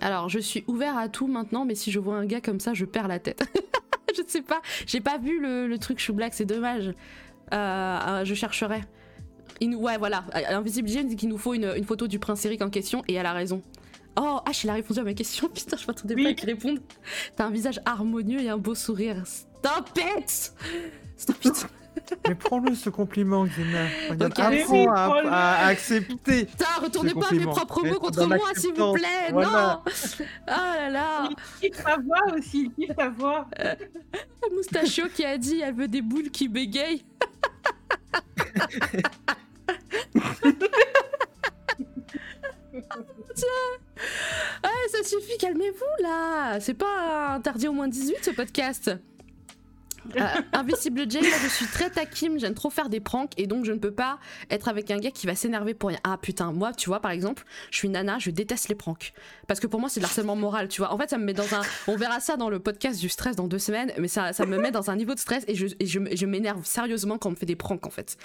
[0.00, 2.74] Alors, je suis ouvert à tout maintenant, mais si je vois un gars comme ça,
[2.74, 3.42] je perds la tête.
[4.16, 6.92] je sais pas, j'ai pas vu le, le truc Chou Black, c'est dommage.
[7.52, 8.82] Je chercherai.
[9.60, 10.24] Il nous, ouais, voilà.
[10.50, 13.14] Invisible Jane dit qu'il nous faut une, une photo du prince Eric en question, et
[13.14, 13.62] elle a raison.
[14.16, 15.48] Oh, H, il a répondu à ma question.
[15.54, 16.24] Putain, je m'attendais Oui.
[16.24, 16.80] pas qu'il réponde.
[17.36, 19.22] T'as un visage harmonieux et un beau sourire.
[19.26, 20.52] Stop it
[21.16, 21.36] Stop
[22.28, 23.86] Mais prends-le ce compliment, Xena.
[24.10, 24.44] Regarde, Ok.
[24.50, 26.44] Mais apprends oui, à, à accepter.
[26.46, 29.82] Putain, retournez Ce pas mes propres mots contre moi, s'il vous plaît Voilà.
[29.86, 31.28] Non Ah là là
[31.62, 33.46] Il kiffe voix aussi, il kiffe ta voix.
[34.52, 37.04] Moustachio qui a dit elle veut des boules qui bégayent.
[43.34, 43.46] Tiens.
[44.64, 46.58] Ouais, ça suffit, calmez-vous là.
[46.60, 48.90] C'est pas interdit au moins 18 ce podcast.
[50.16, 50.20] Euh,
[50.52, 53.78] Invisible moi je suis très taquine, j'aime trop faire des pranks et donc je ne
[53.78, 54.18] peux pas
[54.50, 55.98] être avec un gars qui va s'énerver pour rien.
[56.04, 59.12] Ah putain, moi tu vois par exemple, je suis nana, je déteste les pranks.
[59.48, 60.92] Parce que pour moi c'est de l'harcèlement moral, tu vois.
[60.92, 61.62] En fait ça me met dans un...
[61.88, 64.58] On verra ça dans le podcast du stress dans deux semaines, mais ça, ça me
[64.58, 67.32] met dans un niveau de stress et je, et je, je m'énerve sérieusement quand on
[67.32, 68.16] me fait des pranks en fait.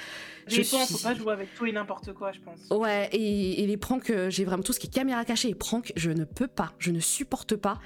[0.47, 2.59] Je Je pense, suis- faut pas jouer avec tout et n'importe quoi, je pense.
[2.77, 5.55] Ouais, et, et les pranks, euh, j'ai vraiment tout ce qui est caméra cachée et
[5.55, 7.79] pranks, je ne peux pas, je ne supporte pas.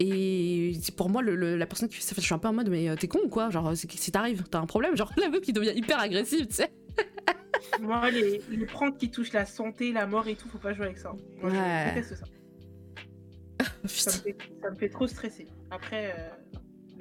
[0.00, 2.52] Et pour moi, le, le- la personne qui fait ça, je suis un peu en
[2.52, 3.50] mode, mais euh, t'es con ou quoi?
[3.50, 6.54] Genre, c'est- si t'arrives, t'as un problème Genre, la meuf qui devient hyper agressive, tu
[6.54, 6.72] sais
[7.80, 10.86] Moi, les, les pranks qui touchent la santé, la mort et tout, faut pas jouer
[10.86, 11.12] avec ça.
[11.40, 11.84] Moi, Ouais.
[11.88, 12.26] je déteste ça.
[13.86, 15.46] Ça me, fait, ça me fait trop stresser.
[15.70, 16.33] Après, euh,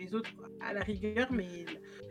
[0.04, 0.30] les autres,
[0.62, 1.48] à la rigueur, mais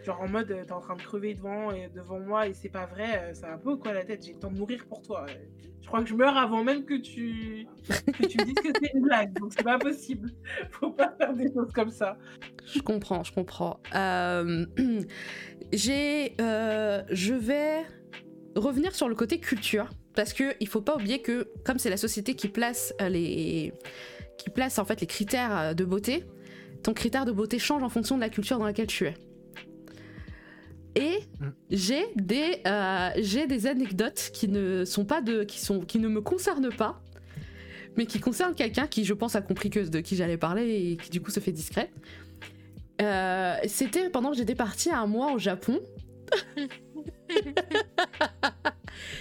[0.04, 2.68] genre en mode, euh, t'es en train de crever devant, et devant moi et c'est
[2.68, 5.02] pas vrai, euh, c'est un peu quoi la tête, j'ai le temps de mourir pour
[5.02, 5.26] toi.
[5.28, 5.34] euh.
[5.80, 8.92] Je crois que je meurs avant même que tu, que tu me dises que c'est
[8.94, 10.30] une blague, donc c'est pas possible.
[10.70, 12.16] Faut pas faire des choses comme ça.
[12.64, 13.80] Je comprends, je comprends.
[13.94, 14.64] Euh,
[15.72, 17.82] j'ai, euh, je vais
[18.54, 21.96] revenir sur le côté culture parce que il faut pas oublier que comme c'est la
[21.96, 23.72] société qui place euh, les,
[24.38, 26.24] qui place en fait les critères euh, de beauté,
[26.82, 29.14] ton critère de beauté change en fonction de la culture dans laquelle tu es.
[30.94, 31.46] Et Mm.
[31.70, 36.08] j'ai des, euh, j'ai des anecdotes qui ne sont pas de, qui sont, qui ne
[36.08, 37.00] me concernent pas,
[37.96, 40.96] mais qui concernent quelqu'un qui, je pense, a compris que de qui j'allais parler et
[40.98, 41.90] qui du coup se fait discret.
[43.00, 45.80] Euh, C'était pendant que j'étais partie un mois au Japon.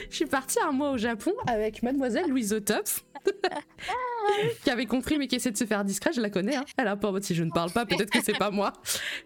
[0.09, 2.87] Je suis partie un mois au Japon avec mademoiselle Louise Top.
[4.63, 6.55] qui avait compris mais qui essaie de se faire discret, je la connais.
[6.55, 6.65] hein.
[6.77, 8.73] Elle a pas si je ne parle pas, peut-être que c'est pas moi.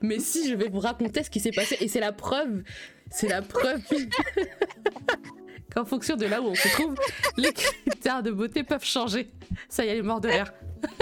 [0.01, 2.63] Mais si, je vais vous raconter ce qui s'est passé et c'est la preuve,
[3.09, 3.81] c'est la preuve
[5.73, 6.95] qu'en fonction de là où on se trouve,
[7.37, 9.31] les critères de beauté peuvent changer.
[9.69, 10.51] Ça y est, elle est morte de rire.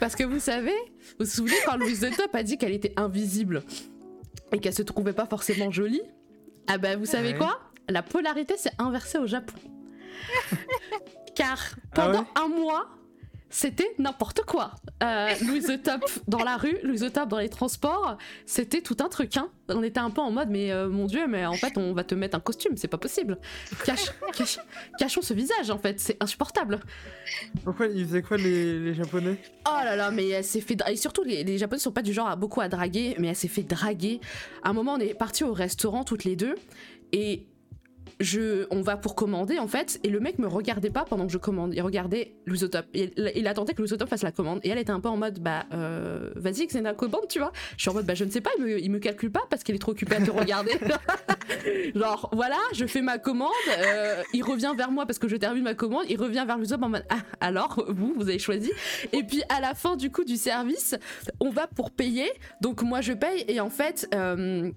[0.00, 0.74] Parce que vous savez,
[1.18, 3.62] vous vous souvenez quand Louise de Top a dit qu'elle était invisible
[4.52, 6.02] et qu'elle se trouvait pas forcément jolie?
[6.72, 7.38] Ah bah vous savez Ouais.
[7.38, 7.58] quoi?
[7.88, 9.56] La polarité s'est inversée au Japon.
[11.34, 12.26] Car Ah pendant ouais?
[12.36, 12.86] un mois,
[13.50, 14.72] c'était n'importe quoi.
[15.02, 18.96] Euh, Louise the Top dans la rue, Louise the Top dans les transports, c'était tout
[19.00, 19.36] un truc.
[19.36, 19.48] Hein.
[19.68, 22.04] On était un peu en mode, mais euh, mon dieu, mais en fait, on va
[22.04, 23.38] te mettre un costume, c'est pas possible.
[23.84, 24.58] Cache- cache-
[24.98, 26.80] cachons ce visage, en fait, c'est insupportable.
[27.64, 29.36] Pourquoi ils faisaient quoi les, les japonais?
[29.66, 30.76] Oh là là, mais elle s'est fait.
[30.88, 33.36] Et surtout, les, les Japonais sont pas du genre à beaucoup à draguer, mais elle
[33.36, 34.20] s'est fait draguer.
[34.62, 36.54] À un moment, on est partis au restaurant toutes les deux,
[37.12, 37.46] et
[38.70, 41.38] on va pour commander en fait, et le mec me regardait pas pendant que je
[41.38, 41.74] commande.
[41.74, 42.86] Il regardait Lusotop.
[42.94, 45.40] Et il, attendait que Lusotop fasse la commande, et elle était un peu en mode
[45.40, 47.52] bah euh, vas-y, la commande, tu vois.
[47.76, 49.42] Je suis en mode bah je ne sais pas, il me, il me calcule pas
[49.48, 50.72] parce qu'il est trop occupé à te regarder.
[51.94, 55.64] Genre voilà, je fais ma commande, euh, il revient vers moi parce que je termine
[55.64, 58.70] ma commande, il revient vers Lusotop en mode ah alors vous, vous avez choisi.
[59.12, 60.94] Et puis à la fin du coup du service,
[61.40, 62.30] on va pour payer.
[62.60, 64.70] Donc moi je paye et en fait, euh,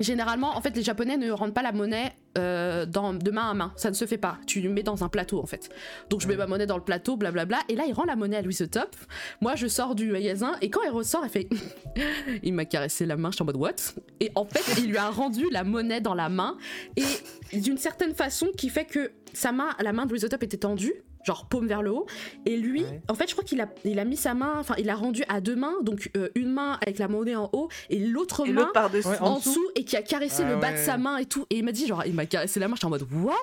[0.00, 3.54] généralement, en fait les Japonais ne rendent pas la monnaie euh, dans, de main à
[3.54, 3.72] main.
[3.76, 4.38] Ça ne se fait pas.
[4.46, 5.70] Tu le mets dans un plateau en fait.
[6.08, 7.60] Donc je mets ma monnaie dans le plateau, blablabla.
[7.68, 8.96] Et là il rend la monnaie à Louis Top.
[9.40, 11.48] Moi je sors du magasin et quand elle ressort, elle fait,
[12.42, 13.30] il m'a caressé la main.
[13.30, 13.94] Je suis en mode what?
[14.20, 16.56] Et en fait il lui a rendu la monnaie dans la main
[16.96, 20.56] et d'une certaine façon qui fait que sa main, la main de Louis Top était
[20.56, 22.06] tendue genre paume vers le haut
[22.46, 23.02] et lui Ouais.
[23.08, 25.22] en fait je crois qu'il a il a mis sa main enfin il a rendu
[25.28, 28.52] à deux mains donc euh, une main avec la monnaie en haut et l'autre Et
[28.52, 28.70] main.
[29.04, 31.26] Ouais, en, en dessous et qui a caressé Ah le bas de sa main et
[31.26, 33.34] tout et il m'a dit genre il m'a caressé la main j'étais en mode what?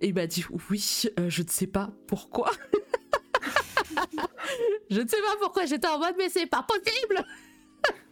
[0.00, 2.50] Et il m'a dit oui euh, je ne sais pas pourquoi
[4.90, 7.24] je ne sais pas pourquoi j'étais en mode mais c'est pas possible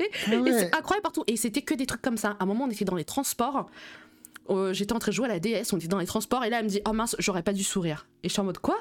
[0.00, 1.24] Ah et c'est incroyable partout.
[1.26, 2.36] Et c'était que des trucs comme ça.
[2.40, 3.68] À un moment, on était dans les transports.
[4.72, 6.44] J'étais en train de jouer à la DS, on était dans les transports.
[6.44, 8.06] Et là, elle me dit Oh mince, j'aurais pas dû sourire.
[8.22, 8.78] Et je suis en mode Quoi?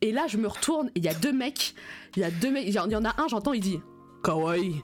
[0.00, 0.88] Et là, je me retourne.
[0.88, 1.74] et Il y a deux mecs.
[2.16, 2.66] Il y a deux mecs.
[2.66, 3.80] Il y en a un, j'entends, il dit
[4.22, 4.82] Kawaii.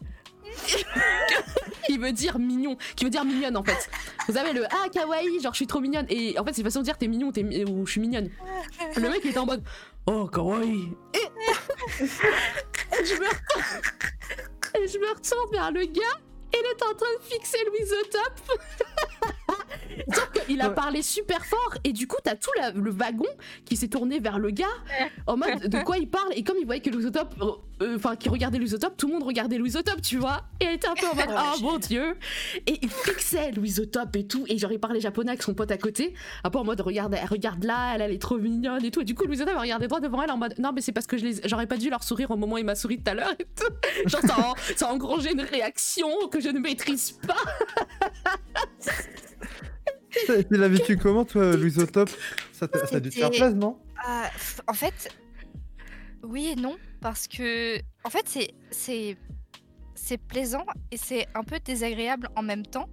[1.86, 3.90] qui veut dire mignon, qui veut dire mignonne en fait.
[4.26, 6.80] Vous savez le ah kawaii, genre je suis trop mignonne et en fait c'est façon
[6.80, 8.30] de dire t'es mignon ou je suis mignonne.
[8.96, 9.62] Le mec il était en mode
[10.06, 13.64] oh kawaii et, et je me retourne
[14.74, 16.20] et je me retourne vers le gars
[16.52, 18.58] et il est en train de fixer Louise au top.
[20.12, 23.26] Sauf qu'il a parlé super fort et du coup t'as tout la- le wagon
[23.64, 24.66] qui s'est tourné vers le gars
[25.26, 27.84] en mode de quoi il parle et comme il voyait que Louise au top, euh,
[27.84, 30.16] euh, enfin qui regardait Louise au top, tout le monde regardait Louise au top tu
[30.16, 32.16] vois et elle était un peu en mode oh mon dieu.
[32.66, 35.54] Et il fixait Louise au top et tout et genre il parlait japonais avec son
[35.54, 38.38] pote à côté un peu en mode regarde elle regarde là elle, elle est trop
[38.38, 40.36] mignonne et tout et du coup Louise au top elle regardait droit devant elle en
[40.38, 42.64] mode non mais c'est parce que j'aurais pas dû leur sourire au moment où il
[42.64, 43.72] m'a souri tout à l'heure et tout.
[44.08, 47.34] Genre ça a, ça a engrangé une réaction que je ne maîtrise pas
[50.10, 52.10] Tu l'as vécu comment, toi, Louise au top
[52.52, 53.78] ça, a dû te faire plaisir, non?
[53.96, 55.12] f- en fait,
[56.22, 59.16] oui et non, parce que en fait c'est c'est
[59.94, 62.88] c'est plaisant et c'est un peu désagréable en même temps.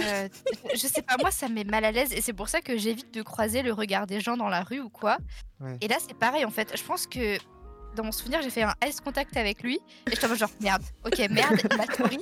[0.00, 0.28] Euh,
[0.74, 2.76] je sais pas, moi ça me met mal à l'aise et c'est pour ça que
[2.78, 5.18] j'évite de croiser le regard des gens dans la rue ou quoi.
[5.60, 5.76] Ouais.
[5.80, 6.76] Et là c'est pareil en fait.
[6.76, 7.36] Je pense que
[7.96, 9.78] dans mon souvenir j'ai fait un ice contact avec lui
[10.10, 12.18] et en mode genre merde, ok merde, il m'a souri.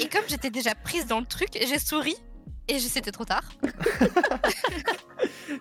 [0.00, 2.16] Et comme j'étais déjà prise dans le truc, j'ai souri
[2.68, 3.44] et je- c'était trop tard.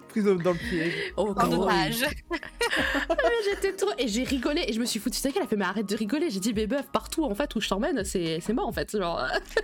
[0.09, 1.13] Prise dans le piège.
[1.17, 2.05] oh dommage.
[3.45, 3.91] J'étais trop.
[3.97, 5.95] Et j'ai rigolé et je me suis foutue de qu'elle a fait mais arrête de
[5.95, 6.29] rigoler.
[6.29, 8.95] J'ai dit mais meuf partout en fait où je t'emmène c'est c'est mort en fait.
[8.97, 9.21] Genre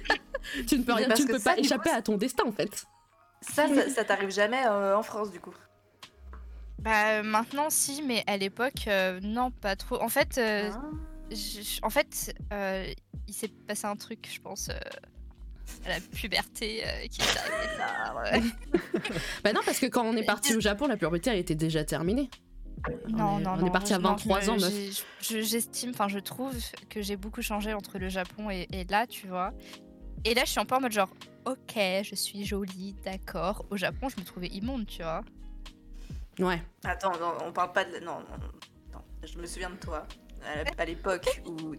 [0.68, 2.52] tu ne peux rien, tu ne peux ça, pas coup, échapper à ton destin en
[2.52, 2.86] fait.
[3.42, 5.54] Ça, ça, ça t'arrive jamais euh, en France du coup?
[6.80, 10.02] Bah euh, maintenant si, mais à l'époque euh, non pas trop.
[10.02, 10.82] En fait, euh, Ah.
[11.84, 12.86] en fait, euh,
[13.28, 14.74] il s'est passé un truc, je pense, euh,
[15.88, 18.18] la puberté euh, qui est arrivé tard.
[18.26, 19.00] euh.
[19.44, 21.84] Bah non parce que quand on est parti au Japon la puberté elle était déjà
[21.84, 22.30] terminée.
[23.08, 23.68] Non, est- non, on non.
[23.68, 24.72] est parti à je- non, 23 je me- ans, meuf.
[24.74, 26.54] j'ai- je- J'estime, enfin, je trouve
[26.90, 29.54] que j'ai beaucoup changé entre le Japon et, et là, tu vois.
[30.24, 31.10] Et là, je suis un peu en mode genre,
[31.46, 33.66] ok, je suis jolie, d'accord.
[33.72, 35.22] Au Japon, je me trouvais immonde, tu vois.
[36.40, 36.62] Ouais.
[36.84, 38.00] Attends, non, on parle pas de.
[38.04, 38.38] Non, non,
[38.94, 39.00] non.
[39.24, 40.06] Je me souviens de toi.
[40.78, 41.76] À l'époque où,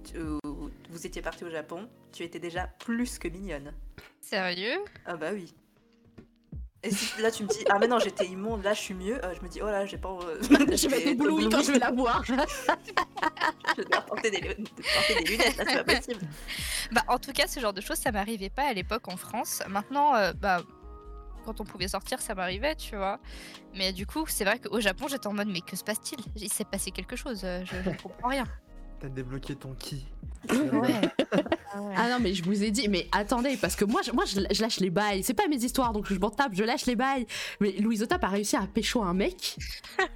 [0.90, 3.72] vous étiez parti au Japon, tu étais déjà plus que mignonne.
[4.20, 4.78] Sérieux?
[5.04, 5.54] Ah bah oui.
[6.82, 9.24] Et si là tu me dis ah mais non j'étais immonde là je suis mieux
[9.24, 11.72] euh, je me dis oh là j'ai pas euh, Je vais être éblouie quand je
[11.72, 12.22] vais la voir.
[12.26, 16.20] je vais porter des, porter des lunettes là c'est pas possible
[16.92, 19.62] Bah, en tout cas, ce genre de choses, ça m'arrivait pas à l'époque en France.
[19.68, 20.62] Maintenant, euh, bah,
[21.46, 23.18] quand on pouvait sortir, ça m'arrivait, tu vois.
[23.74, 26.22] Mais du coup, c'est vrai qu'au Japon, j'étais en mode, mais que se passe-t-il?
[26.36, 28.44] Il s'est passé quelque chose, euh, je, je ne comprends rien.
[29.00, 30.06] T'as débloqué ton ki.
[30.52, 31.00] Ouais.
[31.96, 34.40] Ah non, mais je vous ai dit, mais attendez, parce que moi, je, moi, je,
[34.50, 35.22] je lâche les bails.
[35.22, 37.26] C'est pas mes histoires, donc je m'en tape, je lâche les bails.
[37.60, 39.56] Mais Louise Otap a réussi à pécho un mec.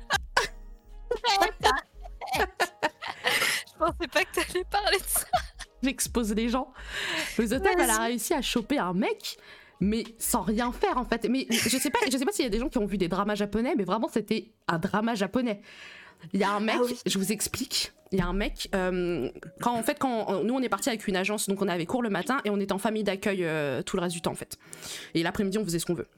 [2.33, 5.27] Je pensais pas que t'allais parler de ça.
[5.83, 6.73] J'expose les gens.
[7.39, 9.39] Louise Otap, elle a réussi à choper un mec.
[9.81, 11.27] Mais sans rien faire en fait.
[11.29, 12.99] Mais je sais pas, je sais pas s'il y a des gens qui ont vu
[12.99, 15.61] des dramas japonais, mais vraiment c'était un drama japonais.
[16.35, 16.99] Il y a un mec, Ah oui.
[17.07, 17.93] je vous explique.
[18.13, 19.31] Il y a un mec, euh,
[19.63, 22.03] quand en fait, quand nous on est parti avec une agence, donc on avait cours
[22.03, 24.35] le matin et on était en famille d'accueil euh, tout le reste du temps en
[24.35, 24.59] fait.
[25.15, 26.09] Et l'après-midi on faisait ce qu'on veut.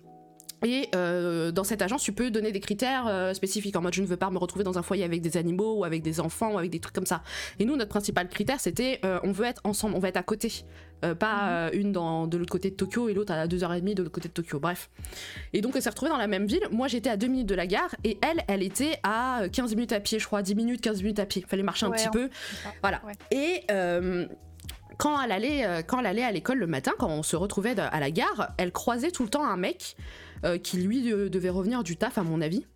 [0.64, 4.02] Et euh, dans cette agence, tu peux donner des critères euh, spécifiques en mode je
[4.02, 6.52] ne veux pas me retrouver dans un foyer avec des animaux ou avec des enfants
[6.52, 7.22] ou avec des trucs comme ça.
[7.58, 10.22] Et nous, notre principal critère, c'était euh, on veut être ensemble, on veut être à
[10.22, 10.64] côté.
[11.18, 14.14] Pas euh, une dans, de l'autre côté de Tokyo et l'autre à 2h30 de l'autre
[14.14, 14.60] côté de Tokyo.
[14.60, 14.88] Bref.
[15.52, 16.62] Et donc, on s'est retrouvés dans la même ville.
[16.70, 19.90] Moi, j'étais à 2 minutes de la gare et elle, elle était à 15 minutes
[19.90, 20.42] à pied, je crois.
[20.42, 21.44] 10 minutes, 15 minutes à pied.
[21.48, 22.28] Fallait marcher un petit peu.
[22.82, 23.02] Voilà.
[23.04, 23.14] Ouais.
[23.32, 23.64] Et.
[24.96, 27.98] quand elle, allait, quand elle allait à l'école le matin, quand on se retrouvait à
[27.98, 29.96] la gare, elle croisait tout le temps un mec
[30.44, 32.66] euh, qui lui de- devait revenir du taf à mon avis.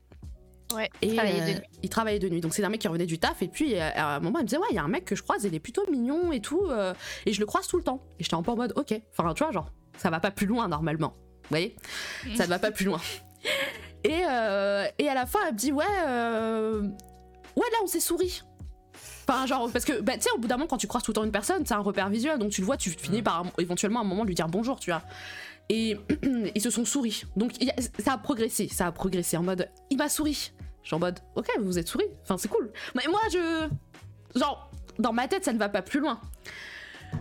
[0.75, 1.61] Ouais, Et travailler de euh, nuit.
[1.85, 2.41] il travaillait de nuit.
[2.41, 3.41] Donc c'est un mec qui revenait du taf.
[3.43, 5.15] Et puis à un moment, elle me disait Ouais, il y a un mec que
[5.15, 6.65] je croise, il est plutôt mignon et tout.
[6.71, 6.93] euh,
[7.25, 8.03] et je le croise tout le temps.
[8.19, 8.93] Et j'étais un peu en mode Ok.
[9.17, 11.15] Enfin, tu vois, genre, ça va pas plus loin normalement.
[11.45, 11.77] Vous voyez?
[12.35, 13.01] Ça ne va pas plus loin.
[14.05, 16.91] Et, euh, et à la fin, elle me dit Ouais, euh, ouais,
[17.73, 18.43] là, on s'est souri.
[19.29, 21.11] Enfin, genre, parce que, bah, tu sais, au bout d'un moment, quand tu croises tout
[21.11, 23.41] le temps une personne, c'est un repère visuel, donc tu le vois, tu finis par
[23.41, 25.03] un- éventuellement à un moment lui dire bonjour, tu vois.
[25.69, 25.97] Et
[26.55, 27.25] ils se sont souri.
[27.37, 27.53] Donc,
[27.99, 30.53] ça a progressé, ça a progressé en mode, il m'a souri.
[30.83, 32.71] Je en mode, ok, vous êtes souri, enfin, c'est cool.
[32.95, 33.69] Mais moi, je.
[34.39, 36.21] Genre, dans ma tête, ça ne va pas plus loin.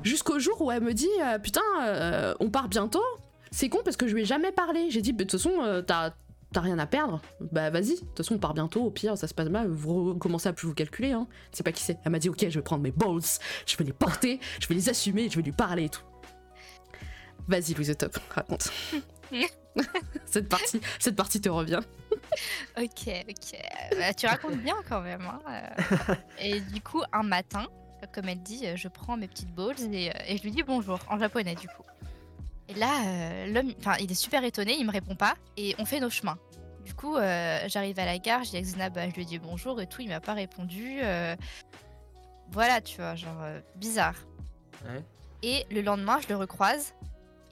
[0.03, 3.03] Jusqu'au jour où elle me dit, euh, putain, euh, on part bientôt.
[3.51, 4.91] C'est con parce que je lui ai jamais parlé.
[4.91, 6.13] J'ai dit, de toute façon, euh, t'as
[6.61, 7.21] rien à perdre.
[7.51, 10.15] Bah vas-y, de toute façon on part bientôt, au pire ça se passe mal, vous
[10.15, 11.27] commencez à plus vous calculer, hein.
[11.51, 11.97] Sais pas qui c'est.
[12.05, 13.19] Elle m'a dit ok je vais prendre mes balls,
[13.65, 16.01] je vais les porter, je vais les assumer, je vais lui parler et tout.
[17.47, 18.69] Vas-y Louise Top, raconte.
[20.25, 21.81] cette partie, cette partie te revient.
[22.77, 23.59] Ok, ok.
[23.97, 25.21] Bah, tu racontes bien quand même.
[25.21, 26.15] hein, euh.
[26.39, 27.67] Et du coup, un matin,
[28.13, 30.99] comme elle dit, je prends mes petites balls et, euh, et je lui dis bonjour
[31.09, 31.83] en japonais du coup.
[32.67, 35.85] Et là, euh, l'homme, enfin, il est super étonné, il me répond pas et on
[35.85, 36.37] fait nos chemins.
[36.83, 39.39] Du coup, euh, j'arrive à la gare, je dis à Xena, bah, je lui dis
[39.39, 40.99] bonjour et tout, il m'a pas répondu.
[41.03, 41.35] euh,
[42.51, 44.15] Voilà, tu vois, genre euh, bizarre.
[44.85, 45.03] Ouais.
[45.43, 46.93] Et le lendemain, je le recroise.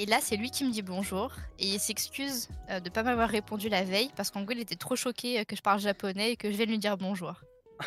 [0.03, 1.31] Et là, c'est lui qui me dit bonjour.
[1.59, 4.75] Et il s'excuse euh, de pas m'avoir répondu la veille parce qu'en gros, il était
[4.75, 7.41] trop choqué euh, que je parle japonais et que je vienne lui dire bonjour.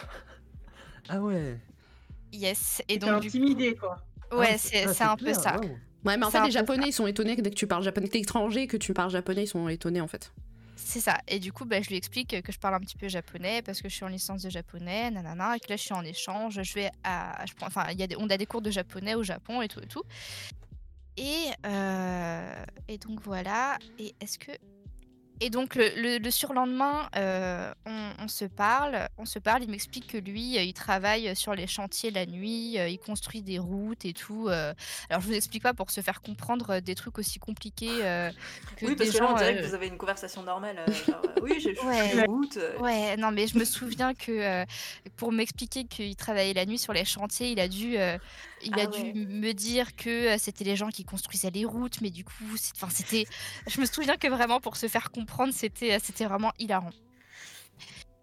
[1.09, 1.57] Ah ouais.
[2.33, 2.83] Yes.
[2.89, 4.03] Et donc, intimidé, quoi.
[4.33, 5.57] ouais, Ah, c'est ah, c'est un peu ça.
[5.57, 5.79] waouh.
[6.05, 8.09] Ouais mais en fait les japonais ils sont étonnés dès que tu parles japonais.
[8.09, 10.33] T'es étranger que tu parles japonais, ils sont étonnés en fait.
[10.75, 11.19] C'est ça.
[11.29, 13.81] Et du coup, bah, je lui explique que je parle un petit peu japonais parce
[13.81, 16.61] que je suis en licence de japonais, nanana, et que là, je suis en échange.
[16.63, 17.45] Je vais à.
[17.47, 17.67] Je prends...
[17.67, 18.17] Enfin, il y a des...
[18.19, 20.03] on a des cours de japonais au Japon et tout et tout.
[21.17, 23.79] Et, euh, et donc voilà.
[23.99, 24.53] Et est-ce que.
[25.39, 29.65] Et donc le, le- le surlendemain, euh, on, on se parle, on se parle.
[29.65, 33.59] Il m'explique que lui, euh, il travaille sur les chantiers la nuit, il construit des
[33.59, 34.49] routes et tout.
[34.49, 38.89] Alors je vous explique pas pour se faire comprendre des trucs aussi compliqués que oui
[38.89, 41.79] des parce que là on dirait que vous avez une conversation normale genre, oui j'ai
[41.85, 42.09] Ouais.
[42.09, 42.79] fait la route euh.
[42.79, 44.65] Ouais, non, mais je me souviens que
[45.17, 47.97] pour m'expliquer qu'il travaillait la nuit sur les chantiers, il a dû,
[48.63, 52.01] il Ah a dû me dire que euh, c'était les gens qui construisaient les routes,
[52.01, 53.27] mais du coup, c'était.
[53.67, 56.91] Je me souviens que vraiment pour se faire comprendre, c'était, euh, vraiment hilarant.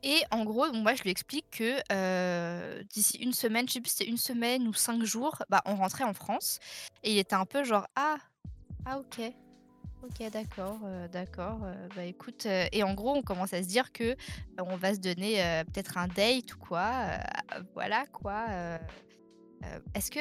[0.04, 3.80] Et en gros, bon, moi, je lui explique que euh, d'ici une semaine, je sais
[3.80, 6.60] plus si c'était une semaine ou cinq jours, bah, on rentrait en France.
[7.04, 8.18] Et il était un peu genre, ah,
[8.86, 9.32] ah, ok.
[10.04, 11.60] Ok, d'accord, euh, d'accord.
[11.64, 14.18] euh, bah écoute, et en gros, on commence à se dire que
[14.58, 17.08] on va se donner peut-être un date ou quoi.
[17.74, 18.80] voilà quoi.
[19.64, 20.20] Euh, Est-ce que.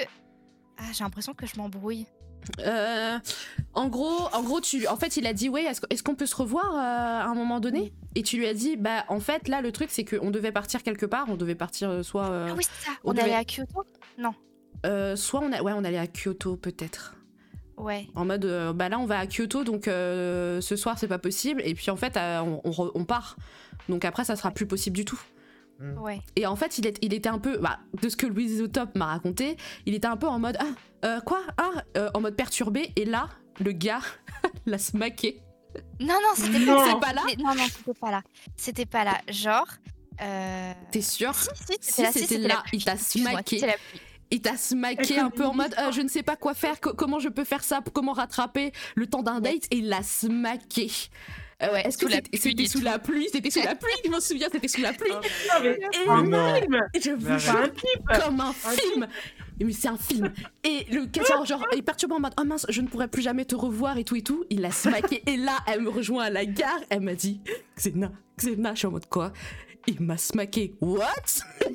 [0.78, 2.06] Ah, j'ai l'impression que je m'embrouille.
[2.60, 3.18] Euh,
[3.72, 6.34] en gros, en gros, tu, en fait, il a dit ouais, est-ce, qu'on peut se
[6.34, 7.92] revoir euh, à un moment donné?
[8.16, 10.82] Et tu lui as dit bah en fait là le truc c'est qu'on devait partir
[10.82, 12.92] quelque part, on devait partir soit, euh, Ah oui, c'est ça.
[13.04, 13.84] on On, devait- allait à Kyoto?
[14.84, 17.14] Euh, soit on a, ouais, on allait à Kyoto peut-être.
[17.76, 18.08] Ouais.
[18.16, 21.74] En mode bah là on va à Kyoto donc ce soir c'est pas possible et
[21.74, 23.36] puis en fait on, on re- on part
[23.88, 25.20] donc après ça sera plus possible du tout.
[25.80, 26.20] Ouais.
[26.36, 28.94] Et en fait, il, est- il était un peu, bah, de ce que Louise Isotop
[28.96, 30.66] m'a raconté, il était un peu en mode ah
[31.04, 33.28] euh, quoi ah euh, en mode perturbé et là
[33.58, 34.00] le gars
[34.66, 35.40] l'a smacké.
[36.00, 37.00] Non, non, c'était Non.
[37.00, 38.22] pas, là c'était- Non, non, c'était pas là.
[38.56, 39.18] C'était pas là.
[39.28, 39.66] Genre.
[40.20, 40.72] Euh...
[40.92, 41.48] T'es sûr Si,
[41.80, 42.62] si, Si c'était là.
[42.96, 43.56] si, là, la pluie.
[43.56, 44.00] il t'a pluie.
[44.30, 46.94] Il t'a smacké un peu en mode euh, je ne sais pas quoi faire, co-
[46.94, 50.90] comment je peux faire ça, comment rattraper le temps d'un date et il l'a smacké.
[51.62, 53.28] Euh, Ouais, Est-ce que sous la c'était sous la pluie?
[53.32, 55.12] C'était sous la pluie, je m'en souviens, c'était sous la pluie.
[55.62, 55.78] Mais
[56.28, 56.54] non.
[56.54, 59.06] film je vous jure, Pas un clip comme un film.
[59.60, 60.32] Mais c'est un film.
[60.64, 63.22] Et le genre, genre, il est perturbé en mode Oh mince, je ne pourrai plus
[63.22, 64.44] jamais te revoir et tout et tout.
[64.50, 65.22] Il l'a smacké.
[65.26, 66.80] Et là, elle me rejoint à la gare.
[66.90, 67.40] Elle m'a dit
[67.76, 69.32] Xena, Xena, je suis en mode quoi?
[69.86, 70.74] Il m'a smacké.
[70.80, 71.06] What?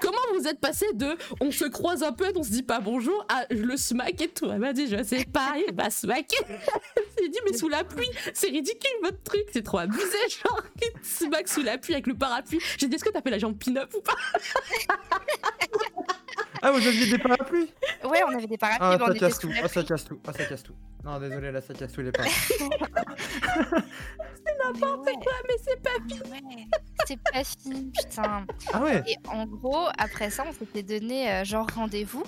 [0.00, 3.26] Comment vous êtes passé de on se croise un peu, on se dit pas bonjour
[3.28, 6.36] à je le smack et tout Elle m'a dit je sais pas, il m'a smacké.
[7.18, 11.00] J'ai dit mais sous la pluie, c'est ridicule votre truc, c'est trop abusé genre il
[11.00, 12.60] te smack sous la pluie avec le parapluie.
[12.78, 14.16] J'ai dit est-ce que t'as fait la jambe pin-up ou pas?
[16.62, 17.70] Ah, vous aviez des parapluis
[18.04, 19.50] Ouais, on avait des parapluies, Ah, ça était casse tout.
[19.62, 20.20] Ah, ça casse tout.
[20.26, 20.74] Ah, ça casse tout.
[21.04, 22.24] Non, désolé, là, ça casse tous les pas.
[24.64, 26.66] n'importe quoi, mais c'est pas Ouais,
[27.06, 28.46] c'est pas fini, putain.
[28.72, 32.22] Ah ouais Et en gros, après ça, on s'était donné euh, genre rendez-vous.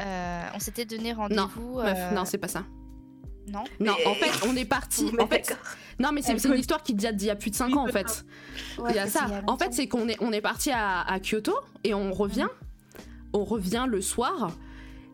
[0.00, 1.76] Euh, on s'était donné rendez-vous.
[1.76, 2.64] Meuf, euh, non, c'est pas ça.
[3.46, 3.64] non.
[3.78, 5.10] Non, en fait, on est parti.
[5.14, 5.64] Mais En fait, d'accord.
[5.98, 7.74] non, mais c'est c'est une histoire qui date d'il y a plus de 5 Oui,
[7.78, 8.24] ans en fait.
[8.78, 9.26] Ouais, Il y a ça.
[9.28, 11.54] il y a En fait, c'est qu'on est, on est parti à, à Kyoto
[11.84, 12.48] et on revient.
[13.32, 14.50] On revient le soir.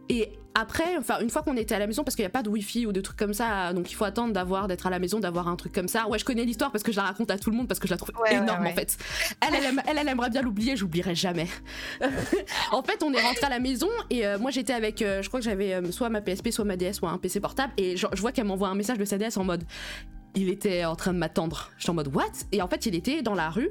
[0.08, 2.42] Et après, enfin, une fois qu'on était à la maison, parce qu'il n'y a pas
[2.42, 4.98] de wifi ou de trucs comme ça, donc il faut attendre d'avoir, d'être à la
[4.98, 6.08] maison, d'avoir un truc comme ça.
[6.08, 7.86] Ouais, je connais l'histoire parce que je la raconte à tout le monde parce que
[7.86, 8.72] je la trouve Ouais, ouais, énorme ouais.
[8.72, 8.96] en fait.
[9.46, 11.46] Elle, elle, aime- elle, elle aimerait bien l'oublier, j'oublierai jamais.
[12.72, 15.28] en fait, on est rentré à la maison et euh, moi j'étais avec, euh, je
[15.28, 17.96] crois que j'avais euh, soit ma PSP, soit ma DS, soit un PC portable et
[17.96, 19.64] je, je vois qu'elle m'envoie un message de sa DS en mode
[20.36, 21.70] il était en train de m'attendre.
[21.76, 22.24] J'étais en mode what?
[22.52, 23.70] Et en fait, il était dans la rue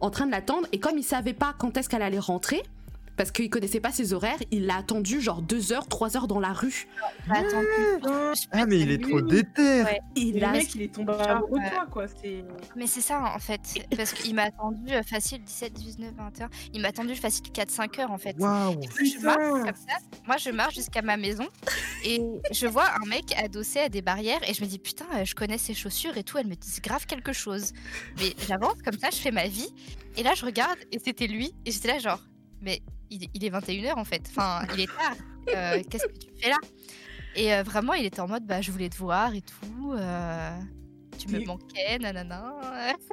[0.00, 2.62] en train de l'attendre et comme il savait pas quand est-ce qu'elle allait rentrer,
[3.18, 6.40] parce qu'il connaissait pas ses horaires, il l'a attendu genre 2 heures, 3 heures dans
[6.40, 6.86] la rue.
[7.24, 10.00] Putain, Ah, mais il est trop déter Ouais.
[10.14, 12.06] Il le a mec, il est tombé Genre, amoureux de toi, quoi.
[12.76, 13.60] Mais c'est ça en fait.
[13.96, 16.48] Parce qu'il m'a attendu euh, facile 17, 19, 20 heures.
[16.72, 18.36] Il m'a attendu facile 4-5 heures en fait.
[18.38, 19.96] Waouh Moi, je marche comme ça.
[20.26, 21.46] Moi, je marche jusqu'à ma maison
[22.04, 22.22] et
[22.52, 25.34] je vois un mec adossé à des barrières et je me dis putain, euh, je
[25.34, 26.38] connais ses chaussures et tout.
[26.38, 27.72] Elles me disent grave quelque chose.
[28.20, 29.68] Mais j'avance comme ça, je fais ma vie
[30.16, 32.20] et là je regarde et c'était lui et j'étais là genre,
[32.62, 32.80] mais
[33.10, 34.22] il, il est 21h en fait.
[34.30, 35.14] Enfin, il est tard.
[35.54, 36.56] Euh, Qu'est-ce que tu fais là?
[37.36, 39.92] Et euh, vraiment, il était en mode bah je voulais te voir et tout.
[39.94, 40.58] euh,
[41.18, 42.54] tu me manquais, nanana.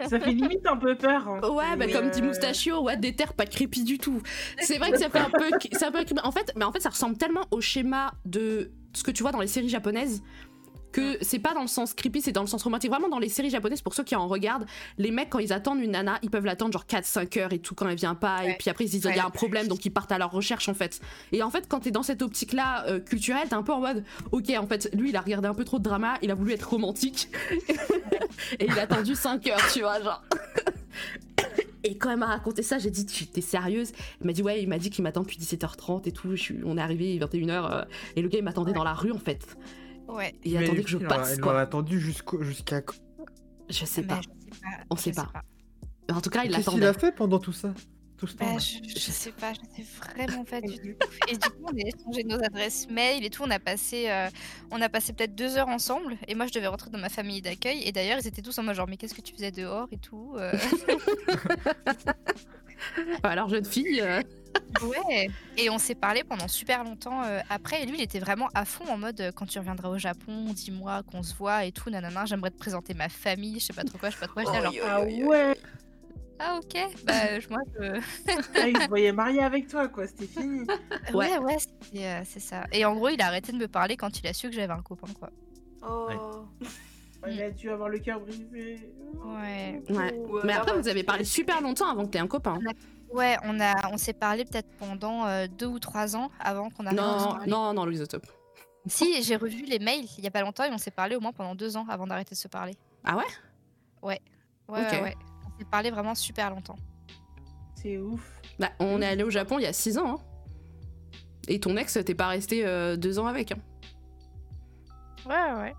[0.08, 1.28] Ça fait limite un peu peur.
[1.28, 1.40] hein.
[1.50, 4.22] Ouais, bah comme dit Moustachio, ouais, des terres pas creepy du tout.
[4.60, 6.22] C'est vrai que ça fait un peu, c'est un peu creepy.
[6.24, 9.32] En fait, mais en fait, ça ressemble tellement au schéma de ce que tu vois
[9.32, 10.22] dans les séries japonaises
[10.96, 12.90] que c'est pas dans le sens creepy, c'est dans le sens romantique.
[12.90, 14.66] Vraiment, dans les séries japonaises, pour ceux qui en regardent,
[14.98, 17.76] les mecs, quand ils attendent une nana, ils peuvent l'attendre genre 4-5 heures et tout
[17.76, 18.46] quand elle vient pas.
[18.46, 20.18] Et puis après, ils se disent, il y a un problème, donc ils partent à
[20.18, 21.02] leur recherche, en fait.
[21.34, 24.06] Et en fait, quand t'es dans cette optique-là euh, culturelle, t'es un peu en mode,
[24.32, 26.54] ok, en fait, lui, il a regardé un peu trop de drama, il a voulu
[26.54, 27.28] être romantique.
[28.60, 30.24] et il a attendu 5 heures, tu vois, genre.
[31.84, 33.92] Et quand elle m'a raconté ça, j'ai dit, tu t'es sérieuse?
[34.22, 36.30] Il m'a dit, ouais, il m'a dit qu'il m'attend depuis 17h30 et tout.
[36.32, 36.60] Je suis...
[36.66, 39.58] On est arrivé 21h euh, et le gars, il m'attendait dans la rue, en fait.
[40.08, 40.34] Ouais.
[40.44, 42.82] Et il attendait que je passe, Elle m'aurait attendu jusqu'au- jusqu'à.
[43.70, 44.22] Je sais Mais pas.
[44.22, 44.68] je sais pas.
[44.90, 45.32] On sait pas.
[46.12, 46.86] En tout cas, il Qu'est-ce qu'il l'attendait.
[46.86, 47.74] a fait pendant tout ça?
[48.18, 49.86] Tout ce Bah, temps je, je sais pas, je sais
[50.16, 50.96] vraiment pas du tout.
[51.28, 53.44] Et du coup, on a échangé nos adresses mail et tout.
[53.44, 54.30] On a passé, euh,
[54.72, 56.16] on a passé peut-être deux heures ensemble.
[56.30, 57.82] Et moi, je devais rentrer dans ma famille d'accueil.
[57.84, 59.98] Et d'ailleurs, ils étaient tous en mode genre, mais qu'est-ce que tu faisais dehors et
[59.98, 60.34] tout.
[60.38, 60.54] euh.
[63.24, 64.22] Alors, jeune fille, euh,
[64.82, 65.30] Ouais.
[65.58, 67.84] Et on s'est parlé pendant super longtemps euh, après.
[67.84, 70.52] Et lui, il était vraiment à fond en mode, euh, quand tu reviendras au Japon,
[70.54, 71.90] dis-moi qu'on se voit et tout.
[71.90, 73.60] Nanana, j'aimerais te présenter ma famille.
[73.60, 74.52] Je sais pas trop quoi, je sais pas trop quoi.
[74.52, 75.58] Oi, oi, Ah ouais,
[76.40, 76.78] ah ok.
[77.06, 78.02] Bah, je- moi, je.
[78.60, 80.06] Ah, il se voyait marié avec toi, quoi.
[80.08, 80.62] C'était fini.
[81.14, 81.14] Ouais.
[81.14, 82.66] Ouais, ouais, c'était, euh, c'est ça.
[82.74, 84.74] Et en gros, il a arrêté de me parler quand il a su que j'avais
[84.74, 85.30] un copain, quoi.
[85.88, 86.46] Oh.
[87.28, 88.92] Il a dû avoir le cœur brisé.
[89.24, 89.82] Ouais.
[89.90, 90.14] ouais.
[90.14, 92.60] Ou Mais alors, après, vous avez parlé super longtemps avant que t'aies un copain.
[93.12, 96.86] Ouais, on a, on s'est parlé peut-être pendant euh, deux ou trois ans avant qu'on
[96.86, 97.52] arrête de se Non, parler.
[97.52, 98.26] non, non, Louise Top.
[98.88, 101.20] Si, j'ai revu les mails il y a pas longtemps et on s'est parlé au
[101.20, 102.76] moins pendant deux ans avant d'arrêter de se parler.
[103.04, 103.24] Ah ouais?
[104.02, 104.22] Ouais,
[104.68, 104.76] Ok.
[104.76, 105.16] ouais, ouais.
[105.46, 106.76] On s'est parlé vraiment super longtemps.
[107.76, 108.42] C'est ouf.
[108.60, 110.16] Bah, on est allé au Japon il y a 6 ans.
[110.16, 110.20] hein.
[111.48, 113.52] Et ton ex, t'es pas resté euh, deux ans avec.
[113.52, 113.58] hein.
[115.26, 115.76] Ouais, ouais.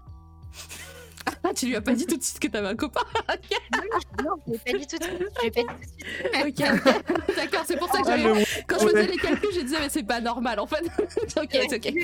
[1.44, 3.00] Ah, tu lui as pas dit tout de suite que t'avais un copain
[4.24, 5.18] Non, je l'ai pas dit tout de suite.
[5.42, 7.26] Je pas dit tout de suite.
[7.26, 7.36] Ok.
[7.36, 8.46] D'accord, c'est pour ça que Ah, j'avais.
[8.66, 10.84] Quand je faisais les calculs, je disais, mais c'est pas normal en fait.
[11.36, 11.94] ok, c'est ok.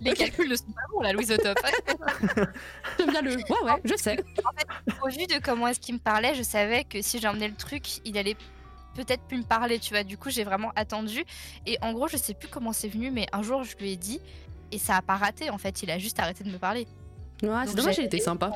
[0.00, 1.58] Les calculs ne sont pas bons, là, Louise au top.
[2.98, 3.36] J'aime bien le.
[3.36, 4.18] Ouais, ouais, je sais.
[5.02, 7.98] Au vu de comment est-ce qu'il me parlait, je savais que si j'emmenais le truc,
[8.04, 8.36] il allait
[8.94, 10.02] peut-être plus me parler, tu vois.
[10.04, 11.24] Du coup, j'ai vraiment attendu.
[11.66, 13.96] Et en gros, je sais plus comment c'est venu, mais un jour, je lui ai
[13.96, 14.20] dit.
[14.72, 15.82] Et ça a pas raté, en fait.
[15.82, 16.86] Il a juste arrêté de me parler.
[17.42, 18.52] Ouais, c'est dommage, il était sympa.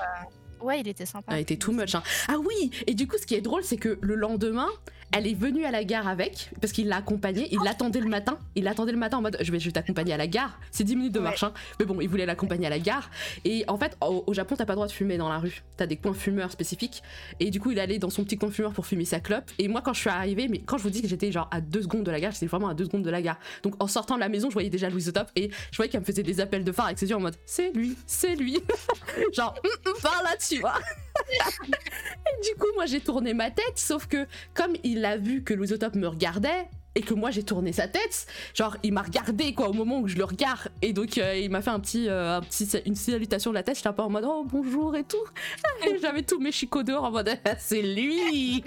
[0.61, 1.33] Ouais, il était sympa.
[1.35, 1.95] Elle était too much.
[1.95, 2.03] hein.
[2.29, 4.69] Ah oui Et du coup, ce qui est drôle, c'est que le lendemain,
[5.13, 8.39] elle est venue à la gare avec, parce qu'il l'a accompagnée, il l'attendait le matin.
[8.57, 10.59] Il l'attendait le matin en mode Je vais, je vais t'accompagner à la gare.
[10.73, 11.25] C'est 10 minutes de Ouais.
[11.25, 11.53] marche, hein.
[11.79, 13.11] Mais bon, il voulait l'accompagner à la gare.
[13.45, 15.63] Et en fait, au, au Japon, t'as pas le droit de fumer dans la rue.
[15.77, 17.03] T'as des coins fumeurs spécifiques.
[17.41, 19.51] Et du coup, il allait dans son petit coin fumeur pour fumer sa clope.
[19.59, 21.61] Et moi, quand je suis arrivée, mais quand je vous dis que j'étais genre à
[21.61, 23.39] 2 secondes de la gare, j'étais vraiment à 2 secondes de la gare.
[23.63, 25.29] Donc en sortant de la maison, je voyais déjà Louise au top.
[25.37, 27.37] Et je voyais qu'elle me faisait des appels de phare avec ses yeux en mode
[27.47, 28.59] C'est lui, c'est lui.
[29.33, 30.79] genre, hum, hum, par là, tu vois.
[31.31, 35.55] Et du coup, moi, j'ai tourné ma tête, sauf que comme il a vu que
[35.55, 39.53] Louis Top me regardait et que moi j'ai tourné sa tête, genre il m'a regardé
[39.53, 42.09] quoi au moment où je le regarde et donc euh, il m'a fait un petit,
[42.09, 43.77] euh, un petit, une salutation de la tête.
[43.77, 45.17] J'étais un peu en mode oh bonjour et tout.
[45.87, 48.63] Et j'avais tous mes chicots dehors en mode Ah, c'est lui.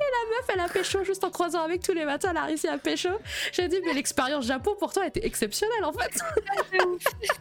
[0.00, 2.44] Et la meuf, elle a pécho juste en croisant avec tous les matins, elle a
[2.44, 3.10] réussi à pécho.
[3.52, 6.18] J'ai dit, mais l'expérience Japon pour toi était exceptionnelle en fait.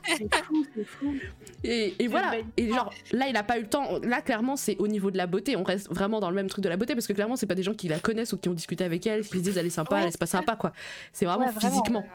[0.06, 1.16] C'est fou, c'est fou.
[1.64, 2.34] Et, et voilà.
[2.58, 4.00] Et genre, là, il a pas eu le temps.
[4.04, 5.56] Là, clairement, c'est au niveau de la beauté.
[5.56, 7.56] On reste vraiment dans le même truc de la beauté parce que clairement, c'est pas
[7.56, 9.66] des gens qui la connaissent ou qui ont discuté avec elle, qui se disent elle
[9.66, 10.74] est sympa, Ouais, elle est pas sympa, quoi.
[11.14, 12.06] C'est vraiment Ouais, vraiment, physiquement.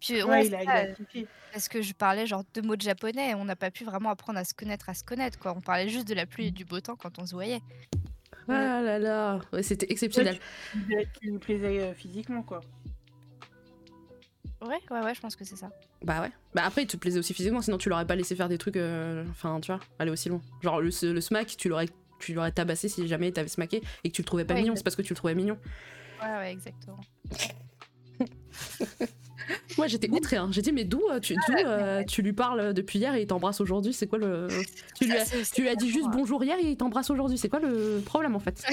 [0.00, 2.76] Puis, Ouais, ouais, il a, il a euh, parce que je parlais genre deux mots
[2.76, 5.54] de japonais, on n'a pas pu vraiment apprendre à se connaître, à se connaître, quoi.
[5.56, 7.60] On parlait juste de la pluie et du beau temps quand on se voyait.
[8.48, 9.40] Ah là là.
[9.52, 10.38] Ouais, c'était exceptionnel.
[10.72, 12.60] Tu disais qu'il lui plaisait euh, physiquement, quoi.
[14.60, 15.70] Ouais, ouais, ouais, je pense que c'est ça.
[16.02, 16.30] Bah ouais.
[16.54, 18.76] Bah après, il te plaisait aussi physiquement, sinon tu l'aurais pas laissé faire des trucs.
[18.76, 20.40] euh, Enfin, tu vois, aller aussi loin.
[20.62, 21.88] Genre, le, le smack, tu l'aurais.
[22.20, 24.76] Tu l'aurais tabassé si jamais t'avais smacké et que tu le trouvais pas Ouais, mignon,
[24.76, 25.58] c'est parce que tu le trouvais mignon.
[26.22, 27.00] Ouais, ouais, exactement.
[29.78, 30.48] Moi j'étais outrée, hein.
[30.52, 33.60] j'ai dit mais d'où euh, tu, euh, tu lui parles depuis hier et il t'embrasse
[33.60, 34.48] aujourd'hui, c'est quoi le...
[34.98, 37.10] Tu lui as, Ça, c'est- tu lui as dit juste bonjour hier et il t'embrasse
[37.10, 38.64] aujourd'hui, c'est quoi le problème en fait?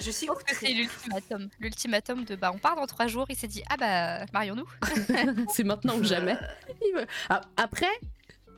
[0.00, 0.74] Je suis que c'est outrée.
[0.74, 1.48] l'ultimatum.
[1.60, 4.66] L'ultimatum de bah on part dans trois jours, il s'est dit ah bah marions-nous.
[5.54, 6.36] C'est maintenant ou jamais.
[7.28, 7.86] Ah, Après,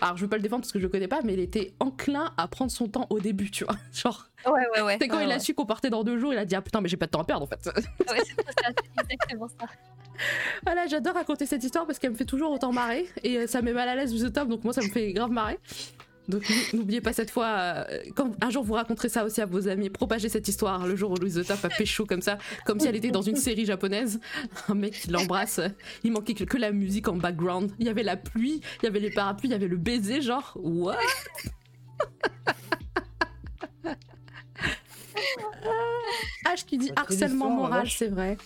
[0.00, 1.74] alors je veux pas le défendre parce que je le connais pas, mais il était
[1.80, 3.76] enclin à prendre son temps au début, tu vois.
[3.92, 4.96] Genre, Ouais ouais ouais.
[5.00, 6.80] c'est quand il a su qu'on partait dans deux jours, il a dit ah putain
[6.80, 7.60] mais j'ai pas de temps à perdre en fait.
[8.10, 9.66] Ouais, c'est ça, c'est exactement ça.
[10.64, 13.72] Voilà, j'adore raconter cette histoire parce qu'elle me fait toujours autant marrer et ça met
[13.72, 15.58] mal à l'aise du top, donc moi ça me fait grave marrer.
[16.28, 19.68] Donc n'oubliez pas cette fois, euh, quand un jour vous raconterez ça aussi à vos
[19.68, 22.86] amis, propagez cette histoire le jour où Louise Top a pécho comme ça, comme si
[22.86, 24.20] elle était dans une série japonaise.
[24.68, 25.60] Un mec qui l'embrasse,
[26.04, 27.72] il manquait que, que la musique en background.
[27.78, 30.20] Il y avait la pluie, il y avait les parapluies, il y avait le baiser,
[30.20, 30.96] genre, what?
[36.44, 38.36] H qui dit Sacrée harcèlement moral, c'est vrai.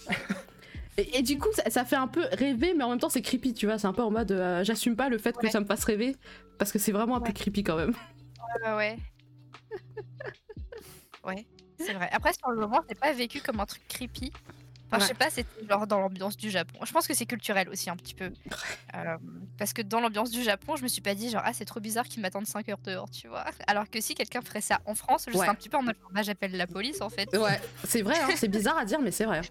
[0.96, 3.22] Et, et du coup, ça, ça fait un peu rêver, mais en même temps, c'est
[3.22, 3.78] creepy, tu vois.
[3.78, 6.16] C'est un peu en mode, euh, j'assume pas le fait que ça me fasse rêver,
[6.58, 7.94] parce que c'est vraiment un peu creepy quand même.
[8.64, 8.98] Ouais ouais.
[11.24, 11.46] Ouais,
[11.78, 12.08] c'est vrai.
[12.12, 14.30] Après sur le moment, c'est pas vécu comme un truc creepy.
[14.90, 16.84] Enfin, je sais pas, c'était genre dans l'ambiance du Japon.
[16.84, 18.30] Je pense que c'est culturel aussi un petit peu.
[18.94, 19.16] Euh,
[19.58, 21.80] parce que dans l'ambiance du Japon, je me suis pas dit genre ah c'est trop
[21.80, 23.44] bizarre qu'ils m'attendent 5 heures dehors, tu vois.
[23.66, 25.38] Alors que si quelqu'un ferait ça en France, je Ouais.
[25.38, 27.34] serais un petit peu en mode bah j'appelle la police en fait.
[27.36, 29.40] Ouais, c'est vrai, hein, c'est bizarre à dire, mais c'est vrai.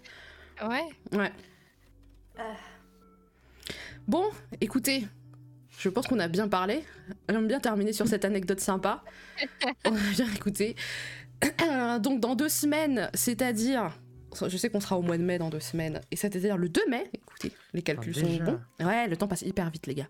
[0.62, 0.88] Ouais.
[1.18, 1.32] Ouais.
[4.06, 4.24] Bon,
[4.60, 5.06] écoutez,
[5.78, 6.84] je pense qu'on a bien parlé.
[7.28, 9.02] J'aime bien terminer sur cette anecdote sympa.
[9.86, 10.76] On a bien écouté.
[12.00, 13.90] Donc, dans deux semaines, c'est-à-dire.
[14.48, 16.00] Je sais qu'on sera au mois de mai dans deux semaines.
[16.10, 17.08] Et c'est-à-dire le 2 mai.
[17.14, 18.60] Écoutez, les calculs Ah, sont bons.
[18.84, 20.08] Ouais, le temps passe hyper vite, les gars.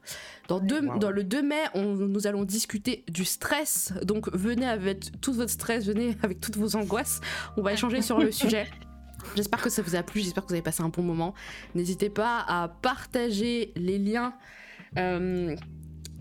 [0.49, 0.99] Dans, deux, Wow.
[0.99, 3.93] dans le 2 mai, on- nous allons discuter du stress.
[4.03, 7.21] Donc, venez avec tout votre stress, venez avec toutes vos angoisses.
[7.59, 8.67] On va échanger sur le sujet.
[9.37, 11.35] J'espère que ça vous a plu, j'espère que vous avez passé un bon moment.
[11.75, 14.35] N'hésitez pas à partager les liens.
[14.99, 15.57] euh,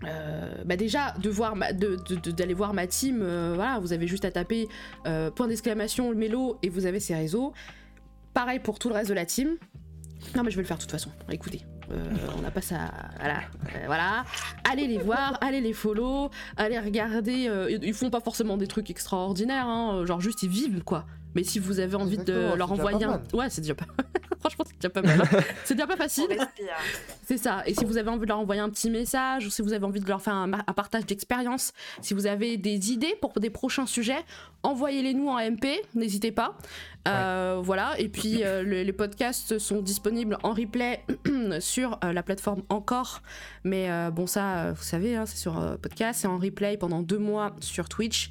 [0.05, 4.31] euh, bah déjà de voir d'aller voir ma team euh, voilà vous avez juste à
[4.31, 4.67] taper
[5.35, 7.53] point d'exclamation le mélo et vous avez ses réseaux
[8.33, 9.55] pareil pour tout le reste de la team
[10.35, 11.61] non mais je vais le faire de toute façon écoutez
[12.37, 12.91] on n'a pas ça
[13.85, 14.25] voilà
[14.69, 17.49] allez les voir allez les follow allez regarder
[17.81, 21.59] ils font pas forcément des trucs extraordinaires hein, genre juste ils vivent quoi Mais si
[21.59, 23.21] vous avez envie Exactement, de leur envoyer un.
[23.33, 23.85] Ouais, c'est déjà pas.
[24.39, 25.21] Franchement, c'est déjà pas mal.
[25.21, 25.39] hein.
[25.63, 26.27] c'est déjà pas facile.
[27.25, 27.63] C'est ça.
[27.65, 29.85] Et si vous avez envie de leur envoyer un petit message, ou si vous avez
[29.85, 31.71] envie de leur faire un, partage d'expérience,
[32.01, 34.21] si vous avez des idées pour des prochains sujets,
[34.63, 36.57] envoyez-les nous en MP, n'hésitez pas.
[37.07, 37.93] Euh, Voilà.
[37.99, 41.03] Et puis euh, le- les podcasts sont disponibles en replay
[41.59, 43.21] sur euh, la plateforme Encore.
[43.63, 47.01] Mais euh, bon, ça, vous savez, hein, c'est sur euh, podcast, c'est en replay pendant
[47.01, 48.29] deux mois sur Twitch.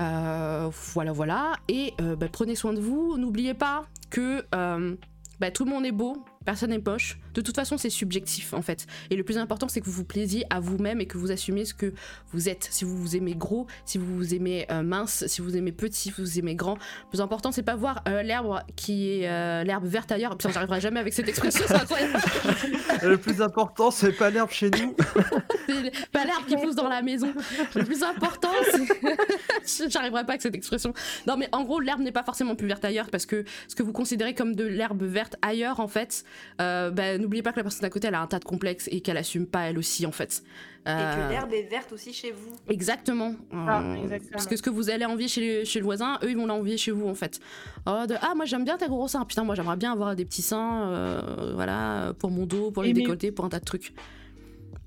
[0.00, 1.52] Euh, voilà, voilà.
[1.68, 3.16] Et euh, bah, prenez soin de vous.
[3.16, 4.96] N'oubliez pas que euh,
[5.40, 7.18] bah, tout le monde est beau, personne n'est poche.
[7.34, 8.86] De toute façon, c'est subjectif en fait.
[9.10, 11.64] Et le plus important, c'est que vous vous plaisiez à vous-même et que vous assumiez
[11.64, 11.92] ce que
[12.32, 12.68] vous êtes.
[12.70, 16.12] Si vous vous aimez gros, si vous vous aimez euh, mince, si vous aimez petit,
[16.12, 16.74] si vous aimez grand.
[16.74, 20.36] Le plus important, c'est pas voir euh, l'herbe qui est euh, l'herbe verte ailleurs.
[20.36, 22.18] Putain, j'arriverai jamais avec cette expression, c'est incroyable.
[23.02, 24.94] Le plus important, c'est pas l'herbe chez nous.
[26.12, 27.32] Pas l'herbe qui pousse dans la maison.
[27.74, 29.90] Le plus important, c'est.
[29.90, 30.92] J'arriverai pas avec cette expression.
[31.26, 33.82] Non, mais en gros, l'herbe n'est pas forcément plus verte ailleurs parce que ce que
[33.82, 36.24] vous considérez comme de l'herbe verte ailleurs, en fait,
[36.60, 38.88] euh, bah, n'oubliez pas que la personne à côté, elle a un tas de complexes
[38.92, 40.42] et qu'elle assume pas elle aussi, en fait.
[40.86, 42.52] Et Euh, que l'herbe est verte aussi chez vous.
[42.68, 43.34] Exactement.
[43.52, 44.30] Ah, Euh, exactement.
[44.32, 46.46] Parce que ce que vous allez envier chez, les- chez le voisin, eux, ils vont
[46.46, 47.40] l'envier chez vous, en fait.
[47.86, 49.24] Oh, de, ah, moi, j'aime bien tes gros seins.
[49.24, 52.90] Putain, moi, j'aimerais bien avoir des petits seins, euh, voilà, pour mon dos, pour les
[52.90, 53.92] Aimez- décolleter, pour un tas de trucs.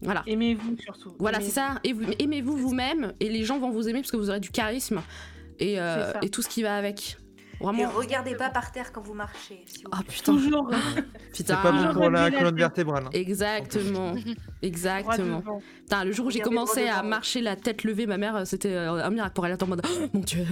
[0.01, 0.23] Voilà.
[0.27, 1.13] Aimez-vous surtout.
[1.19, 1.79] Voilà, c'est ça.
[1.83, 4.49] Et vous- Aimez-vous vous-même et les gens vont vous aimer parce que vous aurez du
[4.51, 5.01] charisme
[5.59, 7.17] et, euh, et tout ce qui va avec.
[7.59, 7.89] Et Vraiment.
[7.89, 9.63] regardez pas par terre quand vous marchez.
[9.65, 10.13] s'il vous Ah plaît.
[10.15, 10.67] putain, Toujours
[11.33, 11.33] putain.
[11.33, 13.03] C'est pas bon pour la colonne vertébrale.
[13.07, 13.09] hein.
[13.11, 14.15] Exactement,
[14.61, 15.41] exactement.
[15.83, 19.03] Putain, le jour où j'ai commencé à marcher la tête levée, ma mère, c'était euh,
[19.03, 19.51] un miracle pour elle.
[19.51, 20.45] Elle était en mode, Oh, mon dieu,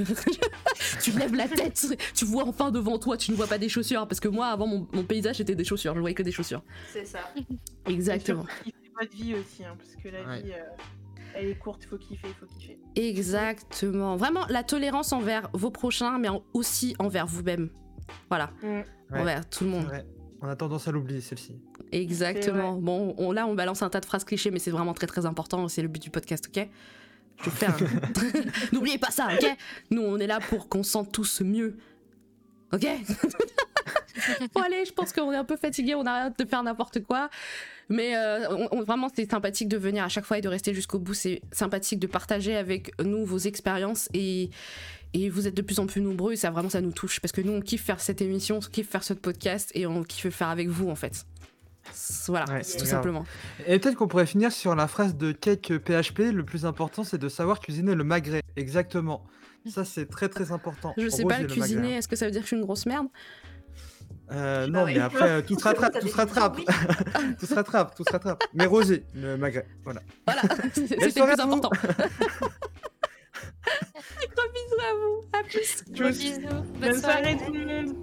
[1.02, 4.08] tu lèves la tête, tu vois enfin devant toi, tu ne vois pas des chaussures.
[4.08, 6.62] Parce que moi, avant, mon, mon paysage était des chaussures, je voyais que des chaussures.
[6.92, 7.20] C'est ça.
[7.86, 8.46] Exactement.
[8.66, 10.42] Et votre vie aussi, hein, parce que la Ouais.
[10.42, 10.64] vie, euh,
[11.40, 12.80] elle est courte, il faut kiffer, il faut kiffer.
[12.96, 14.16] Exactement.
[14.16, 17.70] Vraiment, la tolérance envers vos prochains, mais en- aussi envers vous-même.
[18.30, 18.66] Voilà, Mm.
[18.68, 19.20] Ouais.
[19.22, 19.86] envers tout le monde.
[19.86, 20.06] vrai.
[20.42, 21.56] On a tendance à l'oublier, celle-ci.
[21.92, 22.76] Exactement.
[22.76, 25.26] Bon, on- là, on balance un tas de phrases clichés, mais c'est vraiment très très
[25.26, 25.68] important.
[25.68, 26.68] C'est le but du podcast, ok?
[27.44, 27.76] Je fais un...
[28.74, 29.48] N'oubliez pas ça, ok?
[29.92, 31.78] Nous, on est là pour qu'on sente tous mieux.
[32.74, 32.86] Ok
[34.54, 37.30] Bon, allez, je pense qu'on est un peu fatigué, on arrête de faire n'importe quoi.
[37.88, 40.74] Mais euh, on- on- vraiment, c'est sympathique de venir à chaque fois et de rester
[40.74, 41.14] jusqu'au bout.
[41.14, 44.50] C'est sympathique de partager avec nous vos expériences et,
[45.14, 47.32] et vous êtes de plus en plus nombreux et ça vraiment ça nous touche parce
[47.32, 50.26] que nous on kiffe faire cette émission, on kiffe faire ce podcast et on kiffe
[50.26, 51.26] le faire avec vous en fait.
[52.28, 52.88] Voilà, Ouais, tout grave.
[52.88, 53.26] simplement.
[53.66, 56.34] Et peut-être qu'on pourrait finir sur la phrase de Cake PHP.
[56.34, 58.42] Le plus important, c'est de savoir cuisiner le magret.
[58.58, 59.24] Exactement.
[59.70, 60.94] Ça, c'est très très important.
[60.98, 62.86] Je sais pas le cuisiner, est-ce que ça veut dire que je suis une grosse
[62.86, 63.08] merde?
[64.32, 66.58] Euh, Bah non, mais après, euh, tout se rattrape, tout se rattrape.
[67.40, 68.44] tout se rattrape, tout se rattrape.
[68.54, 69.66] Mais Rosé, le magret.
[69.84, 70.02] Voilà.
[70.26, 70.42] Voilà,
[70.74, 71.42] c'était plus vous.
[71.42, 71.70] important.
[74.36, 76.42] Gros bisous à vous, à plus Gros bisous.
[76.42, 77.38] Bonne, Bonne soirée soirée.
[77.46, 77.94] tout le monde